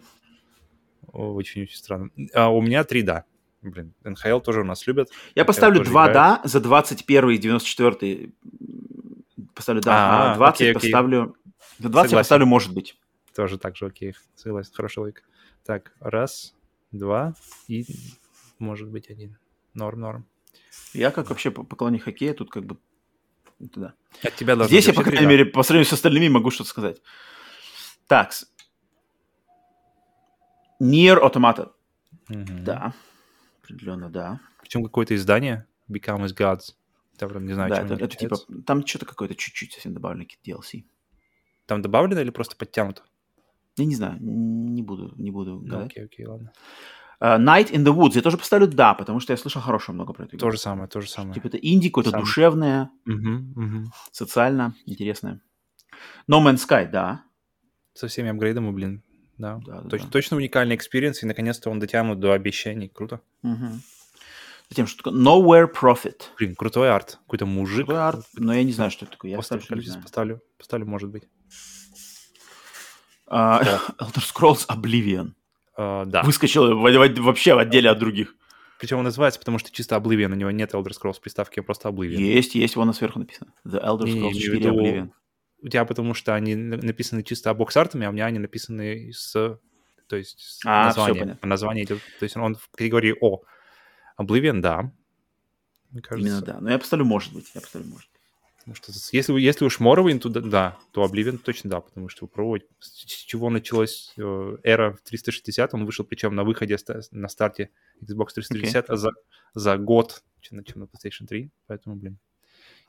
Очень-очень 1.12 1.77
странно. 1.77 2.11
А 2.35 2.51
у 2.51 2.61
меня 2.61 2.85
три 2.85 3.02
«да». 3.02 3.24
Блин, 3.62 3.93
НХЛ 4.05 4.39
тоже 4.39 4.61
у 4.62 4.65
нас 4.65 4.86
любят. 4.86 5.11
Я 5.35 5.44
поставлю 5.44 5.85
два 5.85 6.09
«да» 6.09 6.40
за 6.44 6.61
21 6.61 7.31
и 7.31 7.39
94 7.39 8.32
Поставлю 9.60 9.82
«да», 9.82 10.32
а 10.32 10.36
20 10.36 10.54
окей, 10.54 10.70
окей. 10.70 10.74
поставлю... 10.74 11.36
За 11.78 11.88
20 11.88 12.12
я 12.12 12.18
поставлю 12.18 12.46
«может 12.46 12.72
быть». 12.72 12.98
Тоже 13.34 13.58
так 13.58 13.76
же 13.76 13.86
окей, 13.86 14.14
согласен, 14.34 14.72
хорошая 14.74 15.04
логика. 15.04 15.22
Так, 15.64 15.92
раз, 16.00 16.54
два 16.92 17.34
и 17.68 17.84
может 18.58 18.88
быть 18.88 19.10
один. 19.10 19.38
Норм, 19.74 20.00
норм. 20.00 20.26
Я 20.92 21.10
как 21.10 21.28
вообще 21.28 21.50
поклонник 21.50 22.04
хоккея, 22.04 22.34
тут 22.34 22.50
как 22.50 22.64
бы... 22.64 22.78
Это 23.60 23.80
да. 23.80 23.94
От 24.22 24.34
тебя 24.36 24.56
Здесь 24.64 24.86
я, 24.86 24.94
по 24.94 25.02
крайней 25.02 25.26
мере, 25.26 25.44
по 25.44 25.62
сравнению 25.62 25.90
с 25.90 25.92
остальными 25.92 26.28
могу 26.28 26.50
что-то 26.50 26.70
сказать. 26.70 27.02
Так, 28.06 28.32
Near 30.80 31.20
Automata. 31.22 31.72
Угу. 32.30 32.62
Да, 32.62 32.94
определенно, 33.62 34.08
да. 34.08 34.40
Причем 34.62 34.82
какое-то 34.82 35.14
издание, 35.14 35.66
Become 35.90 36.24
as 36.24 36.34
Gods. 36.34 36.74
Там, 37.28 37.47
не 37.47 37.55
знаю, 37.55 37.70
да, 37.70 37.82
это, 37.82 37.94
это 37.94 38.16
типа, 38.16 38.36
там 38.66 38.86
что-то 38.86 39.06
какое-то 39.06 39.34
чуть-чуть 39.34 39.72
совсем 39.72 39.94
добавлено, 39.94 40.24
какие-то 40.24 40.60
DLC. 40.60 40.84
Там 41.66 41.82
добавлено 41.82 42.20
или 42.20 42.30
просто 42.30 42.56
подтянуто? 42.56 43.02
Я 43.76 43.86
не 43.86 43.94
знаю, 43.94 44.18
не 44.20 44.82
буду, 44.82 45.14
не 45.16 45.30
буду 45.30 45.60
ну, 45.64 45.84
Окей, 45.84 46.05
окей, 46.05 46.26
ладно. 46.26 46.52
Uh, 47.22 47.38
Night 47.38 47.70
in 47.70 47.84
the 47.84 47.94
Woods. 47.94 48.12
Я 48.14 48.22
тоже 48.22 48.38
поставлю 48.38 48.66
да, 48.66 48.94
потому 48.94 49.20
что 49.20 49.32
я 49.32 49.36
слышал 49.36 49.60
хорошее 49.60 49.94
много 49.94 50.14
про 50.14 50.24
это. 50.24 50.38
То 50.38 50.51
же 50.51 50.59
самое, 50.59 50.88
то 50.88 51.02
же 51.02 51.09
самое. 51.09 51.34
Типа 51.34 51.48
это 51.48 51.59
инди, 51.59 51.88
какое-то 51.88 52.10
Сам. 52.10 52.20
душевное, 52.20 52.90
угу, 53.06 53.62
угу. 53.62 53.92
социально 54.10 54.74
интересное. 54.86 55.42
No 56.30 56.42
Man's 56.42 56.66
Sky, 56.66 56.90
да. 56.90 57.24
Со 57.92 58.09
всеми 58.09 58.30
апгрейдами, 58.30 58.70
блин, 58.70 59.02
да. 59.36 59.60
да, 59.66 59.82
Точ, 59.82 60.02
да. 60.02 60.09
Точно 60.09 60.38
уникальный 60.38 60.76
experience, 60.76 61.22
и 61.22 61.26
наконец-то 61.26 61.70
он 61.70 61.78
дотянут 61.78 62.20
до 62.20 62.32
обещаний. 62.32 62.88
Круто. 62.88 63.20
Угу. 63.42 63.66
Затем, 64.70 64.86
что 64.86 65.02
такое 65.02 65.20
Nowhere 65.20 65.68
Profit. 65.70 66.22
Блин, 66.38 66.55
крутой 66.55 66.92
арт. 66.92 67.18
Какой-то 67.26 67.44
мужик. 67.44 67.86
Крутой 67.86 68.02
арт, 68.02 68.24
но 68.34 68.55
я 68.55 68.62
не 68.62 68.72
знаю, 68.72 68.92
что 68.92 69.05
это 69.05 69.12
такое. 69.12 69.32
Я 69.32 69.36
поставлю, 69.36 69.66
поставлю, 70.01 70.42
поставлю, 70.56 70.86
может 70.86 71.10
быть. 71.10 71.24
Uh, 73.28 73.80
Elder 73.98 74.22
Scrolls 74.22 74.66
Oblivion. 74.68 75.32
Uh, 75.76 76.06
да. 76.06 76.22
Выскочил 76.22 76.78
вообще 76.78 77.55
в 77.55 77.59
отделе 77.59 77.90
от 77.90 77.98
других. 77.98 78.36
Причем 78.78 78.98
он 78.98 79.05
называется, 79.05 79.40
потому 79.40 79.59
что 79.59 79.72
чисто 79.72 79.97
Oblivion, 79.97 80.32
у 80.32 80.36
него 80.36 80.51
нет 80.52 80.72
Elder 80.72 80.92
Scrolls 80.92 81.20
приставки, 81.20 81.59
а 81.60 81.62
просто 81.64 81.88
Oblivion. 81.88 82.20
Есть, 82.20 82.55
есть, 82.55 82.76
вон 82.76 82.94
сверху 82.94 83.18
написано. 83.18 83.52
The 83.66 83.84
Elder 83.84 84.05
Scrolls 84.05 84.32
не, 84.32 84.40
4 84.40 84.59
виду, 84.59 84.68
Oblivion. 84.70 85.10
У 85.62 85.68
тебя 85.68 85.84
потому 85.84 86.14
что 86.14 86.34
они 86.34 86.55
написаны 86.55 87.22
чисто 87.24 87.52
бокс-артами, 87.55 88.06
а 88.06 88.10
у 88.10 88.12
меня 88.12 88.26
они 88.26 88.38
написаны 88.38 89.12
с, 89.12 89.32
то 90.09 90.16
есть, 90.16 90.38
с 90.38 90.60
а, 90.64 90.86
названием. 90.86 91.38
Название 91.42 91.84
идет, 91.84 91.98
то 92.18 92.22
есть 92.22 92.36
он 92.36 92.55
в 92.55 92.70
категории 92.70 93.16
О. 93.20 93.40
Oblivion, 94.20 94.60
да. 94.60 94.92
Именно 96.12 96.42
да. 96.42 96.60
Но 96.60 96.70
я 96.70 96.78
поставлю 96.78 97.05
может 97.05 97.32
быть. 97.32 97.51
Я 97.55 97.60
поставлю 97.60 97.88
может 97.88 98.10
что 98.74 98.92
если, 99.12 99.38
если 99.40 99.64
уж 99.64 99.80
Morrowind, 99.80 100.20
то 100.20 100.28
да, 100.28 100.78
то 100.92 101.05
Oblivion 101.05 101.38
точно 101.38 101.70
да, 101.70 101.80
потому 101.80 102.09
что 102.09 102.26
попробовать, 102.26 102.62
с 102.78 103.05
чего 103.05 103.51
началась 103.51 104.12
э, 104.16 104.56
эра 104.62 104.97
360, 105.05 105.74
он 105.74 105.86
вышел 105.86 106.05
причем 106.05 106.34
на 106.34 106.44
выходе 106.44 106.76
на 107.10 107.28
старте 107.28 107.70
Xbox 108.02 108.28
360 108.34 108.84
okay. 108.84 108.92
а 108.92 108.97
за, 108.97 109.10
за 109.55 109.76
год, 109.76 110.22
чем, 110.40 110.62
чем 110.64 110.80
на 110.80 110.84
PlayStation 110.84 111.26
3, 111.26 111.51
поэтому, 111.66 111.97
блин. 111.97 112.18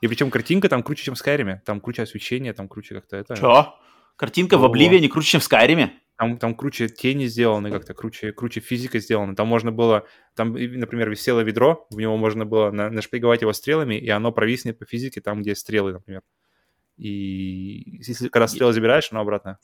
И 0.00 0.08
причем 0.08 0.30
картинка 0.30 0.68
там 0.68 0.82
круче, 0.82 1.04
чем 1.04 1.14
в 1.14 1.20
Skyrim, 1.20 1.60
там 1.64 1.80
круче 1.80 2.02
освещение, 2.02 2.52
там 2.52 2.68
круче 2.68 2.94
как-то 2.94 3.16
это... 3.16 3.36
Чё? 3.36 3.74
Картинка 4.16 4.56
О. 4.56 4.58
в 4.58 4.64
Oblivion 4.64 5.06
круче, 5.08 5.30
чем 5.30 5.40
в 5.40 5.50
Skyrim? 5.50 5.90
Там, 6.16 6.38
там 6.38 6.54
круче 6.54 6.88
тени 6.88 7.26
сделаны 7.26 7.70
как-то, 7.70 7.94
круче, 7.94 8.32
круче 8.32 8.60
физика 8.60 9.00
сделана. 9.00 9.34
Там 9.34 9.48
можно 9.48 9.72
было, 9.72 10.06
там, 10.36 10.52
например, 10.52 11.10
висело 11.10 11.40
ведро, 11.40 11.86
в 11.90 11.96
него 11.96 12.16
можно 12.16 12.44
было 12.44 12.70
на, 12.70 12.90
нашпиговать 12.90 13.40
его 13.40 13.52
стрелами, 13.52 13.96
и 13.96 14.08
оно 14.08 14.30
провиснет 14.30 14.78
по 14.78 14.84
физике 14.84 15.20
там, 15.20 15.42
где 15.42 15.56
стрелы, 15.56 15.92
например. 15.92 16.22
И 16.96 17.98
если 17.98 18.28
когда 18.28 18.46
стрелы 18.46 18.72
забираешь, 18.72 19.08
оно 19.10 19.20
обратно. 19.20 19.58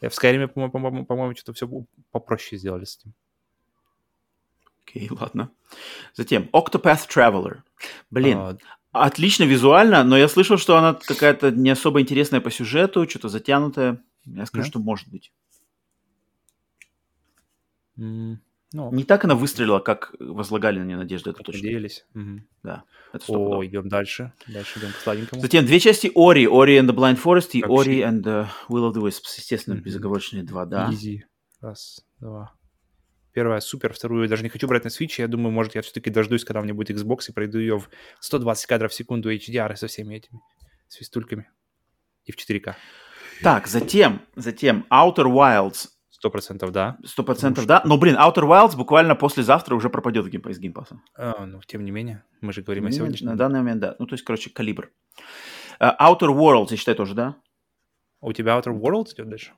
В 0.00 0.06
Skyrim, 0.06 0.48
по-моему, 0.48 1.06
по 1.06 1.16
по 1.16 1.34
что-то 1.34 1.52
все 1.54 1.68
попроще 2.10 2.58
сделали 2.58 2.84
с 2.84 2.98
этим. 2.98 3.14
Окей, 4.84 5.08
okay, 5.08 5.16
ладно. 5.18 5.50
Затем 6.12 6.50
Octopath 6.52 7.08
Traveler. 7.08 7.60
Блин, 8.10 8.38
а... 8.38 8.56
отлично 8.92 9.44
визуально, 9.44 10.04
но 10.04 10.16
я 10.16 10.28
слышал, 10.28 10.56
что 10.58 10.76
она 10.76 10.94
какая-то 10.94 11.50
не 11.50 11.70
особо 11.70 12.00
интересная 12.00 12.40
по 12.40 12.50
сюжету, 12.50 13.08
что-то 13.08 13.28
затянутая. 13.28 14.02
Я 14.24 14.46
скажу, 14.46 14.66
yeah. 14.66 14.70
что 14.70 14.78
может 14.78 15.08
быть. 15.08 15.32
Mm, 17.98 18.36
ну, 18.72 18.92
не 18.92 19.04
так 19.04 19.24
она 19.24 19.34
выстрелила, 19.34 19.80
как 19.80 20.14
возлагали 20.18 20.78
на 20.78 20.84
нее 20.84 20.96
надежды, 20.96 21.30
это 21.30 21.42
точно. 21.42 21.62
Надеялись. 21.62 22.06
Угу. 22.14 22.40
Да, 22.62 22.84
это 23.12 23.24
О, 23.28 23.64
идем 23.64 23.88
дальше. 23.88 24.32
Дальше 24.46 24.78
идем 24.78 24.92
к 24.92 24.96
сладенькому. 24.96 25.42
Затем 25.42 25.66
две 25.66 25.78
части 25.80 26.10
Ори. 26.14 26.46
Ori 26.46 26.78
and 26.78 26.88
the 26.88 26.94
Blind 26.94 27.22
Forest 27.22 27.50
и 27.52 27.62
Ori 27.62 28.00
and 28.00 28.22
the 28.22 28.46
Will 28.68 28.90
of 28.90 28.94
the 28.94 29.02
Wisps. 29.02 29.36
Естественно, 29.36 29.74
mm-hmm. 29.74 29.82
безоговорочные 29.82 30.42
два, 30.42 30.64
да. 30.64 30.90
Easy. 30.90 31.20
Раз, 31.60 32.04
два. 32.18 32.54
Первая 33.32 33.60
супер, 33.60 33.92
вторую 33.92 34.24
я 34.24 34.28
даже 34.28 34.42
не 34.42 34.48
хочу 34.48 34.68
брать 34.68 34.84
на 34.84 34.88
Switch. 34.88 35.14
Я 35.18 35.28
думаю, 35.28 35.52
может, 35.52 35.74
я 35.74 35.82
все-таки 35.82 36.10
дождусь, 36.10 36.44
когда 36.44 36.60
у 36.60 36.64
меня 36.64 36.74
будет 36.74 36.90
Xbox, 36.90 37.28
и 37.28 37.32
пройду 37.32 37.58
ее 37.58 37.78
в 37.78 37.88
120 38.20 38.66
кадров 38.66 38.92
в 38.92 38.94
секунду 38.94 39.32
HDR 39.32 39.74
со 39.76 39.86
всеми 39.86 40.16
этими 40.16 40.40
свистульками. 40.88 41.50
И 42.24 42.32
в 42.32 42.36
4К. 42.36 42.74
Так, 43.42 43.66
затем, 43.66 44.22
затем 44.36 44.86
Outer 44.90 45.26
Wilds 45.26 45.88
Сто 46.22 46.30
процентов 46.30 46.70
да. 46.70 46.98
Сто 47.04 47.24
процентов 47.24 47.66
да. 47.66 47.82
Но, 47.84 47.98
блин, 47.98 48.14
Outer 48.14 48.44
Wilds 48.44 48.76
буквально 48.76 49.16
послезавтра 49.16 49.74
уже 49.74 49.90
пропадет 49.90 50.24
в 50.24 50.28
геймпа 50.28 50.50
из 50.50 50.60
геймпаса. 50.60 51.00
А, 51.16 51.46
ну, 51.46 51.60
тем 51.66 51.84
не 51.84 51.90
менее, 51.90 52.22
мы 52.40 52.52
же 52.52 52.62
говорим 52.62 52.84
не, 52.84 52.90
о 52.90 52.92
сегодняшнем. 52.92 53.30
На 53.30 53.36
данный 53.36 53.58
момент, 53.58 53.80
да. 53.80 53.96
Ну, 53.98 54.06
то 54.06 54.12
есть, 54.12 54.24
короче, 54.24 54.48
калибр. 54.48 54.92
Uh, 55.80 55.96
Outer 56.00 56.28
Worlds, 56.28 56.68
я 56.70 56.76
считаю, 56.76 56.96
тоже, 56.96 57.14
да? 57.14 57.34
А 58.20 58.26
у 58.26 58.32
тебя 58.32 58.56
Outer 58.56 58.72
Worlds 58.72 59.14
идет 59.14 59.30
дальше? 59.30 59.52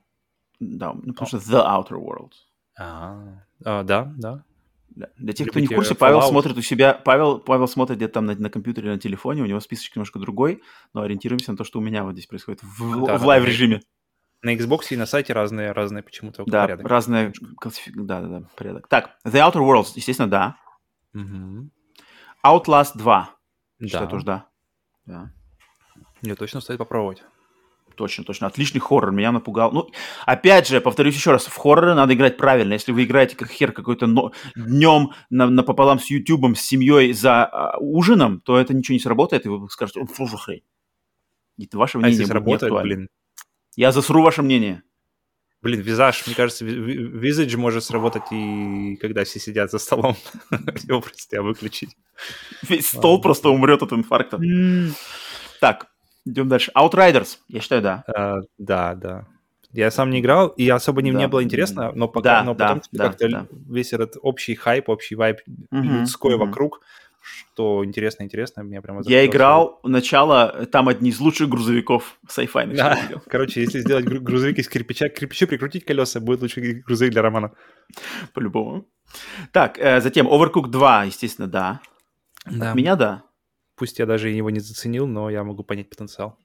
Да, 0.59 0.93
ну, 0.93 1.13
потому 1.13 1.27
что 1.27 1.37
The 1.37 1.63
Outer 1.63 1.99
Worlds. 1.99 2.33
А, 2.77 3.43
а 3.63 3.83
да, 3.83 4.13
да. 4.17 4.43
Для 5.17 5.33
тех, 5.33 5.49
кто 5.49 5.59
не 5.59 5.67
в 5.67 5.75
курсе, 5.75 5.93
Павел 5.93 6.21
смотрит 6.21 6.57
у 6.57 6.61
себя, 6.61 6.93
Павел, 6.93 7.39
Павел 7.39 7.67
смотрит 7.67 7.97
где-то 7.97 8.13
там 8.15 8.25
на, 8.27 8.35
на 8.35 8.49
компьютере, 8.49 8.91
на 8.91 8.99
телефоне, 8.99 9.41
у 9.41 9.45
него 9.45 9.59
списочек 9.59 9.97
немножко 9.97 10.19
другой, 10.19 10.61
но 10.93 11.01
ориентируемся 11.01 11.51
на 11.51 11.57
то, 11.57 11.65
что 11.65 11.79
у 11.79 11.81
меня 11.81 12.03
вот 12.03 12.13
здесь 12.13 12.27
происходит 12.27 12.63
в, 12.63 13.05
да, 13.05 13.17
в 13.17 13.25
лайв-режиме. 13.25 13.81
На 14.41 14.55
Xbox 14.55 14.87
и 14.91 14.95
на 14.95 15.05
сайте 15.05 15.33
разные, 15.33 15.71
разные 15.71 16.01
почему-то 16.01 16.43
да, 16.45 16.61
порядок. 16.61 16.87
разные, 16.87 17.33
да, 17.95 18.21
да, 18.21 18.27
да, 18.27 18.47
порядок. 18.55 18.87
Так, 18.87 19.17
The 19.25 19.33
Outer 19.33 19.61
Worlds, 19.61 19.93
естественно, 19.95 20.29
да. 20.29 20.57
Угу. 21.13 21.69
Outlast 22.45 22.91
2. 22.95 23.29
Да. 23.79 23.87
Считаю, 23.87 24.07
тоже 24.07 24.25
да. 24.25 24.47
да. 25.05 25.31
Мне 26.21 26.35
точно 26.35 26.61
стоит 26.61 26.77
попробовать. 26.77 27.23
Точно, 27.95 28.23
точно. 28.23 28.47
Отличный 28.47 28.81
хоррор, 28.81 29.11
меня 29.11 29.31
напугал. 29.31 29.71
Ну, 29.71 29.89
опять 30.25 30.67
же, 30.67 30.81
повторюсь 30.81 31.15
еще 31.15 31.31
раз, 31.31 31.45
в 31.45 31.55
хорроры 31.55 31.95
надо 31.95 32.13
играть 32.13 32.37
правильно. 32.37 32.73
Если 32.73 32.91
вы 32.91 33.03
играете 33.03 33.35
как 33.35 33.49
хер 33.49 33.71
какой-то 33.71 34.07
но... 34.07 34.31
днем 34.55 35.11
на, 35.29 35.49
напополам 35.49 35.99
с 35.99 36.07
Ютубом, 36.07 36.55
с 36.55 36.61
семьей 36.61 37.13
за 37.13 37.45
а, 37.45 37.77
ужином, 37.79 38.41
то 38.41 38.57
это 38.57 38.73
ничего 38.73 38.93
не 38.93 38.99
сработает, 38.99 39.45
и 39.45 39.49
вы 39.49 39.69
скажете, 39.69 40.05
что 40.13 40.25
за 40.25 40.37
хрень. 40.37 40.63
И 41.57 41.69
ваше 41.73 41.97
мнение 41.97 42.17
а 42.17 42.19
если 42.19 42.31
сработает, 42.31 42.73
блин, 42.73 43.09
я 43.75 43.91
засру 43.91 44.21
ваше 44.21 44.41
мнение. 44.41 44.83
Блин, 45.61 45.81
визаж, 45.81 46.27
мне 46.27 46.35
кажется, 46.35 46.63
визаж 46.63 47.55
может 47.55 47.83
сработать 47.83 48.31
и 48.31 48.97
когда 48.97 49.23
все 49.23 49.39
сидят 49.39 49.71
за 49.71 49.79
столом. 49.79 50.15
Его 50.83 51.01
просто 51.01 51.41
выключить. 51.41 51.97
Весь 52.61 52.87
стол 52.87 53.19
просто 53.19 53.49
умрет 53.49 53.81
от 53.81 53.91
инфаркта. 53.93 54.39
Так, 55.59 55.87
идем 56.25 56.49
дальше. 56.49 56.71
Outriders, 56.75 57.37
я 57.47 57.61
считаю, 57.61 57.81
да. 57.81 58.03
А, 58.07 58.39
да, 58.57 58.95
да. 58.95 59.25
Я 59.71 59.91
сам 59.91 60.09
не 60.09 60.19
играл, 60.19 60.47
и 60.47 60.69
особо 60.69 61.01
не, 61.01 61.11
да. 61.11 61.19
не 61.19 61.27
было 61.27 61.43
интересно, 61.43 61.91
но, 61.93 62.07
пока, 62.07 62.39
да, 62.39 62.43
но 62.43 62.55
потом 62.55 62.81
да, 62.93 63.07
как-то 63.07 63.27
да. 63.27 63.47
весь 63.69 63.91
этот 63.91 64.15
общий 64.21 64.55
хайп, 64.55 64.87
общий 64.87 65.15
вайп 65.15 65.41
угу, 65.69 65.81
людской 65.81 66.35
угу. 66.35 66.45
вокруг, 66.45 66.79
что 67.21 67.83
интересно-интересно, 67.83 68.61
меня 68.61 68.81
прямо 68.81 69.01
Я 69.03 69.25
играл 69.25 69.81
начало, 69.83 70.65
там 70.71 70.87
одни 70.87 71.09
из 71.09 71.19
лучших 71.19 71.49
грузовиков 71.49 72.17
sci-fi. 72.25 72.73
Да. 72.73 72.97
Короче, 73.27 73.61
если 73.61 73.79
сделать 73.79 74.05
грузовик 74.05 74.59
из 74.59 74.69
кирпича, 74.69 75.09
к 75.09 75.15
кирпичу 75.15 75.45
прикрутить 75.45 75.83
колеса, 75.83 76.21
будет 76.21 76.41
лучший 76.41 76.81
грузовик 76.81 77.11
для 77.11 77.21
романа. 77.21 77.51
По-любому. 78.33 78.85
Так, 79.51 79.77
э, 79.77 79.99
затем 79.99 80.27
Overcooked 80.27 80.69
2, 80.69 81.03
естественно, 81.05 81.47
да. 81.47 81.81
да. 82.45 82.69
От 82.69 82.75
меня 82.75 82.95
да. 82.95 83.23
Пусть 83.75 83.99
я 83.99 84.05
даже 84.05 84.29
его 84.29 84.49
не 84.49 84.59
заценил, 84.59 85.07
но 85.07 85.29
я 85.29 85.43
могу 85.43 85.63
понять 85.63 85.89
потенциал. 85.89 86.37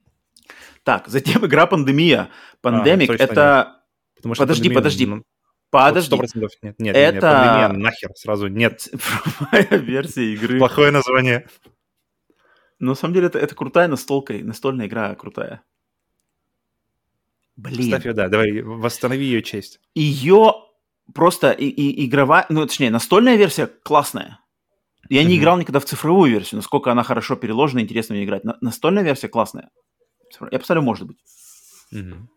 Так, 0.82 1.08
затем 1.08 1.46
игра 1.46 1.66
Пандемия. 1.66 2.30
Пандемик 2.60 3.10
а, 3.10 3.14
это... 3.14 3.82
Потому 4.16 4.34
что 4.34 4.44
подожди, 4.44 4.68
подожди. 4.70 5.06
Ну, 5.06 5.22
подожди. 5.70 6.14
100% 6.14 6.50
нет. 6.62 6.78
Нет, 6.78 6.96
это... 6.96 7.12
нет, 7.14 7.20
пандемия 7.20 7.68
нахер, 7.68 8.10
сразу 8.16 8.48
нет. 8.48 8.88
версия 9.70 10.34
игры. 10.34 10.58
Плохое 10.58 10.90
название. 10.90 11.46
Но 12.80 12.90
на 12.90 12.94
самом 12.94 13.14
деле 13.14 13.26
это, 13.26 13.38
это 13.38 13.54
крутая 13.54 13.88
настолка, 13.88 14.34
настольная 14.34 14.86
игра 14.86 15.14
крутая. 15.14 15.62
Блин. 17.56 17.88
Ставь 17.88 18.06
ее, 18.06 18.14
да, 18.14 18.28
давай, 18.28 18.62
восстанови 18.62 19.24
ее 19.24 19.42
честь. 19.42 19.80
Ее 19.94 20.54
просто 21.14 21.50
и, 21.50 21.66
и, 21.66 22.06
игровая, 22.06 22.46
ну, 22.48 22.66
точнее, 22.66 22.90
настольная 22.90 23.36
версия 23.36 23.66
классная. 23.66 24.40
Я 25.10 25.22
mm-hmm. 25.22 25.26
не 25.26 25.38
играл 25.38 25.58
никогда 25.58 25.80
в 25.80 25.84
цифровую 25.84 26.30
версию, 26.30 26.58
насколько 26.58 26.92
она 26.92 27.02
хорошо 27.02 27.34
переложена, 27.34 27.80
интересно 27.80 28.14
мне 28.14 28.24
играть. 28.24 28.44
На, 28.44 28.56
настольная 28.60 29.02
версия 29.02 29.28
классная. 29.28 29.70
Я 30.52 30.58
поставлю, 30.58 30.82
может 30.82 31.08
быть. 31.08 31.18
Угу. 31.92 32.28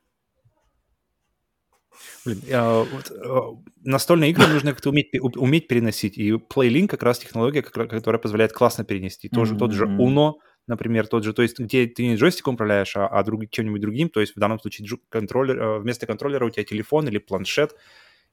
Блин, 2.25 2.41
а, 2.51 2.83
вот, 2.83 3.11
а, 3.11 3.61
настольные 3.83 4.31
игры 4.31 4.47
нужно 4.47 4.71
как-то 4.71 4.89
уметь, 4.89 5.11
уметь 5.21 5.67
переносить. 5.67 6.17
И 6.17 6.31
PlayLink 6.31 6.87
как 6.87 7.03
раз 7.03 7.19
технология, 7.19 7.61
которая 7.61 8.19
позволяет 8.19 8.53
классно 8.53 8.83
перенести. 8.83 9.29
Тоже 9.29 9.53
mm-hmm. 9.53 9.59
тот 9.59 9.71
же 9.71 9.85
Uno, 9.85 10.33
например, 10.65 11.05
тот 11.05 11.23
же, 11.23 11.33
то 11.33 11.43
есть 11.43 11.59
где 11.59 11.85
ты 11.85 12.07
не 12.07 12.15
джойстиком 12.15 12.55
управляешь, 12.55 12.95
а, 12.95 13.07
а 13.07 13.23
друг, 13.23 13.49
чем-нибудь 13.51 13.81
другим, 13.81 14.09
то 14.09 14.19
есть 14.19 14.35
в 14.35 14.39
данном 14.39 14.59
случае 14.59 14.87
контроллер, 15.09 15.61
а, 15.61 15.79
вместо 15.79 16.07
контроллера 16.07 16.45
у 16.45 16.49
тебя 16.49 16.63
телефон 16.63 17.07
или 17.07 17.17
планшет, 17.19 17.75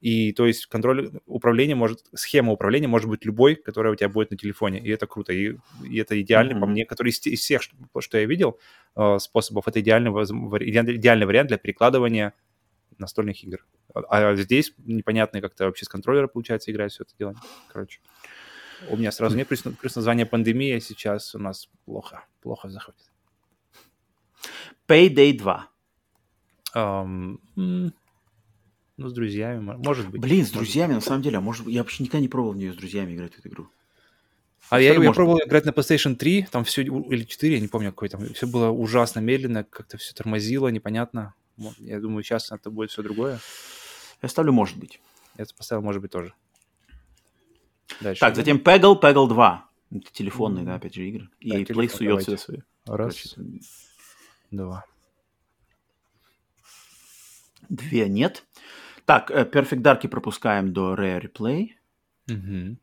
и 0.00 0.32
то 0.32 0.46
есть 0.46 0.66
контроль 0.66 1.10
управления 1.26 1.74
может, 1.74 2.06
схема 2.14 2.52
управления 2.52 2.88
может 2.88 3.08
быть 3.08 3.24
любой, 3.26 3.54
которая 3.54 3.92
у 3.92 3.96
тебя 3.96 4.08
будет 4.08 4.30
на 4.30 4.36
телефоне. 4.38 4.80
И 4.80 4.88
это 4.88 5.06
круто. 5.06 5.32
И, 5.32 5.56
и 5.84 5.98
это 5.98 6.20
идеальный 6.20 6.54
mm-hmm. 6.54 6.60
по 6.60 6.66
мне, 6.66 6.86
который 6.86 7.10
из, 7.10 7.24
из 7.26 7.40
всех, 7.40 7.62
что, 7.62 7.76
что 8.00 8.18
я 8.18 8.24
видел, 8.24 8.58
э, 8.96 9.18
способов, 9.18 9.68
это 9.68 9.80
идеальный, 9.80 10.10
идеальный 10.10 11.26
вариант 11.26 11.48
для 11.48 11.58
перекладывания 11.58 12.32
настольных 12.96 13.44
игр. 13.44 13.66
А, 13.94 14.30
а 14.30 14.36
здесь 14.36 14.72
непонятно, 14.78 15.42
как-то 15.42 15.66
вообще 15.66 15.84
с 15.84 15.88
контроллера 15.88 16.28
получается 16.28 16.70
играть 16.70 16.92
все 16.92 17.04
это 17.04 17.12
дело. 17.18 17.34
Короче, 17.70 18.00
у 18.88 18.96
меня 18.96 19.12
сразу 19.12 19.36
нет, 19.36 19.48
плюс, 19.48 19.62
плюс 19.62 19.96
название 19.96 20.24
пандемия 20.24 20.80
сейчас 20.80 21.34
у 21.34 21.38
нас 21.38 21.68
плохо, 21.84 22.24
плохо 22.40 22.70
заходит. 22.70 23.00
Payday 24.88 25.36
2. 25.36 25.68
Um, 26.72 27.38
ну, 29.00 29.08
с 29.08 29.14
друзьями, 29.14 29.60
может 29.60 30.10
быть. 30.10 30.20
Блин, 30.20 30.44
с 30.44 30.50
друзьями, 30.50 30.92
на 30.92 31.00
самом 31.00 31.22
деле, 31.22 31.38
а 31.38 31.40
может 31.40 31.66
я 31.66 31.80
вообще 31.80 32.02
никогда 32.02 32.20
не 32.20 32.28
пробовал 32.28 32.52
в 32.52 32.58
нее 32.58 32.74
с 32.74 32.76
друзьями 32.76 33.14
играть 33.14 33.32
в 33.32 33.38
эту 33.38 33.48
игру. 33.48 33.68
А 34.68 34.78
я, 34.78 34.92
я 34.92 35.12
пробовал 35.12 35.40
играть 35.40 35.64
на 35.64 35.70
PlayStation 35.70 36.16
3, 36.16 36.48
там 36.50 36.64
все, 36.64 36.82
или 36.82 37.24
4, 37.24 37.54
я 37.54 37.60
не 37.60 37.68
помню 37.68 37.92
какой 37.92 38.10
там, 38.10 38.22
все 38.34 38.46
было 38.46 38.68
ужасно 38.68 39.20
медленно, 39.20 39.64
как-то 39.64 39.96
все 39.96 40.12
тормозило, 40.12 40.68
непонятно. 40.68 41.32
Я 41.78 41.98
думаю, 41.98 42.22
сейчас 42.22 42.52
это 42.52 42.70
будет 42.70 42.90
все 42.90 43.02
другое. 43.02 43.40
Я 44.20 44.28
ставлю 44.28 44.52
«может 44.52 44.76
быть». 44.76 45.00
Я 45.38 45.46
поставил 45.56 45.82
«может 45.82 46.02
быть» 46.02 46.10
тоже. 46.10 46.34
Дальше. 48.02 48.20
Так, 48.20 48.36
затем 48.36 48.58
Peggle, 48.58 49.00
Peggle 49.00 49.28
2. 49.28 49.68
Это 49.92 50.12
телефонные, 50.12 50.62
mm-hmm. 50.62 50.66
да, 50.66 50.74
опять 50.74 50.94
же, 50.94 51.08
игры. 51.08 51.30
Да, 51.40 51.58
и 51.58 51.64
Play 51.64 51.88
сует 51.88 52.22
сюда 52.22 52.36
свои. 52.36 52.58
Раз, 52.84 53.32
Короче, 53.34 53.60
два. 54.50 54.84
Две 57.70 58.08
нет. 58.08 58.44
Так, 59.10 59.32
э, 59.32 59.42
Perfect 59.42 59.82
Dark 59.82 60.08
пропускаем 60.08 60.72
до 60.72 60.94
Rare 60.94 61.20
Replay. 61.20 61.70
Угу. 62.28 62.76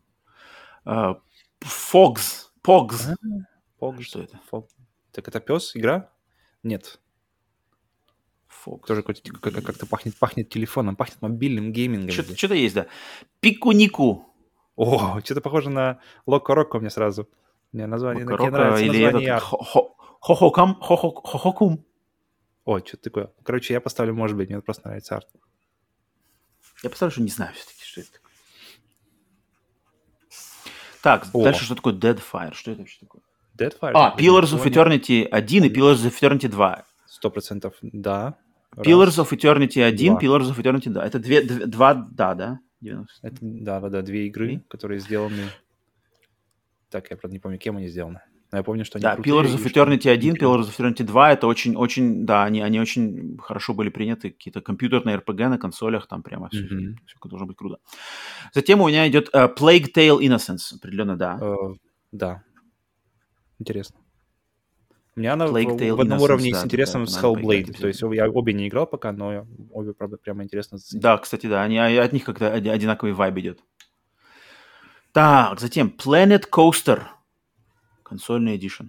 Uh, 0.85 1.21
Fogs. 1.61 2.49
Pogs. 2.61 3.15
Что 4.01 4.21
это? 4.21 4.37
Fog. 4.51 4.65
Так 5.13 5.29
это 5.29 5.39
пес, 5.39 5.73
игра? 5.73 6.09
Нет. 6.63 6.99
Fox. 8.49 8.87
Тоже 8.87 9.03
как-то 9.03 9.85
пахнет, 9.85 10.17
пахнет 10.17 10.49
телефоном, 10.49 10.97
пахнет 10.97 11.21
мобильным 11.21 11.71
геймингом. 11.71 12.11
Что-то 12.11 12.55
есть, 12.55 12.75
да. 12.75 12.87
Пикунику. 13.39 14.25
О, 14.75 15.21
что-то 15.23 15.39
похоже 15.39 15.69
на 15.69 16.01
Локо 16.25 16.55
Роко 16.55 16.79
мне 16.79 16.89
сразу. 16.89 17.29
Мне 17.71 17.87
название, 17.87 18.25
Локо 18.25 18.51
нравится 18.51 18.83
или 18.83 19.05
название 19.05 19.29
этот 19.29 19.43
Хохокам, 20.19 20.75
Хохокум. 20.81 21.85
О, 22.65 22.79
что-то 22.79 23.03
такое. 23.03 23.31
Короче, 23.43 23.73
я 23.73 23.79
поставлю, 23.79 24.13
может 24.13 24.35
быть, 24.35 24.49
мне 24.49 24.59
просто 24.59 24.89
нравится 24.89 25.15
арт. 25.15 25.29
Я 26.83 26.89
поставлю, 26.89 27.11
что 27.11 27.21
не 27.21 27.29
знаю 27.29 27.53
все-таки, 27.53 27.83
что 27.83 28.01
это 28.01 28.11
такое. 28.13 28.31
Так, 31.01 31.27
О. 31.33 31.43
дальше 31.43 31.65
что 31.65 31.75
такое 31.75 31.93
Deadfire? 31.93 32.53
Что 32.53 32.71
это 32.71 32.81
вообще 32.81 32.99
такое? 32.99 33.21
Deadfire? 33.57 33.91
А, 33.93 34.15
Pillars 34.17 34.53
of 34.53 34.63
Eternity 34.63 35.25
1 35.25 35.63
и 35.63 35.69
Pillars 35.69 36.05
of 36.05 36.13
Eternity 36.19 36.47
2. 36.47 36.85
Сто 37.07 37.29
процентов 37.29 37.75
да. 37.81 38.37
Pillars 38.75 39.17
of 39.17 39.29
Eternity 39.31 39.81
1, 39.81 40.13
два. 40.13 40.19
Pillars 40.19 40.51
of 40.51 40.57
Eternity 40.57 40.89
2. 40.89 41.05
Это 41.05 41.19
две, 41.19 41.41
два 41.41 41.93
да, 41.93 42.35
да? 42.35 42.59
90. 42.81 43.27
Это, 43.27 43.37
да, 43.41 43.79
да, 43.79 43.89
да, 43.89 44.01
две 44.01 44.27
игры, 44.27 44.53
и? 44.53 44.59
которые 44.59 44.99
сделаны... 44.99 45.49
Так, 46.89 47.09
я, 47.09 47.17
правда, 47.17 47.33
не 47.33 47.39
помню, 47.39 47.57
кем 47.57 47.77
они 47.77 47.87
сделаны. 47.87 48.21
Но 48.51 48.59
я 48.59 48.63
помню, 48.63 48.85
что 48.85 48.97
они 48.97 49.03
Да, 49.03 49.15
Pillars 49.15 49.55
of 49.55 49.65
Eternity 49.65 50.09
1, 50.09 50.35
Pillars 50.35 50.69
of 50.69 50.77
Eternity 50.77 51.03
2, 51.03 51.33
это 51.33 51.47
очень-очень, 51.47 52.25
да, 52.25 52.45
они, 52.45 52.61
они 52.61 52.79
очень 52.79 53.37
хорошо 53.39 53.73
были 53.73 53.89
приняты, 53.89 54.29
какие-то 54.29 54.61
компьютерные 54.61 55.17
RPG 55.17 55.49
на 55.49 55.57
консолях, 55.57 56.07
там 56.07 56.23
прямо 56.23 56.47
все, 56.49 56.63
mm-hmm. 56.63 56.95
все 57.05 57.29
должно 57.29 57.45
быть 57.45 57.57
круто. 57.57 57.79
Затем 58.53 58.81
у 58.81 58.87
меня 58.87 59.07
идет 59.07 59.29
uh, 59.35 59.53
Plague 59.53 59.93
Tale 59.93 60.19
Innocence, 60.19 60.75
определенно, 60.77 61.17
да. 61.17 61.37
Uh, 61.41 61.75
да. 62.13 62.43
Интересно. 63.59 63.97
У 65.17 65.19
меня 65.19 65.33
она 65.33 65.47
Plague 65.47 65.73
в, 65.73 65.81
Tale 65.81 65.93
в 65.93 66.01
одном 66.01 66.19
Innocence, 66.19 66.23
уровне 66.23 66.51
да, 66.53 66.61
с 66.61 66.65
интересом 66.65 67.03
да, 67.03 67.11
с 67.11 67.21
Hellblade, 67.21 67.73
то 67.73 67.87
есть 67.87 68.01
я 68.01 68.29
обе 68.29 68.53
не 68.53 68.69
играл 68.69 68.87
пока, 68.87 69.11
но 69.11 69.45
обе, 69.73 69.93
правда, 69.93 70.15
прямо 70.15 70.43
интересно. 70.43 70.77
Да, 70.93 71.17
кстати, 71.17 71.47
да, 71.47 71.63
они, 71.63 71.79
а, 71.79 72.01
от 72.01 72.13
них 72.13 72.23
как-то 72.23 72.53
одинаковый 72.53 73.11
вайб 73.11 73.37
идет. 73.39 73.59
Так, 75.11 75.59
затем 75.59 75.93
Planet 75.97 76.45
Coaster– 76.49 77.01
Консольный 78.07 78.55
эдишн. 78.55 78.85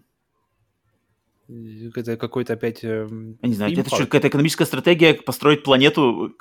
Это 1.49 2.17
какой-то 2.17 2.53
опять... 2.53 2.85
Э, 2.85 3.09
я 3.43 3.49
не 3.49 3.55
знаю, 3.55 3.73
это 3.73 3.89
что, 3.89 4.05
какая-то 4.05 4.29
экономическая 4.29 4.65
стратегия 4.65 5.15
построить 5.15 5.65
планету? 5.65 6.37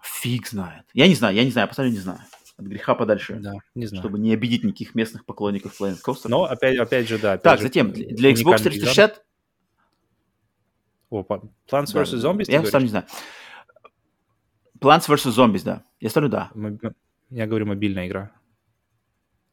Фиг 0.00 0.48
знает. 0.48 0.86
Я 0.94 1.08
не 1.08 1.14
знаю, 1.14 1.34
я 1.34 1.44
не 1.44 1.50
знаю, 1.50 1.68
поставлю 1.68 1.92
не 1.92 1.98
знаю. 1.98 2.20
От 2.56 2.64
греха 2.64 2.94
подальше. 2.94 3.34
Да, 3.34 3.52
не 3.74 3.84
знаю. 3.84 4.02
Чтобы 4.02 4.18
не 4.18 4.32
обидеть 4.32 4.64
никаких 4.64 4.94
местных 4.94 5.26
поклонников 5.26 5.78
Planet 5.78 5.98
Coaster. 6.02 6.28
Но 6.28 6.44
опять, 6.44 6.78
опять 6.78 7.06
же, 7.06 7.18
да. 7.18 7.32
Опять 7.34 7.42
так, 7.42 7.58
же, 7.58 7.64
затем, 7.64 7.92
для 7.92 8.32
Xbox 8.32 8.62
360... 8.62 9.22
О, 11.10 11.22
Plants 11.22 11.92
vs. 11.92 12.14
Zombies, 12.14 12.44
Я 12.48 12.64
ставлю, 12.64 12.84
не 12.84 12.90
знаю. 12.90 13.06
Plants 14.80 15.06
vs. 15.06 15.36
Zombies, 15.36 15.64
да. 15.64 15.84
Я 16.00 16.08
ставлю 16.08 16.30
да. 16.30 16.50
Я 17.28 17.46
говорю 17.46 17.66
мобильная 17.66 18.06
игра. 18.06 18.32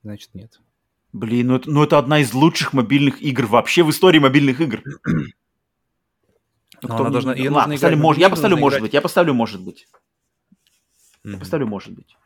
Значит, 0.03 0.33
нет. 0.33 0.61
Блин, 1.13 1.47
ну 1.47 1.55
это, 1.55 1.69
ну 1.69 1.83
это 1.83 1.97
одна 1.97 2.19
из 2.19 2.33
лучших 2.33 2.73
мобильных 2.73 3.21
игр 3.21 3.45
вообще 3.45 3.83
в 3.83 3.89
истории 3.89 4.19
мобильных 4.19 4.61
игр. 4.61 4.81
Ну, 6.83 6.87
кто... 6.87 7.03
она 7.03 7.09
должна, 7.11 7.35
ее 7.35 7.51
Ладно, 7.51 7.75
поставлю, 7.75 7.97
мож... 7.97 8.17
я 8.17 8.27
поставлю 8.27 8.57
может 8.57 8.79
играть. 8.79 8.89
быть, 8.89 8.93
я 8.95 9.01
поставлю 9.01 9.35
может 9.35 9.61
быть. 9.61 9.87
Mm-hmm. 11.23 11.33
Я 11.33 11.37
поставлю 11.37 11.67
может 11.67 11.93
быть. 11.93 12.17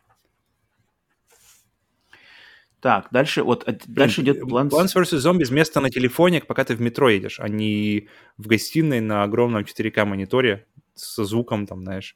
Так, 2.80 3.10
дальше 3.12 3.44
вот 3.44 3.68
дальше 3.88 4.22
идет 4.22 4.41
Plants... 4.44 4.70
Plants 4.70 4.95
vs. 4.95 5.18
Zombies 5.18 5.52
место 5.52 5.82
на 5.82 5.90
телефоне, 5.90 6.40
пока 6.40 6.64
ты 6.64 6.74
в 6.74 6.80
метро 6.80 7.10
едешь, 7.10 7.41
а 7.41 7.49
не 7.49 8.07
в 8.38 8.48
гостиной 8.48 9.02
на 9.02 9.24
огромном 9.24 9.64
4К 9.64 10.06
мониторе 10.06 10.68
со 10.94 11.26
звуком 11.26 11.68
там, 11.68 11.84
знаешь. 11.84 12.16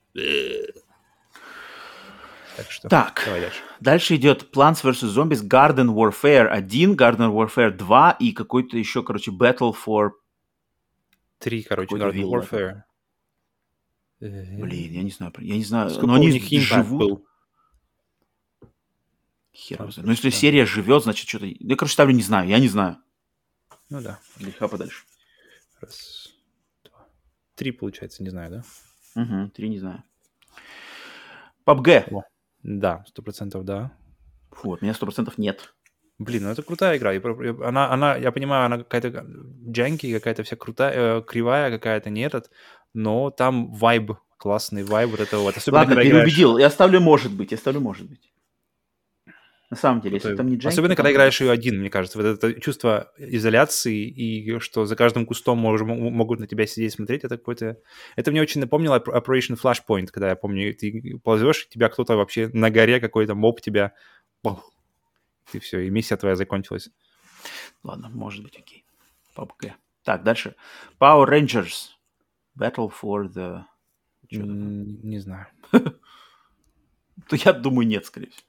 Так, 2.58 2.72
что 2.72 2.90
так 2.90 3.22
давай 3.26 3.42
дальше. 3.42 3.62
дальше 3.80 4.16
идет 4.16 4.50
Plants 4.54 4.84
vs. 4.84 5.16
Zombies 5.16 5.48
Garden 5.48 5.94
Warfare 5.94 6.48
1, 6.48 6.96
Garden 6.96 7.32
Warfare 7.32 7.72
2 7.72 8.18
и 8.20 8.32
какой-то 8.34 8.78
еще, 8.78 9.04
короче, 9.04 9.32
Battle 9.32 9.74
for... 9.74 10.12
Три, 11.38 11.64
короче, 11.64 11.96
Garden 11.96 12.24
Warfare. 12.24 12.84
Блин, 14.20 14.92
я 14.92 15.04
не 15.04 15.12
знаю. 15.12 15.32
Я 15.40 15.56
не 15.56 15.64
знаю. 15.64 15.90
Сколько 15.90 16.08
но 16.08 16.14
у 16.14 16.16
они 16.18 16.28
них 16.28 16.44
импакт 16.52 16.88
живут. 16.88 17.00
был? 17.00 17.26
Хер 19.54 19.82
его 19.82 19.92
знает. 19.92 20.06
Ну, 20.06 20.12
если 20.12 20.30
серия 20.30 20.66
живет, 20.66 21.04
значит, 21.04 21.28
что-то... 21.28 21.46
Я, 21.46 21.76
короче, 21.76 21.94
ставлю 21.94 22.14
не 22.14 22.22
знаю. 22.22 22.50
Я 22.50 22.60
не 22.60 22.68
знаю. 22.68 22.98
Ну 23.90 24.02
да. 24.02 24.20
Греха 24.38 24.68
подальше. 24.68 25.04
Раз, 25.80 26.30
два. 26.84 27.08
Три, 27.56 27.72
получается, 27.72 28.22
не 28.24 28.30
знаю, 28.30 28.52
да? 28.52 29.22
Угу, 29.22 29.52
три 29.52 29.70
не 29.70 29.80
знаю. 29.80 30.04
PUBG. 31.66 32.24
Да, 32.64 33.04
сто 33.08 33.22
процентов 33.22 33.64
да. 33.66 33.92
Фу, 34.52 34.74
от 34.74 34.82
меня 34.82 34.94
сто 34.94 35.06
процентов 35.06 35.38
нет. 35.38 35.74
Блин, 36.18 36.44
ну 36.44 36.50
это 36.50 36.62
крутая 36.64 36.98
игра. 36.98 37.14
И 37.14 37.22
Она, 37.64 37.92
она, 37.92 38.18
я 38.18 38.32
понимаю, 38.32 38.66
она 38.66 38.78
какая-то 38.80 39.26
джанки, 39.70 40.14
какая-то 40.14 40.44
вся 40.44 40.56
крутая, 40.58 41.20
э, 41.20 41.22
кривая 41.22 41.72
какая-то, 41.72 42.10
не 42.10 42.22
этот, 42.22 42.52
но 42.94 43.30
там 43.30 43.72
вайб, 43.74 44.12
классный 44.38 44.84
вайб 44.84 45.12
вот 45.12 45.22
этого 45.22 45.44
вот. 45.44 45.56
Особенно, 45.56 45.80
Ладно, 45.80 45.96
когда 45.96 46.10
играешь- 46.10 46.26
переубедил. 46.26 46.58
Я 46.58 46.70
ставлю 46.70 47.00
может 47.00 47.32
быть. 47.32 47.52
Я 47.52 47.58
ставлю 47.58 47.80
может 47.80 48.10
быть. 48.10 48.32
На 49.70 49.78
самом 49.78 50.02
деле, 50.02 50.16
если 50.16 50.30
Крутой. 50.30 50.38
там 50.38 50.48
не 50.48 50.56
джанки... 50.58 50.74
Особенно, 50.74 50.90
там- 50.90 50.96
когда 50.98 51.12
играешь 51.12 51.40
ее 51.42 51.52
один, 51.52 51.80
мне 51.80 51.92
кажется. 51.92 52.18
Вот 52.18 52.26
это 52.26 52.60
чувство 52.60 53.12
изоляции 53.18 54.08
и 54.08 54.58
что 54.60 54.86
за 54.86 54.96
каждым 54.96 55.28
кустом 55.28 55.64
мож- 55.64 55.84
могут 55.84 56.40
на 56.40 56.48
тебя 56.48 56.66
сидеть 56.66 56.94
смотреть, 56.94 57.24
это 57.24 57.38
какое-то... 57.38 57.78
Это 58.16 58.32
мне 58.32 58.42
очень 58.42 58.62
напомнило 58.62 58.98
Oper- 58.98 59.24
Operation 59.24 59.60
Flashpoint, 59.62 60.08
когда 60.08 60.30
я 60.30 60.36
помню, 60.36 60.74
ты 60.76 61.20
ползешь, 61.24 61.66
и 61.66 61.70
тебя 61.70 61.90
кто-то 61.90 62.16
вообще 62.18 62.50
на 62.52 62.72
горе, 62.72 63.00
какой-то 63.00 63.36
моб 63.36 63.62
тебя... 63.62 63.94
И 65.54 65.60
все, 65.60 65.80
и 65.80 65.90
миссия 65.90 66.18
твоя 66.18 66.36
закончилась. 66.36 66.90
Ладно, 67.84 68.10
может 68.10 68.44
быть, 68.44 68.58
окей. 68.58 68.86
PUBG. 69.36 69.74
Так, 70.04 70.24
дальше. 70.24 70.56
Power 71.00 71.28
Rangers. 71.28 71.90
Battle 72.58 72.92
for 72.92 73.28
the... 73.28 73.64
Там? 74.32 75.02
Не 75.02 75.20
знаю. 75.20 75.48
То 75.72 77.36
я 77.36 77.54
думаю, 77.54 77.88
нет, 77.88 78.06
скорее 78.06 78.30
всего. 78.30 78.49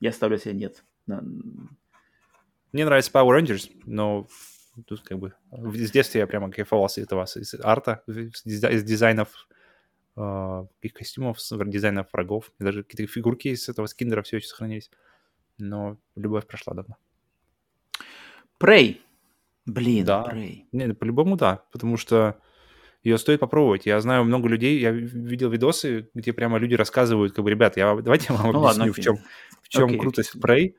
Я 0.00 0.12
ставлю 0.12 0.38
себе 0.38 0.54
нет. 0.54 0.84
Мне 1.06 2.84
нравится 2.84 3.10
Power 3.12 3.38
Rangers, 3.40 3.70
но 3.86 4.26
тут 4.86 5.00
как 5.02 5.18
бы... 5.18 5.32
С 5.50 5.90
детства 5.90 6.18
я 6.18 6.26
прямо 6.26 6.50
кайфовал 6.50 6.88
с 6.88 6.98
этого, 6.98 7.24
с 7.26 7.54
арта, 7.62 8.02
из 8.06 8.44
дизай- 8.46 8.74
из 8.74 8.84
дизайнов 8.84 9.48
э, 10.16 10.66
их 10.82 10.92
костюмов, 10.92 11.40
с 11.40 11.56
дизайнов 11.64 12.12
врагов. 12.12 12.52
Даже 12.58 12.84
какие-то 12.84 13.12
фигурки 13.12 13.48
из 13.48 13.68
этого 13.68 13.86
скиндера 13.86 14.22
все 14.22 14.36
еще 14.36 14.48
сохранились. 14.48 14.90
Но 15.56 15.98
любовь 16.14 16.46
прошла 16.46 16.74
давно. 16.74 16.96
Prey. 18.60 19.00
Блин, 19.66 20.04
Да. 20.04 20.24
Prey. 20.30 20.64
Не, 20.72 20.86
ну, 20.86 20.94
по-любому 20.94 21.36
да, 21.36 21.64
потому 21.72 21.96
что 21.96 22.40
ее 23.08 23.18
стоит 23.18 23.40
попробовать. 23.40 23.86
Я 23.86 24.00
знаю 24.00 24.24
много 24.24 24.48
людей, 24.48 24.78
я 24.78 24.90
ви- 24.90 25.06
видел 25.06 25.50
видосы, 25.50 26.08
где 26.14 26.32
прямо 26.32 26.58
люди 26.58 26.74
рассказывают, 26.74 27.34
как 27.34 27.44
бы, 27.44 27.50
ребят, 27.50 27.76
я, 27.76 27.94
давайте 27.96 28.26
я 28.30 28.36
вам 28.36 28.52
Ну 28.52 28.60
ладно, 28.60 28.92
в 28.92 29.00
чем, 29.00 29.18
в 29.62 29.68
чем 29.68 29.86
Окей, 29.86 29.98
крутость 29.98 30.30
окей. 30.30 30.42
Prey. 30.42 30.74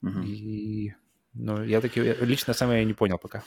Мгм. 0.00 0.22
И, 0.24 0.94
ну, 1.34 1.62
я 1.64 1.80
таки, 1.80 2.00
я 2.00 2.14
лично 2.20 2.54
сам 2.54 2.70
я 2.72 2.84
не 2.84 2.94
понял 2.94 3.18
пока. 3.18 3.42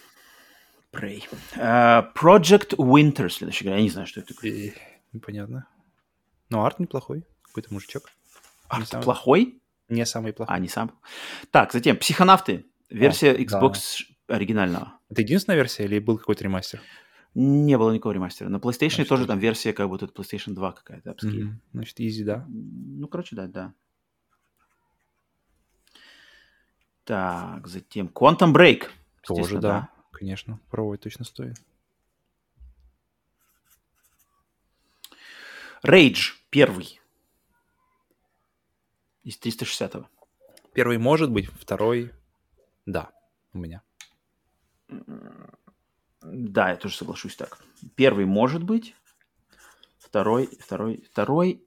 Prey. 0.93 1.23
А, 1.57 2.11
Project 2.15 2.77
Winter, 2.77 3.29
следующая 3.29 3.65
игра. 3.65 3.75
Я 3.75 3.81
не 3.81 3.89
знаю, 3.89 4.07
что 4.07 4.21
это 4.21 4.33
такое. 4.33 4.73
Непонятно. 5.11 5.67
Но 6.49 6.63
арт 6.65 6.79
неплохой. 6.79 7.25
Какой-то 7.41 7.73
мужичок. 7.73 8.09
А, 8.69 8.79
не 8.79 8.85
знаю. 8.85 9.03
плохой? 9.03 9.61
Не 9.89 10.05
самый 10.05 10.33
плохой. 10.33 10.55
А, 10.55 10.59
не 10.59 10.67
сам. 10.67 10.91
Так, 11.51 11.73
затем 11.73 11.97
Психонавты. 11.97 12.65
Версия 12.89 13.33
да. 13.33 13.41
Xbox 13.41 14.03
оригинального. 14.27 14.93
Это 15.09 15.21
единственная 15.21 15.57
версия 15.57 15.85
или 15.85 15.99
был 15.99 16.17
какой-то 16.17 16.43
ремастер? 16.43 16.81
Не 17.35 17.77
было 17.77 17.91
никакого 17.91 18.13
ремастера. 18.13 18.49
На 18.49 18.57
PlayStation 18.57 18.95
Значит, 18.95 19.09
тоже 19.09 19.27
там 19.27 19.39
версия, 19.39 19.73
как 19.73 19.89
будто 19.89 20.05
PlayStation 20.05 20.53
2 20.53 20.71
какая-то, 20.71 21.11
апскейл. 21.11 21.47
Мгм. 21.47 21.61
Значит, 21.73 21.99
easy, 21.99 22.23
да. 22.23 22.45
Ну, 22.47 23.07
короче, 23.07 23.35
да, 23.35 23.47
да. 23.47 23.73
Так, 27.03 27.67
затем 27.67 28.07
Quantum 28.07 28.53
Break. 28.53 28.89
Тоже, 29.21 29.41
Естественно, 29.41 29.61
да. 29.61 29.89
Конечно. 30.11 30.59
Пробовать 30.71 31.01
точно 31.01 31.25
стоит. 31.25 31.57
Rage 35.83 36.33
первый. 36.49 37.01
Из 39.23 39.37
360-го. 39.37 40.07
Первый 40.73 40.97
может 40.97 41.31
быть, 41.31 41.47
второй 41.47 42.13
да, 42.85 43.11
у 43.53 43.57
меня. 43.57 43.81
Да, 46.31 46.69
я 46.69 46.75
тоже 46.75 46.95
соглашусь 46.95 47.35
так. 47.35 47.57
Первый 47.95 48.25
может 48.25 48.63
быть. 48.63 48.95
Второй, 49.99 50.49
второй, 50.59 51.03
второй. 51.11 51.61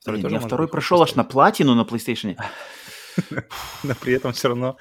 Второй 0.00 0.18
Блин, 0.18 0.22
тоже 0.22 0.34
я 0.36 0.40
второй 0.40 0.66
быть, 0.66 0.72
прошел 0.72 1.02
аж 1.02 1.14
на 1.14 1.24
платину 1.24 1.74
на 1.74 1.82
PlayStation. 1.82 2.38
Но 3.82 3.94
при 3.94 4.14
этом 4.14 4.32
все 4.32 4.48
равно 4.48 4.76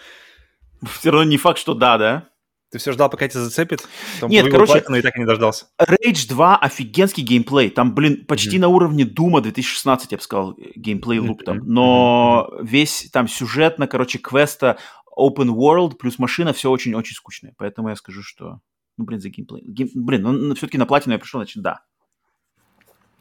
Все 0.99 1.11
равно 1.11 1.29
не 1.29 1.37
факт, 1.37 1.59
что 1.59 1.73
да, 1.73 1.97
да? 1.97 2.29
ты 2.71 2.77
все 2.77 2.91
ждал, 2.91 3.09
пока 3.09 3.27
тебя 3.27 3.41
зацепит. 3.41 3.87
потом 4.15 4.29
Нет, 4.29 4.49
короче- 4.49 4.73
платину 4.73 4.97
и 4.97 5.01
так 5.01 5.15
и 5.17 5.19
не 5.19 5.25
дождался. 5.25 5.65
Rage 5.79 6.27
2 6.27 6.57
офигенский 6.57 7.23
геймплей. 7.23 7.71
Там, 7.71 7.95
блин, 7.95 8.25
почти 8.25 8.59
на 8.59 8.67
уровне 8.67 9.05
Дума 9.05 9.41
2016, 9.41 10.11
я 10.11 10.17
бы 10.17 10.23
сказал, 10.23 10.55
геймплей 10.75 11.19
loop 11.19 11.43
там. 11.43 11.59
Но 11.63 12.51
весь 12.61 13.09
там 13.11 13.27
сюжетно, 13.27 13.87
короче, 13.87 14.19
квеста 14.19 14.77
open 15.19 15.49
world 15.49 15.97
плюс 15.97 16.17
машина, 16.19 16.53
все 16.53 16.69
очень-очень 16.71 17.15
скучное. 17.15 17.53
Поэтому 17.57 17.89
я 17.89 17.95
скажу, 17.95 18.23
что... 18.23 18.61
Ну, 18.97 19.05
блин, 19.05 19.19
за 19.21 19.29
геймплей. 19.29 19.63
Гейм- 19.65 19.91
Блин, 19.95 20.21
ну, 20.23 20.55
все-таки 20.55 20.77
на 20.77 20.85
платину 20.85 21.13
я 21.13 21.19
пришел, 21.19 21.39
значит, 21.39 21.63
да. 21.63 21.83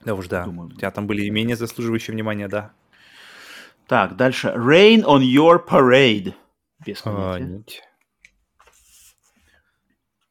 Да 0.04 0.14
уж, 0.14 0.28
да. 0.28 0.44
Думаю. 0.44 0.68
У 0.68 0.72
тебя 0.72 0.90
там 0.90 1.06
были 1.06 1.22
и 1.22 1.30
менее 1.30 1.56
заслуживающие 1.56 2.14
внимания, 2.14 2.48
да. 2.48 2.72
Так, 3.86 4.16
дальше. 4.16 4.48
Rain 4.56 5.02
on 5.04 5.20
your 5.22 5.64
parade. 5.66 6.34
Без 6.84 7.00
А, 7.04 7.12
понятия. 7.34 7.44
нить. 7.44 7.82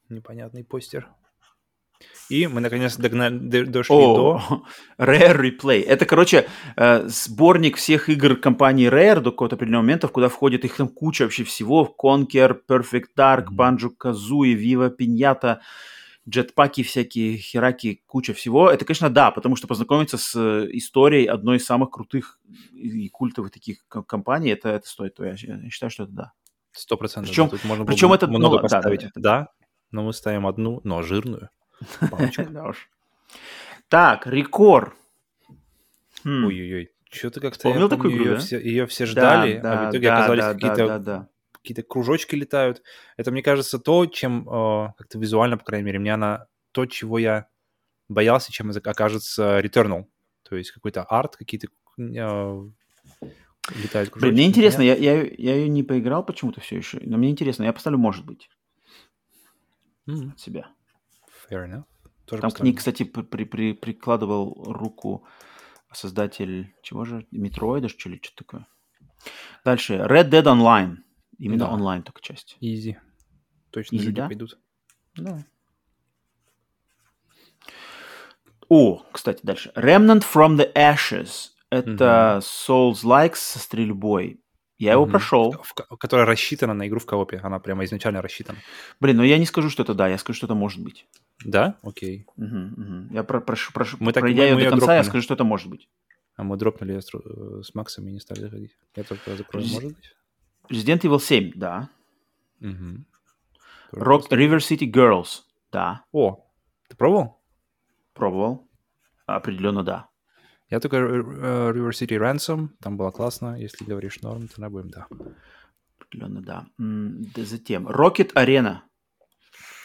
Непонятный 0.10 0.64
постер. 0.64 1.10
И 2.29 2.47
мы 2.47 2.59
наконец 2.61 2.97
догнали, 2.97 3.63
дошли 3.63 3.95
до... 3.95 4.41
О, 4.49 4.63
Rare 4.97 5.37
Replay. 5.39 5.81
Это, 5.83 6.05
короче, 6.05 6.47
э, 6.75 7.07
сборник 7.07 7.77
всех 7.77 8.09
игр 8.09 8.35
компании 8.35 8.89
Rare 8.89 9.21
до 9.21 9.31
какого-то 9.31 9.55
определенного 9.55 9.83
момента, 9.83 10.07
куда 10.09 10.27
входит 10.27 10.65
их 10.65 10.75
там 10.75 10.89
куча 10.89 11.23
вообще 11.23 11.43
всего. 11.43 11.95
Conquer, 11.97 12.57
Perfect 12.69 13.07
Dark. 13.17 13.45
Banjo-Kazooie, 13.51 14.55
Viva 14.55 14.91
Pinata, 14.93 15.59
джетпаки 16.27 16.83
всякие, 16.83 17.37
хераки, 17.37 18.01
куча 18.05 18.33
всего. 18.33 18.69
Это, 18.69 18.83
конечно, 18.83 19.09
да, 19.09 19.31
потому 19.31 19.55
что 19.55 19.67
познакомиться 19.67 20.17
с 20.17 20.35
э, 20.35 20.67
историей 20.73 21.27
одной 21.27 21.57
из 21.57 21.65
самых 21.65 21.91
крутых 21.91 22.39
и 22.73 23.07
культовых 23.07 23.51
таких 23.51 23.87
ко- 23.87 24.03
компаний, 24.03 24.49
это, 24.49 24.67
это 24.69 24.85
стоит. 24.87 25.15
того. 25.15 25.29
Я, 25.29 25.37
считаю, 25.37 25.89
что 25.89 26.03
это 26.03 26.11
да. 26.11 26.31
Сто 26.73 26.97
процентов. 26.97 27.29
Причем- 27.31 27.49
Тут 27.49 27.63
можно 27.63 27.85
причем 27.85 28.11
это- 28.11 28.27
ну, 28.27 28.37
много 28.39 28.57
да, 28.57 28.61
да, 28.63 28.63
поставить. 28.63 29.01
да. 29.03 29.11
Да, 29.15 29.47
но 29.91 30.03
мы 30.03 30.11
ставим 30.11 30.45
одну, 30.45 30.81
но 30.83 31.01
жирную. 31.01 31.49
Да 32.51 32.67
уж. 32.67 32.89
Так, 33.89 34.27
Рекор. 34.27 34.95
Хм. 36.23 36.45
Ой-ой-ой. 36.45 36.91
Что-то 37.09 37.39
как-то 37.39 37.63
Помнил 37.63 37.83
я 37.83 37.89
такую 37.89 38.13
игру, 38.13 38.25
ее, 38.25 38.33
да? 38.33 38.39
все, 38.39 38.59
ее 38.59 38.85
все 38.85 39.05
Да, 39.05 39.11
ждали, 39.11 39.59
да, 39.59 39.71
а 39.71 39.87
в 39.87 39.91
итоге 39.91 40.07
да, 40.07 40.17
оказались 40.17 40.43
да, 40.43 40.53
какие-то, 40.53 40.75
да, 40.75 40.87
да, 40.87 40.99
да. 40.99 41.29
какие-то 41.53 41.83
кружочки 41.83 42.35
летают. 42.35 42.83
Это, 43.15 43.31
мне 43.31 43.41
кажется, 43.41 43.79
то, 43.79 44.05
чем 44.07 44.47
э, 44.47 44.93
как-то 44.97 45.17
визуально, 45.17 45.57
по 45.57 45.63
крайней 45.63 45.85
мере, 45.85 45.99
мне 45.99 46.13
она 46.13 46.47
то, 46.73 46.85
чего 46.85 47.17
я 47.17 47.47
боялся, 48.09 48.51
чем 48.51 48.71
окажется 48.71 49.59
Returnal. 49.59 50.05
То 50.43 50.57
есть 50.57 50.71
какой-то 50.71 51.03
арт, 51.03 51.37
какие-то 51.37 51.67
э, 51.97 52.69
летают 53.75 54.09
кружочки. 54.09 54.19
Блин, 54.19 54.33
мне 54.33 54.45
интересно, 54.47 54.81
я, 54.81 54.95
я, 54.95 55.23
я 55.23 55.55
ее 55.55 55.69
не 55.69 55.83
поиграл 55.83 56.25
почему-то 56.25 56.59
все 56.61 56.77
еще, 56.77 56.99
но 57.01 57.17
мне 57.17 57.29
интересно, 57.29 57.63
я 57.63 57.73
поставлю, 57.73 57.99
может 57.99 58.25
быть, 58.25 58.49
М, 60.07 60.31
от 60.31 60.39
себя. 60.39 60.71
Fair 61.51 61.65
enough. 61.69 61.83
Тоже 62.25 62.41
Там 62.41 62.51
к 62.51 62.59
ней, 62.61 62.73
кстати, 62.73 63.03
при, 63.03 63.21
при- 63.21 63.45
при- 63.45 63.73
прикладывал 63.73 64.63
руку 64.65 65.25
создатель, 65.93 66.73
чего 66.83 67.05
же, 67.05 67.25
Метроида, 67.31 67.87
что 67.87 68.09
ли, 68.09 68.19
что-то 68.21 68.43
такое. 68.43 68.67
Дальше, 69.63 69.95
Red 69.95 70.29
Dead 70.29 70.43
Online. 70.43 70.97
Именно 71.39 71.65
Да. 71.65 71.71
онлайн 71.71 72.03
только 72.03 72.21
часть. 72.21 72.57
Easy. 72.61 72.97
Точно 73.71 73.95
Easy, 73.95 73.99
люди 73.99 74.11
да? 74.15 74.27
пойдут. 74.27 74.59
Да. 75.15 75.45
О, 78.69 79.03
кстати, 79.11 79.39
дальше. 79.43 79.71
Remnant 79.75 80.23
from 80.23 80.57
the 80.57 80.73
Ashes. 80.73 81.49
Это 81.69 82.39
Souls-like 82.41 83.35
со 83.35 83.59
стрельбой. 83.59 84.41
Я 84.77 84.93
его 84.93 85.03
Мгм. 85.03 85.11
прошел. 85.11 85.51
В 85.63 85.73
ко- 85.73 85.95
которая 85.97 86.25
рассчитана 86.25 86.73
на 86.73 86.87
игру 86.87 86.99
в 86.99 87.05
коопе. 87.05 87.37
Она 87.37 87.59
прямо 87.59 87.83
изначально 87.85 88.21
рассчитана. 88.21 88.59
Блин, 88.99 89.17
но 89.17 89.23
я 89.23 89.37
не 89.37 89.45
скажу, 89.45 89.69
что 89.69 89.83
это 89.83 89.93
да, 89.93 90.07
я 90.07 90.17
скажу, 90.17 90.37
что 90.37 90.45
это 90.47 90.55
может 90.55 90.83
быть. 90.83 91.07
Да? 91.45 91.77
Окей. 91.84 92.26
Мгм, 92.35 92.73
мгм. 92.77 93.09
Я 93.14 93.23
про- 93.23 93.41
прошу, 93.41 93.72
прошу, 93.73 93.97
Мы 93.99 94.11
так- 94.14 94.22
пройдя 94.22 94.41
мы- 94.41 94.47
ее 94.47 94.53
мы 94.55 94.59
до 94.59 94.64
её 94.65 94.72
конца, 94.72 94.85
я 94.95 95.01
дропнули. 95.01 95.09
скажу, 95.09 95.23
что 95.23 95.34
это 95.35 95.43
может 95.43 95.69
быть. 95.69 95.88
А 96.35 96.43
мы 96.43 96.57
дропнули 96.57 96.91
её 96.93 97.01
с, 97.01 97.09
э, 97.14 97.61
с 97.64 97.73
Максом 97.76 98.07
и 98.07 98.11
не 98.11 98.19
стали 98.19 98.41
заходить. 98.41 98.77
Я 98.95 99.03
только 99.03 99.35
закрою, 99.35 99.65
Рез- 99.65 99.73
может 99.73 99.95
быть? 99.95 100.15
Resident 100.69 101.01
Evil 101.01 101.19
7, 101.19 101.51
да. 101.55 101.89
Тоже 102.59 103.05
Rock, 103.91 104.30
River 104.31 104.57
City 104.57 104.91
Girls, 104.91 105.43
да. 105.72 106.03
О, 106.11 106.45
ты 106.89 106.95
пробовал? 106.97 107.39
Пробовал. 108.14 108.68
Определенно, 109.26 109.84
да. 109.84 110.09
Я 110.69 110.80
только 110.80 110.97
uh, 110.97 111.72
River 111.73 111.91
City 111.91 112.18
Ransom, 112.18 112.69
там 112.81 112.97
было 112.97 113.11
классно. 113.11 113.55
Если 113.59 113.85
говоришь 113.85 114.22
норм, 114.22 114.47
то 114.47 114.69
будем, 114.69 114.89
да. 114.89 115.07
Определенно, 115.99 116.41
да. 116.41 116.65
да. 116.77 117.43
Затем 117.45 117.88
Rocket 117.88 118.34
Arena. 118.34 118.80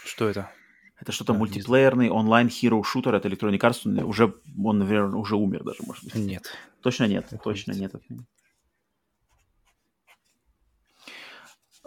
Что 0.04 0.28
это? 0.28 0.50
Это 1.02 1.10
что-то 1.10 1.34
мультиплеерный 1.34 2.10
онлайн 2.10 2.46
hero 2.46 2.80
шутер 2.84 3.16
от 3.16 3.26
Electronic 3.26 3.58
Arts. 3.58 4.04
Уже, 4.04 4.36
он, 4.56 4.78
наверное, 4.78 5.18
уже 5.18 5.34
умер 5.34 5.64
даже, 5.64 5.82
может 5.84 6.04
быть. 6.04 6.14
Нет. 6.14 6.48
Точно 6.80 7.08
нет, 7.08 7.26
это 7.26 7.38
точно 7.38 7.72
нет. 7.72 7.92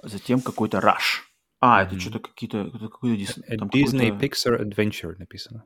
Затем 0.04 0.42
какой-то 0.42 0.80
Rush. 0.80 1.24
А, 1.62 1.82
mm-hmm. 1.82 1.88
это 1.88 2.00
что-то 2.02 2.20
какие-то... 2.20 2.70
Какой-то 2.70 3.16
Disney, 3.16 3.58
там 3.58 3.70
Disney 3.70 4.20
Pixar 4.20 4.62
Adventure 4.62 5.16
написано. 5.18 5.64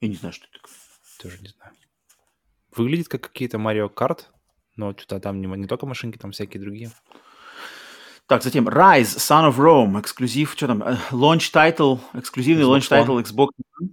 Я 0.00 0.08
не 0.08 0.16
знаю, 0.16 0.32
что 0.32 0.46
это 0.46 0.54
такое. 0.54 0.74
Тоже 1.22 1.40
не 1.40 1.48
знаю. 1.50 1.72
Выглядит 2.74 3.06
как 3.06 3.20
какие-то 3.20 3.58
Mario 3.58 3.94
Kart, 3.94 4.24
но 4.74 4.90
что-то 4.90 5.20
там 5.20 5.40
не, 5.40 5.46
не 5.46 5.68
только 5.68 5.86
машинки, 5.86 6.18
там 6.18 6.32
всякие 6.32 6.60
другие. 6.60 6.90
Так, 8.28 8.42
затем 8.42 8.68
Rise, 8.68 9.16
Son 9.16 9.50
of 9.50 9.56
Rome, 9.56 10.00
эксклюзив, 10.00 10.52
что 10.52 10.66
там, 10.66 10.82
э, 10.82 10.98
launch 11.12 11.50
title, 11.50 11.98
эксклюзивный 12.12 12.64
Xbox 12.64 12.78
launch 12.78 12.90
title 12.90 13.22
Xbox 13.22 13.48
One. 13.80 13.88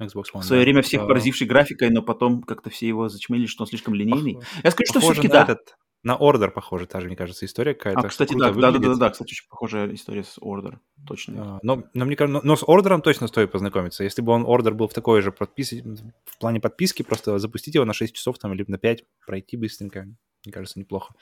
Xbox 0.00 0.24
One, 0.34 0.40
В 0.40 0.44
свое 0.44 0.60
да. 0.60 0.64
время 0.64 0.82
всех 0.82 1.02
uh, 1.02 1.06
поразивший 1.06 1.46
графикой, 1.46 1.88
но 1.88 2.02
потом 2.02 2.42
как-то 2.42 2.68
все 2.68 2.86
его 2.86 3.08
зачмели, 3.08 3.46
что 3.46 3.64
он 3.64 3.68
слишком 3.68 3.94
линейный. 3.94 4.34
Пох... 4.34 4.44
Я 4.62 4.70
скажу, 4.70 4.90
что 4.90 5.00
все-таки 5.00 5.28
да. 5.28 5.44
Этот, 5.44 5.78
на 6.02 6.16
Order 6.16 6.50
похоже, 6.50 6.86
та 6.86 7.00
же, 7.00 7.06
мне 7.06 7.16
кажется, 7.16 7.46
история 7.46 7.72
какая-то. 7.72 8.00
А, 8.00 8.08
кстати, 8.08 8.34
да, 8.34 8.52
да, 8.52 8.70
да, 8.70 8.78
да, 8.78 8.94
да, 8.94 9.10
кстати, 9.10 9.32
очень 9.32 9.48
похожая 9.48 9.94
история 9.94 10.24
с 10.24 10.36
Order, 10.38 10.76
точно. 11.06 11.56
А, 11.56 11.58
но, 11.62 11.84
но, 11.94 12.04
мне 12.04 12.16
кажется, 12.16 12.42
но, 12.44 12.52
но 12.52 12.54
с 12.54 12.62
Order 12.62 13.00
точно 13.00 13.28
стоит 13.28 13.50
познакомиться. 13.50 14.04
Если 14.04 14.20
бы 14.20 14.32
он 14.32 14.44
Order 14.44 14.72
был 14.72 14.88
в 14.88 14.92
такой 14.92 15.22
же 15.22 15.32
подписи, 15.32 15.82
в 16.26 16.38
плане 16.38 16.60
подписки, 16.60 17.02
просто 17.02 17.38
запустить 17.38 17.76
его 17.76 17.86
на 17.86 17.94
6 17.94 18.14
часов 18.14 18.38
там, 18.38 18.52
или 18.52 18.66
на 18.68 18.76
5, 18.76 19.04
пройти 19.26 19.56
быстренько, 19.56 20.04
мне 20.44 20.52
кажется, 20.52 20.78
неплохо. 20.78 21.14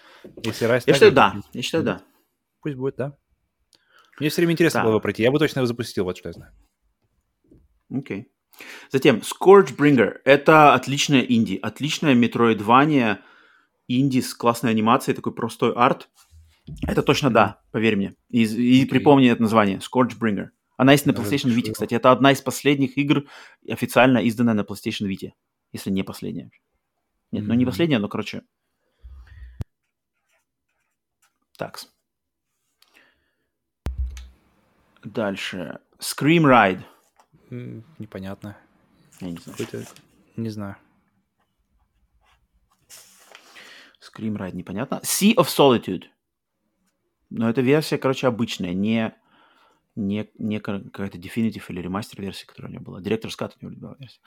Если 0.43 0.69
Rise 0.69 0.83
Я 0.87 0.93
считаю, 0.93 1.13
да, 1.13 1.37
я 1.53 1.63
считаю, 1.63 1.85
да. 1.85 2.03
Пусть 2.67 2.77
будет, 2.77 2.97
да. 2.97 3.17
Мне 4.19 4.29
все 4.29 4.41
время 4.41 4.55
интересно 4.55 4.81
да. 4.81 4.85
было 4.87 4.93
его 4.95 5.01
пройти. 5.01 5.23
Я 5.23 5.31
бы 5.31 5.39
точно 5.39 5.61
его 5.61 5.69
запустил, 5.69 6.03
вот 6.03 6.17
что 6.17 6.31
я 6.31 6.33
знаю. 6.33 6.53
Окей. 7.89 8.23
Okay. 8.23 8.61
Затем 8.91 9.23
Scourgebringer. 9.23 10.17
Это 10.25 10.75
отличная 10.75 11.21
инди. 11.21 11.61
Отличная 11.63 12.15
метроидвания 12.15 13.21
инди 13.87 14.19
с 14.19 14.35
классной 14.35 14.73
анимацией, 14.73 15.15
такой 15.15 15.33
простой 15.33 15.75
арт. 15.75 16.09
Это 16.89 17.05
точно 17.05 17.31
да, 17.31 17.63
поверь 17.71 17.95
мне. 17.95 18.17
И, 18.31 18.43
и 18.43 18.85
okay. 18.85 18.89
припомни 18.89 19.29
это 19.29 19.43
название. 19.43 19.79
Scourgebringer. 19.79 20.49
Она 20.77 20.91
есть 20.91 21.07
на 21.07 21.13
PlayStation 21.13 21.55
Vita, 21.55 21.71
кстати. 21.71 21.95
Это 21.95 22.11
одна 22.11 22.33
из 22.33 22.43
последних 22.43 22.99
игр, 22.99 23.29
официально 23.71 24.19
изданная 24.19 24.55
на 24.55 24.63
PlayStation 24.63 25.07
Vita. 25.07 25.31
Если 25.71 25.93
не 25.93 26.03
последняя. 26.03 26.51
Нет, 27.31 27.45
mm-hmm. 27.45 27.47
ну 27.47 27.55
не 27.55 27.65
последняя, 27.65 28.01
но, 28.01 28.09
короче. 28.09 28.43
Такс. 31.57 31.96
Дальше. 35.07 35.79
Scream 36.01 36.43
Ride. 36.43 36.83
Непонятно. 37.99 38.57
Я 39.21 39.31
не 39.31 39.39
знаю. 39.39 39.57
Какой-то... 39.57 39.87
Не 40.37 40.49
знаю. 40.49 40.77
Scream 44.01 44.37
Ride 44.37 44.57
непонятно. 44.57 45.01
Sea 45.05 45.35
of 45.37 45.47
Solitude. 45.47 46.07
Но 47.31 47.49
это 47.49 47.61
версия, 47.61 47.99
короче, 47.99 48.27
обычная, 48.27 48.75
не, 48.75 49.15
не, 49.95 50.29
не 50.39 50.59
какая-то 50.59 51.19
Definitive 51.19 51.63
или 51.69 51.81
ремастер 51.81 52.21
версия, 52.21 52.47
которая 52.47 52.71
у 52.71 52.75
него 52.75 52.85
была. 52.85 53.01
Директор 53.01 53.31
Скат 53.31 53.57
у 53.61 53.65
него 53.65 53.77
была 53.77 53.97
версия. 54.01 54.21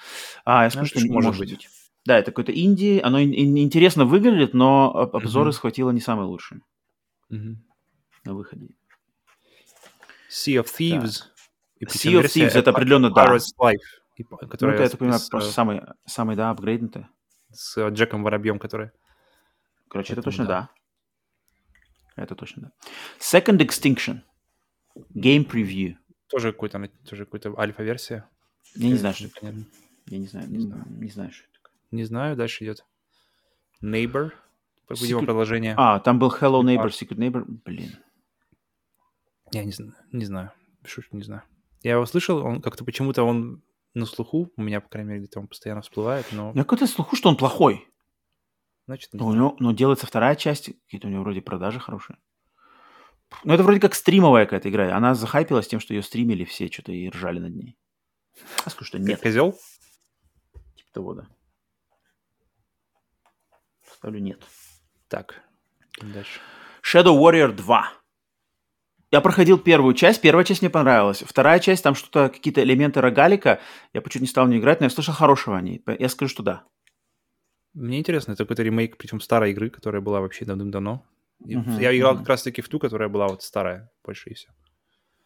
А, 0.45 0.63
я 0.63 0.69
скажу, 0.69 0.87
что 0.87 1.01
не 1.01 1.09
может 1.09 1.37
быть. 1.37 1.51
быть. 1.51 1.67
Да, 2.05 2.17
это 2.17 2.31
какой-то 2.31 2.53
инди. 2.53 3.01
Оно 3.03 3.21
интересно 3.21 4.05
выглядит, 4.05 4.53
но 4.53 4.95
обзоры 4.95 5.49
mm-hmm. 5.49 5.53
схватило 5.53 5.91
не 5.91 5.99
самые 5.99 6.27
лучшие. 6.27 6.61
Mm-hmm. 7.31 7.55
На 8.23 8.33
выходе. 8.33 8.69
Sea 10.29 10.61
of 10.61 10.67
Thieves. 10.67 11.23
Да. 11.79 11.87
Sea 11.87 12.21
of 12.21 12.25
Thieves 12.25 12.57
это 12.57 12.71
определенно 12.71 13.09
да. 13.09 13.35
Life, 13.35 13.77
ну, 14.29 14.37
это, 14.41 14.81
я 14.83 14.89
так 14.89 14.99
понимаю, 14.99 15.19
с, 15.19 15.29
просто 15.29 15.51
самый, 15.51 15.81
самый, 16.05 16.35
да, 16.35 16.49
апгрейднутый. 16.49 17.07
С 17.51 17.89
Джеком 17.89 18.23
Воробьем, 18.23 18.59
который... 18.59 18.91
Короче, 19.87 20.13
это 20.13 20.21
точно 20.21 20.45
да. 20.45 20.69
да. 22.15 22.23
Это 22.23 22.35
точно 22.35 22.63
да. 22.63 22.71
Second 23.19 23.59
Extinction. 23.59 24.21
Game 25.15 25.49
Preview. 25.49 25.95
Тоже 26.27 26.51
какой-то, 26.51 26.89
тоже 27.07 27.25
какой-то 27.25 27.57
альфа-версия. 27.57 28.29
Я 28.75 28.89
не 28.89 28.95
знаю, 28.95 29.15
что 29.15 29.27
это. 29.27 29.53
Я 30.07 30.17
не 30.17 30.27
знаю, 30.27 30.49
не 30.49 30.59
знаю, 30.59 30.85
не 30.89 31.09
знаю, 31.09 31.31
что 31.31 31.45
это. 31.45 31.71
Не 31.91 32.03
знаю, 32.03 32.35
дальше 32.35 32.65
идет. 32.65 32.85
Neighbor. 33.81 34.31
Secret... 34.89 35.05
Его 35.05 35.21
продолжение. 35.21 35.75
А, 35.77 35.99
там 35.99 36.19
был 36.19 36.29
Hello 36.29 36.61
Neighbor, 36.61 36.89
Secret 36.89 37.17
Neighbor. 37.17 37.45
Блин. 37.65 37.97
Я 39.51 39.63
не, 39.63 39.73
не 40.11 40.25
знаю. 40.25 40.51
Шутку 40.85 41.17
не 41.17 41.23
знаю. 41.23 41.43
Я 41.81 41.93
его 41.93 42.05
слышал, 42.05 42.39
он 42.45 42.61
как-то 42.61 42.83
почему-то 42.83 43.23
он 43.23 43.63
на 43.93 44.05
слуху, 44.05 44.51
у 44.55 44.61
меня, 44.61 44.81
по 44.81 44.89
крайней 44.89 45.09
мере, 45.09 45.21
где-то 45.21 45.39
он 45.39 45.47
постоянно 45.47 45.81
всплывает, 45.81 46.27
но... 46.31 46.51
Я 46.53 46.63
какой-то 46.63 46.87
слуху, 46.87 47.15
что 47.15 47.29
он 47.29 47.37
плохой. 47.37 47.87
Значит, 48.85 49.09
но, 49.13 49.27
у 49.27 49.33
него, 49.33 49.55
но 49.59 49.71
делается 49.71 50.07
вторая 50.07 50.35
часть, 50.35 50.71
какие-то 50.85 51.07
у 51.07 51.11
него 51.11 51.23
вроде 51.23 51.41
продажи 51.41 51.79
хорошие. 51.79 52.17
Ну, 53.43 53.53
это 53.53 53.63
вроде 53.63 53.79
как 53.79 53.93
стримовая 53.93 54.45
какая-то 54.45 54.69
игра. 54.69 54.95
Она 54.95 55.13
захайпилась 55.13 55.67
тем, 55.67 55.79
что 55.79 55.93
ее 55.93 56.01
стримили 56.01 56.43
все, 56.43 56.67
что-то 56.67 56.91
и 56.91 57.09
ржали 57.09 57.39
над 57.39 57.55
ней. 57.55 57.77
А 58.65 58.69
скажу, 58.69 58.85
что 58.85 58.99
нет. 58.99 59.21
Козел? 59.21 59.57
Типа 60.75 60.91
того, 60.93 61.13
да. 61.13 61.27
Ставлю 63.83 64.19
нет. 64.19 64.43
Так, 65.07 65.43
дальше. 66.01 66.39
Shadow 66.81 67.17
Warrior 67.19 67.51
2. 67.51 67.98
Я 69.11 69.21
проходил 69.21 69.57
первую 69.57 69.95
часть, 69.95 70.21
первая 70.21 70.45
часть 70.45 70.61
мне 70.61 70.69
понравилась. 70.69 71.23
Вторая 71.25 71.59
часть, 71.59 71.83
там 71.83 71.95
что-то, 71.95 72.29
какие-то 72.29 72.61
элементы 72.61 73.01
рогалика. 73.01 73.59
Я 73.93 74.01
почему-то 74.01 74.23
не 74.23 74.27
стал 74.27 74.45
в 74.45 74.49
нее 74.49 74.59
играть, 74.59 74.79
но 74.81 74.85
я 74.85 74.89
слышал 74.91 75.13
хорошего 75.13 75.57
о 75.57 75.61
ней. 75.61 75.83
Я 75.97 76.09
скажу, 76.09 76.29
что 76.29 76.43
да. 76.43 76.63
Мне 77.73 77.99
интересно, 77.99 78.33
это 78.33 78.43
какой-то 78.43 78.61
ремейк, 78.61 78.97
причем 78.97 79.19
старой 79.19 79.51
игры, 79.51 79.69
которая 79.69 80.01
была 80.01 80.21
вообще 80.21 80.45
давным-давно. 80.45 81.05
Uh-huh, 81.41 81.81
я 81.81 81.95
играл 81.95 82.15
uh-huh. 82.15 82.19
как 82.19 82.29
раз-таки 82.29 82.61
в 82.61 82.67
ту, 82.67 82.79
которая 82.79 83.09
была 83.09 83.27
вот 83.27 83.43
старая, 83.43 83.89
больше 84.03 84.29
и 84.29 84.33
все. 84.33 84.49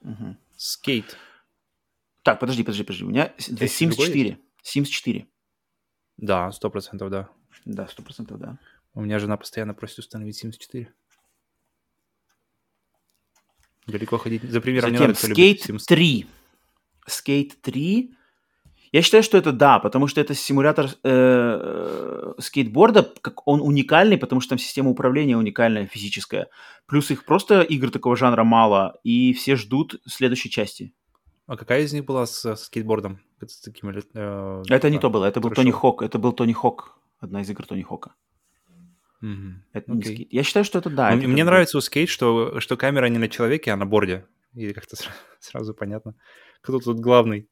Uh-huh. 0.04 0.36
Skate. 0.58 1.16
Так, 2.22 2.40
подожди, 2.40 2.64
подожди, 2.64 2.84
подожди. 2.84 3.04
У 3.04 3.10
меня 3.10 3.34
Есть 3.38 3.82
Sims 3.82 3.96
4. 3.96 4.38
Sims 4.64 4.86
4. 4.86 5.28
Да, 6.18 6.52
сто 6.52 6.70
процентов, 6.70 7.10
да. 7.10 7.30
Да, 7.66 7.88
сто 7.88 8.04
процентов, 8.04 8.40
да. 8.40 8.60
У 8.94 9.02
меня 9.02 9.20
жена 9.20 9.36
постоянно 9.38 9.74
просит 9.74 10.00
установить 10.00 10.44
Sims 10.44 10.58
4. 10.58 10.94
Далеко 13.88 14.18
ходить. 14.18 14.44
За 14.44 14.62
примером 14.62 14.92
Затем 14.92 15.12
Skate 15.12 15.78
3. 15.88 16.26
Skate 17.08 17.52
3. 17.62 18.16
Я 18.94 19.02
считаю, 19.02 19.24
что 19.24 19.40
это 19.40 19.52
да, 19.52 19.80
потому 19.80 20.08
что 20.08 20.22
это 20.22 20.36
симулятор 20.36 20.88
э, 21.04 22.34
скейтборда, 22.38 23.12
как 23.22 23.48
он 23.48 23.60
уникальный, 23.60 24.20
потому 24.20 24.40
что 24.40 24.50
там 24.50 24.60
система 24.60 24.92
управления 24.92 25.36
уникальная, 25.36 25.88
физическая. 25.88 26.48
Плюс 26.86 27.10
их 27.10 27.26
просто 27.26 27.62
игр 27.62 27.90
такого 27.90 28.16
жанра 28.16 28.44
мало, 28.44 29.00
и 29.04 29.34
все 29.34 29.56
ждут 29.56 30.00
следующей 30.06 30.52
части. 30.52 30.94
А 31.48 31.58
какая 31.58 31.82
из 31.82 31.92
них 31.92 32.06
была 32.06 32.28
с, 32.28 32.46
с 32.46 32.66
скейтбордом? 32.66 33.20
С 33.42 33.62
таким, 33.62 33.90
э, 33.90 34.64
это 34.70 34.90
не 34.92 35.00
то 35.00 35.10
было, 35.10 35.26
это 35.26 35.42
был 35.42 35.50
Тони 35.50 35.72
Хок, 35.72 36.04
это 36.04 36.20
был 36.20 36.32
Тони 36.32 36.54
Хок, 36.54 37.00
одна 37.20 37.42
из 37.42 37.50
игр 37.50 37.66
Тони 37.66 37.82
Хока. 37.82 38.14
Mm-hmm. 39.24 39.54
Это 39.72 39.92
okay. 39.92 39.96
не 39.96 40.04
скейт. 40.04 40.34
Я 40.34 40.44
считаю, 40.44 40.66
что 40.66 40.80
это 40.80 40.90
да. 40.90 41.12
Ну, 41.12 41.18
это 41.18 41.28
мне 41.28 41.44
нравится 41.44 41.78
у 41.78 41.82
скейт, 41.82 42.10
что, 42.10 42.60
что 42.60 42.76
камера 42.76 43.06
не 43.06 43.18
на 43.18 43.30
человеке, 43.30 43.72
а 43.72 43.78
на 43.78 43.86
борде. 43.86 44.26
И 44.54 44.74
как-то 44.74 44.98
сразу 45.40 45.74
понятно, 45.74 46.16
кто 46.62 46.80
тут 46.80 47.00
главный, 47.00 47.48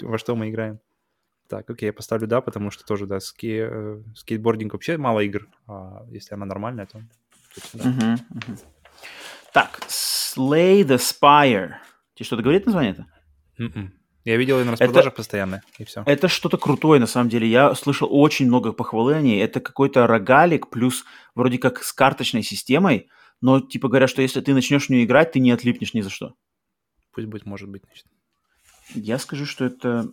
во 0.00 0.18
что 0.18 0.36
мы 0.36 0.50
играем. 0.50 0.78
Так, 1.48 1.70
окей, 1.70 1.86
я 1.86 1.92
поставлю 1.92 2.26
да, 2.26 2.40
потому 2.40 2.70
что 2.70 2.84
тоже, 2.84 3.06
да, 3.06 3.20
ски, 3.20 3.60
э, 3.62 4.02
скейтбординг 4.16 4.72
вообще 4.72 4.96
мало 4.96 5.20
игр, 5.20 5.48
а 5.68 6.04
если 6.10 6.34
она 6.34 6.44
нормальная, 6.44 6.86
то... 6.86 7.00
да. 7.72 7.84
uh-huh, 7.84 8.18
uh-huh. 8.34 8.64
Так, 9.52 9.80
Slay 9.88 10.82
the 10.82 10.96
Spire. 10.96 11.74
Тебе 12.14 12.26
что-то 12.26 12.42
говорит 12.42 12.66
название 12.66 12.92
это? 12.92 13.06
Mm-mm. 13.58 13.90
Я 14.26 14.36
видел 14.38 14.58
ее 14.58 14.64
на 14.64 14.72
распродажах 14.72 15.12
это, 15.12 15.16
постоянно, 15.16 15.62
и 15.78 15.84
все. 15.84 16.02
Это 16.04 16.26
что-то 16.26 16.58
крутое, 16.58 16.98
на 16.98 17.06
самом 17.06 17.28
деле. 17.28 17.46
Я 17.46 17.76
слышал 17.76 18.08
очень 18.10 18.46
много 18.48 18.72
похвалы 18.72 19.14
о 19.14 19.20
ней. 19.20 19.40
Это 19.40 19.60
какой-то 19.60 20.08
рогалик, 20.08 20.68
плюс 20.68 21.04
вроде 21.36 21.58
как 21.58 21.84
с 21.84 21.92
карточной 21.92 22.42
системой, 22.42 23.08
но 23.40 23.60
типа 23.60 23.86
говорят, 23.86 24.10
что 24.10 24.22
если 24.22 24.40
ты 24.40 24.52
начнешь 24.52 24.86
в 24.86 24.90
нее 24.90 25.04
играть, 25.04 25.30
ты 25.30 25.38
не 25.38 25.52
отлипнешь 25.52 25.94
ни 25.94 26.00
за 26.00 26.10
что. 26.10 26.34
Пусть 27.12 27.28
будет, 27.28 27.46
может 27.46 27.68
быть, 27.68 27.84
значит. 27.84 28.06
Я 28.94 29.20
скажу, 29.20 29.46
что 29.46 29.64
это... 29.64 30.10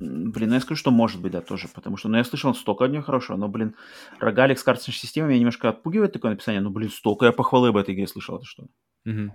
Блин, 0.00 0.48
ну 0.48 0.54
я 0.56 0.60
скажу, 0.60 0.76
что 0.76 0.90
может 0.90 1.22
быть, 1.22 1.30
да, 1.30 1.40
тоже, 1.40 1.68
потому 1.68 1.96
что, 1.96 2.08
ну, 2.08 2.16
я 2.18 2.24
слышал 2.24 2.52
столько 2.56 2.86
от 2.86 2.90
нее 2.90 3.02
хорошего, 3.02 3.36
но, 3.36 3.46
блин, 3.46 3.76
рогалик 4.18 4.58
с 4.58 4.64
карточной 4.64 4.94
системой 4.94 5.28
меня 5.28 5.38
немножко 5.38 5.68
отпугивает 5.68 6.12
такое 6.12 6.32
написание, 6.32 6.60
ну, 6.60 6.70
блин, 6.70 6.90
столько 6.90 7.26
я 7.26 7.32
похвалы 7.32 7.68
об 7.68 7.76
этой 7.76 7.94
игре 7.94 8.08
слышал, 8.08 8.36
это 8.36 8.44
что? 8.44 8.64
Угу. 9.04 9.32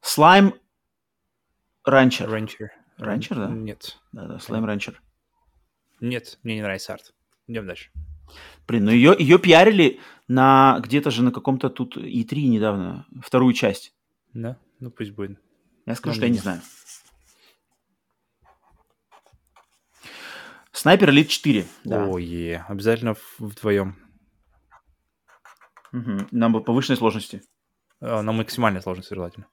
Слайм 0.00 0.54
Ранчер. 1.86 2.28
Rancher. 2.28 2.68
Ранчер, 2.98 3.36
да? 3.36 3.48
Нет. 3.48 3.98
Да-да, 4.12 4.38
Слайм 4.38 4.64
Ранчер. 4.64 5.00
Нет, 6.00 6.38
мне 6.42 6.56
не 6.56 6.62
нравится 6.62 6.92
арт. 6.94 7.14
Идем 7.46 7.66
дальше. 7.66 7.90
Блин, 8.66 8.84
ну 8.86 8.90
ее, 8.90 9.14
ее 9.18 9.38
пиарили 9.38 10.00
на 10.26 10.78
где-то 10.82 11.10
же 11.12 11.22
на 11.22 11.30
каком-то 11.30 11.70
тут 11.70 11.96
E3 11.96 12.46
недавно, 12.48 13.06
вторую 13.22 13.54
часть. 13.54 13.94
Да? 14.34 14.58
Ну 14.80 14.90
пусть 14.90 15.12
будет. 15.12 15.38
Я 15.86 15.94
скажу, 15.94 16.14
Ну, 16.14 16.16
что 16.16 16.26
я 16.26 16.32
не 16.32 16.38
знаю. 16.38 16.60
Снайпер 20.72 21.10
Elite 21.10 21.26
4. 21.26 21.66
Да. 21.84 22.06
Ой, 22.06 22.56
обязательно 22.56 23.14
в- 23.14 23.36
вдвоем. 23.38 23.96
Мгм. 25.92 26.28
На 26.32 26.50
повышенной 26.60 26.96
сложности. 26.98 27.42
А, 28.00 28.22
На 28.22 28.32
максимальной 28.32 28.82
сложности 28.82 29.14
желательно. 29.14 29.46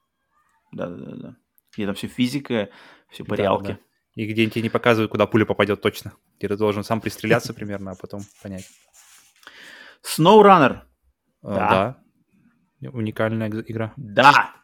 Да, 0.72 0.88
да, 0.88 0.96
да, 0.96 1.16
да. 1.16 1.36
Где 1.76 1.86
там 1.86 1.94
все 1.94 2.06
физика, 2.08 2.68
все 3.10 3.24
по 3.24 3.36
Да, 3.36 3.42
реалке. 3.42 3.72
да. 3.74 3.78
И 4.14 4.26
где 4.26 4.48
тебе 4.48 4.62
не 4.62 4.68
показывают, 4.70 5.10
куда 5.10 5.26
пуля 5.26 5.44
попадет 5.44 5.80
точно. 5.80 6.12
Где 6.38 6.48
ты 6.48 6.56
должен 6.56 6.84
сам 6.84 7.00
пристреляться 7.00 7.52
примерно, 7.54 7.92
а 7.92 7.94
потом 7.96 8.22
понять. 8.42 8.68
SnowRunner. 10.02 10.80
А, 11.42 11.54
Да. 11.54 11.68
Да. 12.80 12.90
Уникальная 12.90 13.48
иг- 13.48 13.64
игра. 13.70 13.92
Да. 13.96 14.54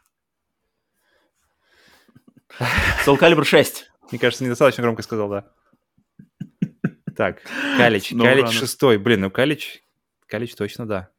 Soul 3.07 3.19
Calibur 3.19 3.45
6. 3.45 3.91
Мне 4.11 4.19
кажется, 4.19 4.45
недостаточно 4.45 4.83
громко 4.83 5.03
сказал, 5.03 5.29
да. 5.31 5.51
Так, 7.17 7.41
Калич. 7.77 8.11
Калич 8.11 8.51
шестой. 8.51 8.99
Блин, 8.99 9.21
ну 9.23 9.31
Калич... 9.31 9.83
Калич 10.27 10.55
точно 10.55 10.87
да. 10.87 11.11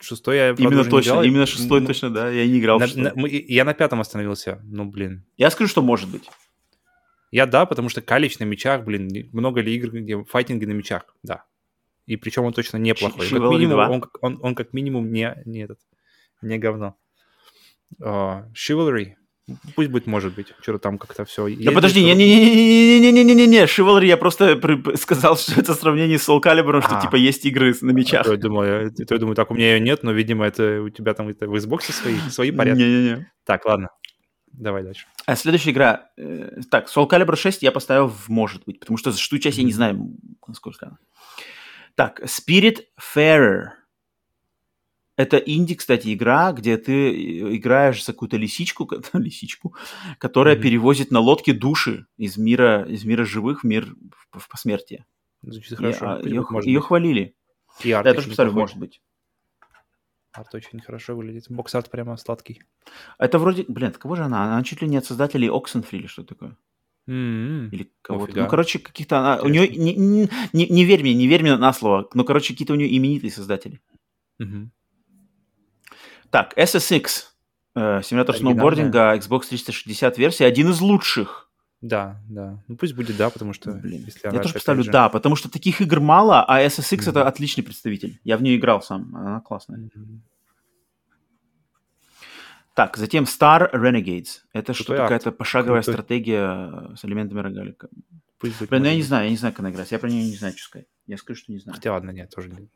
Шестой 0.00 0.36
я, 0.36 0.50
Именно 0.50 0.84
точно, 0.84 1.10
играл. 1.10 1.22
именно 1.24 1.46
шестой 1.46 1.80
Ну, 1.80 1.86
точно, 1.86 2.10
да. 2.10 2.28
Я 2.30 2.46
не 2.46 2.58
играл 2.58 2.78
на- 2.78 2.86
на- 2.94 3.12
мы- 3.14 3.30
я 3.48 3.64
на 3.64 3.74
пятом 3.74 4.00
остановился. 4.00 4.60
Ну, 4.64 4.84
блин. 4.84 5.24
Я 5.36 5.50
скажу, 5.50 5.68
что 5.68 5.82
может 5.82 6.10
быть. 6.10 6.28
Я 7.30 7.46
да, 7.46 7.64
потому 7.66 7.88
что 7.88 8.02
Калич 8.02 8.38
на 8.38 8.44
мечах, 8.44 8.84
блин, 8.84 9.08
много 9.32 9.60
ли 9.60 9.74
игр, 9.74 9.90
где 9.90 10.22
файтинги 10.24 10.64
на 10.66 10.72
мечах, 10.72 11.14
да. 11.22 11.44
И 12.06 12.16
причем 12.16 12.44
он 12.44 12.52
точно 12.52 12.76
неплохой. 12.76 13.28
Как 13.28 13.40
минимум, 13.40 13.70
2. 13.70 13.88
он, 13.88 14.00
как- 14.02 14.22
он, 14.22 14.38
он 14.42 14.54
как 14.54 14.72
минимум 14.72 15.10
не, 15.10 15.34
не 15.46 15.60
этот, 15.60 15.78
не 16.42 16.58
говно. 16.58 16.96
А, 18.02 18.46
Chivalry, 18.52 19.14
пусть 19.74 19.90
будет, 19.90 20.06
может 20.06 20.34
быть. 20.34 20.52
Что-то 20.62 20.78
там 20.78 20.98
как-то 20.98 21.24
все... 21.24 21.48
Да 21.56 21.72
подожди, 21.72 22.02
не-не-не-не-не-не-не-не, 22.04 23.64
Chivalry, 23.64 24.06
я 24.06 24.16
просто 24.16 24.56
при- 24.56 24.96
сказал, 24.96 25.36
что 25.36 25.60
это 25.60 25.74
сравнение 25.74 26.18
с 26.18 26.28
Soul 26.28 26.40
Calibur, 26.42 26.80
что 26.82 26.98
А. 26.98 27.00
типа 27.02 27.16
есть 27.16 27.44
игры 27.46 27.74
на 27.80 27.90
мечах. 27.90 28.26
Я 28.26 28.36
думаю, 28.36 28.90
я- 28.98 29.04
я 29.10 29.18
думаю, 29.18 29.34
так 29.36 29.50
у 29.50 29.54
меня 29.54 29.74
ее 29.74 29.80
нет, 29.80 30.02
но, 30.02 30.12
видимо, 30.12 30.46
это 30.46 30.80
у 30.82 30.88
тебя 30.90 31.14
там 31.14 31.28
это 31.28 31.46
в 31.48 31.54
Xbox 31.54 31.92
свои, 31.92 32.16
свои 32.30 32.50
порядки. 32.50 32.80
Не-не-не. 32.82 33.30
Так, 33.44 33.64
ладно. 33.66 33.88
Давай 34.52 34.82
дальше. 34.84 35.06
А 35.26 35.34
следующая 35.36 35.70
игра. 35.72 36.06
э, 36.16 36.60
так, 36.70 36.88
Soul 36.88 37.08
Calibur 37.10 37.36
6 37.36 37.62
я 37.62 37.72
поставил 37.72 38.08
в 38.08 38.28
может 38.28 38.64
быть, 38.66 38.78
потому 38.80 38.96
что 38.98 39.10
за 39.10 39.18
шестую 39.18 39.40
часть 39.40 39.58
я 39.58 39.64
не 39.64 39.72
знаю, 39.72 39.98
насколько 40.46 40.86
она. 40.86 40.98
Так, 41.96 42.20
Spiritfarer. 42.24 43.70
Это 45.16 45.36
инди, 45.36 45.74
кстати, 45.76 46.12
игра, 46.12 46.52
где 46.52 46.76
ты 46.76 46.92
э, 47.12 47.56
играешь 47.56 48.04
за 48.04 48.12
какую-то 48.12 48.36
лисичку, 48.36 48.90
лисичку, 49.12 49.74
которая 50.18 50.54
Мгм. 50.56 50.62
перевозит 50.62 51.10
на 51.12 51.20
лодке 51.20 51.52
души 51.52 52.06
из 52.16 52.36
мира, 52.36 52.84
из 52.88 53.04
мира 53.04 53.24
живых 53.24 53.62
в 53.62 53.66
мир 53.66 53.94
в, 54.32 54.38
в 54.40 54.48
посмертие. 54.48 55.06
Звучит 55.42 55.78
хорошо. 55.78 56.16
Пусть 56.16 56.26
ее, 56.26 56.44
ее 56.64 56.80
хвалили. 56.80 57.34
И 57.84 57.92
арт 57.92 58.04
Да, 58.04 58.10
я 58.10 58.14
тоже 58.16 58.30
неплохой. 58.30 58.54
может 58.54 58.76
быть. 58.78 59.00
Арт 60.32 60.52
очень 60.54 60.80
хорошо 60.80 61.14
выглядит. 61.14 61.46
Box 61.48 61.69
art 61.69 61.90
прямо 61.90 62.16
сладкий. 62.16 62.62
Это 63.18 63.38
вроде, 63.38 63.64
блин, 63.68 63.90
от 63.90 63.98
кого 63.98 64.16
же 64.16 64.24
она? 64.24 64.44
Она 64.54 64.64
чуть 64.64 64.82
ли 64.82 64.88
не 64.88 64.96
от 64.96 65.04
создателей 65.04 65.48
Oxenfree 65.48 65.98
или 65.98 66.06
что 66.08 66.24
такое? 66.24 66.56
М-м. 67.06 67.68
Или 67.70 67.92
кого-то. 68.02 68.24
Офига. 68.32 68.42
Ну, 68.44 68.48
короче, 68.48 68.78
каких-то... 68.80 69.18
она- 69.18 69.42
у 69.42 69.48
нее... 69.48 69.68
Не, 69.68 69.94
не- 69.94 70.28
не- 70.52 70.84
верь 70.84 71.02
мне, 71.02 71.14
не 71.14 71.28
верь 71.28 71.42
мне 71.42 71.56
на 71.56 71.72
слово. 71.72 72.08
Но, 72.14 72.24
короче, 72.24 72.52
какие-то 72.54 72.72
у 72.72 72.76
нее 72.76 72.96
именитые 72.96 73.30
создатели. 73.30 73.80
Мгм. 74.38 74.72
Так, 76.34 76.52
SSX. 76.58 77.06
э, 77.76 78.02
симулятор 78.02 78.36
сноубординга, 78.36 79.14
Xbox 79.16 79.46
360 79.50 80.18
версия. 80.18 80.46
Один 80.46 80.70
из 80.70 80.80
лучших. 80.80 81.48
Да, 81.80 82.16
да. 82.28 82.58
Ну 82.66 82.76
пусть 82.76 82.94
будет 82.94 83.16
да, 83.16 83.30
потому 83.30 83.52
что 83.52 83.70
Блин, 83.70 84.02
если 84.04 84.18
я 84.24 84.40
тоже 84.40 84.54
поставлю 84.54 84.82
же- 84.82 84.90
да, 84.90 85.08
потому 85.08 85.36
что 85.36 85.48
таких 85.48 85.80
игр 85.80 86.00
мало, 86.00 86.42
а 86.44 86.60
SSX 86.60 87.02
Мгм. 87.02 87.10
это 87.10 87.28
отличный 87.28 87.62
представитель. 87.62 88.18
Я 88.24 88.36
в 88.36 88.42
нее 88.42 88.56
играл 88.56 88.82
сам, 88.82 89.14
она 89.14 89.40
классная. 89.42 89.78
Мгм. 89.94 90.22
Так, 92.74 92.96
затем 92.96 93.24
Star 93.24 93.70
Renegades. 93.72 94.40
Это 94.52 94.74
что, 94.74 94.86
Крутой 94.86 94.98
арт. 95.04 95.08
какая-то 95.08 95.30
пошаговая 95.30 95.82
Крутой. 95.82 95.94
стратегия 95.94 96.92
э, 96.92 96.96
с 96.96 97.04
элементами 97.04 97.38
рогалика. 97.42 97.88
Пусть. 98.38 98.58
Блин, 98.68 98.82
ну 98.82 98.88
я 98.88 98.96
не 98.96 99.02
знаю, 99.02 99.26
я 99.26 99.30
не 99.30 99.36
знаю, 99.36 99.52
как 99.54 99.60
она 99.60 99.70
играть. 99.70 99.92
Я 99.92 100.00
про 100.00 100.10
нее 100.10 100.24
не 100.24 100.34
знаю, 100.36 100.54
что 100.56 100.64
сказать. 100.66 100.88
Я 101.06 101.16
скажу, 101.16 101.38
что 101.42 101.52
не 101.52 101.60
знаю. 101.60 101.76
Хотя 101.76 101.92
ладно, 101.92 102.10
нет, 102.10 102.28
тоже 102.34 102.48
не. 102.48 102.68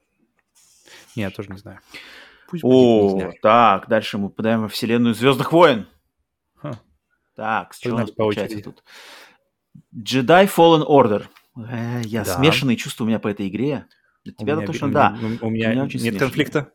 Не, 1.16 1.22
я 1.24 1.30
тоже 1.30 1.50
не 1.50 1.58
знаю. 1.58 1.80
Пусть 2.48 2.62
будет, 2.64 2.74
О, 2.74 3.10
знаю. 3.10 3.34
так, 3.42 3.88
дальше 3.88 4.16
мы 4.18 4.30
попадаем 4.30 4.62
во 4.62 4.68
вселенную 4.68 5.14
Звездных 5.14 5.52
войн. 5.52 5.86
Ха. 6.56 6.80
Так, 7.36 7.74
с 7.74 7.78
чего 7.78 7.96
у 7.96 7.98
нас 8.00 8.10
по 8.10 8.16
получается 8.16 8.60
тут? 8.62 8.82
Jedi 9.94 10.48
Fallen 10.48 10.84
Order. 10.86 11.26
Э, 11.56 12.00
я 12.04 12.24
Да. 12.24 12.34
смешанные 12.36 12.76
чувства 12.76 13.04
у 13.04 13.06
меня 13.06 13.18
по 13.18 13.28
этой 13.28 13.48
игре. 13.48 13.86
Для 14.24 14.32
У 14.36 14.40
тебя 14.42 14.54
меня 14.56 14.66
точно 14.66 14.86
би- 14.86 14.92
да. 14.94 15.18
У, 15.20 15.24
у- 15.44 15.48
у 15.48 15.50
меня, 15.50 15.68
У 15.68 15.72
меня 15.72 15.84
очень 15.84 16.00
нет 16.00 16.14
смешанные. 16.14 16.18
конфликта. 16.20 16.72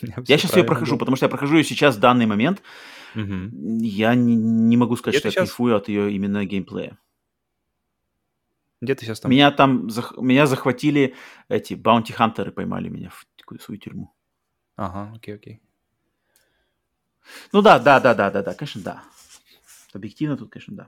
Я 0.26 0.38
сейчас 0.38 0.56
ее 0.56 0.64
прохожу, 0.64 0.96
потому 0.98 1.16
что 1.16 1.26
я 1.26 1.30
прохожу 1.30 1.58
ее 1.58 1.64
сейчас 1.64 1.96
в 1.96 2.00
данный 2.00 2.26
момент. 2.26 2.62
Угу. 3.14 3.50
Я 3.82 4.14
не, 4.14 4.34
не 4.34 4.76
могу 4.76 4.96
сказать, 4.96 5.14
Где 5.14 5.18
что 5.20 5.28
я 5.28 5.32
щас? 5.32 5.48
кайфую 5.50 5.76
от 5.76 5.88
ее 5.88 6.10
именно 6.12 6.44
геймплея. 6.44 6.98
Где 8.80 8.94
ты 8.96 9.04
сейчас 9.04 9.20
там? 9.20 9.30
Меня 9.30 9.50
там 9.52 9.86
зах- 9.88 10.20
меня 10.20 10.46
захватили 10.46 11.14
эти 11.48 11.74
баунти-хантеры, 11.74 12.50
поймали 12.50 12.88
меня 12.88 13.10
в 13.10 13.26
такую 13.36 13.60
свою 13.60 13.78
тюрьму. 13.78 14.12
Ага, 14.76 15.12
окей, 15.14 15.34
окей. 15.34 15.60
Ну 17.52 17.62
да, 17.62 17.78
да, 17.78 18.00
да, 18.00 18.14
да, 18.14 18.30
да, 18.30 18.42
да, 18.42 18.54
конечно, 18.54 18.82
да. 18.82 19.02
Объективно 19.92 20.36
тут, 20.36 20.50
конечно, 20.50 20.74
да. 20.74 20.86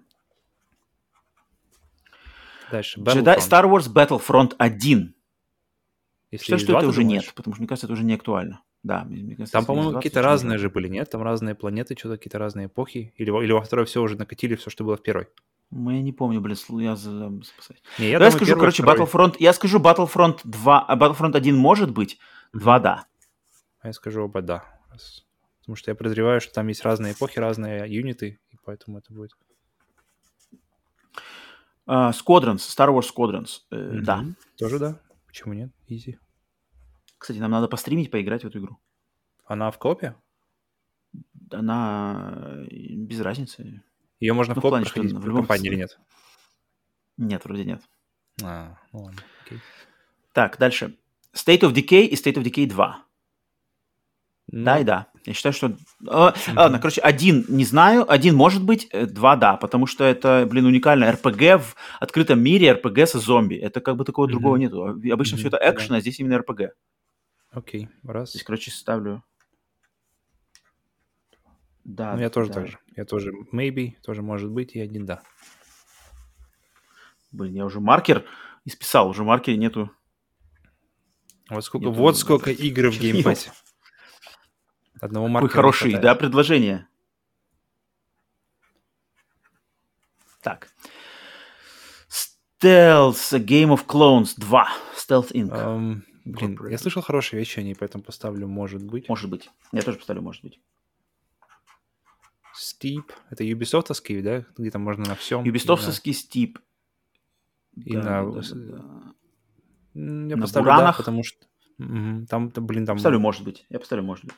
Дальше. 2.71 3.01
Jedi. 3.01 3.39
Star 3.39 3.65
Wars 3.65 3.93
Battlefront 3.93 4.55
1. 4.59 5.15
Если 6.31 6.45
Считаю, 6.45 6.59
что 6.59 6.79
это 6.79 6.89
уже 6.89 7.03
думаешь? 7.03 7.23
нет, 7.27 7.35
потому 7.35 7.55
что, 7.55 7.61
мне 7.63 7.69
кажется, 7.69 7.87
это 7.87 7.93
уже 7.93 8.03
не 8.05 8.15
актуально. 8.15 8.63
Да, 8.83 9.05
мне 9.05 9.37
кажется, 9.37 9.53
Там, 9.53 9.65
по-моему, 9.65 9.93
какие-то 9.93 10.21
разные 10.21 10.59
же 10.59 10.69
были, 10.69 10.89
нет? 10.89 11.09
Там 11.11 11.23
разные 11.23 11.55
планеты, 11.55 11.95
что-то 11.97 12.17
какие-то 12.17 12.39
разные 12.39 12.67
эпохи. 12.67 13.15
Или, 13.17 13.31
во- 13.31 13.43
или 13.43 13.53
во 13.53 13.63
второй 13.63 13.87
все 13.87 14.03
уже 14.03 14.17
накатили 14.17 14.57
все, 14.57 14.69
что 14.69 14.85
было 14.85 14.97
в 14.97 15.03
первой. 15.03 15.29
Ну, 15.71 15.91
Я 15.91 16.03
не 16.03 16.13
помню, 16.13 16.41
блин, 16.41 16.57
я 16.81 16.97
спасать. 16.97 17.83
Не, 17.99 18.11
Я, 18.11 18.19
я 18.19 18.31
скажу, 18.31 18.47
первый, 18.47 18.61
короче, 18.61 18.83
второй. 18.83 19.07
Battlefront... 19.07 19.37
Я 19.39 19.53
скажу 19.53 19.79
Battlefront 19.79 20.41
2... 20.45 20.85
а 20.87 20.97
Battlefront 20.97 21.37
1 21.37 21.57
может 21.57 21.93
быть, 21.93 22.19
2 22.53 22.81
да. 22.81 23.07
А 23.85 23.89
я 23.89 23.93
скажу 23.93 24.25
оба 24.25 24.41
да. 24.41 24.65
Раз. 24.91 25.27
Потому 25.61 25.77
что 25.77 25.91
я 25.91 25.95
подозреваю, 25.95 26.41
что 26.41 26.55
там 26.55 26.69
есть 26.69 26.83
разные 26.83 27.13
эпохи, 27.13 27.39
разные 27.39 27.87
юниты, 27.87 28.41
и 28.51 28.57
поэтому 28.65 28.97
это 28.97 29.13
будет. 29.13 29.33
Squadrons, 31.87 32.57
Star 32.57 32.89
Wars 32.89 33.11
Squadrons, 33.15 33.61
э, 33.71 34.01
да. 34.03 34.17
Мгм. 34.17 34.37
Тоже 34.57 34.79
да. 34.79 34.99
Почему 35.27 35.53
нет? 35.53 35.71
Изи. 35.87 36.19
Кстати, 37.19 37.37
нам 37.39 37.51
надо 37.51 37.69
постримить, 37.69 38.11
поиграть 38.11 38.43
в 38.43 38.47
эту 38.47 38.59
игру. 38.59 38.79
Она 39.45 39.71
в 39.71 39.79
копе? 39.79 40.17
Она 41.51 42.65
э, 42.71 42.95
без 42.97 43.21
разницы. 43.21 43.83
Ее 44.19 44.33
можно 44.33 44.55
Ну, 44.55 44.61
в 44.61 44.63
коп 44.63 44.71
плане, 44.71 44.87
проходить 44.87 45.13
в 45.13 45.27
любом 45.27 45.43
компании 45.43 45.69
или 45.69 45.77
нет? 45.77 45.99
Нет, 47.19 47.45
вроде 47.45 47.67
нет. 47.67 47.83
А, 48.43 48.79
ну 48.93 49.01
ладно, 49.01 49.21
окей. 49.45 49.61
Так, 50.33 50.57
дальше. 50.57 50.97
State 51.35 51.61
of 51.61 51.75
Decay 51.75 52.07
и 52.07 52.15
State 52.15 52.37
of 52.37 52.45
Decay 52.45 52.67
2. 52.67 53.05
Ну, 54.51 54.65
Да 54.65 54.79
и 54.79 54.85
да. 54.85 55.09
Я 55.25 55.33
считаю, 55.33 55.53
что... 55.55 55.77
А, 56.07 56.35
Ладно, 56.55 56.79
короче, 56.79 57.01
один 57.01 57.47
не 57.49 57.65
знаю, 57.65 58.11
один 58.11 58.37
может 58.37 58.63
быть, 58.63 58.89
э, 58.91 59.07
два 59.07 59.37
да, 59.37 59.57
потому 59.57 59.87
что 59.87 60.05
это, 60.05 60.47
блин, 60.49 60.67
уникально. 60.67 61.11
РПГ 61.13 61.63
в 61.63 61.77
открытом 61.99 62.43
мире, 62.43 62.73
РПГ 62.73 63.09
со 63.09 63.19
зомби. 63.19 63.55
Это 63.57 63.81
как 63.81 63.97
бы 63.97 64.05
такого 64.05 64.27
Мгм. 64.27 64.33
другого 64.33 64.57
нету. 64.57 64.85
Обычно 64.85 65.37
Мгм, 65.37 65.39
все 65.39 65.49
это 65.49 65.59
экшен, 65.63 65.95
а 65.95 66.01
здесь 66.01 66.21
именно 66.21 66.39
РПГ. 66.39 66.75
Окей, 67.53 67.89
раз. 68.03 68.31
Здесь, 68.31 68.43
короче, 68.43 68.71
ставлю... 68.71 69.23
Да. 71.85 72.15
Ну, 72.15 72.21
я 72.21 72.31
тоже 72.31 72.49
да. 72.49 72.55
так 72.55 72.69
же. 72.69 72.79
Я 72.97 73.05
тоже 73.05 73.33
maybe, 73.53 73.93
тоже 74.03 74.23
может 74.23 74.51
быть, 74.51 74.75
и 74.75 74.81
один 74.81 75.07
да. 75.07 75.23
Блин, 77.33 77.55
я 77.55 77.65
уже 77.65 77.81
маркер 77.81 78.25
исписал, 78.65 79.09
уже 79.09 79.25
маркера 79.25 79.57
нету. 79.57 79.91
Вот 81.51 81.65
сколько, 81.65 81.87
Нету 81.87 81.99
вот 81.99 82.17
сколько 82.19 82.51
игр 82.51 82.91
в 82.91 82.95
чернил. 83.01 83.25
Одного 85.01 85.27
Какой 85.27 85.33
маркера 85.43 85.57
хороший, 85.57 85.91
хватает. 85.93 86.03
да, 86.03 86.15
предложение. 86.15 86.89
Так. 90.43 90.69
Stealth 92.09 93.39
Game 93.45 93.75
of 93.75 93.87
Clones 93.87 94.35
2. 94.39 94.69
Stealth 94.97 95.33
Inc. 95.33 95.51
Ам, 95.53 96.05
блин, 96.25 96.59
я 96.71 96.79
слышал 96.79 97.03
хорошие 97.03 97.39
вещи 97.39 97.59
о 97.61 97.63
ней, 97.63 97.75
поэтому 97.75 98.05
поставлю 98.05 98.47
может 98.47 98.83
быть. 98.85 99.09
Может 99.09 99.31
быть. 99.31 99.51
Я 99.73 99.83
тоже 99.83 99.99
поставлю, 99.99 100.23
может 100.23 100.43
быть. 100.43 100.61
Steep. 102.55 103.03
Это 103.31 103.43
юбисофтовский, 103.43 104.23
да? 104.23 104.45
Где 104.57 104.71
там 104.71 104.83
можно 104.83 105.05
на 105.05 105.15
всем. 105.17 105.43
Юбисофтовский 105.45 106.13
Steep. 106.13 106.59
И 107.77 107.93
Да, 107.97 108.23
на... 108.23 108.33
да, 108.33 108.41
да, 108.41 108.55
да. 108.55 109.15
Я 109.95 110.37
На 110.37 110.43
поставлю 110.43 110.67
да, 110.67 110.75
буранах? 110.77 110.97
потому 110.99 111.23
что... 111.25 111.39
Там, 111.77 112.51
там, 112.53 112.67
блин, 112.67 112.87
там 112.87 112.97
Поставлю, 112.97 113.19
может 113.19 113.43
быть. 113.43 113.67
Я 113.69 113.81
поставлю, 113.81 114.05
может 114.05 114.25
быть. 114.25 114.35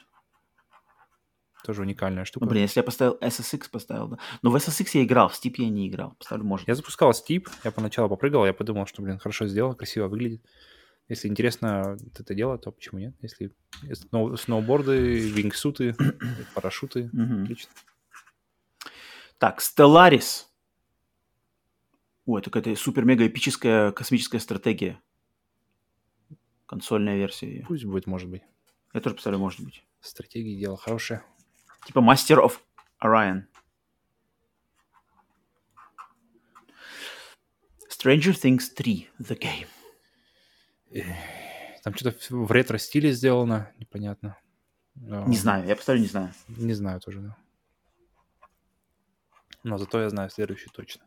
Тоже 1.67 1.83
уникальная 1.83 2.25
штука. 2.25 2.47
Ну, 2.47 2.51
блин, 2.51 2.63
если 2.63 2.81
я 2.81 2.85
поставил 2.85 3.19
SSX, 3.21 3.69
поставил, 3.71 4.09
да. 4.09 4.19
Но 4.43 4.51
в 4.51 4.57
SSX 4.57 4.91
я 4.95 5.05
играл, 5.05 5.29
в 5.29 5.33
Steep 5.35 5.55
я 5.59 5.69
не 5.69 5.89
играл. 5.89 6.15
Поставлю, 6.19 6.45
может 6.45 6.69
Я 6.69 6.75
запускал 6.75 7.11
Steep, 7.11 7.49
я 7.65 7.71
поначалу 7.71 8.09
попрыгал, 8.09 8.47
я 8.47 8.55
подумал, 8.55 8.87
что, 8.87 9.03
блин, 9.03 9.19
хорошо 9.19 9.47
сделано, 9.47 9.75
красиво 9.75 10.09
выглядит. 10.09 10.43
Если 11.09 11.29
интересно 11.29 11.97
это 12.19 12.35
дело, 12.35 12.59
то 12.59 12.73
почему 12.73 12.99
нет? 12.99 13.15
Если 13.21 13.53
сноу- 13.93 14.37
сноуборды, 14.37 15.19
вингсуты, 15.19 15.95
парашюты, 16.55 17.11
отлично. 17.43 17.71
Так, 19.39 19.61
Stellaris. 19.61 20.45
Ой, 22.25 22.41
это 22.41 22.51
какая-то 22.51 22.81
супер-мега-эпическая 22.81 23.93
космическая 23.93 24.41
стратегия. 24.41 25.01
Консольная 26.67 27.17
версия 27.17 27.49
ее. 27.49 27.65
Пусть 27.69 27.85
будет, 27.85 28.07
может 28.07 28.29
быть. 28.29 28.43
Я 28.93 29.01
тоже 29.01 29.15
поставлю, 29.15 29.39
может 29.39 29.61
быть. 29.61 29.85
Стратегии 30.01 30.59
дело 30.59 30.77
хорошее. 30.77 31.23
Типа 31.87 32.01
Master 32.01 32.39
of 32.45 32.59
Orion. 33.03 33.43
Stranger 37.89 38.33
Things 38.35 38.75
3. 38.75 39.09
The 39.21 39.39
Game. 39.39 39.69
Там 41.85 41.95
что-то 41.95 42.19
в 42.31 42.51
ретро-стиле 42.51 43.13
сделано, 43.13 43.73
непонятно. 43.79 44.37
А, 45.09 45.25
Не 45.29 45.37
знаю, 45.37 45.65
я 45.67 45.77
поставлю, 45.77 46.01
не 46.03 46.09
знаю. 46.09 46.33
Не 46.49 46.75
знаю 46.75 47.01
тоже, 47.01 47.21
да. 47.21 47.37
Но 49.63 49.79
зато 49.79 50.01
я 50.01 50.11
знаю 50.11 50.31
следующий 50.31 50.71
точно. 50.71 51.05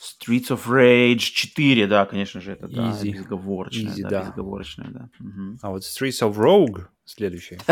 Streets 0.00 0.48
of 0.48 0.66
Rage 0.66 1.18
4, 1.18 1.86
да, 1.86 2.06
конечно 2.06 2.40
же, 2.40 2.52
это 2.52 2.68
да, 2.68 2.90
Easy. 2.90 3.12
безоговорочное. 3.12 3.92
Easy, 3.92 4.02
да, 4.02 4.08
да. 4.08 4.20
безоговорочное, 4.22 4.88
да. 4.90 5.10
Мгм. 5.18 5.58
А 5.60 5.70
вот 5.70 5.82
Streets 5.82 6.22
of 6.22 6.36
Rogue 6.36 6.86
следующий. 7.04 7.58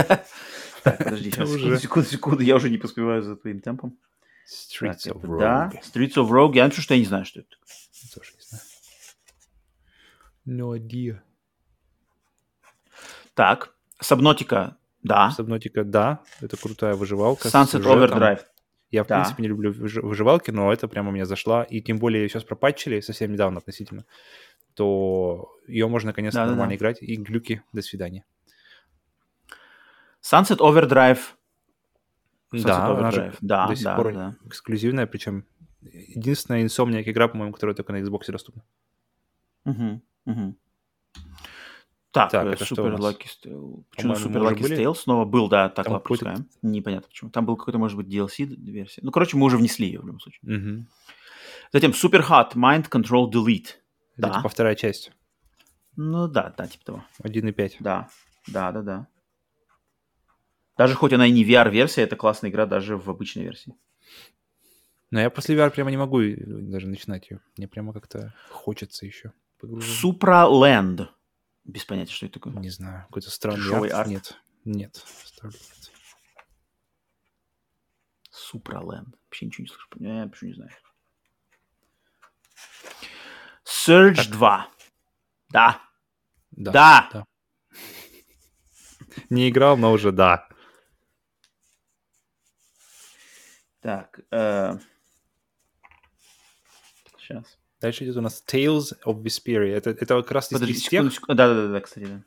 Так, 0.84 0.98
подожди, 0.98 1.30
секунду, 1.30 1.76
секунду, 1.78 2.08
секунду, 2.08 2.42
я 2.42 2.54
уже 2.56 2.70
не 2.70 2.78
поспеваю 2.78 3.22
за 3.22 3.36
твоим 3.36 3.60
темпом. 3.60 3.98
Streets 4.46 5.02
Так, 5.04 5.16
of 5.16 5.22
Rogue. 5.22 5.38
да, 5.40 5.72
Streets 5.82 6.14
of 6.14 6.28
Rogue, 6.30 6.54
я 6.54 6.64
напишу, 6.64 6.82
что 6.82 6.94
я 6.94 7.00
не 7.00 7.06
знаю, 7.06 7.24
что 7.24 7.40
это. 7.40 7.56
Тоже 8.14 8.32
не 8.34 8.40
знаю. 8.42 8.62
No 10.46 10.74
idea. 10.78 11.20
Так, 13.34 13.74
Subnautica, 14.02 14.76
да. 15.02 15.32
Subnautica, 15.36 15.84
да, 15.84 16.22
это 16.40 16.56
крутая 16.56 16.94
выживалка. 16.94 17.48
Sunset. 17.48 17.82
Overdrive. 17.82 18.44
Я, 18.90 19.04
в 19.04 19.06
Да. 19.06 19.16
принципе, 19.20 19.42
не 19.42 19.48
люблю 19.48 19.72
выж- 19.72 20.00
выживалки, 20.00 20.50
но 20.50 20.72
это 20.72 20.88
прямо 20.88 21.10
меня 21.12 21.26
зашла. 21.26 21.62
И 21.62 21.80
тем 21.82 21.98
более 21.98 22.22
ее 22.22 22.28
сейчас 22.28 22.44
пропатчили 22.44 23.00
совсем 23.00 23.32
недавно 23.32 23.58
относительно, 23.58 24.04
то 24.74 25.50
ее 25.66 25.88
можно 25.88 26.08
наконец-то 26.08 26.38
Да-да-да. 26.40 26.52
нормально 26.56 26.76
играть. 26.76 27.02
И 27.02 27.16
глюки, 27.16 27.62
до 27.72 27.82
свидания. 27.82 28.24
Sunset 30.22 30.58
Overdrive. 30.58 31.18
Sunset 32.52 32.62
да, 32.64 32.86
она 32.86 33.10
же 33.10 33.20
Overdrive. 33.20 33.36
Да, 33.40 33.66
до 33.66 33.74
сих 33.74 33.84
да, 33.84 33.96
пор 33.96 34.14
да. 34.14 34.36
эксклюзивная, 34.46 35.06
причем 35.06 35.44
единственная 35.82 36.64
Insomniac 36.64 37.02
игра, 37.04 37.28
по-моему, 37.28 37.52
которая 37.52 37.76
только 37.76 37.92
на 37.92 37.98
Xbox 38.00 38.30
доступна. 38.32 38.64
Мгм, 39.64 40.02
мгм. 40.24 40.56
Так, 42.10 42.30
Так, 42.30 42.46
э, 42.46 42.50
это 42.52 42.64
Super? 42.64 42.96
Lucky 42.96 43.26
Tale. 43.44 43.84
Почему 43.94 44.14
Super 44.14 44.40
уже 44.40 44.54
Lucky? 44.54 44.76
Tale 44.78 44.94
снова 44.94 45.24
был, 45.26 45.48
да, 45.48 45.68
так 45.68 45.84
Там 45.86 45.94
какой-то- 45.96 46.24
пропускаем. 46.24 46.48
Непонятно 46.62 47.08
почему. 47.08 47.30
Там 47.30 47.44
был 47.44 47.56
какой-то, 47.56 47.78
может 47.78 47.96
быть, 47.98 48.06
DLC-версия. 48.08 49.00
Ну, 49.04 49.10
короче, 49.10 49.36
мы 49.36 49.44
уже 49.46 49.58
внесли 49.58 49.86
ее 49.86 50.00
в 50.00 50.06
любом 50.06 50.20
случае. 50.20 50.40
Мгм. 50.42 50.88
Затем 51.72 51.90
Super 51.90 52.26
Hot 52.28 52.54
Mind 52.54 52.88
Control 52.88 53.30
Delete. 53.30 53.74
Это 54.16 54.28
Да. 54.28 54.36
типа 54.38 54.48
вторая 54.48 54.74
часть. 54.74 55.12
Ну 55.96 56.28
да, 56.28 56.54
да, 56.56 56.66
типа 56.66 56.84
того. 56.84 57.04
1.5. 57.22 57.76
Да, 57.80 58.08
да, 58.46 58.72
да, 58.72 58.82
да. 58.82 59.06
Даже 60.76 60.94
хоть 60.94 61.12
она 61.12 61.26
и 61.26 61.32
не 61.32 61.44
VR-версия, 61.44 62.02
это 62.02 62.16
классная 62.16 62.50
игра 62.50 62.64
даже 62.66 62.96
в 62.96 63.10
обычной 63.10 63.42
версии. 63.44 63.74
Но 65.10 65.20
я 65.20 65.28
после 65.30 65.56
VR 65.56 65.70
прямо 65.70 65.90
не 65.90 65.96
могу 65.96 66.20
даже 66.22 66.86
начинать 66.86 67.30
ее. 67.30 67.40
Мне 67.56 67.66
прямо 67.68 67.92
как-то 67.92 68.34
хочется 68.50 69.04
еще 69.06 69.32
погрузиться. 69.58 69.94
Без 71.68 71.84
понятия, 71.84 72.12
что 72.14 72.24
это 72.26 72.40
такое. 72.40 72.54
Не 72.54 72.70
знаю, 72.70 73.04
какой-то 73.08 73.30
странный 73.30 73.58
Дешевый 73.60 73.90
арт. 73.90 73.98
арт. 74.00 74.08
Нет, 74.08 74.36
нет. 74.64 74.96
ставлю 75.24 75.52
нет. 75.58 75.92
Supraland. 78.32 79.14
Вообще 79.24 79.46
ничего 79.46 79.64
не 79.64 79.68
слышу. 79.68 79.86
Я 79.96 80.24
вообще 80.24 80.46
не 80.46 80.54
знаю. 80.54 80.70
Surge 83.66 84.30
2. 84.30 84.70
Да. 85.50 85.82
Да. 86.52 86.72
Да. 87.12 87.24
Не 89.28 89.50
играл, 89.50 89.76
но 89.76 89.92
уже 89.92 90.10
да. 90.10 90.48
Так. 93.80 94.20
э, 94.30 94.78
Сейчас. 97.18 97.58
Дальше 97.80 98.04
идет 98.04 98.16
у 98.16 98.20
нас 98.20 98.42
Tales 98.46 98.92
of 99.06 99.22
Vesperia. 99.22 99.72
Это, 99.72 99.90
это 99.90 100.20
как 100.22 100.30
раз 100.32 100.48
Подожди, 100.48 100.74
из 100.74 100.82
тех. 100.82 101.04
Да, 101.28 101.34
да, 101.34 101.54
да, 101.54 101.68
да, 101.68 101.80
кстати, 101.80 102.06
да. 102.06 102.22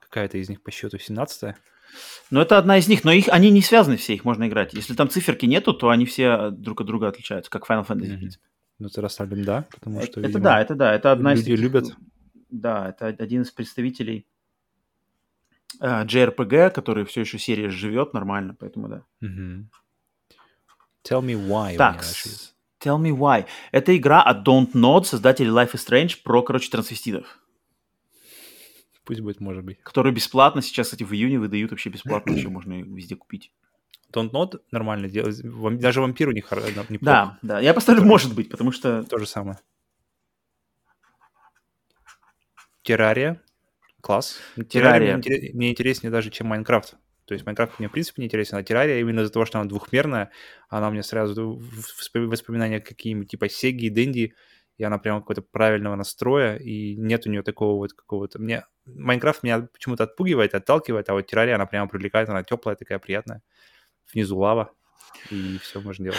какая-то 0.00 0.38
из 0.38 0.48
них 0.48 0.62
по 0.62 0.70
счету 0.72 0.98
17 0.98 1.54
Но 2.30 2.42
это 2.42 2.58
одна 2.58 2.78
из 2.78 2.88
них, 2.88 3.04
но 3.04 3.12
их, 3.12 3.28
они 3.28 3.50
не 3.50 3.62
связаны 3.62 3.96
все, 3.96 4.14
их 4.14 4.24
можно 4.24 4.48
играть. 4.48 4.74
Если 4.74 4.94
там 4.94 5.08
циферки 5.08 5.46
нету, 5.46 5.72
то 5.72 5.90
они 5.90 6.04
все 6.04 6.50
друг 6.50 6.80
от 6.80 6.86
друга 6.88 7.08
отличаются, 7.08 7.50
как 7.50 7.68
Final 7.68 7.86
Fantasy, 7.86 8.16
в 8.16 8.18
принципе. 8.18 8.44
Ну, 8.78 8.88
это 8.88 9.00
расставлен 9.00 9.44
да, 9.44 9.64
потому 9.70 9.98
Это, 9.98 10.06
что, 10.06 10.20
это 10.20 10.28
видимо, 10.28 10.44
да, 10.44 10.60
это 10.60 10.74
да, 10.74 10.94
это 10.94 11.12
одна 11.12 11.34
из 11.34 11.46
люди 11.46 11.60
любят. 11.60 11.84
Да, 12.50 12.88
это 12.88 13.06
один 13.06 13.42
из 13.42 13.50
представителей 13.52 14.26
э, 15.80 16.04
JRPG, 16.04 16.70
который 16.70 17.04
все 17.04 17.20
еще 17.20 17.38
серия 17.38 17.68
живет 17.70 18.12
нормально, 18.12 18.56
поэтому 18.58 18.88
да. 18.88 19.04
Мгм. 19.20 19.70
Tell 21.04 21.22
me 21.22 21.34
why. 21.34 21.76
Так. 21.76 22.02
Tell 22.82 22.98
me 23.00 23.16
why. 23.16 23.46
Это 23.70 23.96
игра 23.96 24.22
от 24.22 24.46
Don't 24.46 24.72
Nod, 24.72 25.04
создателей 25.04 25.50
Life 25.50 25.72
is 25.72 25.86
Strange, 25.86 26.22
про, 26.22 26.42
короче, 26.42 26.70
трансвеститов, 26.70 27.38
Пусть 29.04 29.20
будет, 29.20 29.40
может 29.40 29.64
быть. 29.64 29.80
которые 29.82 30.12
бесплатно 30.12 30.62
сейчас, 30.62 30.86
кстати, 30.88 31.02
в 31.04 31.12
июне 31.12 31.38
выдают 31.38 31.70
вообще 31.70 31.90
бесплатно, 31.90 32.32
вообще 32.32 32.48
можно 32.48 32.74
везде 32.82 33.16
купить. 33.16 33.52
Don't 34.12 34.30
Nod 34.30 34.60
нормально 34.70 35.08
делает. 35.08 35.40
Вам- 35.44 35.78
Даже 35.78 36.00
вампир 36.00 36.28
у 36.28 36.32
них 36.32 36.50
неплохо. 36.52 36.98
Да, 37.00 37.38
да, 37.42 37.60
я 37.60 37.72
поставлю 37.72 38.04
может 38.04 38.34
быть, 38.34 38.50
потому 38.50 38.70
что... 38.72 39.02
То 39.04 39.18
же 39.18 39.26
самое. 39.26 39.58
Террария. 42.82 43.40
Класс. 44.00 44.38
Террария. 44.68 45.20
Террария 45.20 45.52
мне 45.54 45.70
интереснее 45.70 46.10
даже, 46.10 46.30
чем 46.30 46.48
Майнкрафт. 46.48 46.96
То 47.24 47.34
есть 47.34 47.46
Майнкрафт 47.46 47.78
мне 47.78 47.88
в 47.88 47.92
принципе 47.92 48.22
не 48.22 48.26
интересен, 48.26 48.56
а 48.56 48.62
Террария 48.62 49.00
именно 49.00 49.20
из-за 49.20 49.32
того, 49.32 49.44
что 49.44 49.58
она 49.58 49.68
двухмерная, 49.68 50.30
она 50.68 50.90
мне 50.90 51.02
сразу 51.02 51.62
воспоминания 52.14 52.80
какие-нибудь 52.80 53.30
типа 53.30 53.48
Сеги 53.48 53.86
и 53.86 53.90
Дэнди, 53.90 54.34
и 54.78 54.84
она 54.84 54.98
прямо 54.98 55.20
какого-то 55.20 55.42
правильного 55.42 55.94
настроя, 55.94 56.56
и 56.56 56.96
нет 56.96 57.26
у 57.26 57.30
нее 57.30 57.42
такого 57.42 57.76
вот 57.76 57.92
какого-то... 57.92 58.40
Мне 58.40 58.64
Майнкрафт 58.86 59.42
меня 59.42 59.68
почему-то 59.72 60.04
отпугивает, 60.04 60.54
отталкивает, 60.54 61.08
а 61.08 61.14
вот 61.14 61.26
Террария, 61.26 61.54
она 61.54 61.66
прямо 61.66 61.88
привлекает, 61.88 62.28
она 62.28 62.42
теплая 62.42 62.76
такая, 62.76 62.98
приятная. 62.98 63.42
Внизу 64.12 64.36
лава, 64.38 64.72
и 65.30 65.58
все 65.58 65.80
можно 65.80 66.04
делать. 66.04 66.18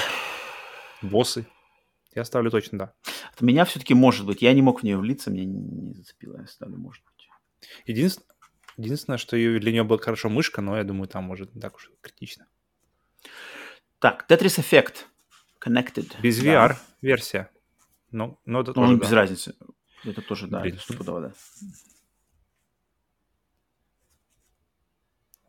Боссы. 1.02 1.46
Я 2.16 2.24
ставлю 2.26 2.52
точно 2.52 2.78
да. 2.78 2.94
От 3.34 3.42
меня 3.42 3.66
все-таки 3.66 3.94
может 3.94 4.26
быть. 4.26 4.42
Я 4.42 4.54
не 4.54 4.62
мог 4.62 4.82
в 4.82 4.84
нее 4.84 4.98
влиться, 4.98 5.32
меня 5.32 5.46
не, 5.46 5.60
не 5.60 5.94
зацепило. 5.94 6.40
Я 6.40 6.48
ставлю 6.48 6.78
может 6.78 7.04
быть. 7.04 7.28
Единственное, 7.86 8.28
единственное, 8.78 9.18
что 9.18 9.36
ее, 9.36 9.60
для 9.60 9.72
нее 9.72 9.84
была 9.84 10.00
хорошо 10.00 10.30
мышка, 10.30 10.62
но 10.62 10.78
я 10.78 10.84
думаю, 10.84 11.08
там 11.08 11.24
может 11.24 11.54
не 11.56 11.62
так 11.62 11.76
уж 11.76 11.92
критично. 12.02 12.48
Так, 14.00 14.26
Tetris 14.30 14.60
Effect. 14.60 15.06
Connected. 15.64 16.20
Без 16.22 16.40
Да. 16.42 16.78
VR-версия. 17.02 17.50
Но, 18.12 18.40
но 18.46 18.62
это 18.62 18.72
Ну, 18.72 18.74
тоже 18.76 18.96
без 18.98 19.10
да. 19.10 19.16
разницы. 19.16 19.56
Это 20.04 20.22
тоже, 20.22 20.48
да, 20.48 20.60
Блин. 20.60 20.78
стопудово, 20.78 21.22
да. 21.22 21.34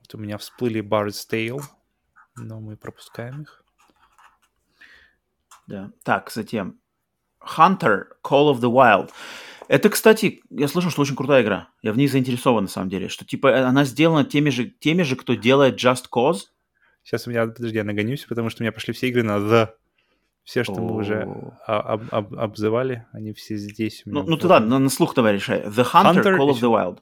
Вот 0.01 0.15
у 0.15 0.19
меня 0.19 0.39
всплыли 0.39 0.83
Barrett's 0.83 1.27
Tale, 1.29 1.61
но 2.37 2.61
мы 2.61 2.77
пропускаем 2.77 3.43
их. 3.43 3.65
Да. 5.67 5.91
Так, 6.05 6.31
затем 6.31 6.79
Hunter 7.57 8.05
Call 8.23 8.53
of 8.53 8.61
the 8.61 8.71
Wild. 8.71 9.11
Это, 9.69 9.89
кстати, 9.89 10.43
я 10.51 10.69
слышал, 10.69 10.91
что 10.91 11.03
очень 11.03 11.17
крутая 11.17 11.43
игра. 11.43 11.69
Я 11.83 11.93
в 11.93 11.97
ней 11.97 12.07
заинтересован, 12.07 12.65
на 12.65 12.69
самом 12.69 12.91
деле. 12.91 13.09
Что, 13.09 13.25
типа, 13.25 13.49
э, 13.49 13.63
она 13.65 13.85
сделана 13.85 14.25
теми 14.25 14.51
же, 14.51 14.67
теми 14.67 15.03
же, 15.03 15.17
кто 15.17 15.35
делает 15.35 15.83
Just 15.83 16.05
Cause. 16.13 16.49
Сейчас 17.03 17.27
у 17.27 17.31
меня, 17.31 17.47
подожди, 17.47 17.77
я 17.77 17.85
нагонюсь, 17.85 18.25
потому 18.25 18.51
что 18.51 18.63
у 18.63 18.65
меня 18.65 18.73
пошли 18.73 18.93
все 18.93 19.09
игры 19.09 19.23
на 19.23 19.39
The. 19.39 19.69
Все, 20.45 20.63
что 20.63 20.75
мы 20.75 20.97
уже 20.97 21.25
О. 21.25 21.55
а- 21.67 21.95
об- 21.95 22.15
об- 22.15 22.35
обзывали, 22.35 23.07
они 23.13 23.33
все 23.33 23.57
здесь. 23.57 24.03
Ну, 24.05 24.23
ну 24.23 24.37
ты 24.37 24.47
ладно, 24.47 24.69
на, 24.69 24.79
на 24.79 24.91
слух 24.91 25.15
давай 25.15 25.33
решай. 25.33 25.63
The 25.63 25.87
Hunter, 25.91 26.23
Hunter 26.23 26.37
Call 26.37 26.51
of 26.51 26.61
the 26.61 26.71
Wild. 26.71 26.99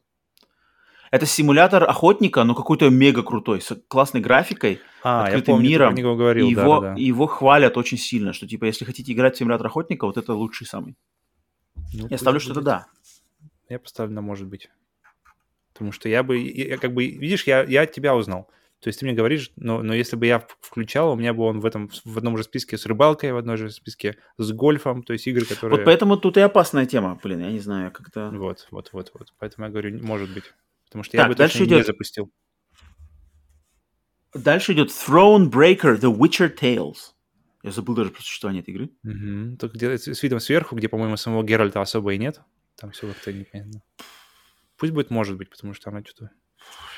Это 1.12 1.26
симулятор 1.26 1.84
охотника, 1.84 2.42
но 2.42 2.54
какой-то 2.54 2.88
мега 2.88 3.22
крутой, 3.22 3.60
с 3.60 3.78
классной 3.86 4.22
графикой, 4.22 4.80
А, 5.02 5.20
я 5.20 5.24
открытым 5.26 5.56
помню, 5.56 5.66
ты 5.66 5.70
миром. 5.72 5.92
про 5.92 5.98
него 5.98 6.16
говорил, 6.16 6.48
и 6.48 6.50
его, 6.50 6.80
да-да-да. 6.80 7.00
и 7.00 7.04
его 7.04 7.26
хвалят 7.26 7.76
очень 7.76 7.98
сильно, 7.98 8.32
что 8.32 8.48
типа, 8.48 8.64
если 8.64 8.86
хотите 8.86 9.12
играть 9.12 9.34
в 9.34 9.38
симулятор 9.38 9.66
охотника, 9.66 10.06
вот 10.06 10.16
это 10.16 10.32
лучший 10.32 10.66
самый. 10.66 10.96
Ну, 11.92 12.08
Я 12.08 12.16
ставлю, 12.16 12.40
что 12.40 12.52
это 12.52 12.60
будет. 12.60 12.64
да. 12.64 12.86
Я 13.68 13.78
поставлю 13.78 14.14
на 14.14 14.22
может 14.22 14.48
быть. 14.48 14.70
Потому 15.74 15.92
что 15.92 16.08
я 16.08 16.22
бы, 16.22 16.38
я, 16.38 16.68
я 16.68 16.78
как 16.78 16.94
бы, 16.94 17.06
видишь, 17.06 17.44
я, 17.44 17.62
я 17.62 17.84
тебя 17.84 18.16
узнал. 18.16 18.48
То 18.80 18.88
есть 18.88 18.98
ты 18.98 19.04
мне 19.04 19.14
говоришь, 19.14 19.52
но, 19.56 19.82
но 19.82 19.94
если 19.94 20.16
бы 20.16 20.26
я 20.26 20.44
включал, 20.60 21.12
у 21.12 21.16
меня 21.16 21.34
бы 21.34 21.44
он 21.44 21.60
в 21.60 21.66
этом 21.66 21.90
в 22.04 22.16
одном 22.18 22.38
же 22.38 22.42
списке 22.42 22.78
с 22.78 22.86
рыбалкой, 22.86 23.32
в 23.32 23.36
одном 23.36 23.58
же 23.58 23.70
списке 23.70 24.16
с 24.38 24.50
гольфом, 24.50 25.02
то 25.02 25.12
есть 25.12 25.26
игры, 25.26 25.44
которые... 25.44 25.76
Вот 25.76 25.84
поэтому 25.84 26.16
тут 26.16 26.38
и 26.38 26.40
опасная 26.40 26.86
тема. 26.86 27.20
Блин, 27.22 27.40
я 27.40 27.52
не 27.52 27.60
знаю, 27.60 27.92
как-то... 27.92 28.30
Вот, 28.30 28.66
вот, 28.70 28.90
вот, 28.92 29.12
вот. 29.12 29.32
Поэтому 29.38 29.66
я 29.66 29.70
говорю, 29.70 30.02
может 30.02 30.32
быть. 30.32 30.44
Потому 30.92 31.04
что 31.04 31.12
Так, 31.16 31.22
я 31.24 31.28
бы 31.30 31.34
дальше 31.34 31.58
точно 31.60 31.70
не 31.70 31.76
идет- 31.78 31.86
запустил. 31.86 32.30
Дальше 34.34 34.72
идет 34.74 34.90
Thronebreaker 34.90 35.98
The 35.98 36.14
Witcher 36.14 36.54
Tales. 36.54 37.14
Я 37.62 37.70
забыл 37.70 37.94
даже 37.94 38.10
про 38.10 38.20
существование 38.20 38.60
этой 38.62 38.74
игры. 38.74 38.90
Мгм. 39.02 39.56
Только 39.56 39.74
где 39.76 39.96
с 39.96 40.06
с 40.06 40.22
видом 40.22 40.38
сверху, 40.40 40.76
где, 40.76 40.88
по-моему, 40.90 41.16
самого 41.16 41.42
Геральта 41.44 41.80
особо 41.80 42.12
и 42.12 42.18
нет. 42.18 42.42
Там 42.76 42.90
все 42.90 43.08
как-то 43.08 43.32
непонятно. 43.32 43.82
Пусть 44.76 44.92
будет 44.92 45.08
может 45.10 45.38
быть, 45.38 45.48
потому 45.48 45.72
что 45.72 45.88
она 45.88 46.02
что-то... 46.04 46.30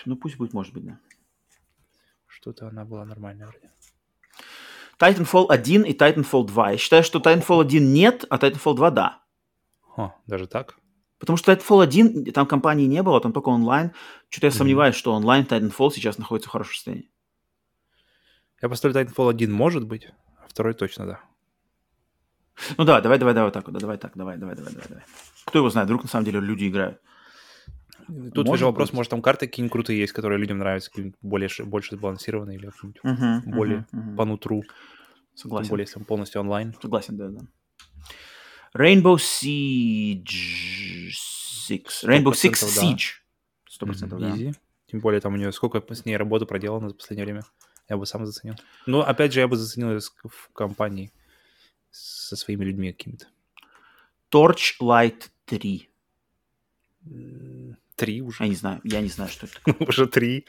Ну, 0.06 0.16
пусть 0.16 0.36
будет, 0.38 0.52
может 0.54 0.72
быть, 0.74 0.84
да. 0.86 0.98
Что-то 2.26 2.66
она 2.68 2.84
была 2.84 3.04
нормальная 3.04 3.46
вроде. 3.46 3.70
Titanfall 4.98 5.46
1 5.50 5.82
и 5.84 5.92
Titanfall 5.92 6.46
2. 6.46 6.70
Я 6.72 6.78
считаю, 6.78 7.04
что 7.04 7.20
Titanfall 7.20 7.60
1 7.62 7.92
нет, 7.92 8.24
а 8.28 8.38
Titanfall 8.38 8.74
2 8.74 8.90
да. 8.90 9.22
О, 9.96 10.14
даже 10.26 10.48
так? 10.48 10.78
Потому 11.24 11.38
что 11.38 11.52
Titanfall 11.52 11.82
1, 11.82 12.24
там 12.32 12.46
компании 12.46 12.84
не 12.84 13.02
было, 13.02 13.18
там 13.18 13.32
только 13.32 13.48
онлайн. 13.48 13.92
Что-то 14.28 14.48
я 14.48 14.50
Мгм. 14.50 14.58
сомневаюсь, 14.58 14.94
что 14.94 15.14
онлайн 15.14 15.46
Titanfall 15.46 15.90
сейчас 15.90 16.18
находится 16.18 16.50
в 16.50 16.52
хорошем 16.52 16.74
состоянии. 16.74 17.10
Я 18.60 18.68
поставлю 18.68 19.00
Titanfall 19.00 19.30
1, 19.30 19.50
может 19.50 19.86
быть, 19.86 20.08
а 20.44 20.48
второй 20.48 20.74
точно, 20.74 21.06
да. 21.06 21.20
Ну 22.76 22.84
давай, 22.84 23.00
давай, 23.00 23.18
давай, 23.18 23.34
давай 23.34 23.50
так, 23.52 23.64
вот, 23.64 23.72
да, 23.72 23.80
давай 23.80 23.96
так, 23.96 24.12
давай, 24.14 24.36
давай, 24.36 24.54
давай, 24.54 24.72
давай, 24.74 24.88
давай. 24.88 25.04
Кто 25.46 25.58
его 25.60 25.70
знает, 25.70 25.86
вдруг 25.86 26.02
на 26.02 26.08
самом 26.10 26.26
деле 26.26 26.40
люди 26.40 26.68
играют. 26.68 27.00
Тут 28.34 28.46
Может 28.46 28.58
же 28.58 28.64
вопрос, 28.66 28.88
быть. 28.90 28.96
может, 28.96 29.10
там 29.10 29.22
карты 29.22 29.46
какие-нибудь 29.46 29.72
крутые 29.72 29.98
есть, 29.98 30.12
которые 30.12 30.38
людям 30.38 30.58
нравятся, 30.58 30.90
какие-нибудь 30.90 31.18
более, 31.22 31.48
больше 31.64 31.96
сбалансированные 31.96 32.58
или 32.58 32.70
Мгм, 33.02 33.42
более 33.50 33.86
мгм, 33.92 34.00
мгм. 34.00 34.16
по 34.16 34.24
нутру. 34.26 34.62
Тем 34.62 34.72
Согласен. 35.36 35.70
более, 35.70 35.84
если 35.84 35.98
он 35.98 36.04
полностью 36.04 36.42
онлайн. 36.42 36.74
Согласен, 36.82 37.16
да, 37.16 37.28
да. 37.28 37.40
Rainbow 38.74 39.16
Siege 39.16 41.10
6. 41.10 42.04
Rainbow 42.04 42.32
Six 42.32 42.52
100% 42.52 42.74
да. 42.74 42.82
Siege. 42.82 43.04
Сто 43.68 43.86
процентов, 43.86 44.20
да. 44.20 44.30
easy. 44.30 44.54
Тем 44.86 45.00
более, 45.00 45.20
там 45.20 45.34
у 45.34 45.36
нее 45.36 45.52
сколько 45.52 45.82
с 45.94 46.04
ней 46.04 46.16
работы 46.16 46.46
проделано 46.46 46.88
за 46.88 46.94
последнее 46.94 47.24
время. 47.24 47.44
Я 47.88 47.96
бы 47.96 48.06
сам 48.06 48.26
заценил. 48.26 48.56
Но, 48.86 49.02
опять 49.02 49.32
же, 49.32 49.40
я 49.40 49.48
бы 49.48 49.56
заценил 49.56 49.98
в 50.24 50.52
компании 50.52 51.12
со 51.90 52.36
своими 52.36 52.64
людьми 52.64 52.92
какими-то. 52.92 53.26
Torchlight 54.30 55.28
3. 55.46 55.88
Три 58.04 58.22
уже. 58.22 58.42
Я 58.44 58.48
не 58.48 58.54
знаю, 58.54 58.80
я 58.84 59.00
не 59.00 59.08
знаю, 59.08 59.30
что 59.30 59.46
это 59.46 59.54
такое. 59.62 59.88
Уже 59.88 60.06
три. 60.06 60.46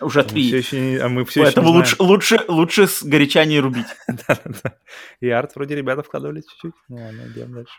Уже 0.00 0.20
А 0.20 0.22
мы 0.24 0.28
3. 0.28 0.46
все 0.48 0.56
еще 0.58 0.80
не- 0.80 0.96
а 0.98 1.08
мы 1.08 1.24
все 1.24 1.42
Поэтому 1.42 1.70
лучше, 1.70 1.96
лучше, 1.98 2.44
лучше 2.48 2.86
с 2.86 3.02
горяча 3.02 3.44
не 3.44 3.60
рубить. 3.60 3.86
И 5.20 5.28
арт 5.30 5.54
вроде 5.56 5.74
ребята 5.76 6.02
вкладывали 6.02 6.40
чуть-чуть. 6.42 6.74
Ну 6.88 6.96
ладно, 6.96 7.22
идем 7.28 7.54
дальше. 7.54 7.72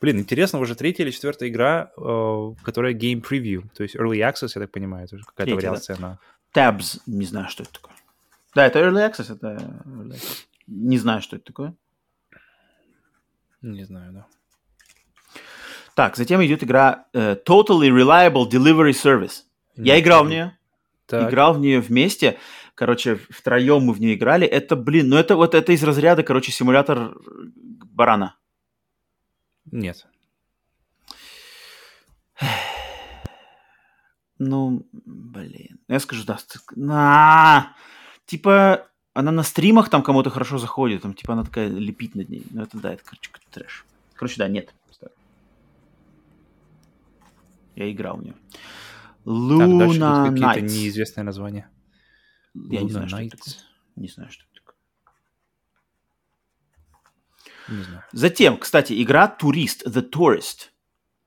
Блин, 0.00 0.18
интересно, 0.18 0.60
уже 0.60 0.74
третья 0.74 1.04
или 1.04 1.10
четвертая 1.10 1.48
игра, 1.50 1.90
э, 1.96 2.54
которая 2.62 2.94
Game 2.94 3.20
Preview, 3.22 3.68
то 3.74 3.82
есть 3.82 3.96
Early 3.96 4.18
Access, 4.20 4.52
я 4.54 4.62
так 4.62 4.70
понимаю, 4.72 5.04
это 5.04 5.16
уже 5.16 5.24
какая-то 5.24 5.54
вариация 5.54 5.96
на... 5.98 6.18
Tabs, 6.54 7.00
не 7.06 7.26
знаю, 7.26 7.48
что 7.48 7.64
это 7.64 7.72
такое. 7.74 7.94
Да, 8.54 8.66
это 8.66 8.78
Early 8.78 9.10
Access, 9.10 9.34
это 9.34 9.48
Early 9.84 10.12
Access. 10.14 10.46
Не 10.68 10.98
знаю, 10.98 11.20
что 11.20 11.36
это 11.36 11.44
такое. 11.44 11.74
Не 13.62 13.84
знаю, 13.84 14.12
да. 14.12 14.26
Так, 15.94 16.16
затем 16.16 16.44
идет 16.44 16.62
игра 16.62 17.06
э, 17.12 17.36
Totally 17.46 17.88
Reliable 17.88 18.48
Delivery 18.48 18.92
Service. 18.92 19.42
Я 19.76 19.96
Не 19.96 20.00
играл 20.00 20.24
в 20.24 20.28
нее. 20.28 20.56
Так, 21.06 21.28
Играл 21.30 21.54
в 21.54 21.60
нее 21.60 21.80
вместе. 21.80 22.38
Короче, 22.74 23.16
втроем 23.30 23.82
мы 23.82 23.92
в 23.92 24.00
нее 24.00 24.14
играли. 24.14 24.46
Это, 24.46 24.76
блин, 24.76 25.08
ну 25.08 25.16
это 25.16 25.36
вот 25.36 25.54
это 25.54 25.72
из 25.72 25.82
разряда, 25.82 26.22
короче, 26.22 26.52
симулятор 26.52 27.16
барана. 27.56 28.36
Нет. 29.70 30.06
Ну, 34.38 34.86
блин. 34.92 35.78
Я 35.88 36.00
скажу, 36.00 36.24
да. 36.24 36.38
На! 36.74 37.76
Типа, 38.24 38.88
она 39.12 39.32
на 39.32 39.42
стримах 39.42 39.90
там 39.90 40.02
кому-то 40.02 40.30
хорошо 40.30 40.56
заходит. 40.56 41.02
Там, 41.02 41.12
типа, 41.12 41.34
она 41.34 41.44
такая 41.44 41.68
лепит 41.68 42.14
над 42.14 42.30
ней. 42.30 42.44
Ну, 42.50 42.62
это 42.62 42.78
да, 42.78 42.94
это, 42.94 43.02
короче, 43.04 43.30
трэш. 43.50 43.84
Короче, 44.14 44.36
да, 44.38 44.48
нет. 44.48 44.72
Ставлю. 44.90 45.14
Я 47.80 47.90
играл 47.90 48.18
в 48.18 48.22
нее. 48.22 48.34
Так, 48.34 48.44
дальше 49.24 49.64
Луна 49.86 50.28
какие-то 50.30 50.60
неизвестные 50.60 51.24
названия. 51.24 51.70
Я 52.54 52.82
не 52.82 52.88
Luna 52.88 52.90
знаю, 52.90 53.08
что 53.08 53.18
это 53.22 53.36
такое. 53.38 53.54
Не 53.96 54.08
знаю, 54.08 54.30
что 54.30 54.44
это 54.44 54.54
такое. 54.60 54.76
Не 57.78 57.82
знаю. 57.84 58.02
Затем, 58.12 58.58
кстати, 58.58 59.02
игра 59.02 59.28
Турист, 59.28 59.86
The 59.86 60.02
Tourist. 60.10 60.68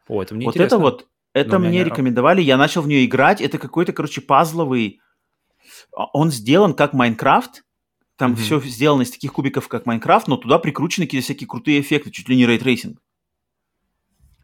О, 0.08 0.22
это 0.22 0.36
мне 0.36 0.46
вот 0.46 0.52
интересно. 0.56 0.76
это 0.76 0.78
вот, 0.82 1.08
это 1.34 1.50
Но 1.52 1.56
у 1.58 1.60
меня 1.62 1.70
мне 1.70 1.80
не- 1.80 1.86
рекомендовали, 1.86 2.42
я 2.42 2.58
начал 2.58 2.84
в 2.84 2.88
нее 2.88 3.04
играть. 3.06 3.42
Это 3.42 3.58
какой-то, 3.58 3.92
короче, 3.94 4.22
пазловый. 4.22 5.00
А, 5.98 6.06
Он 6.14 6.30
сделан 6.32 6.76
как 6.76 6.94
Майнкрафт. 6.94 7.64
Там 8.16 8.34
Мгм. 8.34 8.42
все 8.42 8.60
сделано 8.62 9.02
из 9.02 9.10
таких 9.12 9.34
кубиков, 9.34 9.68
как 9.68 9.88
Майнкрафт, 9.88 10.28
но 10.28 10.38
туда 10.38 10.60
прикручены 10.60 11.08
какие-то 11.08 11.26
всякие 11.26 11.48
крутые 11.48 11.82
эффекты, 11.82 12.12
чуть 12.12 12.30
ли 12.30 12.36
не 12.36 12.46
ray 12.45 12.60
tracing. 12.60 13.00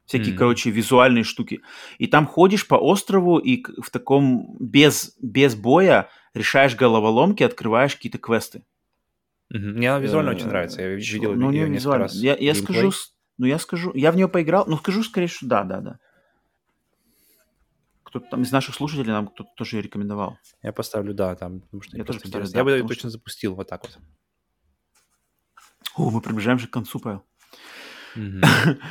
Всякие, 0.09 0.29
Мгм. 0.31 0.39
короче, 0.39 0.71
визуальные 0.71 1.23
штуки. 1.23 1.61
И 1.99 2.07
там 2.07 2.25
ходишь 2.25 2.67
по 2.67 2.73
острову 2.73 3.37
и 3.37 3.63
в 3.79 3.91
таком 3.91 4.57
без, 4.59 5.15
без 5.21 5.53
боя 5.53 6.09
решаешь 6.33 6.75
головоломки, 6.75 7.43
открываешь 7.43 7.95
какие-то 7.95 8.17
квесты. 8.17 8.65
Мгм. 9.51 9.73
Мне 9.73 9.91
она 9.91 9.99
визуально 9.99 10.31
Э, 10.31 10.33
очень 10.33 10.47
нравится. 10.47 10.81
Я 10.81 10.95
видел 10.95 11.35
ну, 11.35 11.51
несколько 11.51 11.73
визуально. 11.75 12.03
раз. 12.05 12.15
Я, 12.15 12.35
я 12.35 12.55
скажу, 12.55 12.91
ну 13.37 13.45
я 13.45 13.59
скажу, 13.59 13.91
я 13.93 14.11
в 14.11 14.15
нее 14.15 14.27
поиграл, 14.27 14.65
ну 14.65 14.77
скажу 14.77 15.03
скорее, 15.03 15.27
что 15.27 15.45
да, 15.45 15.63
да, 15.63 15.79
да. 15.79 15.99
Кто-то 18.01 18.25
там 18.31 18.41
из 18.41 18.51
наших 18.51 18.73
слушателей 18.73 19.11
нам 19.11 19.27
кто-то 19.27 19.51
тоже 19.55 19.75
ее 19.77 19.83
рекомендовал. 19.83 20.39
Я 20.63 20.73
поставлю 20.73 21.13
да, 21.13 21.35
там, 21.35 21.59
потому 21.61 21.83
что 21.83 21.95
Я 21.95 22.03
тоже 22.03 22.19
поставлю 22.19 22.47
да, 22.49 22.57
Я 22.57 22.63
бы 22.63 22.71
ее 22.71 22.87
точно 22.87 23.11
запустил 23.11 23.53
вот 23.53 23.67
так 23.69 23.83
вот. 23.83 23.99
О, 25.97 26.09
мы 26.09 26.19
приближаемся 26.19 26.65
к 26.67 26.71
концу, 26.71 26.99
Павел. 26.99 27.23
Мгм. 28.15 28.41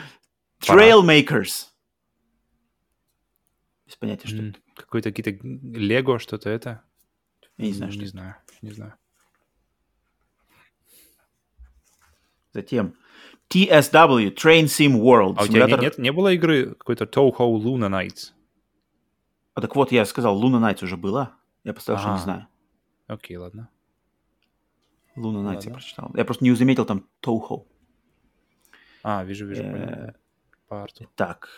Trailmakers. 0.60 1.66
Без 3.86 3.96
понятия, 3.96 4.28
что 4.28 4.38
М, 4.38 4.50
это. 4.50 4.58
Какой-то 4.74 5.12
какие-то 5.12 5.46
Лего, 5.46 6.18
что-то 6.18 6.50
это. 6.50 6.82
Я 7.56 7.66
не 7.66 7.72
знаю, 7.72 7.90
что 7.92 8.00
Не 8.00 8.04
это. 8.06 8.12
знаю, 8.12 8.36
не 8.62 8.70
знаю. 8.70 8.94
Затем 12.52 12.94
TSW, 13.50 14.34
Train 14.34 14.64
Sim 14.64 14.96
World. 15.00 15.34
А 15.38 15.42
у 15.44 15.46
тебя 15.46 15.66
не, 15.66 15.72
Симулятор- 15.72 15.80
нет, 15.80 15.98
не 15.98 16.12
было 16.12 16.32
игры 16.34 16.74
какой-то 16.74 17.04
Toho 17.04 17.36
Luna 17.38 17.88
Nights? 17.88 18.32
А 19.54 19.60
так 19.60 19.74
вот, 19.76 19.90
я 19.92 20.04
сказал, 20.04 20.40
Luna 20.42 20.60
Nights 20.60 20.84
уже 20.84 20.96
была. 20.96 21.36
Я 21.64 21.72
поставил, 21.74 21.98
что 21.98 22.08
не 22.08 22.14
Ага. 22.14 22.22
знаю. 22.22 22.46
Окей, 23.06 23.36
ладно. 23.36 23.68
Luna 25.16 25.42
Nights 25.44 25.66
я 25.66 25.72
прочитал. 25.72 26.10
Я 26.14 26.24
просто 26.24 26.44
не 26.44 26.52
заметил 26.54 26.84
там 26.84 27.06
Toho. 27.22 27.66
А, 29.02 29.24
вижу, 29.24 29.46
вижу, 29.46 29.62
Э. 29.62 30.12
По 30.68 30.82
арту. 30.82 31.08
Так. 31.16 31.48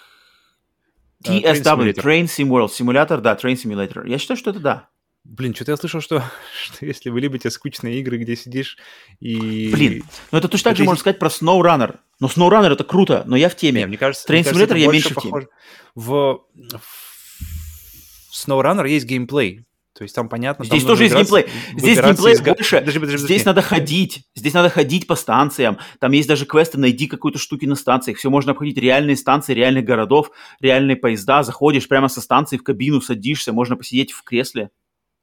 А, 1.26 1.28
TSW. 1.30 1.92
Train 1.94 2.24
Sim 2.24 2.48
World. 2.48 2.70
Симулятор, 2.70 3.20
да, 3.20 3.34
Train 3.34 3.54
Simulator. 3.54 4.08
Я 4.08 4.18
считаю, 4.18 4.38
что 4.38 4.50
это 4.50 4.60
да. 4.60 4.88
Блин, 5.24 5.54
что-то 5.54 5.72
я 5.72 5.76
слышал, 5.76 6.00
что, 6.00 6.22
что 6.64 6.86
если 6.86 7.10
вы 7.10 7.20
любите 7.20 7.50
скучные 7.50 8.00
игры, 8.00 8.16
где 8.18 8.36
сидишь 8.36 8.78
и... 9.20 9.70
Блин, 9.72 10.04
но 10.32 10.38
это 10.38 10.48
точно 10.48 10.70
так 10.70 10.78
же 10.78 10.84
можно 10.84 11.00
сказать 11.00 11.18
про 11.18 11.28
SnowRunner. 11.28 11.98
Но 12.20 12.28
SnowRunner 12.28 12.72
это 12.72 12.84
круто, 12.84 13.24
но 13.26 13.36
я 13.36 13.48
в 13.48 13.56
теме. 13.56 13.80
Не, 13.82 13.86
мне 13.86 13.98
кажется, 13.98 14.26
Train 14.26 14.36
мне 14.36 14.44
кажется, 14.44 14.64
Simulator 14.74 14.78
я 14.78 14.88
меньше 14.88 15.14
в 15.14 15.20
теме. 15.20 15.30
похоже- 15.30 15.48
В... 15.94 16.40
в 16.78 18.48
SnowRunner 18.48 18.88
есть 18.88 19.06
геймплей. 19.06 19.66
То 20.00 20.04
есть 20.04 20.14
там 20.14 20.30
понятно... 20.30 20.64
там 20.64 20.78
Здесь 20.78 20.88
тоже 20.88 21.02
есть 21.02 21.14
геймплей. 21.14 21.44
Здесь 21.76 22.00
геймплей 22.00 22.32
из 22.32 22.40
больше. 22.40 22.78
Подожди, 22.78 22.98
подожди, 22.98 23.00
подожди. 23.00 23.26
Здесь 23.26 23.44
надо 23.44 23.60
ходить. 23.60 24.22
Здесь 24.34 24.54
надо 24.54 24.70
ходить 24.70 25.06
по 25.06 25.14
станциям. 25.14 25.76
Там 25.98 26.12
есть 26.12 26.26
даже 26.26 26.46
квесты 26.46 26.78
«Найди 26.78 27.06
какую-то 27.06 27.38
штуки 27.38 27.66
на 27.66 27.74
станциях». 27.74 28.16
Все 28.16 28.30
можно 28.30 28.52
обходить. 28.52 28.78
Реальные 28.78 29.16
станции, 29.16 29.52
реальных 29.52 29.84
городов, 29.84 30.30
реальные 30.58 30.96
поезда. 30.96 31.42
Заходишь 31.42 31.86
прямо 31.86 32.08
со 32.08 32.22
станции 32.22 32.56
в 32.56 32.62
кабину, 32.62 33.02
садишься. 33.02 33.52
Можно 33.52 33.76
посидеть 33.76 34.12
в 34.12 34.22
кресле. 34.22 34.70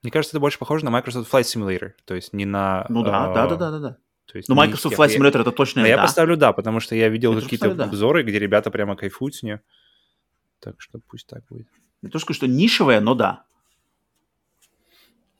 Мне 0.03 0.11
кажется, 0.11 0.35
это 0.35 0.41
больше 0.41 0.59
похоже 0.59 0.85
на 0.85 0.91
Microsoft 0.91 1.33
Flight 1.33 1.45
Simulator. 1.45 1.93
То 2.05 2.13
есть 2.13 2.31
не 2.33 2.45
на... 2.45 2.85
Ну 2.89 3.01
да, 3.01 3.31
э, 3.31 3.33
да, 3.33 3.47
да, 3.47 3.55
да, 3.55 3.71
да, 3.71 3.79
да. 3.79 3.97
то 4.31 4.37
есть 4.37 4.47
Но 4.47 4.53
не 4.53 4.59
Microsoft 4.59 4.95
Flight 4.95 5.09
я- 5.09 5.17
Simulator 5.17 5.41
это 5.41 5.51
точно 5.53 5.81
Но 5.81 5.87
я 5.87 5.95
да. 5.95 6.03
поставлю 6.03 6.37
да, 6.37 6.53
потому 6.53 6.81
что 6.81 6.93
я 6.93 7.09
видел 7.09 7.33
Я 7.33 7.41
какие-то 7.41 7.65
поставлю 7.65 7.77
да. 7.79 7.85
обзоры, 7.85 8.21
где 8.21 8.37
ребята 8.37 8.69
прямо 8.69 8.95
кайфуют 8.95 9.33
с 9.33 9.41
нее. 9.41 9.61
Так 10.59 10.75
что 10.77 10.99
пусть 10.99 11.25
так 11.25 11.43
будет. 11.49 11.65
Не 12.03 12.11
то, 12.11 12.19
что 12.19 12.45
нишевая, 12.45 13.01
но 13.01 13.15
да. 13.15 13.46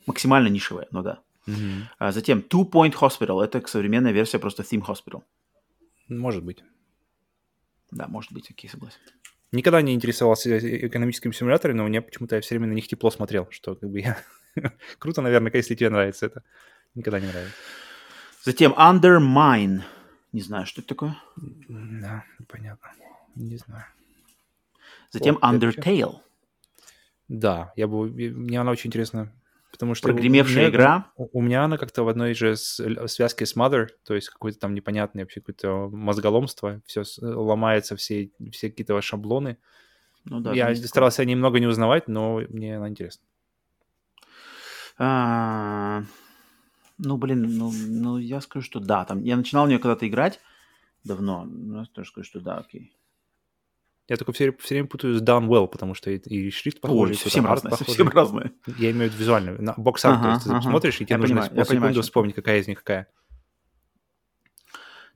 Максимально 0.07 0.47
нишевая, 0.47 0.87
но 0.91 1.03
да. 1.03 1.19
Мгм. 1.45 1.89
А 1.99 2.11
затем 2.11 2.39
Two 2.39 2.69
Point 2.69 2.93
Hospital. 2.99 3.43
Это 3.43 3.65
современная 3.67 4.11
версия 4.11 4.39
просто 4.39 4.63
Theme 4.63 4.85
Hospital. 4.85 5.23
Может 6.07 6.43
быть. 6.43 6.63
Да, 7.91 8.07
может 8.07 8.31
быть, 8.33 8.49
окей, 8.49 8.69
согласен. 8.69 8.99
Никогда 9.51 9.81
не 9.81 9.93
интересовался 9.93 10.49
э- 10.49 10.87
экономическими 10.87 11.31
симуляторами, 11.31 11.77
но 11.77 11.87
мне 11.87 12.01
почему-то 12.01 12.35
я 12.35 12.41
все 12.41 12.55
время 12.55 12.67
на 12.67 12.73
них 12.73 12.87
тепло 12.87 13.11
смотрел, 13.11 13.47
что 13.51 13.75
как 13.75 13.89
бы 13.89 13.99
я... 13.99 14.17
Круто, 14.99 15.21
наверное, 15.21 15.51
если 15.53 15.75
тебе 15.75 15.89
нравится 15.89 16.25
это. 16.25 16.43
Никогда 16.95 17.19
не 17.19 17.27
нравится. 17.27 17.55
Затем 18.43 18.73
Undermine. 18.73 19.81
Не 20.33 20.41
знаю, 20.41 20.65
что 20.65 20.81
это 20.81 20.89
такое. 20.89 21.17
Да, 21.37 22.25
понятно. 22.47 22.91
Не 23.35 23.57
знаю. 23.57 23.85
Затем 25.11 25.37
Undertale. 25.37 26.21
Да, 27.27 27.73
я 27.75 27.87
бы... 27.87 28.09
Мне 28.09 28.59
она 28.59 28.71
очень 28.71 28.89
интересна. 28.89 29.33
Потому 29.77 29.93
что... 29.93 30.07
Прогремевшая 30.07 30.55
у 30.55 30.59
меня- 30.61 30.69
игра. 30.69 31.11
У 31.15 31.39
меня 31.39 31.63
она 31.63 31.77
как-то 31.77 32.03
в 32.03 32.09
одной 32.09 32.33
же 32.33 32.55
связке 32.55 33.45
с 33.45 33.55
Mother, 33.55 33.89
то 34.03 34.15
есть 34.15 34.29
какое-то 34.29 34.57
там 34.57 34.73
непонятное 34.73 35.23
вообще 35.23 35.39
какое-то 35.39 35.89
мозголомство, 35.95 36.81
все 36.87 37.03
ломается, 37.21 37.95
все, 37.95 38.31
все 38.51 38.71
какие-то 38.71 38.99
шаблоны. 39.01 39.57
Ну 40.25 40.39
да. 40.39 40.53
я 40.53 40.69
такое. 40.69 40.87
старался 40.87 41.25
немного 41.25 41.59
не 41.59 41.67
узнавать, 41.67 42.07
но 42.07 42.41
мне 42.49 42.77
она 42.77 42.89
интересна. 42.89 43.23
А, 44.97 46.01
Ну, 46.97 47.17
блин, 47.17 47.43
ну, 47.57 47.71
ну, 47.71 48.17
я 48.17 48.41
скажу, 48.41 48.65
что 48.65 48.79
да. 48.79 49.05
Там, 49.05 49.23
я 49.23 49.37
начинал 49.37 49.65
в 49.65 49.69
нее 49.69 49.77
когда-то 49.77 50.07
играть 50.07 50.39
давно. 51.03 51.45
Но 51.45 51.81
я 51.81 51.85
тоже 51.85 52.09
скажу, 52.09 52.25
что 52.25 52.39
да, 52.39 52.57
окей. 52.57 52.91
Я 54.07 54.15
только 54.15 54.31
все, 54.31 54.53
все 54.53 54.75
время 54.75 54.87
путаю 54.87 55.15
с 55.15 55.21
Downwell, 55.21 55.67
потому 55.67 55.93
что 55.93 56.09
и, 56.09 56.17
и 56.17 56.49
шрифт 56.49 56.79
похожий, 56.79 57.15
Ой, 57.15 57.19
совсем 57.19 57.45
похожий. 57.45 57.77
совсем 57.77 58.07
разное. 58.07 58.53
Я 58.65 58.91
имею 58.91 59.09
в 59.09 59.13
виду 59.13 59.17
визуально, 59.21 59.61
на 59.61 59.73
бокс-арт, 59.75 60.21
то 60.21 60.27
Ага, 60.27 60.33
есть 60.33 60.43
ты 60.45 60.49
ага. 60.51 60.61
смотришь, 60.61 60.95
и 61.01 61.05
тебе 61.05 61.15
Я 61.15 61.17
нужно 61.17 61.35
понимаю, 61.35 61.49
я 61.49 61.65
понимаю, 61.65 61.65
секунду 61.65 61.93
чем 61.95 62.01
вспомнить, 62.03 62.35
какая 62.35 62.59
из 62.59 62.67
них 62.67 62.77
какая. 62.79 63.07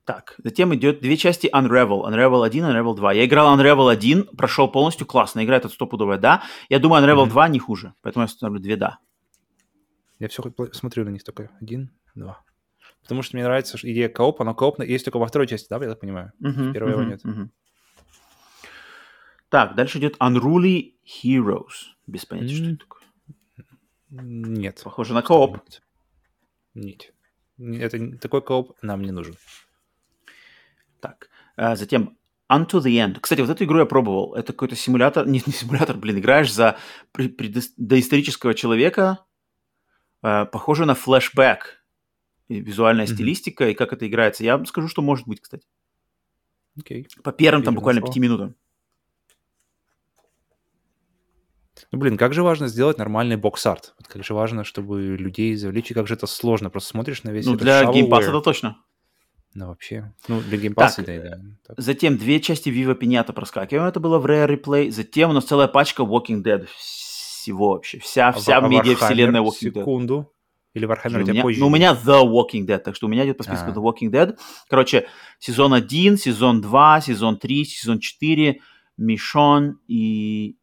Так, 0.04 0.36
затем 0.44 0.74
идет 0.76 1.00
две 1.00 1.16
части 1.16 1.48
Unravel. 1.54 2.04
Unravel 2.06 2.44
1, 2.44 2.66
Unravel 2.66 2.96
2. 2.96 3.14
Я 3.14 3.26
играл 3.26 3.58
Unravel 3.58 3.90
1, 3.90 4.36
прошел 4.36 4.68
полностью, 4.68 5.06
классно. 5.06 5.46
Игра 5.46 5.58
этот 5.58 5.72
стопудовая, 5.72 6.18
да. 6.18 6.44
Я 6.70 6.80
думаю, 6.80 7.04
Unravel 7.04 7.22
Мгм. 7.26 7.30
2 7.30 7.48
не 7.50 7.60
хуже. 7.60 7.94
Поэтому 8.02 8.24
я 8.24 8.28
ставлю 8.28 8.60
две 8.60 8.76
да. 8.76 8.98
Я 10.20 10.28
все 10.28 10.44
смотрю 10.74 11.06
на 11.06 11.10
них 11.10 11.24
только. 11.24 11.52
Один, 11.62 11.92
два. 12.16 12.44
Потому 13.04 13.22
что 13.22 13.36
мне 13.36 13.44
нравится 13.44 13.78
идея 13.82 14.10
коопа, 14.10 14.44
но 14.44 14.56
кооп 14.56 14.82
есть 14.82 15.06
только 15.06 15.18
во 15.20 15.28
второй 15.28 15.48
части, 15.48 15.68
да, 15.70 15.78
я 15.78 15.90
так 15.90 16.00
понимаю? 16.00 16.32
Мгм, 16.40 16.74
Первого 16.74 17.02
мгм, 17.02 17.10
нет. 17.10 17.24
мгм. 17.24 17.52
Так, 19.52 19.76
дальше 19.76 20.00
идет 20.00 20.16
Unruly 20.18 20.94
Heroes. 21.06 21.92
Без 22.08 22.26
понятия, 22.26 22.56
что 22.56 22.64
М. 22.66 22.74
это 22.76 22.86
такое. 22.86 23.02
Нет. 24.10 24.82
Похоже 24.82 25.14
на 25.14 25.22
кооп. 25.22 25.58
Нет. 26.74 27.14
Нет. 27.58 27.94
Это 27.94 28.18
такой 28.18 28.42
кооп 28.42 28.78
нам 28.82 29.02
не 29.02 29.12
нужен. 29.12 29.36
Так, 31.02 31.30
а, 31.58 31.76
затем 31.76 32.18
Unto 32.50 32.80
the 32.80 32.96
End. 32.96 33.20
Кстати, 33.20 33.42
вот 33.42 33.50
эту 33.50 33.66
игру 33.66 33.80
я 33.80 33.86
пробовал. 33.86 34.36
Это 34.36 34.54
какой-то 34.54 34.78
симулятор, 34.78 35.28
нет, 35.28 35.46
не 35.46 35.52
симулятор, 35.54 35.98
блин, 35.98 36.20
играешь 36.20 36.52
за 36.54 36.78
доисторического 37.78 38.54
человека, 38.54 39.26
а, 40.22 40.46
похоже 40.46 40.86
на 40.86 40.96
флешбэк. 40.96 41.84
И 42.48 42.62
визуальная 42.62 43.06
Мгм. 43.06 43.16
стилистика, 43.16 43.70
и 43.70 43.74
как 43.74 43.92
это 43.92 44.08
играется. 44.08 44.46
Я 44.46 44.64
скажу, 44.66 44.88
что 44.88 45.02
может 45.02 45.28
быть, 45.28 45.42
кстати. 45.42 45.68
Окей. 46.80 47.08
По 47.22 47.34
первым 47.34 47.64
там 47.64 47.76
буквально 47.76 48.02
пяти 48.02 48.22
минутам. 48.22 48.56
Ну, 51.92 52.00
блин, 52.00 52.18
как 52.18 52.34
же 52.34 52.42
важно 52.42 52.68
сделать 52.68 52.98
нормальный 52.98 53.36
box 53.36 53.61
art. 53.61 53.94
Вот 54.00 54.08
как 54.08 54.24
же 54.24 54.34
важно, 54.34 54.64
чтобы 54.64 55.18
людей 55.18 55.56
завлечь, 55.56 55.92
и 55.92 55.94
как 55.94 56.08
же 56.08 56.14
это 56.14 56.26
сложно. 56.26 56.70
Просто 56.70 56.90
смотришь 56.90 57.24
на 57.24 57.32
весь 57.32 57.46
Ну, 57.46 57.54
этот 57.56 57.64
для 57.64 57.86
геймпаса 57.92 58.30
это 58.30 58.42
точно. 58.42 58.78
Ну, 59.54 59.68
вообще. 59.68 60.14
Ну, 60.30 60.40
для 60.40 60.58
геймпаса, 60.58 61.04
да, 61.04 61.20
да. 61.22 61.38
Так. 61.68 61.78
Затем 61.78 62.18
две 62.18 62.40
части 62.40 62.70
Viva 62.70 62.98
Pinata 62.98 63.34
проскакиваем. 63.34 63.88
Это 63.88 64.00
было 64.00 64.20
в 64.20 64.26
Rare 64.26 64.48
Replay. 64.48 64.90
Затем 64.92 65.32
у 65.32 65.34
нас 65.34 65.44
целая 65.44 65.68
пачка 65.68 66.04
Walking 66.04 66.42
Dead. 66.42 66.66
Всего 66.78 67.72
вообще. 67.72 68.00
Вся, 68.00 68.30
А 68.30 68.32
вся 68.32 68.62
Ва- 68.62 68.68
медиа-вселенная 68.70 69.42
Walking 69.42 69.72
Dead. 69.74 69.80
Секунду. 69.80 70.32
Или 70.74 70.88
Warhammer 70.88 71.20
у 71.20 71.24
тебя 71.24 71.34
меня, 71.34 71.42
позже? 71.42 71.60
ну, 71.60 71.68
у 71.68 71.70
меня 71.70 71.92
The 71.92 72.24
Walking 72.24 72.66
Dead, 72.66 72.78
так 72.78 72.96
что 72.96 73.08
у 73.08 73.10
меня 73.10 73.26
идет 73.26 73.38
по 73.38 73.44
списку 73.44 73.72
А. 73.72 73.74
The 73.74 73.84
Walking 73.84 74.10
Dead. 74.10 74.38
Короче, 74.70 75.08
сезон 75.40 75.74
1, 75.74 76.16
сезон 76.18 76.62
2, 76.62 77.02
сезон 77.02 77.38
3, 77.38 77.66
сезон 77.66 78.00
4, 78.00 78.62
Мишон 78.96 79.80
и, 79.90 80.56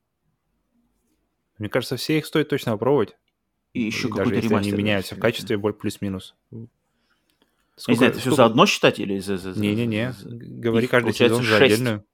Мне 1.58 1.68
кажется, 1.68 1.96
все 1.96 2.18
их 2.18 2.26
стоит 2.26 2.48
точно 2.48 2.72
попробовать. 2.72 3.16
и 3.74 3.82
еще 3.82 4.08
какой-то 4.08 4.34
если 4.34 4.48
ремастер. 4.48 4.72
они 4.74 4.82
меняются 4.82 5.14
в 5.16 5.20
качестве, 5.20 5.58
плюс-минус. 5.58 6.34
Я 6.50 6.58
не 7.88 7.94
знаю, 7.96 8.12
это 8.12 8.20
все 8.20 8.32
заодно 8.34 8.66
считать 8.66 8.98
или 8.98 9.18
за... 9.18 9.36
за- 9.36 9.52
за- 9.54 9.60
Не-не-не. 9.60 10.12
за- 10.12 10.28
Говори 10.30 10.84
их, 10.86 10.90
каждый 10.90 11.12
сезон 11.12 11.42
за 11.44 11.58
шесть. 11.58 11.74
отдельную. 11.74 12.04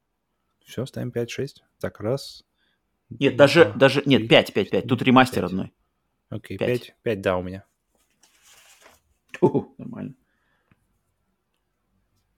Все, 0.65 0.85
ставим 0.87 1.11
5-6. 1.11 1.49
Так, 1.79 2.01
раз. 2.01 2.45
Нет, 3.11 3.37
даже, 3.37 3.65
два, 3.67 3.75
даже, 3.75 4.03
нет, 4.07 4.21
три, 4.21 4.29
5, 4.29 4.53
5, 4.55 4.71
5. 4.71 4.87
Тут 4.89 5.03
ремастер 5.03 5.43
пять. 5.43 5.51
одной. 5.51 5.73
Окей, 6.31 6.59
Пять. 6.59 6.87
5. 6.89 6.97
5, 7.03 7.21
да, 7.21 7.37
у 7.39 7.43
меня. 7.43 7.65
Уху, 9.41 9.75
нормально. 9.79 10.15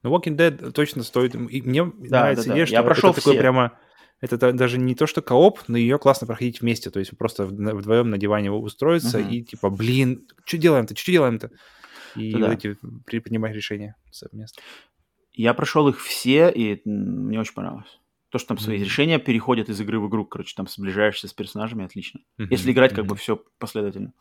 Ну, 0.03 0.15
Walking 0.17 0.37
Dead 0.37 0.71
точно 0.73 1.03
стоит. 1.03 1.35
И 1.35 1.63
мне 1.63 1.85
Да, 1.85 2.21
нравится 2.21 2.45
да, 2.45 2.49
да. 2.51 2.55
идея, 2.55 2.67
Я 2.67 2.67
что 2.67 2.83
прошел 2.85 3.11
это 3.11 3.21
такой 3.21 3.33
все. 3.33 3.41
прямо... 3.41 3.79
Это 4.21 4.53
даже 4.53 4.79
не 4.79 4.95
то, 4.95 5.07
что 5.07 5.21
кооп, 5.21 5.61
но 5.69 5.77
ее 5.77 5.99
классно 5.99 6.27
проходить 6.27 6.61
вместе. 6.63 6.91
То 6.91 6.99
есть 6.99 7.17
просто 7.19 7.45
вд- 7.45 7.75
вдвоем 7.75 8.09
на 8.11 8.17
диване 8.19 8.51
устроиться 8.51 9.19
Мгм. 9.19 9.29
и 9.31 9.43
типа, 9.43 9.69
блин, 9.71 10.27
что 10.47 10.57
делаем-то, 10.59 10.97
что 10.97 11.13
делаем-то? 11.13 11.51
И 12.15 12.31
Это 12.31 12.39
да. 12.39 12.49
вот 12.49 12.55
эти 12.55 12.77
при- 13.05 13.19
принимать 13.19 13.55
решения 13.55 13.95
совместно. 14.11 14.63
Я 15.33 15.53
прошел 15.53 15.87
их 15.89 16.01
все, 16.01 16.49
и 16.49 16.81
мне 16.89 17.39
очень 17.39 17.53
понравилось. 17.53 18.01
То, 18.31 18.39
что 18.39 18.49
там 18.49 18.59
свои 18.59 18.77
Мгм. 18.77 18.85
решения 18.87 19.19
переходят 19.19 19.69
из 19.69 19.79
игры 19.81 20.01
в 20.01 20.09
игру, 20.09 20.25
короче, 20.25 20.55
там 20.57 20.67
сближаешься 20.67 21.29
с 21.29 21.33
персонажами, 21.35 21.85
отлично. 21.85 22.21
Мгм, 22.39 22.49
Если 22.51 22.73
играть 22.73 22.95
как 22.95 23.05
бы 23.05 23.11
мгм. 23.15 23.19
все 23.19 23.43
последовательно. 23.59 24.15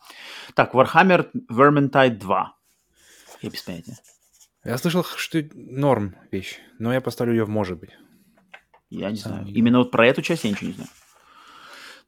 Так, 0.56 0.76
Warhammer 0.76 1.30
Vermintide 1.50 2.18
2. 2.18 2.54
Я 3.42 3.50
без 3.50 3.62
понятия. 3.62 3.98
Я 4.66 4.78
слышал, 4.78 5.04
что 5.04 5.42
норм 5.54 6.16
вещь, 6.32 6.60
но 6.80 6.94
я 6.94 7.00
поставлю 7.00 7.34
ее 7.34 7.46
в 7.46 7.50
может 7.50 7.80
быть. 7.80 7.92
Я 9.00 9.12
не 9.12 9.18
знаю. 9.18 9.46
Именно 9.48 9.80
вот 9.80 9.92
про 9.92 10.08
эту 10.08 10.22
часть 10.22 10.44
я 10.44 10.50
ничего 10.52 10.68
не 10.70 10.74
знаю. 10.76 10.90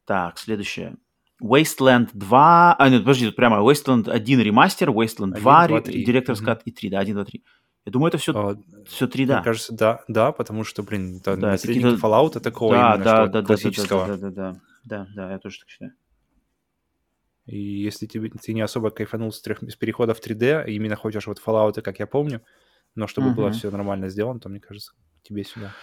Так, 0.05 0.37
следующее. 0.37 0.95
Wasteland 1.43 2.09
2. 2.13 2.75
А, 2.79 2.89
нет, 2.89 3.01
подожди, 3.01 3.25
тут 3.27 3.35
прямо 3.35 3.57
Wasteland 3.57 4.09
1 4.09 4.39
ремастер, 4.41 4.89
Wasteland 4.89 5.33
1, 5.33 5.41
2, 5.41 5.67
два, 5.67 5.77
ре- 5.77 5.81
три. 5.81 6.05
Director's 6.05 6.41
Мгм. 6.41 6.49
Cut 6.49 6.61
и 6.65 6.71
3, 6.71 6.89
да, 6.89 6.99
1, 6.99 7.15
2, 7.15 7.25
3. 7.25 7.43
Я 7.85 7.91
думаю, 7.91 8.07
это 8.09 8.17
все, 8.17 8.33
А, 8.35 8.55
все 8.85 9.07
3, 9.07 9.25
Мне 9.25 9.35
да. 9.35 9.41
кажется, 9.43 9.73
да, 9.73 10.03
да, 10.07 10.31
потому 10.31 10.63
что, 10.63 10.81
блин, 10.83 11.17
это 11.17 11.35
Да, 11.37 11.51
наследники 11.51 11.83
какие-то- 11.83 12.05
Fallout 12.07 12.39
такого 12.39 12.73
да, 12.73 12.91
именно, 12.93 13.03
да, 13.03 13.15
что 13.15 13.25
да, 13.27 13.27
да, 13.27 13.41
да, 13.41 13.45
классического. 13.47 14.07
да, 14.07 14.17
да, 14.17 14.29
да, 14.29 14.31
да, 14.31 14.59
да, 14.83 15.07
да, 15.15 15.31
я 15.33 15.39
тоже 15.39 15.59
так 15.59 15.69
считаю. 15.69 15.91
И 17.45 17.57
если 17.59 18.07
тебе, 18.07 18.29
ты 18.29 18.53
не 18.53 18.61
особо 18.61 18.89
кайфанул 18.89 19.31
с, 19.31 19.41
трех, 19.41 19.59
с 19.61 19.75
перехода 19.75 20.13
в 20.13 20.19
3D, 20.19 20.67
и 20.67 20.73
именно 20.73 20.95
хочешь 20.97 21.27
вот 21.27 21.41
Fallout, 21.45 21.81
как 21.81 21.99
я 21.99 22.07
помню, 22.07 22.41
но 22.95 23.07
чтобы 23.07 23.31
было 23.31 23.47
Мгм. 23.47 23.53
все 23.53 23.71
нормально 23.71 24.09
сделано, 24.09 24.39
то, 24.39 24.49
мне 24.49 24.59
кажется, 24.59 24.91
тебе 25.23 25.43
сюда. 25.45 25.73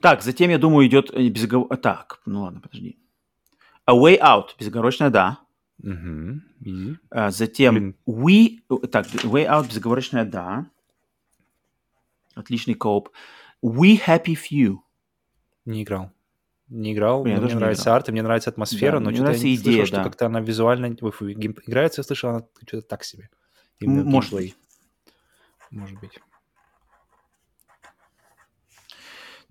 Так, 0.00 0.22
затем, 0.22 0.50
я 0.50 0.58
думаю, 0.58 0.86
идет 0.86 1.10
э, 1.12 1.28
безоговор... 1.28 1.76
Так, 1.76 2.20
ну 2.26 2.42
ладно, 2.42 2.60
подожди. 2.60 2.98
A 3.84 3.94
Way 3.94 4.20
Out, 4.20 4.48
безоговорочная 4.58 5.10
да. 5.10 5.38
Угу. 5.82 6.40
И? 6.64 6.96
А, 7.10 7.30
затем 7.30 7.74
Блин. 7.74 7.96
We... 8.06 8.58
э, 8.70 8.86
Так, 8.86 9.06
Way 9.06 9.46
Out, 9.48 9.68
безоговорочная 9.68 10.24
да. 10.24 10.70
Отличный 12.34 12.74
кооп. 12.74 13.10
We 13.64 13.98
Happy 14.06 14.36
Few. 14.36 14.76
Не 15.64 15.82
играл. 15.82 16.12
Не 16.68 16.92
играл, 16.92 17.22
Блин, 17.22 17.40
мне 17.42 17.54
нравится 17.54 17.84
играл. 17.84 17.96
арт, 17.96 18.08
и 18.08 18.12
мне 18.12 18.22
нравится 18.22 18.50
атмосфера, 18.50 18.98
Да, 18.98 19.04
но 19.06 19.12
что-то 19.12 19.32
я 19.32 19.38
не 19.38 19.54
идея, 19.54 19.62
слышал, 19.62 19.86
что 19.86 19.96
да. 19.96 20.04
как-то 20.04 20.26
она 20.26 20.40
визуально... 20.40 20.86
Играется, 20.86 22.00
я 22.00 22.04
слышал, 22.04 22.30
она 22.30 22.46
что-то 22.66 22.86
так 22.86 23.04
себе. 23.04 23.30
Именно 23.80 24.04
может 24.04 24.30
геймплей. 24.30 24.54
Может 25.70 25.98
быть. 25.98 26.18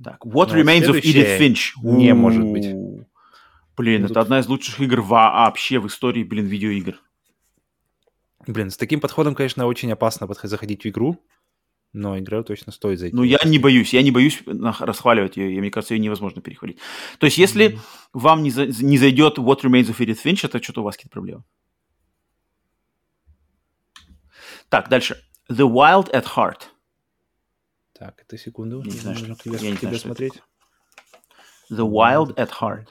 Так, 0.03 0.23
What 0.25 0.29
Ну, 0.29 0.31
вот 0.31 0.51
Remains 0.53 0.87
of 0.89 1.01
Edith 1.01 1.39
Finch. 1.39 1.71
не 1.81 2.13
может 2.13 2.43
быть. 2.45 2.65
У-у-у. 2.67 3.07
Блин, 3.75 4.01
Ну, 4.01 4.05
это 4.05 4.13
тут- 4.15 4.23
одна 4.23 4.39
из 4.39 4.47
лучших 4.47 4.79
игр 4.79 5.01
вообще 5.01 5.79
в 5.79 5.87
истории, 5.87 6.23
блин, 6.23 6.45
видеоигр. 6.45 6.99
Блин, 8.47 8.69
с 8.69 8.77
таким 8.77 8.99
подходом, 8.99 9.35
конечно, 9.35 9.65
очень 9.65 9.91
опасно 9.91 10.27
подходить, 10.27 10.51
заходить 10.51 10.83
в 10.83 10.87
игру, 10.87 11.21
но 11.93 12.17
игра 12.17 12.43
точно 12.43 12.71
стоит 12.71 12.99
зайти. 12.99 13.15
Ну, 13.15 13.23
я 13.23 13.39
не 13.43 13.59
боюсь, 13.59 13.93
я 13.93 14.01
не 14.03 14.11
боюсь 14.11 14.41
расхваливать 14.45 15.35
ее, 15.37 15.53
и 15.53 15.59
мне 15.59 15.69
кажется, 15.71 15.95
ее 15.95 15.99
невозможно 15.99 16.41
перехвалить. 16.41 16.77
То 17.19 17.25
есть, 17.25 17.37
если 17.37 17.69
Мгм. 17.69 17.79
вам 18.13 18.43
не, 18.43 18.51
за- 18.51 18.67
не 18.67 18.97
зайдет 18.97 19.37
What 19.39 19.61
Remains 19.61 19.87
of 19.89 19.97
Edith 19.97 20.23
Finch, 20.23 20.45
это 20.45 20.61
что-то 20.63 20.81
у 20.81 20.83
вас 20.83 20.95
какие-то 20.95 21.13
проблемы. 21.13 21.43
Так, 24.69 24.89
дальше. 24.89 25.17
The 25.49 25.67
Wild 25.69 26.11
at 26.13 26.25
Heart. 26.35 26.61
Так, 27.97 28.21
это 28.21 28.37
секунду. 28.37 28.81
Я 28.83 28.91
не 28.91 28.99
знаю, 28.99 29.17
Нужно 29.17 29.35
что 29.35 29.43
тебе, 29.43 29.55
это. 29.55 29.65
Я 29.65 29.71
не 29.71 29.77
тебе 29.77 29.87
знаю, 29.89 30.01
смотреть. 30.01 30.43
The 31.71 31.89
Wild 31.89 32.35
at 32.35 32.51
Heart. 32.61 32.87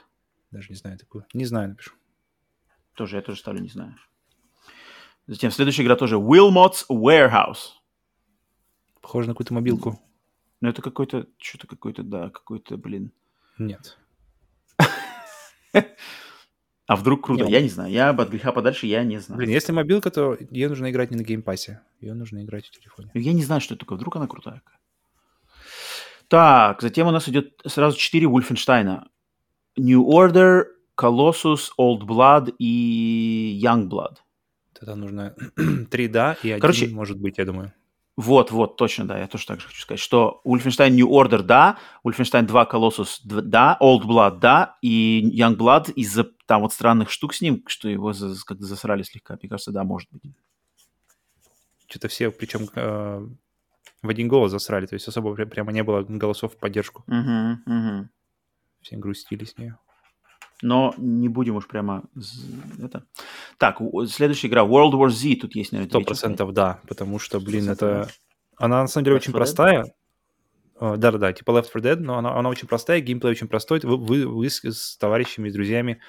Даже 0.51 0.69
не 0.69 0.75
знаю 0.75 0.97
такую. 0.97 1.25
Не 1.33 1.45
знаю, 1.45 1.69
напишу. 1.69 1.93
Тоже, 2.93 3.15
я 3.15 3.21
тоже 3.21 3.39
ставлю 3.39 3.61
не 3.61 3.69
знаю. 3.69 3.95
Затем 5.27 5.51
следующая 5.51 5.83
игра 5.83 5.95
тоже 5.95 6.15
Wilmot's 6.15 6.85
Warehouse. 6.89 7.73
Похоже 9.01 9.27
на 9.27 9.33
какую-то 9.33 9.53
мобилку. 9.53 9.99
Ну, 10.59 10.69
это 10.69 10.81
какой-то, 10.81 11.27
что-то 11.37 11.67
какой-то, 11.67 12.03
да, 12.03 12.29
какой-то, 12.29 12.77
блин. 12.77 13.13
Нет. 13.57 13.97
А 16.87 16.95
вдруг 16.95 17.25
круто? 17.25 17.43
Не, 17.43 17.51
я 17.51 17.61
не 17.61 17.67
знаю. 17.67 17.91
Я 17.91 18.11
от 18.11 18.29
греха 18.29 18.53
подальше, 18.53 18.87
я 18.87 19.03
не 19.03 19.17
знаю. 19.19 19.37
Блин, 19.37 19.49
если 19.49 19.73
мобилка, 19.73 20.09
то 20.09 20.37
ее 20.49 20.69
нужно 20.69 20.89
играть 20.89 21.11
не 21.11 21.17
на 21.17 21.23
геймпассе. 21.23 21.81
Ее 21.99 22.13
нужно 22.13 22.41
играть 22.45 22.65
в 22.65 22.71
телефоне. 22.71 23.11
Я 23.13 23.33
не 23.33 23.43
знаю, 23.43 23.59
что 23.59 23.73
это 23.73 23.81
такое. 23.81 23.97
Вдруг 23.97 24.15
она 24.15 24.25
крутая. 24.25 24.61
Так, 26.27 26.81
затем 26.81 27.07
у 27.07 27.11
нас 27.11 27.29
идет 27.29 27.61
сразу 27.65 27.97
четыре 27.97 28.27
Wolfenstein. 28.27 29.03
New 29.77 30.03
Order, 30.03 30.65
Colossus, 30.99 31.69
Old 31.79 32.01
Blood 32.01 32.53
и 32.59 33.59
Young 33.63 33.87
Blood. 33.87 34.17
Тогда 34.73 34.95
нужно 34.95 35.35
три 35.91 36.07
да 36.07 36.37
и 36.43 36.51
один, 36.51 36.61
Короче, 36.61 36.87
может 36.87 37.19
быть, 37.19 37.37
я 37.37 37.45
думаю. 37.45 37.73
Вот, 38.17 38.49
вот, 38.49 38.77
точно, 38.77 39.07
да, 39.07 39.19
я 39.19 39.27
тоже 39.27 39.45
так 39.45 39.59
же 39.59 39.67
хочу 39.67 39.79
сказать, 39.79 39.99
что 39.99 40.41
Wolfenstein 40.43 40.89
New 40.89 41.07
Order, 41.07 41.43
да, 41.43 41.77
Wolfenstein 42.03 42.47
2 42.47 42.65
Colossus, 42.65 43.19
да, 43.23 43.77
Old 43.79 44.05
Blood, 44.05 44.39
да, 44.39 44.75
и 44.81 45.39
Young 45.39 45.55
Blood 45.55 45.93
из-за 45.93 46.27
там 46.47 46.61
вот 46.61 46.73
странных 46.73 47.11
штук 47.11 47.35
с 47.35 47.41
ним, 47.41 47.63
что 47.67 47.87
его 47.87 48.13
как-то 48.47 48.65
засрали 48.65 49.03
слегка, 49.03 49.37
мне 49.39 49.47
кажется, 49.47 49.71
да, 49.71 49.83
может 49.83 50.09
быть. 50.11 50.23
Что-то 51.87 52.07
все, 52.07 52.31
причем 52.31 52.67
э, 52.73 53.27
в 54.01 54.09
один 54.09 54.27
голос 54.27 54.51
засрали, 54.51 54.85
то 54.85 54.93
есть 54.93 55.07
особо 55.07 55.33
пря- 55.33 55.45
прямо 55.47 55.71
не 55.71 55.83
было 55.83 56.01
голосов 56.03 56.53
в 56.53 56.57
поддержку. 56.57 57.03
Мгм, 57.07 57.63
мгм. 57.65 58.09
Все 58.81 58.95
грустили 58.97 59.43
с 59.43 59.57
нее. 59.57 59.77
Но 60.61 60.93
не 60.97 61.29
будем 61.29 61.55
уж 61.55 61.67
прямо 61.67 62.03
это. 62.81 63.05
Так, 63.57 63.79
следующая 64.07 64.47
игра 64.47 64.63
World 64.63 64.93
War 64.93 65.09
Z, 65.09 65.35
тут 65.41 65.55
есть, 65.55 65.71
наверное, 65.71 65.89
Сто 65.89 66.01
процентов 66.01 66.51
да, 66.53 66.79
потому 66.87 67.19
что, 67.19 67.39
блин, 67.39 67.65
100% 67.69 67.71
это... 67.73 68.09
Она 68.55 68.81
на 68.81 68.87
самом 68.87 69.05
деле 69.05 69.17
Left 69.17 69.19
очень 69.19 69.33
4 69.33 69.35
Dead? 69.35 69.45
простая. 69.45 69.85
Э, 70.79 70.95
Да-да-да, 70.97 71.33
типа 71.33 71.51
Left 71.51 71.67
4 71.71 71.93
Dead, 71.93 71.99
но 71.99 72.17
она, 72.17 72.35
она 72.35 72.49
очень 72.49 72.67
простая, 72.67 73.01
геймплей 73.01 73.31
очень 73.31 73.47
простой. 73.47 73.79
Вы, 73.83 73.97
вы, 73.97 74.27
вы 74.27 74.49
с, 74.49 74.63
с 74.63 74.97
товарищами, 74.97 75.49
с 75.49 75.53
друзьями 75.53 76.01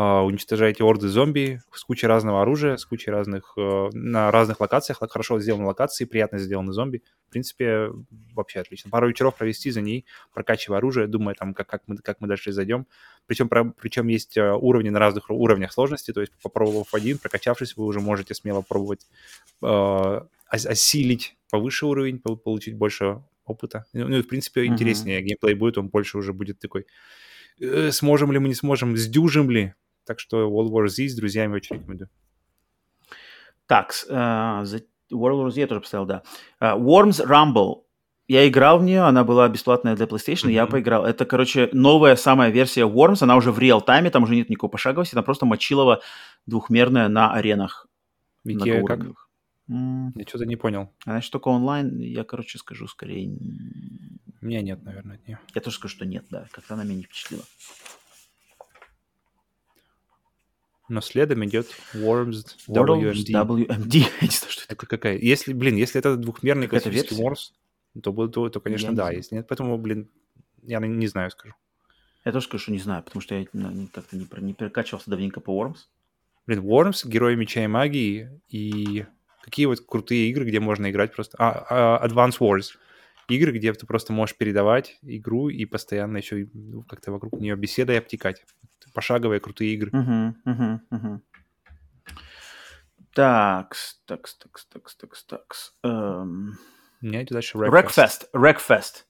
уничтожаете 0.00 0.82
орды 0.82 1.08
зомби 1.08 1.60
с 1.72 1.84
кучей 1.84 2.06
разного 2.08 2.42
оружия, 2.42 2.76
с 2.76 2.84
кучей 2.84 3.10
разных... 3.12 3.52
э, 3.56 3.90
на 3.92 4.30
разных 4.30 4.60
локациях, 4.60 5.00
лок- 5.02 5.10
хорошо 5.10 5.38
сделаны 5.40 5.66
локации, 5.66 6.04
приятно 6.04 6.38
сделаны 6.38 6.72
зомби. 6.72 7.02
В 7.28 7.30
принципе, 7.30 7.90
вообще 8.34 8.60
отлично. 8.60 8.90
Пару 8.90 9.08
вечеров 9.08 9.36
провести 9.36 9.70
за 9.70 9.80
ней, 9.80 10.04
прокачивая 10.32 10.78
оружие, 10.78 11.06
думая 11.06 11.34
там, 11.34 11.54
как, 11.54 11.68
как, 11.68 11.82
мы, 11.86 11.96
как 11.98 12.20
мы 12.20 12.26
дальше 12.28 12.50
зайдем. 12.52 12.86
Причем, 13.26 13.48
про- 13.48 13.72
причем 13.80 14.08
есть 14.08 14.36
э, 14.36 14.52
уровни 14.52 14.88
на 14.90 14.98
разных 14.98 15.30
уровнях 15.30 15.72
сложности, 15.72 16.12
то 16.12 16.20
есть 16.20 16.32
попробовав 16.42 16.92
один, 16.94 17.18
прокачавшись, 17.18 17.76
вы 17.76 17.84
уже 17.84 18.00
можете 18.00 18.34
смело 18.34 18.62
пробовать 18.62 19.06
э, 19.62 19.66
ос- 19.66 20.66
осилить 20.66 21.36
повыше 21.50 21.86
уровень, 21.86 22.18
пол- 22.18 22.36
получить 22.36 22.74
больше 22.74 23.22
опыта. 23.44 23.84
Ну, 23.92 24.08
ну 24.08 24.16
и, 24.18 24.22
в 24.22 24.28
принципе, 24.28 24.62
интереснее 24.66 25.22
геймплей 25.22 25.54
будет, 25.54 25.78
он 25.78 25.88
больше 25.88 26.18
уже 26.18 26.32
будет 26.32 26.58
такой, 26.58 26.86
э, 27.60 27.90
сможем 27.92 28.32
ли 28.32 28.38
мы, 28.40 28.48
не 28.48 28.54
сможем, 28.54 28.96
сдюжим 28.96 29.50
ли. 29.50 29.74
Так 30.06 30.20
что 30.20 30.48
World 30.48 30.70
War 30.70 30.88
Z 30.88 31.08
с 31.08 31.14
друзьями 31.16 31.54
очень 31.54 31.76
рекомендую. 31.76 32.08
Так, 33.66 33.92
с- 33.92 34.06
а, 34.10 34.64
за- 34.64 34.82
World 35.12 35.46
War 35.46 35.50
Z 35.50 35.60
я 35.60 35.66
тоже 35.66 35.80
поставил, 35.80 36.06
да. 36.06 36.22
А, 36.60 36.76
Worms 36.78 37.24
Rumble. 37.26 37.82
Я 38.26 38.48
играл 38.48 38.78
в 38.78 38.82
нее, 38.84 39.02
она 39.02 39.22
была 39.22 39.48
бесплатная 39.48 39.96
для 39.96 40.06
PlayStation, 40.06 40.50
я 40.50 40.62
Мгм. 40.64 40.72
поиграл. 40.72 41.04
Это, 41.04 41.26
короче, 41.26 41.68
новая 41.72 42.16
самая 42.16 42.50
версия 42.50 42.82
Worms, 42.86 43.22
она 43.22 43.36
уже 43.36 43.52
в 43.52 43.58
реал-тайме, 43.58 44.10
там 44.10 44.22
уже 44.22 44.34
нет 44.34 44.48
никакой 44.48 44.70
пошаговости, 44.70 45.14
там 45.14 45.24
просто 45.24 45.44
мочилова 45.46 46.00
двухмерная 46.46 47.08
на 47.08 47.32
аренах 47.34 47.86
Вики, 48.44 48.82
как? 48.86 49.00
М, 49.68 50.12
Я 50.16 50.24
что-то 50.26 50.44
не 50.46 50.56
понял. 50.56 50.90
А 51.06 51.10
значит, 51.12 51.32
только 51.32 51.48
онлайн, 51.48 51.98
я, 51.98 52.24
короче, 52.24 52.58
скажу 52.58 52.86
скорее... 52.88 53.28
меня 54.42 54.60
нет, 54.62 54.82
наверное, 54.84 55.16
от 55.16 55.26
нее. 55.26 55.38
Я 55.54 55.60
тоже 55.62 55.76
скажу, 55.76 55.94
что 55.96 56.04
нет, 56.06 56.24
да, 56.30 56.46
как-то 56.50 56.74
она 56.74 56.84
меня 56.84 56.96
не 56.96 57.02
впечатлила. 57.04 57.42
Но 60.88 61.00
следом 61.00 61.44
идет 61.44 61.66
Worms 61.94 62.44
WMD. 62.68 63.30
WMD, 63.32 63.96
я 63.96 64.08
не 64.20 64.28
знаю, 64.28 64.50
что 64.50 64.62
это. 64.64 64.74
Это 64.74 64.86
какая? 64.86 65.18
Если, 65.18 65.52
блин, 65.52 65.76
если 65.76 65.98
это 65.98 66.16
двухмерный 66.16 66.66
Какая-то 66.66 66.90
классический 66.90 67.22
версия? 67.22 67.52
Worms, 67.94 68.00
то, 68.02 68.28
то, 68.28 68.48
то, 68.50 68.60
конечно, 68.60 68.86
Я 68.86 68.90
не 68.90 68.96
да. 68.96 69.02
знаю. 69.04 69.16
Если 69.16 69.34
нет, 69.36 69.46
поэтому, 69.48 69.78
блин, 69.78 70.10
я 70.62 70.80
не, 70.80 70.88
не 70.88 71.06
знаю, 71.06 71.30
скажу. 71.30 71.54
Я 72.24 72.32
тоже 72.32 72.46
скажу, 72.46 72.62
что 72.62 72.72
не 72.72 72.78
знаю, 72.78 73.02
потому 73.02 73.22
что 73.22 73.34
я 73.34 73.46
не- 73.52 73.86
как-то 73.86 74.16
не, 74.16 74.26
не 74.38 74.54
перекачивался 74.54 75.10
давненько 75.10 75.40
по 75.40 75.62
Worms. 75.62 75.86
Блин, 76.46 76.60
Worms, 76.60 77.06
Герои 77.08 77.34
Меча 77.34 77.64
и 77.64 77.66
Магии 77.66 78.40
и 78.48 79.06
какие 79.42 79.66
вот 79.66 79.80
крутые 79.80 80.28
игры, 80.30 80.44
где 80.44 80.60
можно 80.60 80.90
играть 80.90 81.14
просто... 81.14 81.36
А, 81.38 81.98
а, 82.00 82.06
Advance 82.06 82.38
Wars. 82.38 82.76
Игры, 83.28 83.52
где 83.52 83.72
ты 83.72 83.86
просто 83.86 84.12
можешь 84.12 84.36
передавать 84.36 84.98
игру 85.02 85.48
и 85.48 85.64
постоянно 85.64 86.18
еще 86.18 86.48
ну, 86.52 86.82
как-то 86.82 87.12
вокруг 87.12 87.40
нее 87.40 87.56
беседой 87.56 87.98
обтекать. 87.98 88.44
Пошаговые 88.94 89.40
крутые 89.40 89.74
игры. 89.74 89.90
Мгм, 89.92 90.36
мгм, 90.44 90.80
мгм. 90.90 91.22
Такс, 93.12 94.00
такс, 94.06 94.36
такс, 94.36 94.66
такс, 94.66 94.96
такс, 94.96 95.24
такс. 95.24 95.74
Эм, 95.82 96.56
У 97.02 97.06
меня 97.06 97.22
идет 97.22 97.32
дальше 97.32 97.58
Wreckfest. 97.58 98.28
Wreckfest. 98.32 99.04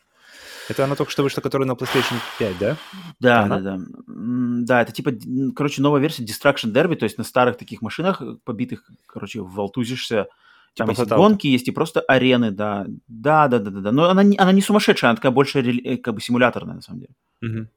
Это 0.70 0.84
она 0.84 0.94
только 0.94 1.12
что 1.12 1.22
вышла, 1.22 1.42
которая 1.42 1.68
на 1.68 1.72
PlayStation 1.72 2.16
5, 2.38 2.58
да? 2.58 2.76
Да, 3.20 3.44
Ага. 3.44 3.60
да, 3.60 3.76
да. 3.76 3.84
Да, 4.06 4.82
это 4.82 4.92
типа, 4.92 5.12
короче, 5.54 5.82
новая 5.82 6.00
версия 6.00 6.24
Destruction 6.24 6.72
Derby, 6.72 6.96
то 6.96 7.04
есть 7.04 7.18
на 7.18 7.24
старых 7.24 7.58
таких 7.58 7.82
машинах 7.82 8.22
э, 8.22 8.36
побитых, 8.44 8.90
короче, 9.06 9.40
волтузишься. 9.40 10.28
Там 10.74 10.88
Типа 10.88 11.00
есть 11.00 11.10
и 11.12 11.14
гонки, 11.14 11.46
есть 11.46 11.68
и 11.68 11.72
просто 11.72 12.00
арены, 12.00 12.50
да. 12.50 12.86
Да, 13.06 13.48
да, 13.48 13.58
да, 13.58 13.70
да, 13.70 13.80
да. 13.80 13.92
Но 13.92 14.08
она 14.08 14.22
не, 14.22 14.36
она 14.38 14.52
не 14.52 14.62
сумасшедшая, 14.62 15.10
она 15.10 15.16
такая 15.16 15.32
больше 15.32 15.60
э, 15.60 15.98
как 15.98 16.14
бы 16.14 16.20
симуляторная, 16.20 16.74
на 16.76 16.82
самом 16.82 17.00
деле. 17.00 17.14
Мгм. 17.42 17.68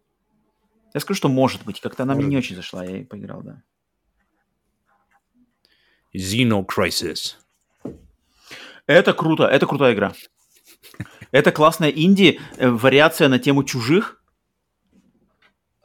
Я 0.98 1.02
скажу, 1.02 1.20
что 1.20 1.30
может 1.30 1.64
быть. 1.64 1.80
Как-то 1.80 2.04
она 2.04 2.16
Может 2.16 2.26
мне 2.26 2.36
не 2.36 2.40
очень 2.40 2.56
зашла, 2.56 2.84
я 2.84 2.98
и 2.98 3.04
поиграл, 3.04 3.44
да. 3.44 3.62
Xeno 6.16 6.66
Crisis. 6.66 7.36
Это 8.88 9.14
круто, 9.14 9.44
это 9.44 9.68
крутая 9.68 9.94
игра. 9.94 10.14
Это 11.30 11.52
классная 11.52 11.90
инди, 11.90 12.40
э, 12.58 12.68
вариация 12.68 13.28
на 13.28 13.38
тему 13.38 13.64
чужих. 13.64 14.24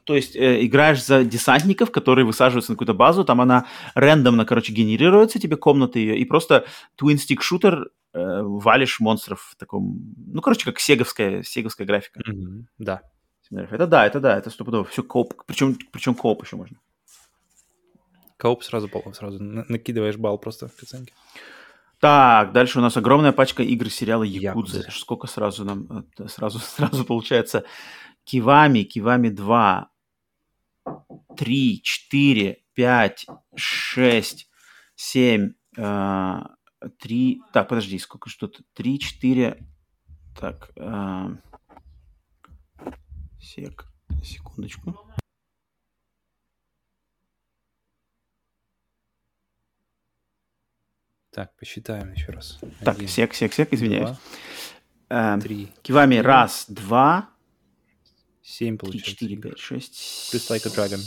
То 0.05 0.17
есть 0.17 0.35
э, 0.35 0.65
играешь 0.65 1.05
за 1.05 1.25
десантников, 1.25 1.91
которые 1.91 2.25
высаживаются 2.25 2.73
на 2.73 2.77
какую-то 2.77 2.95
базу, 2.95 3.23
там 3.23 3.43
она 3.43 3.67
рандомно, 3.95 4.47
короче, 4.47 4.73
генерируется, 4.73 5.39
тебе 5.39 5.59
комната 5.59 5.99
ее, 5.99 6.17
и 6.17 6.25
просто 6.25 6.65
twin-stick 6.99 7.43
шутер 7.43 7.91
э, 8.15 8.41
валишь 8.43 8.99
монстров 8.99 9.51
в 9.53 9.57
таком... 9.57 10.15
Ну, 10.17 10.41
короче, 10.41 10.65
как 10.65 10.81
сеговская, 10.81 11.43
сеговская 11.43 11.87
графика. 11.87 12.19
Мгм. 12.27 12.69
Да. 12.79 13.03
Это 13.53 13.87
да, 13.87 14.07
это 14.07 14.21
да, 14.21 14.39
это 14.39 14.51
стопудово. 14.51 14.85
Все 14.85 15.03
коп, 15.03 15.35
причем, 15.47 15.77
причем 15.93 16.15
коп 16.15 16.43
еще 16.43 16.57
можно. 16.57 16.79
Кооп 18.39 18.65
сразу, 18.65 18.89
сразу 19.13 19.43
на- 19.43 19.65
накидываешь 19.69 20.17
балл 20.17 20.39
просто 20.39 20.69
к 20.69 20.83
оценке. 20.83 21.13
Так, 22.01 22.53
дальше 22.53 22.79
у 22.79 22.83
нас 22.83 22.97
огромная 22.97 23.33
пачка 23.33 23.63
игр 23.63 23.89
сериала 23.89 24.25
Якудза. 24.25 24.79
Якудза. 24.79 24.99
Сколько 24.99 25.27
сразу 25.29 25.65
нам... 25.65 26.07
сразу, 26.27 26.59
сразу 26.77 27.05
получается. 27.05 27.65
Кивами, 28.25 28.83
Кивами 28.83 29.29
2, 29.29 29.89
3, 31.37 31.81
4, 31.83 32.63
5, 32.75 33.27
6, 33.55 34.51
7, 34.97 35.53
3... 36.99 37.41
Так, 37.53 37.69
подожди, 37.69 37.99
сколько 37.99 38.31
тут? 38.39 38.63
3, 38.75 38.99
4... 38.99 39.67
Так, 40.41 40.71
э, 40.77 41.37
сек, 43.43 43.87
секундочку. 44.23 44.97
Так, 51.31 51.55
посчитаем 51.57 52.13
еще 52.13 52.33
раз. 52.33 52.59
Так, 52.85 52.97
Один, 52.97 53.09
сек, 53.09 53.33
сек, 53.35 53.53
сек, 53.55 53.73
извиняюсь. 53.73 54.11
два, 54.11 54.19
Э, 55.37 55.39
три, 55.41 55.73
Кивами 55.83 56.15
четыре. 56.17 56.29
раз, 56.29 56.65
два, 56.69 57.31
семь 58.43 58.77
3, 58.79 58.87
получается. 58.87 59.11
4, 59.17 59.37
5, 59.37 59.59
6. 59.59 60.31
Плюс 60.31 60.51
Like 60.51 60.67
a 60.67 60.71
Dragon. 60.71 61.01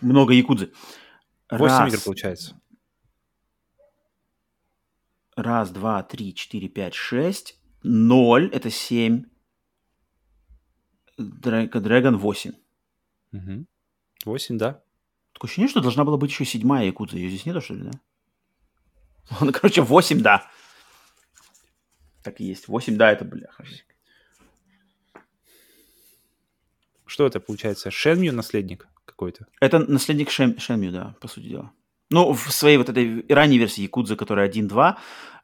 Много 0.00 0.32
якудзы. 0.34 0.72
Восемь 1.50 1.88
игр 1.88 2.00
получается. 2.04 2.60
Раз, 5.36 5.70
два, 5.70 6.02
три, 6.02 6.34
четыре, 6.34 6.68
пять, 6.68 6.94
шесть. 6.94 7.57
Ноль. 7.82 8.50
Это 8.52 8.70
семь. 8.70 9.24
Дрэка 11.16 11.80
Дрэгон 11.80 12.16
восемь. 12.16 12.52
Мгм. 13.32 13.66
Восемь, 14.24 14.58
да. 14.58 14.82
Такое 15.32 15.48
ощущение, 15.48 15.68
что 15.68 15.80
должна 15.80 16.04
была 16.04 16.16
быть 16.16 16.30
еще 16.30 16.44
седьмая 16.44 16.86
якудза. 16.86 17.16
Ее 17.16 17.28
здесь 17.28 17.46
нету, 17.46 17.60
что 17.60 17.74
ли, 17.74 17.82
да? 17.84 17.90
Ну, 19.40 19.52
короче, 19.52 19.82
восемь, 19.82 20.20
да. 20.20 20.50
Так 22.22 22.40
и 22.40 22.44
есть. 22.44 22.68
Восемь, 22.68 22.96
да, 22.96 23.12
это 23.12 23.24
бляха. 23.24 23.64
что 27.18 27.26
это 27.26 27.40
получается? 27.40 27.90
Шенмью 27.90 28.32
наследник 28.32 28.86
какой-то? 29.04 29.46
Это 29.60 29.78
наследник 29.78 30.30
Шен, 30.30 30.58
Шенмью, 30.58 30.92
да, 30.92 31.16
по 31.20 31.26
сути 31.26 31.48
дела. 31.48 31.72
Ну, 32.10 32.32
в 32.32 32.50
своей 32.52 32.78
вот 32.78 32.88
этой 32.88 33.24
ранней 33.28 33.58
версии 33.58 33.82
Якудза, 33.82 34.16
которая 34.16 34.48
1.2, 34.48 34.96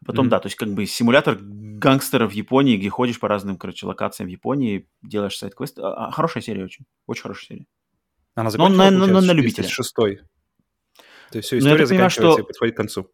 потом, 0.06 0.26
mm-hmm. 0.26 0.30
да, 0.30 0.38
то 0.40 0.46
есть 0.46 0.56
как 0.56 0.72
бы 0.72 0.86
симулятор 0.86 1.38
гангстера 1.40 2.26
в 2.26 2.32
Японии, 2.32 2.76
где 2.76 2.88
ходишь 2.88 3.20
по 3.20 3.28
разным, 3.28 3.58
короче, 3.58 3.86
локациям 3.86 4.28
в 4.28 4.32
Японии, 4.32 4.88
делаешь 5.02 5.36
сайт-квест. 5.36 5.78
А, 5.78 6.06
а, 6.06 6.10
хорошая 6.10 6.42
серия 6.42 6.64
очень, 6.64 6.86
очень 7.06 7.22
хорошая 7.22 7.46
серия. 7.46 7.66
Она 8.34 8.50
закончилась, 8.50 8.90
на, 8.90 9.06
на, 9.06 9.20
на 9.20 9.32
любителя. 9.32 9.68
шестой. 9.68 10.20
То 11.30 11.38
есть 11.38 11.48
все, 11.48 11.56
ну, 11.56 11.60
история 11.60 11.80
ну, 11.82 11.86
заканчивается 11.86 12.20
понимаю, 12.20 12.36
что... 12.36 12.42
и 12.42 12.46
подходит 12.46 12.74
к 12.74 12.76
концу. 12.76 13.10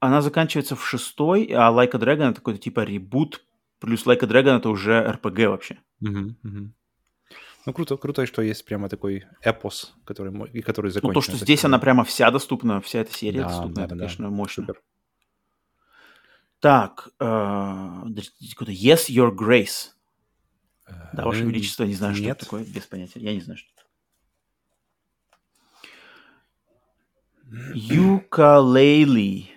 Она 0.00 0.22
заканчивается 0.22 0.76
в 0.76 0.86
шестой, 0.86 1.44
а 1.54 1.70
Like 1.70 1.94
a 1.94 1.98
Dragon 1.98 2.30
это 2.30 2.36
какой-то 2.36 2.60
типа 2.60 2.80
ребут, 2.80 3.44
плюс 3.78 4.06
Like 4.06 4.24
a 4.24 4.26
Dragon 4.26 4.58
это 4.58 4.68
уже 4.68 4.92
RPG 4.92 5.48
вообще. 5.48 5.78
Угу, 6.00 6.36
угу. 6.42 6.72
Ну, 7.66 7.72
круто, 7.74 7.96
круто, 7.96 8.24
что 8.26 8.42
есть 8.42 8.64
прямо 8.64 8.88
такой 8.88 9.26
эпос, 9.42 9.94
который, 10.04 10.32
и 10.50 10.62
который 10.62 10.90
закончен. 10.90 11.14
Ну, 11.14 11.20
то, 11.20 11.20
что 11.20 11.36
здесь 11.36 11.64
она 11.64 11.78
прямо 11.78 12.04
вся 12.04 12.30
доступна, 12.30 12.80
вся 12.80 13.00
эта 13.00 13.12
серия 13.12 13.42
да, 13.42 13.48
доступна, 13.48 13.74
да, 13.74 13.84
это, 13.84 13.94
да, 13.94 13.98
конечно, 13.98 14.30
мощно. 14.30 14.62
Супер. 14.66 14.82
Так, 16.60 17.08
э, 17.18 17.24
Yes, 17.24 19.08
Your 19.08 19.34
Grace. 19.34 19.90
Да, 21.12 21.24
Ваше 21.24 21.44
Величество, 21.44 21.84
не 21.84 21.94
знаю, 21.94 22.14
что 22.14 22.24
Нет. 22.24 22.36
это 22.36 22.44
такое, 22.46 22.64
без 22.64 22.86
понятия. 22.86 23.20
Я 23.20 23.34
не 23.34 23.40
знаю, 23.40 23.58
что 23.58 23.68
это. 23.72 23.84
Юкалейли. 27.74 29.50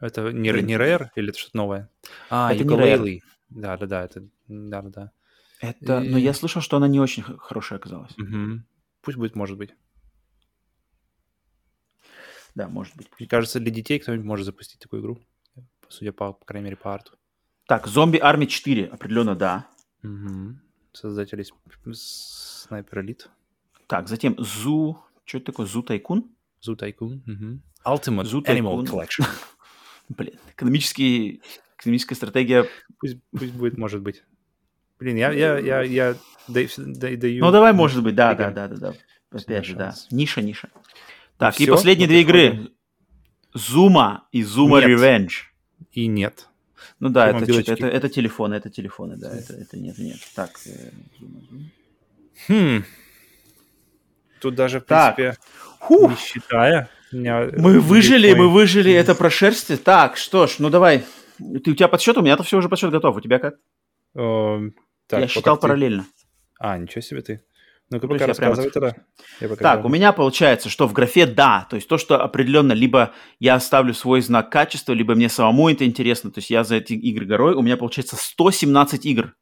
Это 0.00 0.32
не, 0.32 0.50
не 0.50 0.74
Rare 0.74 1.08
или 1.14 1.30
это 1.30 1.38
что-то 1.38 1.56
новое? 1.56 1.90
А, 2.28 2.52
это 2.52 2.64
Ukulele. 2.64 3.20
Да, 3.50 3.76
да, 3.76 3.86
да, 3.86 4.04
это, 4.04 4.28
да, 4.48 4.82
да, 4.82 4.88
да. 4.88 5.12
Это, 5.62 6.00
и... 6.00 6.08
но 6.08 6.18
я 6.18 6.34
слышал, 6.34 6.60
что 6.60 6.76
она 6.76 6.88
не 6.88 6.98
очень 6.98 7.22
хорошая 7.22 7.78
оказалась. 7.78 8.12
Угу. 8.18 8.62
Пусть 9.00 9.16
будет, 9.16 9.36
может 9.36 9.56
быть. 9.56 9.70
Да, 12.56 12.68
может 12.68 12.96
быть. 12.96 13.08
Мне 13.18 13.28
кажется, 13.28 13.60
для 13.60 13.70
детей 13.70 14.00
кто-нибудь 14.00 14.26
может 14.26 14.44
запустить 14.44 14.80
такую 14.80 15.02
игру. 15.02 15.20
Судя 15.88 16.12
по, 16.12 16.32
по 16.32 16.44
крайней 16.44 16.64
мере, 16.64 16.76
по 16.76 16.92
арту. 16.92 17.12
Так, 17.68 17.86
Зомби 17.86 18.18
Арми 18.18 18.46
4, 18.46 18.86
определенно 18.86 19.36
да. 19.36 19.68
Угу. 20.02 20.56
Создатели 20.92 21.46
Снайпер 21.92 23.00
Элит. 23.00 23.30
Так, 23.86 24.08
затем 24.08 24.34
Зу... 24.38 24.98
Что 25.24 25.38
это 25.38 25.46
такое? 25.46 25.66
Зу 25.66 25.84
Тайкун? 25.84 26.34
Зу 26.60 26.74
Тайкун. 26.74 27.22
Угу. 27.24 27.94
Ultimate 27.94 28.24
Zoo 28.24 28.44
Animal 28.46 28.84
Collection. 28.84 29.24
Блин, 30.08 30.34
экономический, 30.50 31.40
экономическая 31.78 32.16
стратегия... 32.16 32.68
Пусть, 32.98 33.18
пусть 33.30 33.52
будет, 33.52 33.78
может 33.78 34.02
быть. 34.02 34.24
Блин, 35.02 35.16
я, 35.16 35.32
я, 35.32 35.58
я, 35.58 35.82
я 35.82 36.14
даю... 36.46 37.44
Ну, 37.44 37.50
давай, 37.50 37.72
может 37.72 38.04
быть, 38.04 38.14
да, 38.14 38.34
да, 38.34 38.50
да, 38.52 38.68
да, 38.68 38.76
да. 38.76 38.94
Опять 39.32 39.64
же, 39.64 39.74
да. 39.74 39.94
Ниша, 40.12 40.40
ниша. 40.42 40.68
Так, 41.38 41.60
и, 41.60 41.64
и 41.64 41.66
последние 41.66 42.06
две 42.06 42.20
игры. 42.20 42.68
Зума 43.52 44.28
и 44.30 44.44
Зума 44.44 44.80
Revenge. 44.80 45.50
И 45.90 46.06
нет. 46.06 46.48
Ну 47.00 47.08
да, 47.08 47.30
это, 47.30 47.52
это, 47.52 47.86
это, 47.86 48.08
телефоны, 48.08 48.54
это 48.54 48.70
телефоны, 48.70 49.16
да, 49.16 49.34
это, 49.34 49.54
это 49.54 49.76
нет, 49.76 49.98
нет. 49.98 50.18
Так, 50.36 50.52
э, 50.66 50.90
Хм. 52.46 52.84
Тут 54.40 54.54
даже, 54.54 54.80
в 54.80 54.84
принципе, 54.84 55.36
так. 55.80 55.90
не 55.90 56.16
считая, 56.16 56.88
мы 57.10 57.80
выжили, 57.80 58.32
мы 58.34 58.48
выжили, 58.52 58.92
это 58.92 59.16
про 59.16 59.30
шерсти. 59.30 59.76
Так, 59.76 60.16
что 60.16 60.46
ж, 60.46 60.56
ну 60.60 60.70
давай. 60.70 61.04
Ты, 61.38 61.72
у 61.72 61.74
тебя 61.74 61.88
подсчет, 61.88 62.16
у 62.18 62.22
меня-то 62.22 62.44
все 62.44 62.56
уже 62.56 62.68
подсчет 62.68 62.92
готов. 62.92 63.16
У 63.16 63.20
тебя 63.20 63.40
как? 63.40 63.56
Так, 65.06 65.20
Я 65.20 65.28
считал 65.28 65.56
ты... 65.56 65.62
параллельно. 65.62 66.06
А, 66.58 66.78
ничего 66.78 67.00
себе 67.00 67.22
ты. 67.22 67.44
Ну-ка 67.92 68.08
пока 68.08 68.26
рассказывай 68.26 68.70
тогда. 68.70 68.96
так, 69.58 69.84
у 69.84 69.88
меня 69.88 70.12
получается, 70.12 70.70
что 70.70 70.88
в 70.88 70.94
графе 70.94 71.26
«да», 71.26 71.66
то 71.68 71.76
есть 71.76 71.88
то, 71.88 71.98
что 71.98 72.22
определенно 72.22 72.72
либо 72.72 73.12
я 73.38 73.60
ставлю 73.60 73.92
свой 73.92 74.22
знак 74.22 74.50
качества, 74.50 74.94
либо 74.94 75.14
мне 75.14 75.28
самому 75.28 75.68
это 75.68 75.84
интересно, 75.84 76.30
то 76.30 76.38
есть 76.38 76.48
я 76.48 76.64
за 76.64 76.76
эти 76.76 76.94
игры 76.94 77.26
горой, 77.26 77.54
у 77.54 77.60
меня 77.60 77.76
получается 77.76 78.16
117 78.16 79.04
игр. 79.04 79.34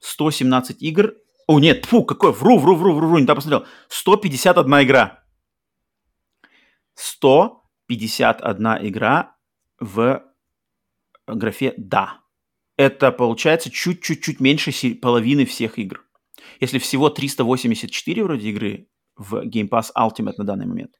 117 0.00 0.82
игр. 0.82 1.14
О, 1.46 1.60
нет, 1.60 1.84
фу, 1.86 2.04
какой, 2.04 2.32
вру, 2.32 2.58
вру, 2.58 2.74
вру, 2.74 2.94
вру, 2.94 3.08
вру, 3.08 3.18
не 3.18 3.26
так 3.26 3.36
посмотрел. 3.36 3.66
151 3.88 4.82
игра. 4.82 5.22
151 6.94 8.66
игра 8.88 9.36
в 9.78 10.24
графе 11.26 11.74
«да». 11.76 12.19
Это 12.80 13.12
получается 13.12 13.70
чуть-чуть-чуть 13.70 14.40
меньше 14.40 14.94
половины 14.94 15.44
всех 15.44 15.78
игр. 15.78 16.02
Если 16.60 16.78
всего 16.78 17.10
384 17.10 18.24
вроде 18.24 18.48
игры 18.48 18.88
в 19.18 19.44
Game 19.44 19.68
Pass 19.68 19.88
Ultimate 19.94 20.36
на 20.38 20.44
данный 20.44 20.64
момент, 20.64 20.92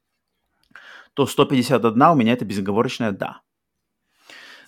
то 1.15 1.25
151 1.25 1.99
у 1.99 2.15
меня 2.15 2.33
это 2.33 2.45
безоговорочное 2.45 3.11
«да». 3.11 3.41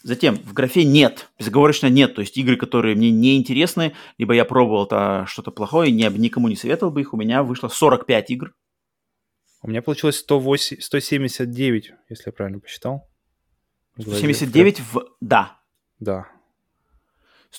Затем 0.02 0.38
в 0.38 0.54
графе 0.54 0.86
«нет», 0.86 1.30
безоговорочно 1.38 1.86
«нет», 1.86 2.16
то 2.16 2.22
есть 2.22 2.36
игры, 2.36 2.58
которые 2.58 2.96
мне 2.96 3.12
не 3.12 3.38
интересны, 3.38 3.94
либо 4.18 4.34
я 4.34 4.44
пробовал 4.44 4.88
-то 4.88 5.28
что-то 5.28 5.52
плохое, 5.52 5.92
не, 5.92 6.10
никому 6.18 6.48
не 6.48 6.56
советовал 6.56 6.92
бы 6.92 7.02
их, 7.02 7.14
у 7.14 7.18
меня 7.18 7.44
вышло 7.44 7.68
45 7.68 8.32
игр. 8.32 8.56
У 9.62 9.70
меня 9.70 9.84
получилось 9.84 10.18
108, 10.18 10.82
179, 10.82 11.92
если 12.10 12.24
я 12.26 12.32
правильно 12.32 12.60
посчитал. 12.60 13.08
179 14.00 14.80
в 14.80 15.06
«да». 15.22 15.60
Да. 16.00 16.33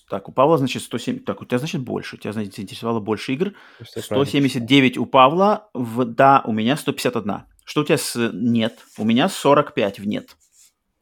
Так, 0.09 0.29
у 0.29 0.33
Павла, 0.33 0.59
значит, 0.59 0.83
107... 0.83 1.21
Так, 1.21 1.43
у 1.43 1.45
тебя, 1.45 1.59
значит, 1.59 1.83
больше. 1.83 2.17
У 2.17 2.19
тебя, 2.19 2.33
значит, 2.33 2.59
интересовало 2.59 3.01
больше 3.01 3.33
игр. 3.33 3.53
179 3.85 4.99
у 4.99 5.07
Павла, 5.07 5.71
в 5.75 6.05
«да» 6.05 6.43
у 6.45 6.53
меня 6.53 6.77
151. 6.77 7.43
Что 7.65 7.81
у 7.81 7.85
тебя 7.85 7.99
с 7.99 8.31
«нет»? 8.33 8.79
У 8.99 9.05
меня 9.05 9.29
45 9.29 10.01
в 10.01 10.07
«нет». 10.07 10.37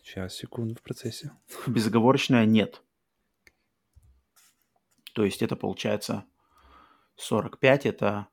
Сейчас, 0.02 0.34
секунду, 0.34 0.74
в 0.74 0.82
процессе. 0.82 1.32
Безоговорочное 1.66 2.44
«нет». 2.44 2.82
То 5.14 5.24
есть 5.24 5.42
это 5.42 5.56
получается 5.56 6.24
45, 7.16 7.86
это 7.86 8.28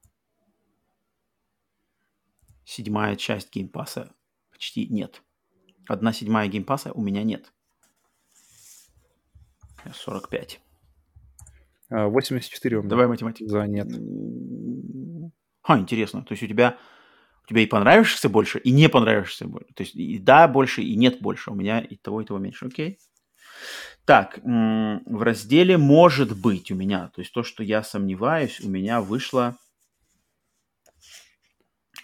седьмая 2.65 3.15
часть 3.15 3.53
геймпаса. 3.53 4.14
Почти 4.52 4.88
нет. 4.88 5.23
Одна 5.88 6.14
седьмая 6.14 6.48
геймпаса 6.48 6.91
у 6.94 7.02
меня 7.02 7.23
нет. 7.23 7.52
45. 9.93 10.61
84 11.89 12.77
у 12.77 12.80
меня. 12.81 12.89
Давай 12.89 13.07
математику. 13.07 13.49
За 13.49 13.65
нет. 13.65 13.88
А, 15.64 15.80
интересно. 15.80 16.23
То 16.23 16.34
есть 16.34 16.43
у 16.43 16.47
тебя, 16.47 16.77
у 17.45 17.47
тебя 17.47 17.61
и 17.61 17.65
понравишься 17.65 18.30
больше, 18.30 18.60
и 18.60 18.72
не 18.72 18.89
понравишься 18.89 19.47
больше. 19.47 19.73
То 19.73 19.84
есть 19.84 19.95
и 19.95 20.19
да 20.19 20.47
больше, 20.47 20.81
и 20.81 20.95
нет 20.95 21.22
больше. 21.22 21.51
У 21.51 21.56
меня 21.56 21.80
и 21.80 21.95
того, 21.95 22.22
и 22.22 22.26
того 22.26 22.39
меньше. 22.39 22.68
Окей. 22.68 22.99
Так, 24.06 24.39
в 24.43 25.23
разделе 25.23 25.77
«Может 25.77 26.35
быть» 26.35 26.72
у 26.72 26.76
меня, 26.76 27.10
то 27.10 27.22
есть 27.22 27.31
то, 27.31 27.43
что 27.43 27.61
я 27.61 27.84
сомневаюсь, 27.84 28.60
у 28.61 28.69
меня 28.69 29.01
вышло 29.01 29.57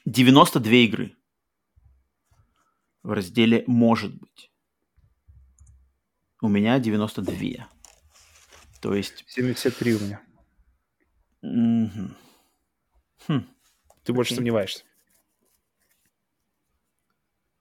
92 0.06 0.72
игры 0.72 1.15
в 3.02 3.11
разделе 3.11 3.64
«Может 3.65 4.19
быть». 4.19 4.52
У 6.46 6.48
меня 6.48 6.78
92. 6.78 7.68
То 8.80 8.94
есть... 8.94 9.24
73 9.28 9.96
у 9.96 10.00
меня. 10.00 10.22
Угу. 11.42 12.12
Хм. 13.28 13.48
Ты 14.04 14.14
больше 14.14 14.34
okay. 14.34 14.36
сомневаешься. 14.36 14.84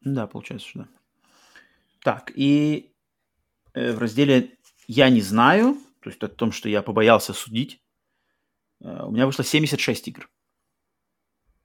Да, 0.02 0.27
получается, 0.27 0.69
что 0.69 0.78
да. 0.81 0.89
Так, 2.02 2.31
и 2.35 2.94
э, 3.73 3.94
в 3.94 3.98
разделе 4.01 4.59
«Я 4.86 5.09
не 5.09 5.23
знаю», 5.23 5.78
то 6.01 6.11
есть 6.11 6.23
о 6.23 6.28
том, 6.28 6.52
что 6.52 6.69
я 6.69 6.82
побоялся 6.82 7.32
судить, 7.32 7.81
э, 8.82 9.05
у 9.06 9.12
меня 9.12 9.24
вышло 9.24 9.44
76 9.44 10.09
игр. 10.09 10.28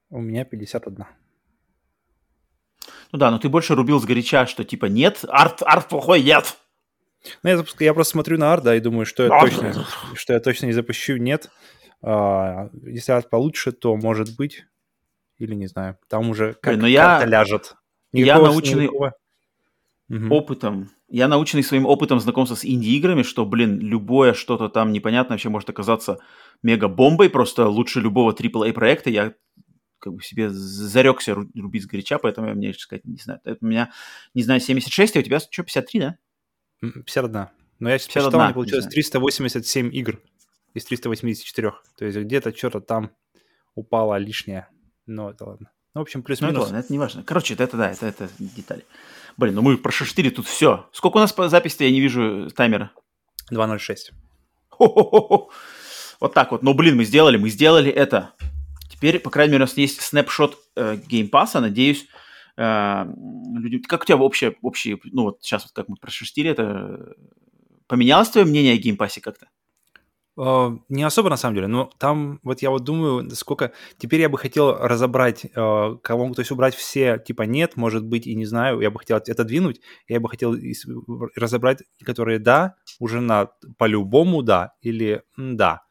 У 0.09 0.21
меня 0.21 0.45
51. 0.45 1.05
Ну 3.11 3.19
да, 3.19 3.29
но 3.29 3.39
ты 3.39 3.49
больше 3.49 3.75
рубил 3.75 3.99
с 3.99 4.05
горяча, 4.05 4.45
что 4.45 4.63
типа 4.63 4.85
нет, 4.85 5.25
арт, 5.27 5.63
арт 5.63 5.89
плохой, 5.89 6.23
нет. 6.23 6.57
Ну, 7.43 7.49
я, 7.49 7.63
я 7.79 7.93
просто 7.93 8.11
смотрю 8.11 8.37
на 8.37 8.53
арт, 8.53 8.63
да, 8.63 8.75
и 8.75 8.79
думаю, 8.79 9.05
что 9.05 9.23
я, 9.23 9.39
точно, 9.39 9.85
что 10.15 10.33
я 10.33 10.39
точно 10.39 10.67
не 10.67 10.73
запущу, 10.73 11.17
нет. 11.17 11.49
А, 12.01 12.69
если 12.83 13.11
арт 13.11 13.29
получше, 13.29 13.71
то 13.71 13.95
может 13.95 14.35
быть, 14.37 14.65
или 15.37 15.53
не 15.53 15.67
знаю, 15.67 15.97
там 16.07 16.29
уже 16.29 16.55
как 16.61 16.77
но 16.77 16.87
я, 16.87 17.25
ляжет. 17.25 17.75
Никакого, 18.13 18.45
я 18.45 18.51
наученный 18.51 18.83
никакого... 18.83 19.13
опытом, 20.29 20.89
я 21.09 21.27
наученный 21.27 21.63
своим 21.63 21.85
опытом 21.85 22.19
знакомства 22.19 22.55
с 22.55 22.65
инди-играми, 22.65 23.23
что, 23.23 23.45
блин, 23.45 23.79
любое 23.79 24.33
что-то 24.33 24.69
там 24.69 24.91
непонятное 24.91 25.35
вообще 25.35 25.49
может 25.49 25.69
оказаться 25.69 26.19
мега-бомбой, 26.63 27.29
просто 27.29 27.67
лучше 27.67 27.99
любого 27.99 28.31
AAA 28.31 28.73
проекта. 28.73 29.09
Я 29.09 29.33
как 29.99 30.13
бы 30.13 30.23
себе 30.23 30.49
зарекся 30.49 31.35
рубить 31.35 31.83
с 31.83 31.87
горяча, 31.87 32.17
поэтому 32.17 32.47
я 32.47 32.53
мне 32.53 32.73
сказать 32.73 33.05
не 33.05 33.17
знаю. 33.17 33.41
Это 33.43 33.57
у 33.61 33.65
меня, 33.65 33.91
не 34.33 34.43
знаю, 34.43 34.61
76, 34.61 35.17
а 35.17 35.19
у 35.19 35.23
тебя 35.23 35.39
что, 35.39 35.63
53, 35.63 35.99
да? 35.99 36.17
51. 36.81 37.49
Но 37.79 37.89
я 37.89 37.97
51, 37.97 38.23
посчитал, 38.23 38.45
мне 38.45 38.53
получилось 38.53 38.85
387 38.87 39.95
игр. 39.95 40.19
из 40.73 40.85
384. 40.85 41.73
То 41.97 42.05
есть 42.05 42.17
где-то 42.17 42.55
что-то 42.55 42.81
там 42.81 43.11
упало 43.75 44.17
лишнее. 44.17 44.67
Но 45.05 45.31
это 45.31 45.45
ладно. 45.45 45.71
Ну, 45.95 46.01
в 46.01 46.03
общем, 46.03 46.21
плюс-минус. 46.21 46.53
Ну, 46.53 46.59
это, 46.59 46.65
ладно, 46.67 46.77
это 46.77 46.93
не 46.93 46.99
важно. 46.99 47.23
Короче, 47.23 47.55
это, 47.55 47.75
да, 47.75 47.91
это, 47.91 48.05
это 48.05 48.29
детали. 48.37 48.85
Блин, 49.37 49.55
ну 49.55 49.61
мы 49.61 49.77
прошуштрили 49.77 50.29
тут 50.29 50.47
все. 50.47 50.87
Сколько 50.91 51.17
у 51.17 51.19
нас 51.19 51.33
по 51.33 51.49
записи 51.49 51.83
я 51.83 51.91
не 51.91 52.01
вижу 52.01 52.49
таймера? 52.55 52.91
2.06. 53.51 54.11
Вот 56.19 56.33
так 56.33 56.51
вот. 56.51 56.63
Но, 56.63 56.73
блин, 56.73 56.97
мы 56.97 57.05
сделали, 57.05 57.37
мы 57.37 57.49
сделали 57.49 57.89
это. 57.89 58.33
Теперь, 58.89 59.19
по 59.19 59.29
крайней 59.29 59.53
мере, 59.53 59.63
у 59.63 59.67
нас 59.67 59.77
есть 59.77 60.01
snapshot 60.01 60.57
э, 60.75 60.97
геймпаса. 61.07 61.61
Надеюсь, 61.61 62.07
э. 62.59 63.79
Как 63.87 64.03
у 64.03 64.05
тебя 64.05 64.17
общее, 64.17 64.55
общее, 64.61 64.99
ну 65.05 65.23
вот 65.23 65.39
сейчас 65.41 65.63
вот 65.63 65.71
как 65.73 65.87
мы 65.87 65.95
прошуштрили, 65.95 66.51
это 66.51 67.15
поменялось 67.87 68.29
твое 68.29 68.45
мнение 68.45 68.73
о 68.73 68.77
геймпассе 68.77 69.21
как-то? 69.21 69.47
Uh, 70.37 70.79
не 70.87 71.03
особо 71.03 71.29
на 71.29 71.35
самом 71.35 71.55
деле, 71.55 71.67
но 71.67 71.91
там 71.97 72.39
вот 72.43 72.61
я 72.61 72.69
вот 72.69 72.85
думаю, 72.85 73.29
сколько... 73.31 73.73
Теперь 73.97 74.21
я 74.21 74.29
бы 74.29 74.37
хотел 74.37 74.73
разобрать, 74.73 75.43
uh, 75.43 75.97
кого, 75.97 76.33
то 76.33 76.39
есть 76.39 76.51
убрать 76.51 76.75
все, 76.75 77.17
типа 77.17 77.41
нет, 77.41 77.75
может 77.75 78.05
быть, 78.05 78.25
и 78.25 78.33
не 78.35 78.45
знаю, 78.45 78.79
я 78.79 78.89
бы 78.89 78.99
хотел 78.99 79.17
это 79.17 79.43
двинуть, 79.43 79.81
я 80.07 80.21
бы 80.21 80.29
хотел 80.29 80.55
разобрать, 81.35 81.79
которые 82.05 82.39
да, 82.39 82.75
уже 82.99 83.19
на 83.19 83.49
по-любому 83.77 84.41
да, 84.41 84.75
или 84.81 85.23
да. 85.35 85.81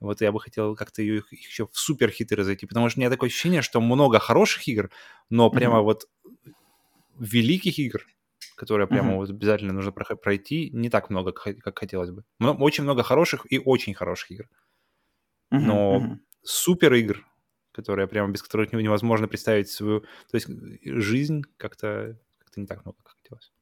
Вот 0.00 0.20
я 0.20 0.30
бы 0.30 0.40
хотел 0.40 0.76
как-то 0.76 1.02
их, 1.02 1.32
их 1.32 1.48
еще 1.48 1.66
в 1.66 1.76
супер 1.78 2.10
хиты 2.10 2.36
разойти, 2.36 2.66
потому 2.66 2.88
что 2.88 2.98
у 2.98 3.00
меня 3.00 3.10
такое 3.10 3.28
ощущение, 3.28 3.62
что 3.62 3.80
много 3.80 4.18
хороших 4.18 4.68
игр, 4.68 4.90
но 5.30 5.50
прямо 5.50 5.78
mm-hmm. 5.78 5.82
вот 5.82 6.08
великих 7.18 7.78
игр 7.78 8.04
которые 8.58 8.88
прямо 8.88 9.12
mm-hmm. 9.12 9.16
вот 9.16 9.30
обязательно 9.30 9.72
нужно 9.72 9.92
пройти, 9.92 10.70
не 10.72 10.90
так 10.90 11.10
много, 11.10 11.32
как 11.32 11.78
хотелось 11.78 12.10
бы. 12.10 12.24
Очень 12.40 12.84
много 12.84 13.02
хороших 13.02 13.46
и 13.50 13.58
очень 13.58 13.94
хороших 13.94 14.32
игр. 14.32 14.44
Mm-hmm. 15.52 15.58
Но 15.58 15.96
mm-hmm. 15.98 16.18
супер 16.42 16.92
игр, 16.94 17.24
которые 17.72 18.08
прямо 18.08 18.32
без 18.32 18.42
которых 18.42 18.72
невозможно 18.72 19.28
представить 19.28 19.70
свою... 19.70 20.00
То 20.00 20.34
есть 20.34 20.48
жизнь 20.82 21.42
как-то 21.56 22.18
как 22.38 22.56
не 22.56 22.66
так 22.66 22.84
много, 22.84 22.98
как 23.02 23.14
хотелось. 23.22 23.52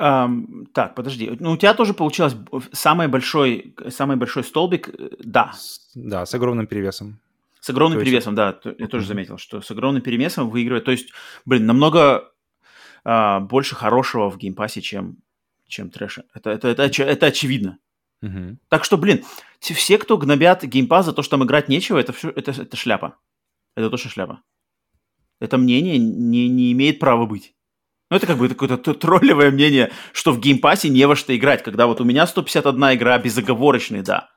Um, 0.00 0.66
так, 0.72 0.94
подожди. 0.94 1.36
Ну, 1.40 1.52
у 1.52 1.56
тебя 1.58 1.74
тоже 1.74 1.92
получилось 1.92 2.34
самый 2.72 3.06
большой, 3.06 3.74
самый 3.90 4.16
большой 4.16 4.44
столбик, 4.44 4.88
э, 4.88 5.10
да. 5.18 5.52
С, 5.52 5.90
да, 5.94 6.24
с 6.24 6.34
огромным 6.34 6.66
перевесом. 6.66 7.20
С 7.60 7.68
огромным 7.68 7.98
то 7.98 8.04
перевесом, 8.06 8.34
есть... 8.34 8.62
да. 8.64 8.74
Я 8.78 8.88
тоже 8.88 9.06
заметил, 9.06 9.36
что 9.36 9.60
с 9.60 9.70
огромным 9.70 10.00
перевесом 10.00 10.48
выигрывает. 10.48 10.86
То 10.86 10.90
есть, 10.90 11.10
блин, 11.44 11.66
намного 11.66 12.32
а, 13.04 13.40
больше 13.40 13.74
хорошего 13.74 14.30
в 14.30 14.38
Game 14.38 14.55
Pass 14.55 14.72
е, 14.72 14.80
чем, 14.80 15.18
чем 15.68 15.90
трэша. 15.90 16.24
Это, 16.32 16.48
это, 16.48 16.68
это, 16.68 16.82
это 16.82 17.26
очевидно. 17.26 17.78
Uh-huh. 18.22 18.56
Так 18.68 18.84
что, 18.84 18.96
блин, 18.96 19.22
все, 19.58 19.98
кто 19.98 20.16
гнобят 20.16 20.64
Game 20.64 20.84
Pass 20.84 21.04
за 21.04 21.12
то, 21.12 21.20
что 21.22 21.32
там 21.32 21.44
играть 21.44 21.68
нечего, 21.68 21.98
это, 21.98 22.14
все, 22.14 22.30
это, 22.30 22.52
это 22.52 22.76
шляпа. 22.76 23.16
Это 23.74 23.90
точно 23.90 24.08
шляпа. 24.08 24.42
Это 25.40 25.58
мнение 25.58 25.98
не, 25.98 26.48
не 26.48 26.72
имеет 26.72 26.98
права 26.98 27.26
быть. 27.26 27.54
Ну, 28.10 28.16
это 28.16 28.26
как 28.26 28.38
бы 28.38 28.48
какое-то 28.48 28.76
троллевое 28.94 29.52
мнение, 29.52 29.92
что 30.12 30.32
в 30.32 30.40
Game 30.40 30.61
Pass 30.61 30.83
е 30.83 30.88
не 30.88 31.06
во 31.06 31.14
что 31.14 31.36
играть, 31.36 31.62
когда 31.62 31.86
вот 31.86 32.00
у 32.00 32.04
меня 32.04 32.26
151 32.26 32.94
игра 32.94 33.18
безоговорочный, 33.18 34.02
да. 34.02 34.30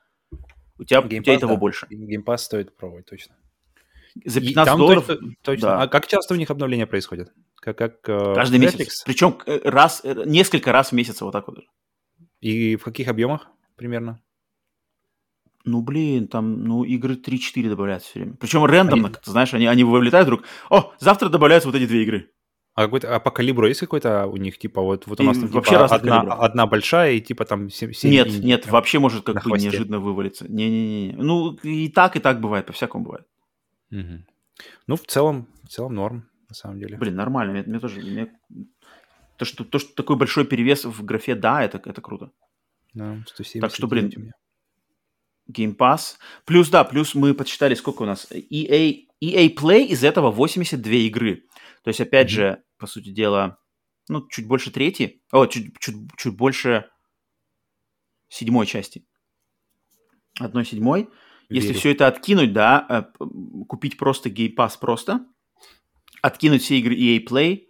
У 0.78 0.84
тебя, 0.84 1.02
Геймпас, 1.02 1.20
у 1.20 1.22
тебя 1.24 1.34
этого 1.34 1.52
да. 1.54 1.58
больше. 1.58 1.86
Геймпас 1.90 2.44
стоит 2.44 2.76
пробовать, 2.76 3.06
точно. 3.06 3.34
За 4.24 4.40
15 4.40 4.76
долларов. 4.76 5.06
Точно, 5.06 5.34
точно. 5.42 5.68
Да. 5.68 5.82
А 5.82 5.88
как 5.88 6.06
часто 6.06 6.34
у 6.34 6.36
них 6.36 6.50
обновления 6.50 6.86
происходят? 6.86 7.32
Как, 7.56 7.76
как 7.76 8.08
э, 8.08 8.34
Каждый 8.34 8.60
Netflix? 8.60 8.78
месяц. 8.78 9.02
Причем 9.04 9.38
э, 9.46 9.60
раз, 9.64 10.02
э, 10.04 10.22
несколько 10.24 10.70
раз 10.70 10.90
в 10.90 10.92
месяц 10.92 11.20
вот 11.20 11.32
так 11.32 11.48
вот. 11.48 11.58
И 12.40 12.76
в 12.76 12.84
каких 12.84 13.08
объемах 13.08 13.48
примерно? 13.76 14.20
Ну, 15.64 15.80
блин, 15.80 16.28
там, 16.28 16.62
ну, 16.62 16.84
игры 16.84 17.14
3-4 17.14 17.70
добавляются 17.70 18.10
все 18.10 18.20
время. 18.20 18.36
Причем 18.38 18.64
рандомно, 18.64 19.08
они... 19.08 19.16
ты 19.16 19.30
знаешь, 19.30 19.54
они, 19.54 19.66
они 19.66 19.82
вылетают 19.82 20.26
вдруг. 20.26 20.44
О, 20.70 20.92
завтра 21.00 21.28
добавляются 21.28 21.68
вот 21.68 21.74
эти 21.74 21.86
две 21.86 22.02
игры. 22.02 22.30
А, 22.74 22.84
какой-то, 22.84 23.14
а 23.14 23.20
по 23.20 23.30
калибру 23.30 23.68
есть 23.68 23.80
какой-то 23.80 24.26
у 24.26 24.36
них, 24.36 24.58
типа, 24.58 24.82
вот, 24.82 25.06
вот 25.06 25.20
у 25.20 25.22
нас 25.22 25.38
там 25.38 25.48
вообще 25.48 25.74
типа, 25.74 25.84
одна, 25.84 26.20
одна 26.20 26.66
большая 26.66 27.12
и 27.12 27.20
типа 27.20 27.44
там 27.44 27.70
7, 27.70 27.92
7 27.92 28.10
Нет, 28.10 28.26
нет, 28.42 28.62
прям, 28.62 28.72
вообще 28.72 28.98
может 28.98 29.24
как 29.24 29.44
бы 29.44 29.58
неожиданно 29.58 30.00
вывалиться. 30.00 30.46
Не-не-не. 30.48 31.14
Ну, 31.16 31.52
и 31.62 31.88
так, 31.88 32.16
и 32.16 32.20
так 32.20 32.40
бывает, 32.40 32.66
по-всякому 32.66 33.04
бывает. 33.04 33.26
Угу. 33.92 34.24
Ну, 34.88 34.96
в 34.96 35.06
целом, 35.06 35.46
в 35.62 35.68
целом 35.68 35.94
норм 35.94 36.28
на 36.48 36.54
самом 36.54 36.80
деле. 36.80 36.96
Блин, 36.96 37.14
нормально. 37.14 37.52
Мне, 37.52 37.62
мне 37.62 37.78
тоже... 37.78 38.00
Мне... 38.00 38.32
То, 39.36 39.44
что, 39.44 39.64
то, 39.64 39.78
что 39.78 39.94
такой 39.94 40.16
большой 40.16 40.44
перевес 40.44 40.84
в 40.84 41.04
графе, 41.04 41.34
да, 41.36 41.62
это, 41.62 41.80
это 41.84 42.00
круто. 42.00 42.30
Да, 42.92 43.18
170 43.26 43.60
так 43.60 43.74
что, 43.74 43.86
блин, 43.86 44.32
Game 45.50 45.76
Pass. 45.76 46.16
Плюс, 46.44 46.68
да, 46.70 46.84
плюс 46.84 47.14
мы 47.14 47.34
подсчитали, 47.34 47.74
сколько 47.74 48.02
у 48.02 48.06
нас. 48.06 48.30
EA, 48.30 49.06
EA 49.22 49.54
Play 49.54 49.86
из 49.86 50.04
этого 50.04 50.30
82 50.30 50.92
игры. 50.92 51.44
То 51.84 51.88
есть, 51.88 52.00
опять 52.00 52.28
mm-hmm. 52.28 52.30
же, 52.30 52.62
по 52.78 52.86
сути 52.86 53.10
дела, 53.10 53.58
ну, 54.08 54.26
чуть 54.28 54.48
больше 54.48 54.70
третьей, 54.70 55.22
о, 55.30 55.46
чуть, 55.46 55.78
чуть, 55.78 55.94
чуть 56.16 56.36
больше 56.36 56.88
седьмой 58.28 58.66
части. 58.66 59.06
Одной 60.40 60.64
седьмой. 60.64 61.08
Верю. 61.48 61.62
Если 61.62 61.72
все 61.74 61.92
это 61.92 62.06
откинуть, 62.06 62.52
да, 62.52 62.86
э, 62.88 63.24
купить 63.68 63.98
просто 63.98 64.30
Game 64.30 64.54
Pass 64.56 64.72
просто, 64.80 65.26
откинуть 66.22 66.62
все 66.62 66.78
игры 66.78 66.94
EA 66.94 67.24
Play, 67.24 67.66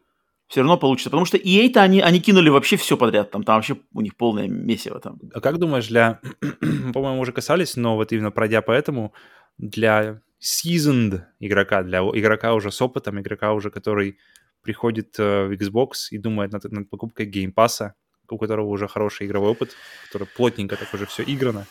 все 0.46 0.60
равно 0.60 0.78
получится. 0.78 1.10
Потому 1.10 1.26
что 1.26 1.36
EA-то 1.36 1.82
они, 1.82 2.00
они 2.00 2.20
кинули 2.20 2.48
вообще 2.48 2.76
все 2.76 2.96
подряд. 2.96 3.30
Там, 3.32 3.42
там 3.42 3.56
вообще 3.56 3.76
у 3.92 4.00
них 4.00 4.16
полное 4.16 4.46
месиво 4.46 5.00
там. 5.00 5.18
А 5.32 5.40
как 5.40 5.58
думаешь, 5.58 5.88
для... 5.88 6.20
По-моему, 6.94 7.20
уже 7.20 7.32
касались, 7.32 7.76
но 7.76 7.96
вот 7.96 8.12
именно 8.12 8.30
пройдя 8.30 8.62
по 8.62 8.70
этому, 8.70 9.12
для 9.58 10.22
seasoned 10.40 11.22
игрока, 11.40 11.82
для 11.82 12.00
игрока 12.00 12.54
уже 12.54 12.70
с 12.70 12.80
опытом, 12.82 13.20
игрока 13.20 13.52
уже, 13.52 13.70
который 13.70 14.18
приходит 14.62 15.18
э, 15.18 15.46
в 15.46 15.52
Xbox 15.52 16.10
и 16.10 16.18
думает 16.18 16.52
над, 16.52 16.64
над 16.70 16.90
покупкой 16.90 17.26
геймпаса, 17.26 17.94
у 18.28 18.38
которого 18.38 18.66
уже 18.68 18.88
хороший 18.88 19.26
игровой 19.26 19.50
опыт, 19.50 19.76
который 20.06 20.26
плотненько 20.26 20.76
так 20.76 20.92
уже 20.94 21.06
все 21.06 21.22
играно. 21.22 21.66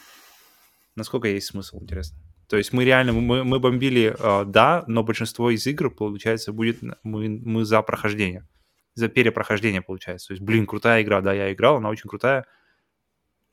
Насколько 0.95 1.27
есть 1.27 1.48
смысл, 1.48 1.81
интересно? 1.81 2.18
То 2.48 2.57
есть 2.57 2.72
мы 2.72 2.85
реально, 2.85 3.14
мы, 3.14 3.44
мы 3.44 3.60
бомбили, 3.60 4.15
э, 4.18 4.45
да, 4.45 4.84
но 4.88 5.03
большинство 5.03 5.49
из 5.49 5.65
игр, 5.65 5.90
получается, 5.90 6.53
будет 6.53 6.81
мы, 7.03 7.30
мы 7.30 7.65
за 7.65 7.81
прохождение. 7.81 8.48
За 8.95 9.07
перепрохождение, 9.07 9.81
получается. 9.81 10.27
То 10.27 10.34
есть, 10.34 10.44
блин, 10.44 10.68
крутая 10.68 11.02
игра, 11.02 11.22
да, 11.22 11.34
я 11.34 11.52
играл, 11.52 11.77
она 11.77 11.90
очень 11.90 12.10
крутая. 12.10 12.45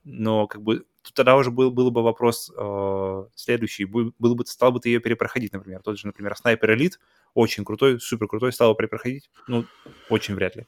Но 0.04 0.46
как 0.46 0.62
бы 0.62 0.84
тогда 1.14 1.36
уже 1.36 1.50
был, 1.50 1.70
был 1.70 1.90
бы 1.90 2.02
вопрос 2.02 2.50
э, 2.50 2.62
следующий. 3.34 3.84
Был, 3.84 4.14
был 4.18 4.34
бы, 4.34 4.46
стал 4.46 4.72
бы 4.72 4.80
ты 4.80 4.88
ее 4.88 5.00
перепроходить, 5.00 5.52
например. 5.52 5.82
Тот 5.82 5.98
же, 5.98 6.06
например, 6.06 6.36
Снайпер 6.36 6.74
Элит, 6.74 6.98
очень 7.34 7.64
крутой, 7.64 8.00
супер 8.00 8.26
крутой, 8.28 8.52
стал 8.52 8.72
бы 8.72 8.78
перепроходить? 8.78 9.30
Ну, 9.48 9.64
очень 10.08 10.34
вряд 10.34 10.56
ли. 10.56 10.66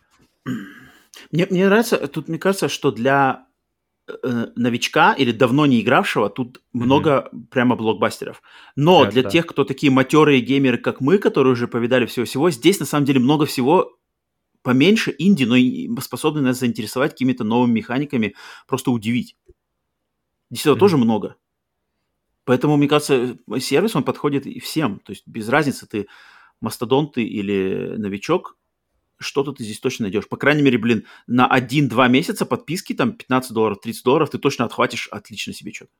Мне, 1.31 1.47
мне 1.51 1.67
нравится, 1.67 2.09
тут 2.09 2.29
мне 2.29 2.39
кажется, 2.39 2.69
что 2.69 2.91
для 2.91 3.47
Э, 4.09 4.47
новичка 4.57 5.13
или 5.13 5.31
давно 5.31 5.65
не 5.65 5.81
игравшего, 5.81 6.29
тут 6.29 6.57
mm-hmm. 6.57 6.61
много 6.73 7.31
прямо 7.51 7.77
блокбастеров. 7.77 8.43
Но 8.75 9.05
да, 9.05 9.11
для 9.13 9.23
да. 9.23 9.31
тех, 9.31 9.47
кто 9.47 9.63
такие 9.65 9.93
матерые 9.93 10.41
геймеры, 10.41 10.79
как 10.79 11.01
мы, 11.01 11.19
которые 11.19 11.53
уже 11.53 11.69
повидали 11.69 12.07
всего-всего, 12.07 12.51
здесь 12.51 12.81
на 12.81 12.87
самом 12.87 13.07
деле 13.07 13.21
много 13.21 13.47
всего 13.47 13.97
поменьше 14.63 15.15
инди, 15.19 15.45
но 15.45 15.55
и 15.55 15.89
способны 16.01 16.41
нас 16.41 16.59
заинтересовать 16.59 17.13
какими-то 17.13 17.45
новыми 17.45 17.75
механиками, 17.75 18.35
просто 18.67 18.91
удивить. 18.91 19.37
Здесь 20.51 20.63
этого 20.63 20.75
mm-hmm. 20.75 20.81
тоже 20.81 20.97
много. 20.97 21.37
Поэтому, 22.45 22.77
мне 22.77 22.89
кажется, 22.89 23.39
сервис, 23.61 23.95
он 23.95 24.05
подходит 24.05 24.47
и 24.47 24.59
всем. 24.61 24.99
То 25.01 25.13
есть 25.13 25.27
без 25.27 25.49
разницы, 25.49 25.87
ты 25.87 26.09
мастодонт 26.61 27.15
ты 27.15 27.23
или 27.23 27.97
новичок, 27.97 28.57
что-то 29.19 29.53
ты 29.53 29.65
здесь 29.65 29.81
точно 29.81 30.05
найдешь. 30.05 30.29
По 30.29 30.37
крайней 30.37 30.63
мере, 30.63 30.79
блин, 30.79 31.07
на 31.27 31.49
1-2 31.49 32.09
месяца 32.09 32.45
подписки, 32.45 32.93
там 32.93 33.13
15 33.13 33.53
долларов, 33.53 33.81
30 33.81 34.05
долларов, 34.05 34.31
ты 34.31 34.39
точно 34.39 34.65
отхватишь 34.65 35.09
отлично 35.09 35.53
себе 35.53 35.73
что-то. 35.73 35.93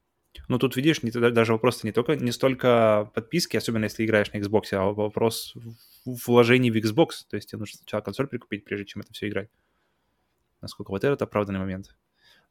Ну, 0.49 0.59
тут, 0.59 0.77
видишь, 0.77 1.03
не, 1.03 1.11
даже 1.11 1.53
вопрос 1.53 1.85
не 1.85 1.93
только, 1.93 2.17
не 2.17 2.33
столько 2.33 3.11
подписки, 3.15 3.57
особенно 3.57 3.85
если 3.85 4.05
играешь 4.05 4.33
на 4.33 4.39
Xbox, 4.39 4.73
а 4.73 4.93
вопрос 4.93 5.55
вложений 6.05 6.71
в 6.71 6.77
Xbox. 6.77 7.09
То 7.29 7.37
есть 7.37 7.51
тебе 7.51 7.61
нужно 7.61 7.79
сначала 7.79 8.01
консоль 8.01 8.27
прикупить, 8.27 8.65
прежде 8.65 8.87
чем 8.87 9.03
это 9.03 9.13
все 9.13 9.29
играть. 9.29 9.51
Насколько 10.61 10.91
вот 10.91 11.05
этот 11.05 11.23
оправданный 11.23 11.61
момент. 11.61 11.95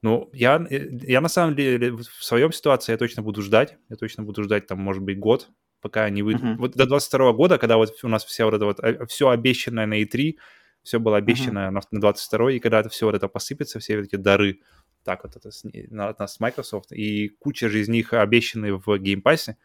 Ну, 0.01 0.29
я, 0.33 0.65
я 0.69 1.21
на 1.21 1.29
самом 1.29 1.55
деле 1.55 1.91
в 1.91 2.03
своем 2.03 2.51
ситуации 2.51 2.91
я 2.91 2.97
точно 2.97 3.21
буду 3.21 3.41
ждать. 3.41 3.77
Я 3.89 3.95
точно 3.95 4.23
буду 4.23 4.43
ждать, 4.43 4.65
там, 4.65 4.79
может 4.79 5.03
быть, 5.03 5.19
год, 5.19 5.49
пока 5.79 6.09
не 6.09 6.23
выйдет. 6.23 6.43
Uh-huh. 6.43 6.57
Вот 6.57 6.75
до 6.75 6.85
22 6.87 7.33
года, 7.33 7.57
когда 7.59 7.77
вот 7.77 7.91
у 8.03 8.07
нас 8.07 8.25
вся 8.25 8.45
вот 8.45 8.55
это 8.55 8.65
вот, 8.65 8.79
э, 8.79 9.05
все 9.05 9.29
обещанное 9.29 9.85
на 9.85 10.01
E3, 10.01 10.37
все 10.81 10.99
было 10.99 11.17
обещано 11.17 11.67
uh-huh. 11.67 11.71
на, 11.71 11.81
на 11.91 12.01
22 12.01 12.53
и 12.53 12.59
когда 12.59 12.79
это 12.79 12.89
все 12.89 13.05
вот 13.05 13.15
это 13.15 13.27
посыпется, 13.27 13.79
все 13.79 13.99
эти 13.99 14.15
дары, 14.15 14.61
так 15.03 15.23
вот 15.23 15.35
это 15.35 15.51
с, 15.51 15.63
на, 15.63 16.15
на, 16.17 16.27
с 16.27 16.39
Microsoft, 16.39 16.91
и 16.91 17.29
куча 17.29 17.69
же 17.69 17.79
из 17.79 17.87
них 17.87 18.13
обещаны 18.13 18.73
в 18.73 18.97
Game 18.97 19.21
Pass 19.21 19.45
е, 19.45 19.57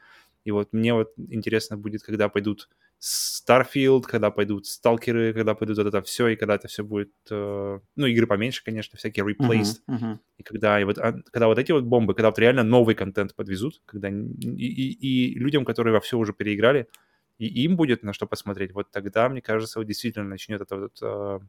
И 0.47 0.53
вот 0.53 0.73
мне 0.73 0.95
вот 0.95 1.13
интересно 1.17 1.77
будет, 1.77 2.05
когда 2.05 2.29
пойдут 2.29 2.69
Starfield, 3.01 4.03
когда 4.03 4.31
пойдут 4.31 4.67
сталкеры, 4.67 5.33
когда 5.33 5.57
пойдут 5.57 5.79
вот 5.79 5.89
это 5.89 6.01
все, 6.03 6.29
и 6.29 6.37
когда 6.37 6.55
это 6.55 6.69
все 6.69 6.85
будет, 6.85 7.11
э, 7.29 7.81
ну, 7.97 8.07
игры 8.07 8.29
поменьше, 8.29 8.63
конечно, 8.63 8.97
всякие 8.97 9.27
Replaced. 9.27 9.81
Uh-huh, 9.89 10.01
uh-huh. 10.01 10.19
И 10.39 10.43
когда, 10.45 10.81
и 10.81 10.85
вот, 10.85 10.99
а, 10.99 11.21
когда 11.33 11.49
вот 11.49 11.59
эти 11.59 11.73
вот 11.73 11.83
бомбы, 11.83 12.15
когда 12.15 12.29
вот 12.29 12.39
реально 12.39 12.63
новый 12.63 12.95
контент 12.95 13.35
подвезут, 13.35 13.83
когда 13.87 14.09
и, 14.09 14.15
и, 14.15 15.33
и 15.33 15.35
людям, 15.35 15.65
которые 15.65 15.93
во 15.93 16.01
все 16.01 16.17
уже 16.17 16.33
переиграли, 16.33 16.87
и 17.39 17.65
им 17.65 17.75
будет 17.75 18.05
на 18.05 18.13
что 18.13 18.29
посмотреть, 18.29 18.73
вот 18.73 18.93
тогда, 18.93 19.29
мне 19.29 19.43
кажется, 19.43 19.81
вот 19.81 19.89
действительно 19.89 20.29
начнет 20.29 20.61
это 20.61 20.77
вот 20.77 20.99
э, 21.03 21.41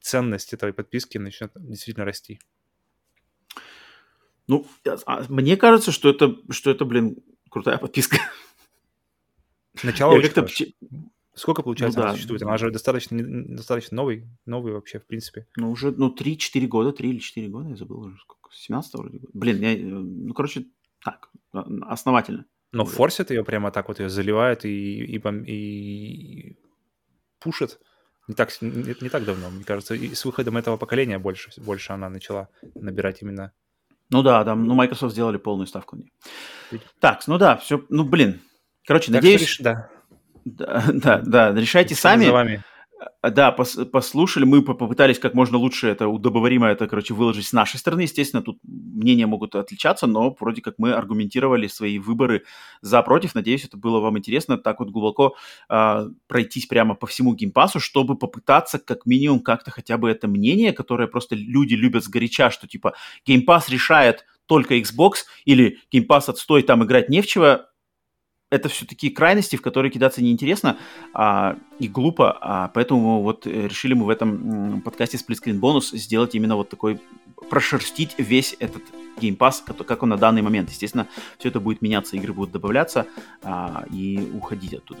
ценность 0.00 0.52
этой 0.54 0.72
подписки 0.72 1.18
начнет 1.18 1.52
действительно 1.54 2.04
расти. 2.04 2.40
Ну, 4.50 4.66
а, 5.06 5.24
мне 5.28 5.56
кажется, 5.56 5.92
что 5.92 6.10
это, 6.10 6.36
что 6.50 6.72
это, 6.72 6.84
блин, 6.84 7.18
крутая 7.50 7.78
подписка. 7.78 8.16
Начало 9.84 10.14
очень 10.14 10.30
как 10.30 10.48
Сколько, 11.34 11.62
получается, 11.62 12.00
ну, 12.00 12.02
да. 12.02 12.08
она 12.08 12.14
существует? 12.16 12.42
Она 12.42 12.56
же 12.56 12.72
достаточно, 12.72 13.16
достаточно 13.22 13.96
новый, 13.96 14.28
новый 14.46 14.72
вообще, 14.72 14.98
в 14.98 15.06
принципе. 15.06 15.46
Ну, 15.56 15.70
уже, 15.70 15.92
ну, 15.92 16.12
3-4 16.12 16.66
года, 16.66 16.92
3 16.92 17.08
или 17.08 17.18
4 17.18 17.46
года, 17.46 17.68
я 17.68 17.76
забыл 17.76 18.00
уже, 18.00 18.18
сколько, 18.18 18.50
17 18.52 18.94
вроде. 18.94 19.20
Блин, 19.32 19.60
я, 19.60 19.76
ну, 19.78 20.34
короче, 20.34 20.66
так, 21.04 21.30
основательно. 21.52 22.44
Но 22.72 22.84
форсит 22.84 23.30
ее 23.30 23.44
прямо 23.44 23.70
так 23.70 23.86
вот, 23.86 24.00
ее 24.00 24.08
заливает 24.08 24.64
и, 24.64 25.04
и, 25.04 25.22
и 25.46 26.58
пушит. 27.38 27.78
Не 28.26 28.34
так, 28.34 28.50
не, 28.60 28.96
не 29.00 29.08
так 29.08 29.24
давно, 29.24 29.48
мне 29.50 29.62
кажется. 29.62 29.94
И 29.94 30.12
с 30.12 30.24
выходом 30.24 30.56
этого 30.56 30.76
поколения 30.76 31.20
больше, 31.20 31.52
больше 31.60 31.92
она 31.92 32.08
начала 32.08 32.48
набирать 32.74 33.22
именно 33.22 33.52
ну 34.10 34.22
да, 34.22 34.44
там, 34.44 34.64
ну, 34.64 34.74
Microsoft 34.74 35.12
сделали 35.12 35.36
полную 35.36 35.66
ставку 35.66 35.96
на 35.96 36.00
нее. 36.00 36.82
Так, 37.00 37.26
ну 37.26 37.38
да, 37.38 37.56
все, 37.56 37.82
ну, 37.88 38.04
блин. 38.04 38.40
Короче, 38.86 39.12
так 39.12 39.22
надеюсь... 39.22 39.46
Что, 39.46 39.62
да. 39.62 39.88
Да, 40.44 40.84
да, 40.92 41.18
да, 41.18 41.52
решайте 41.52 41.94
сами. 41.94 42.26
За 42.26 42.32
вами. 42.32 42.64
Да, 43.22 43.50
пос, 43.52 43.78
послушали, 43.90 44.44
мы 44.44 44.62
попытались 44.62 45.18
как 45.18 45.32
можно 45.32 45.56
лучше 45.56 45.88
это 45.88 46.08
удобоваримо 46.08 46.66
это, 46.66 46.86
короче, 46.86 47.14
выложить 47.14 47.46
с 47.46 47.52
нашей 47.52 47.78
стороны. 47.78 48.02
Естественно, 48.02 48.42
тут 48.42 48.58
мнения 48.62 49.26
могут 49.26 49.54
отличаться, 49.54 50.06
но 50.06 50.36
вроде 50.38 50.60
как 50.60 50.74
мы 50.78 50.92
аргументировали 50.92 51.66
свои 51.66 51.98
выборы 51.98 52.44
за-против. 52.82 53.34
Надеюсь, 53.34 53.64
это 53.64 53.78
было 53.78 54.00
вам 54.00 54.18
интересно 54.18 54.58
так 54.58 54.80
вот 54.80 54.90
глубоко 54.90 55.34
э, 55.70 56.08
пройтись 56.26 56.66
прямо 56.66 56.94
по 56.94 57.06
всему 57.06 57.34
Game 57.34 57.52
Pass 57.52 57.71
у, 57.71 57.80
чтобы 57.80 58.18
попытаться 58.18 58.78
как 58.78 59.06
минимум 59.06 59.40
как-то 59.40 59.70
хотя 59.70 59.96
бы 59.96 60.10
это 60.10 60.28
мнение, 60.28 60.72
которое 60.72 61.08
просто 61.08 61.34
люди 61.34 61.74
любят 61.74 62.04
сгоряча, 62.04 62.50
что 62.50 62.68
типа 62.68 62.94
Game 63.24 63.47
Pass 63.47 63.70
решает 63.70 64.26
только 64.44 64.76
Xbox 64.78 65.12
или 65.44 65.78
Game 65.90 66.09
Pass 66.09 66.28
отстой, 66.28 66.64
там 66.64 66.84
играть 66.84 67.08
не 67.08 67.22
в 67.22 67.26
чего, 67.26 67.60
это 68.50 68.68
все 68.68 68.84
такие 68.84 69.12
крайности, 69.12 69.56
в 69.56 69.62
которые 69.62 69.90
кидаться 69.90 70.22
неинтересно 70.22 70.76
а, 71.14 71.56
и 71.78 71.88
глупо, 71.88 72.36
а, 72.40 72.68
поэтому 72.74 73.22
вот 73.22 73.46
э, 73.46 73.68
решили 73.68 73.94
мы 73.94 74.04
в 74.04 74.08
этом 74.08 74.82
подкасте 74.82 75.16
Screen 75.16 75.60
Bonus 75.60 75.96
сделать 75.96 76.34
именно 76.34 76.56
вот 76.56 76.68
такой, 76.68 77.00
прошерстить 77.48 78.14
весь 78.18 78.56
этот 78.58 78.82
Game 79.20 79.36
как 79.84 80.02
он 80.02 80.08
на 80.10 80.16
данный 80.16 80.42
момент. 80.42 80.70
Естественно, 80.70 81.06
все 81.38 81.48
это 81.48 81.60
будет 81.60 81.82
меняться, 81.82 82.16
игры 82.16 82.32
будут 82.32 82.52
добавляться 82.52 83.06
а, 83.42 83.84
и 83.92 84.18
уходить 84.34 84.74
оттуда. 84.74 85.00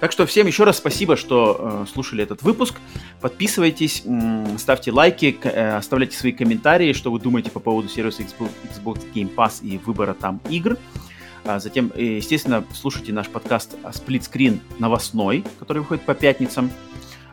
Так 0.00 0.12
что 0.12 0.26
всем 0.26 0.46
еще 0.46 0.62
раз 0.64 0.78
спасибо, 0.78 1.16
что 1.16 1.56
э, 1.58 1.86
слушали 1.92 2.22
этот 2.22 2.42
выпуск. 2.42 2.76
Подписывайтесь, 3.20 4.02
м, 4.04 4.56
ставьте 4.58 4.92
лайки, 4.92 5.36
э, 5.42 5.76
оставляйте 5.76 6.16
свои 6.16 6.30
комментарии, 6.30 6.92
что 6.92 7.10
вы 7.10 7.18
думаете 7.18 7.50
по 7.50 7.58
поводу 7.58 7.88
сервиса 7.88 8.22
Xbox, 8.22 8.50
Xbox 8.64 9.12
Game 9.12 9.34
Pass 9.34 9.60
и 9.60 9.78
выбора 9.78 10.14
там 10.14 10.40
игр. 10.48 10.74
А 10.74 11.07
затем, 11.56 11.90
э, 11.94 12.16
естественно, 12.16 12.62
слушайте 12.74 13.12
наш 13.12 13.28
подкаст 13.28 13.74
Screen 13.82 14.60
новостной, 14.78 15.44
который 15.58 15.78
выходит 15.78 16.04
по 16.04 16.14
пятницам. 16.14 16.70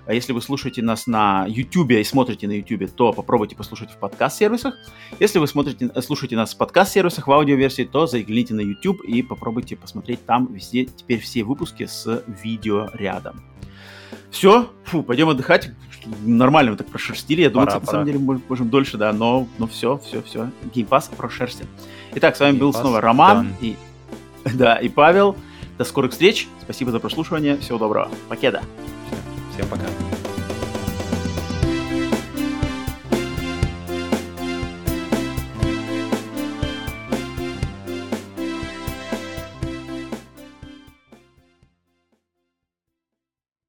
А 0.07 0.13
если 0.13 0.31
вы 0.33 0.41
слушаете 0.41 0.81
нас 0.81 1.07
на 1.07 1.45
YouTube 1.47 1.91
и 1.91 2.03
смотрите 2.03 2.47
на 2.47 2.53
YouTube, 2.53 2.89
то 2.91 3.11
попробуйте 3.11 3.55
послушать 3.55 3.91
в 3.91 3.97
подкаст-сервисах. 3.97 4.75
Если 5.19 5.39
вы 5.39 5.47
смотрите, 5.47 5.91
э, 5.93 6.01
слушаете 6.01 6.37
нас 6.37 6.53
в 6.53 6.57
подкаст-сервисах 6.57 7.27
в 7.27 7.31
аудиоверсии, 7.31 7.83
то 7.83 8.07
загляните 8.07 8.53
на 8.53 8.61
YouTube 8.61 9.01
и 9.03 9.21
попробуйте 9.21 9.75
посмотреть 9.75 10.25
там 10.25 10.53
везде 10.53 10.85
теперь 10.85 11.19
все 11.19 11.43
выпуски 11.43 11.85
с 11.85 12.23
видео 12.41 12.89
рядом. 12.93 13.43
Все, 14.29 14.69
фу, 14.83 15.03
пойдем 15.03 15.29
отдыхать. 15.29 15.71
Нормально 16.23 16.71
мы 16.71 16.77
так 16.77 16.87
прошерстили. 16.87 17.41
Я 17.41 17.49
думаю, 17.49 17.67
пора, 17.67 17.79
на 17.79 17.85
самом 17.85 18.05
деле 18.05 18.19
мы 18.19 18.41
можем 18.47 18.69
дольше, 18.69 18.97
да, 18.97 19.11
но, 19.11 19.47
но 19.57 19.67
все, 19.67 19.97
все, 19.97 20.21
все. 20.21 20.51
Геймпас 20.73 21.07
прошерстен. 21.07 21.67
Итак, 22.13 22.35
с 22.35 22.39
вами 22.39 22.55
Game 22.55 22.59
был 22.59 22.73
снова 22.73 23.01
Роман 23.01 23.47
done. 23.47 23.53
и 23.61 23.75
Да, 24.53 24.75
и 24.75 24.89
Павел. 24.89 25.35
До 25.77 25.83
скорых 25.83 26.11
встреч. 26.11 26.47
Спасибо 26.61 26.91
за 26.91 26.99
прослушивание. 26.99 27.57
Всего 27.57 27.77
доброго. 27.77 28.09
Покеда. 28.29 28.61
Всем 29.53 29.67
пока. 29.67 29.85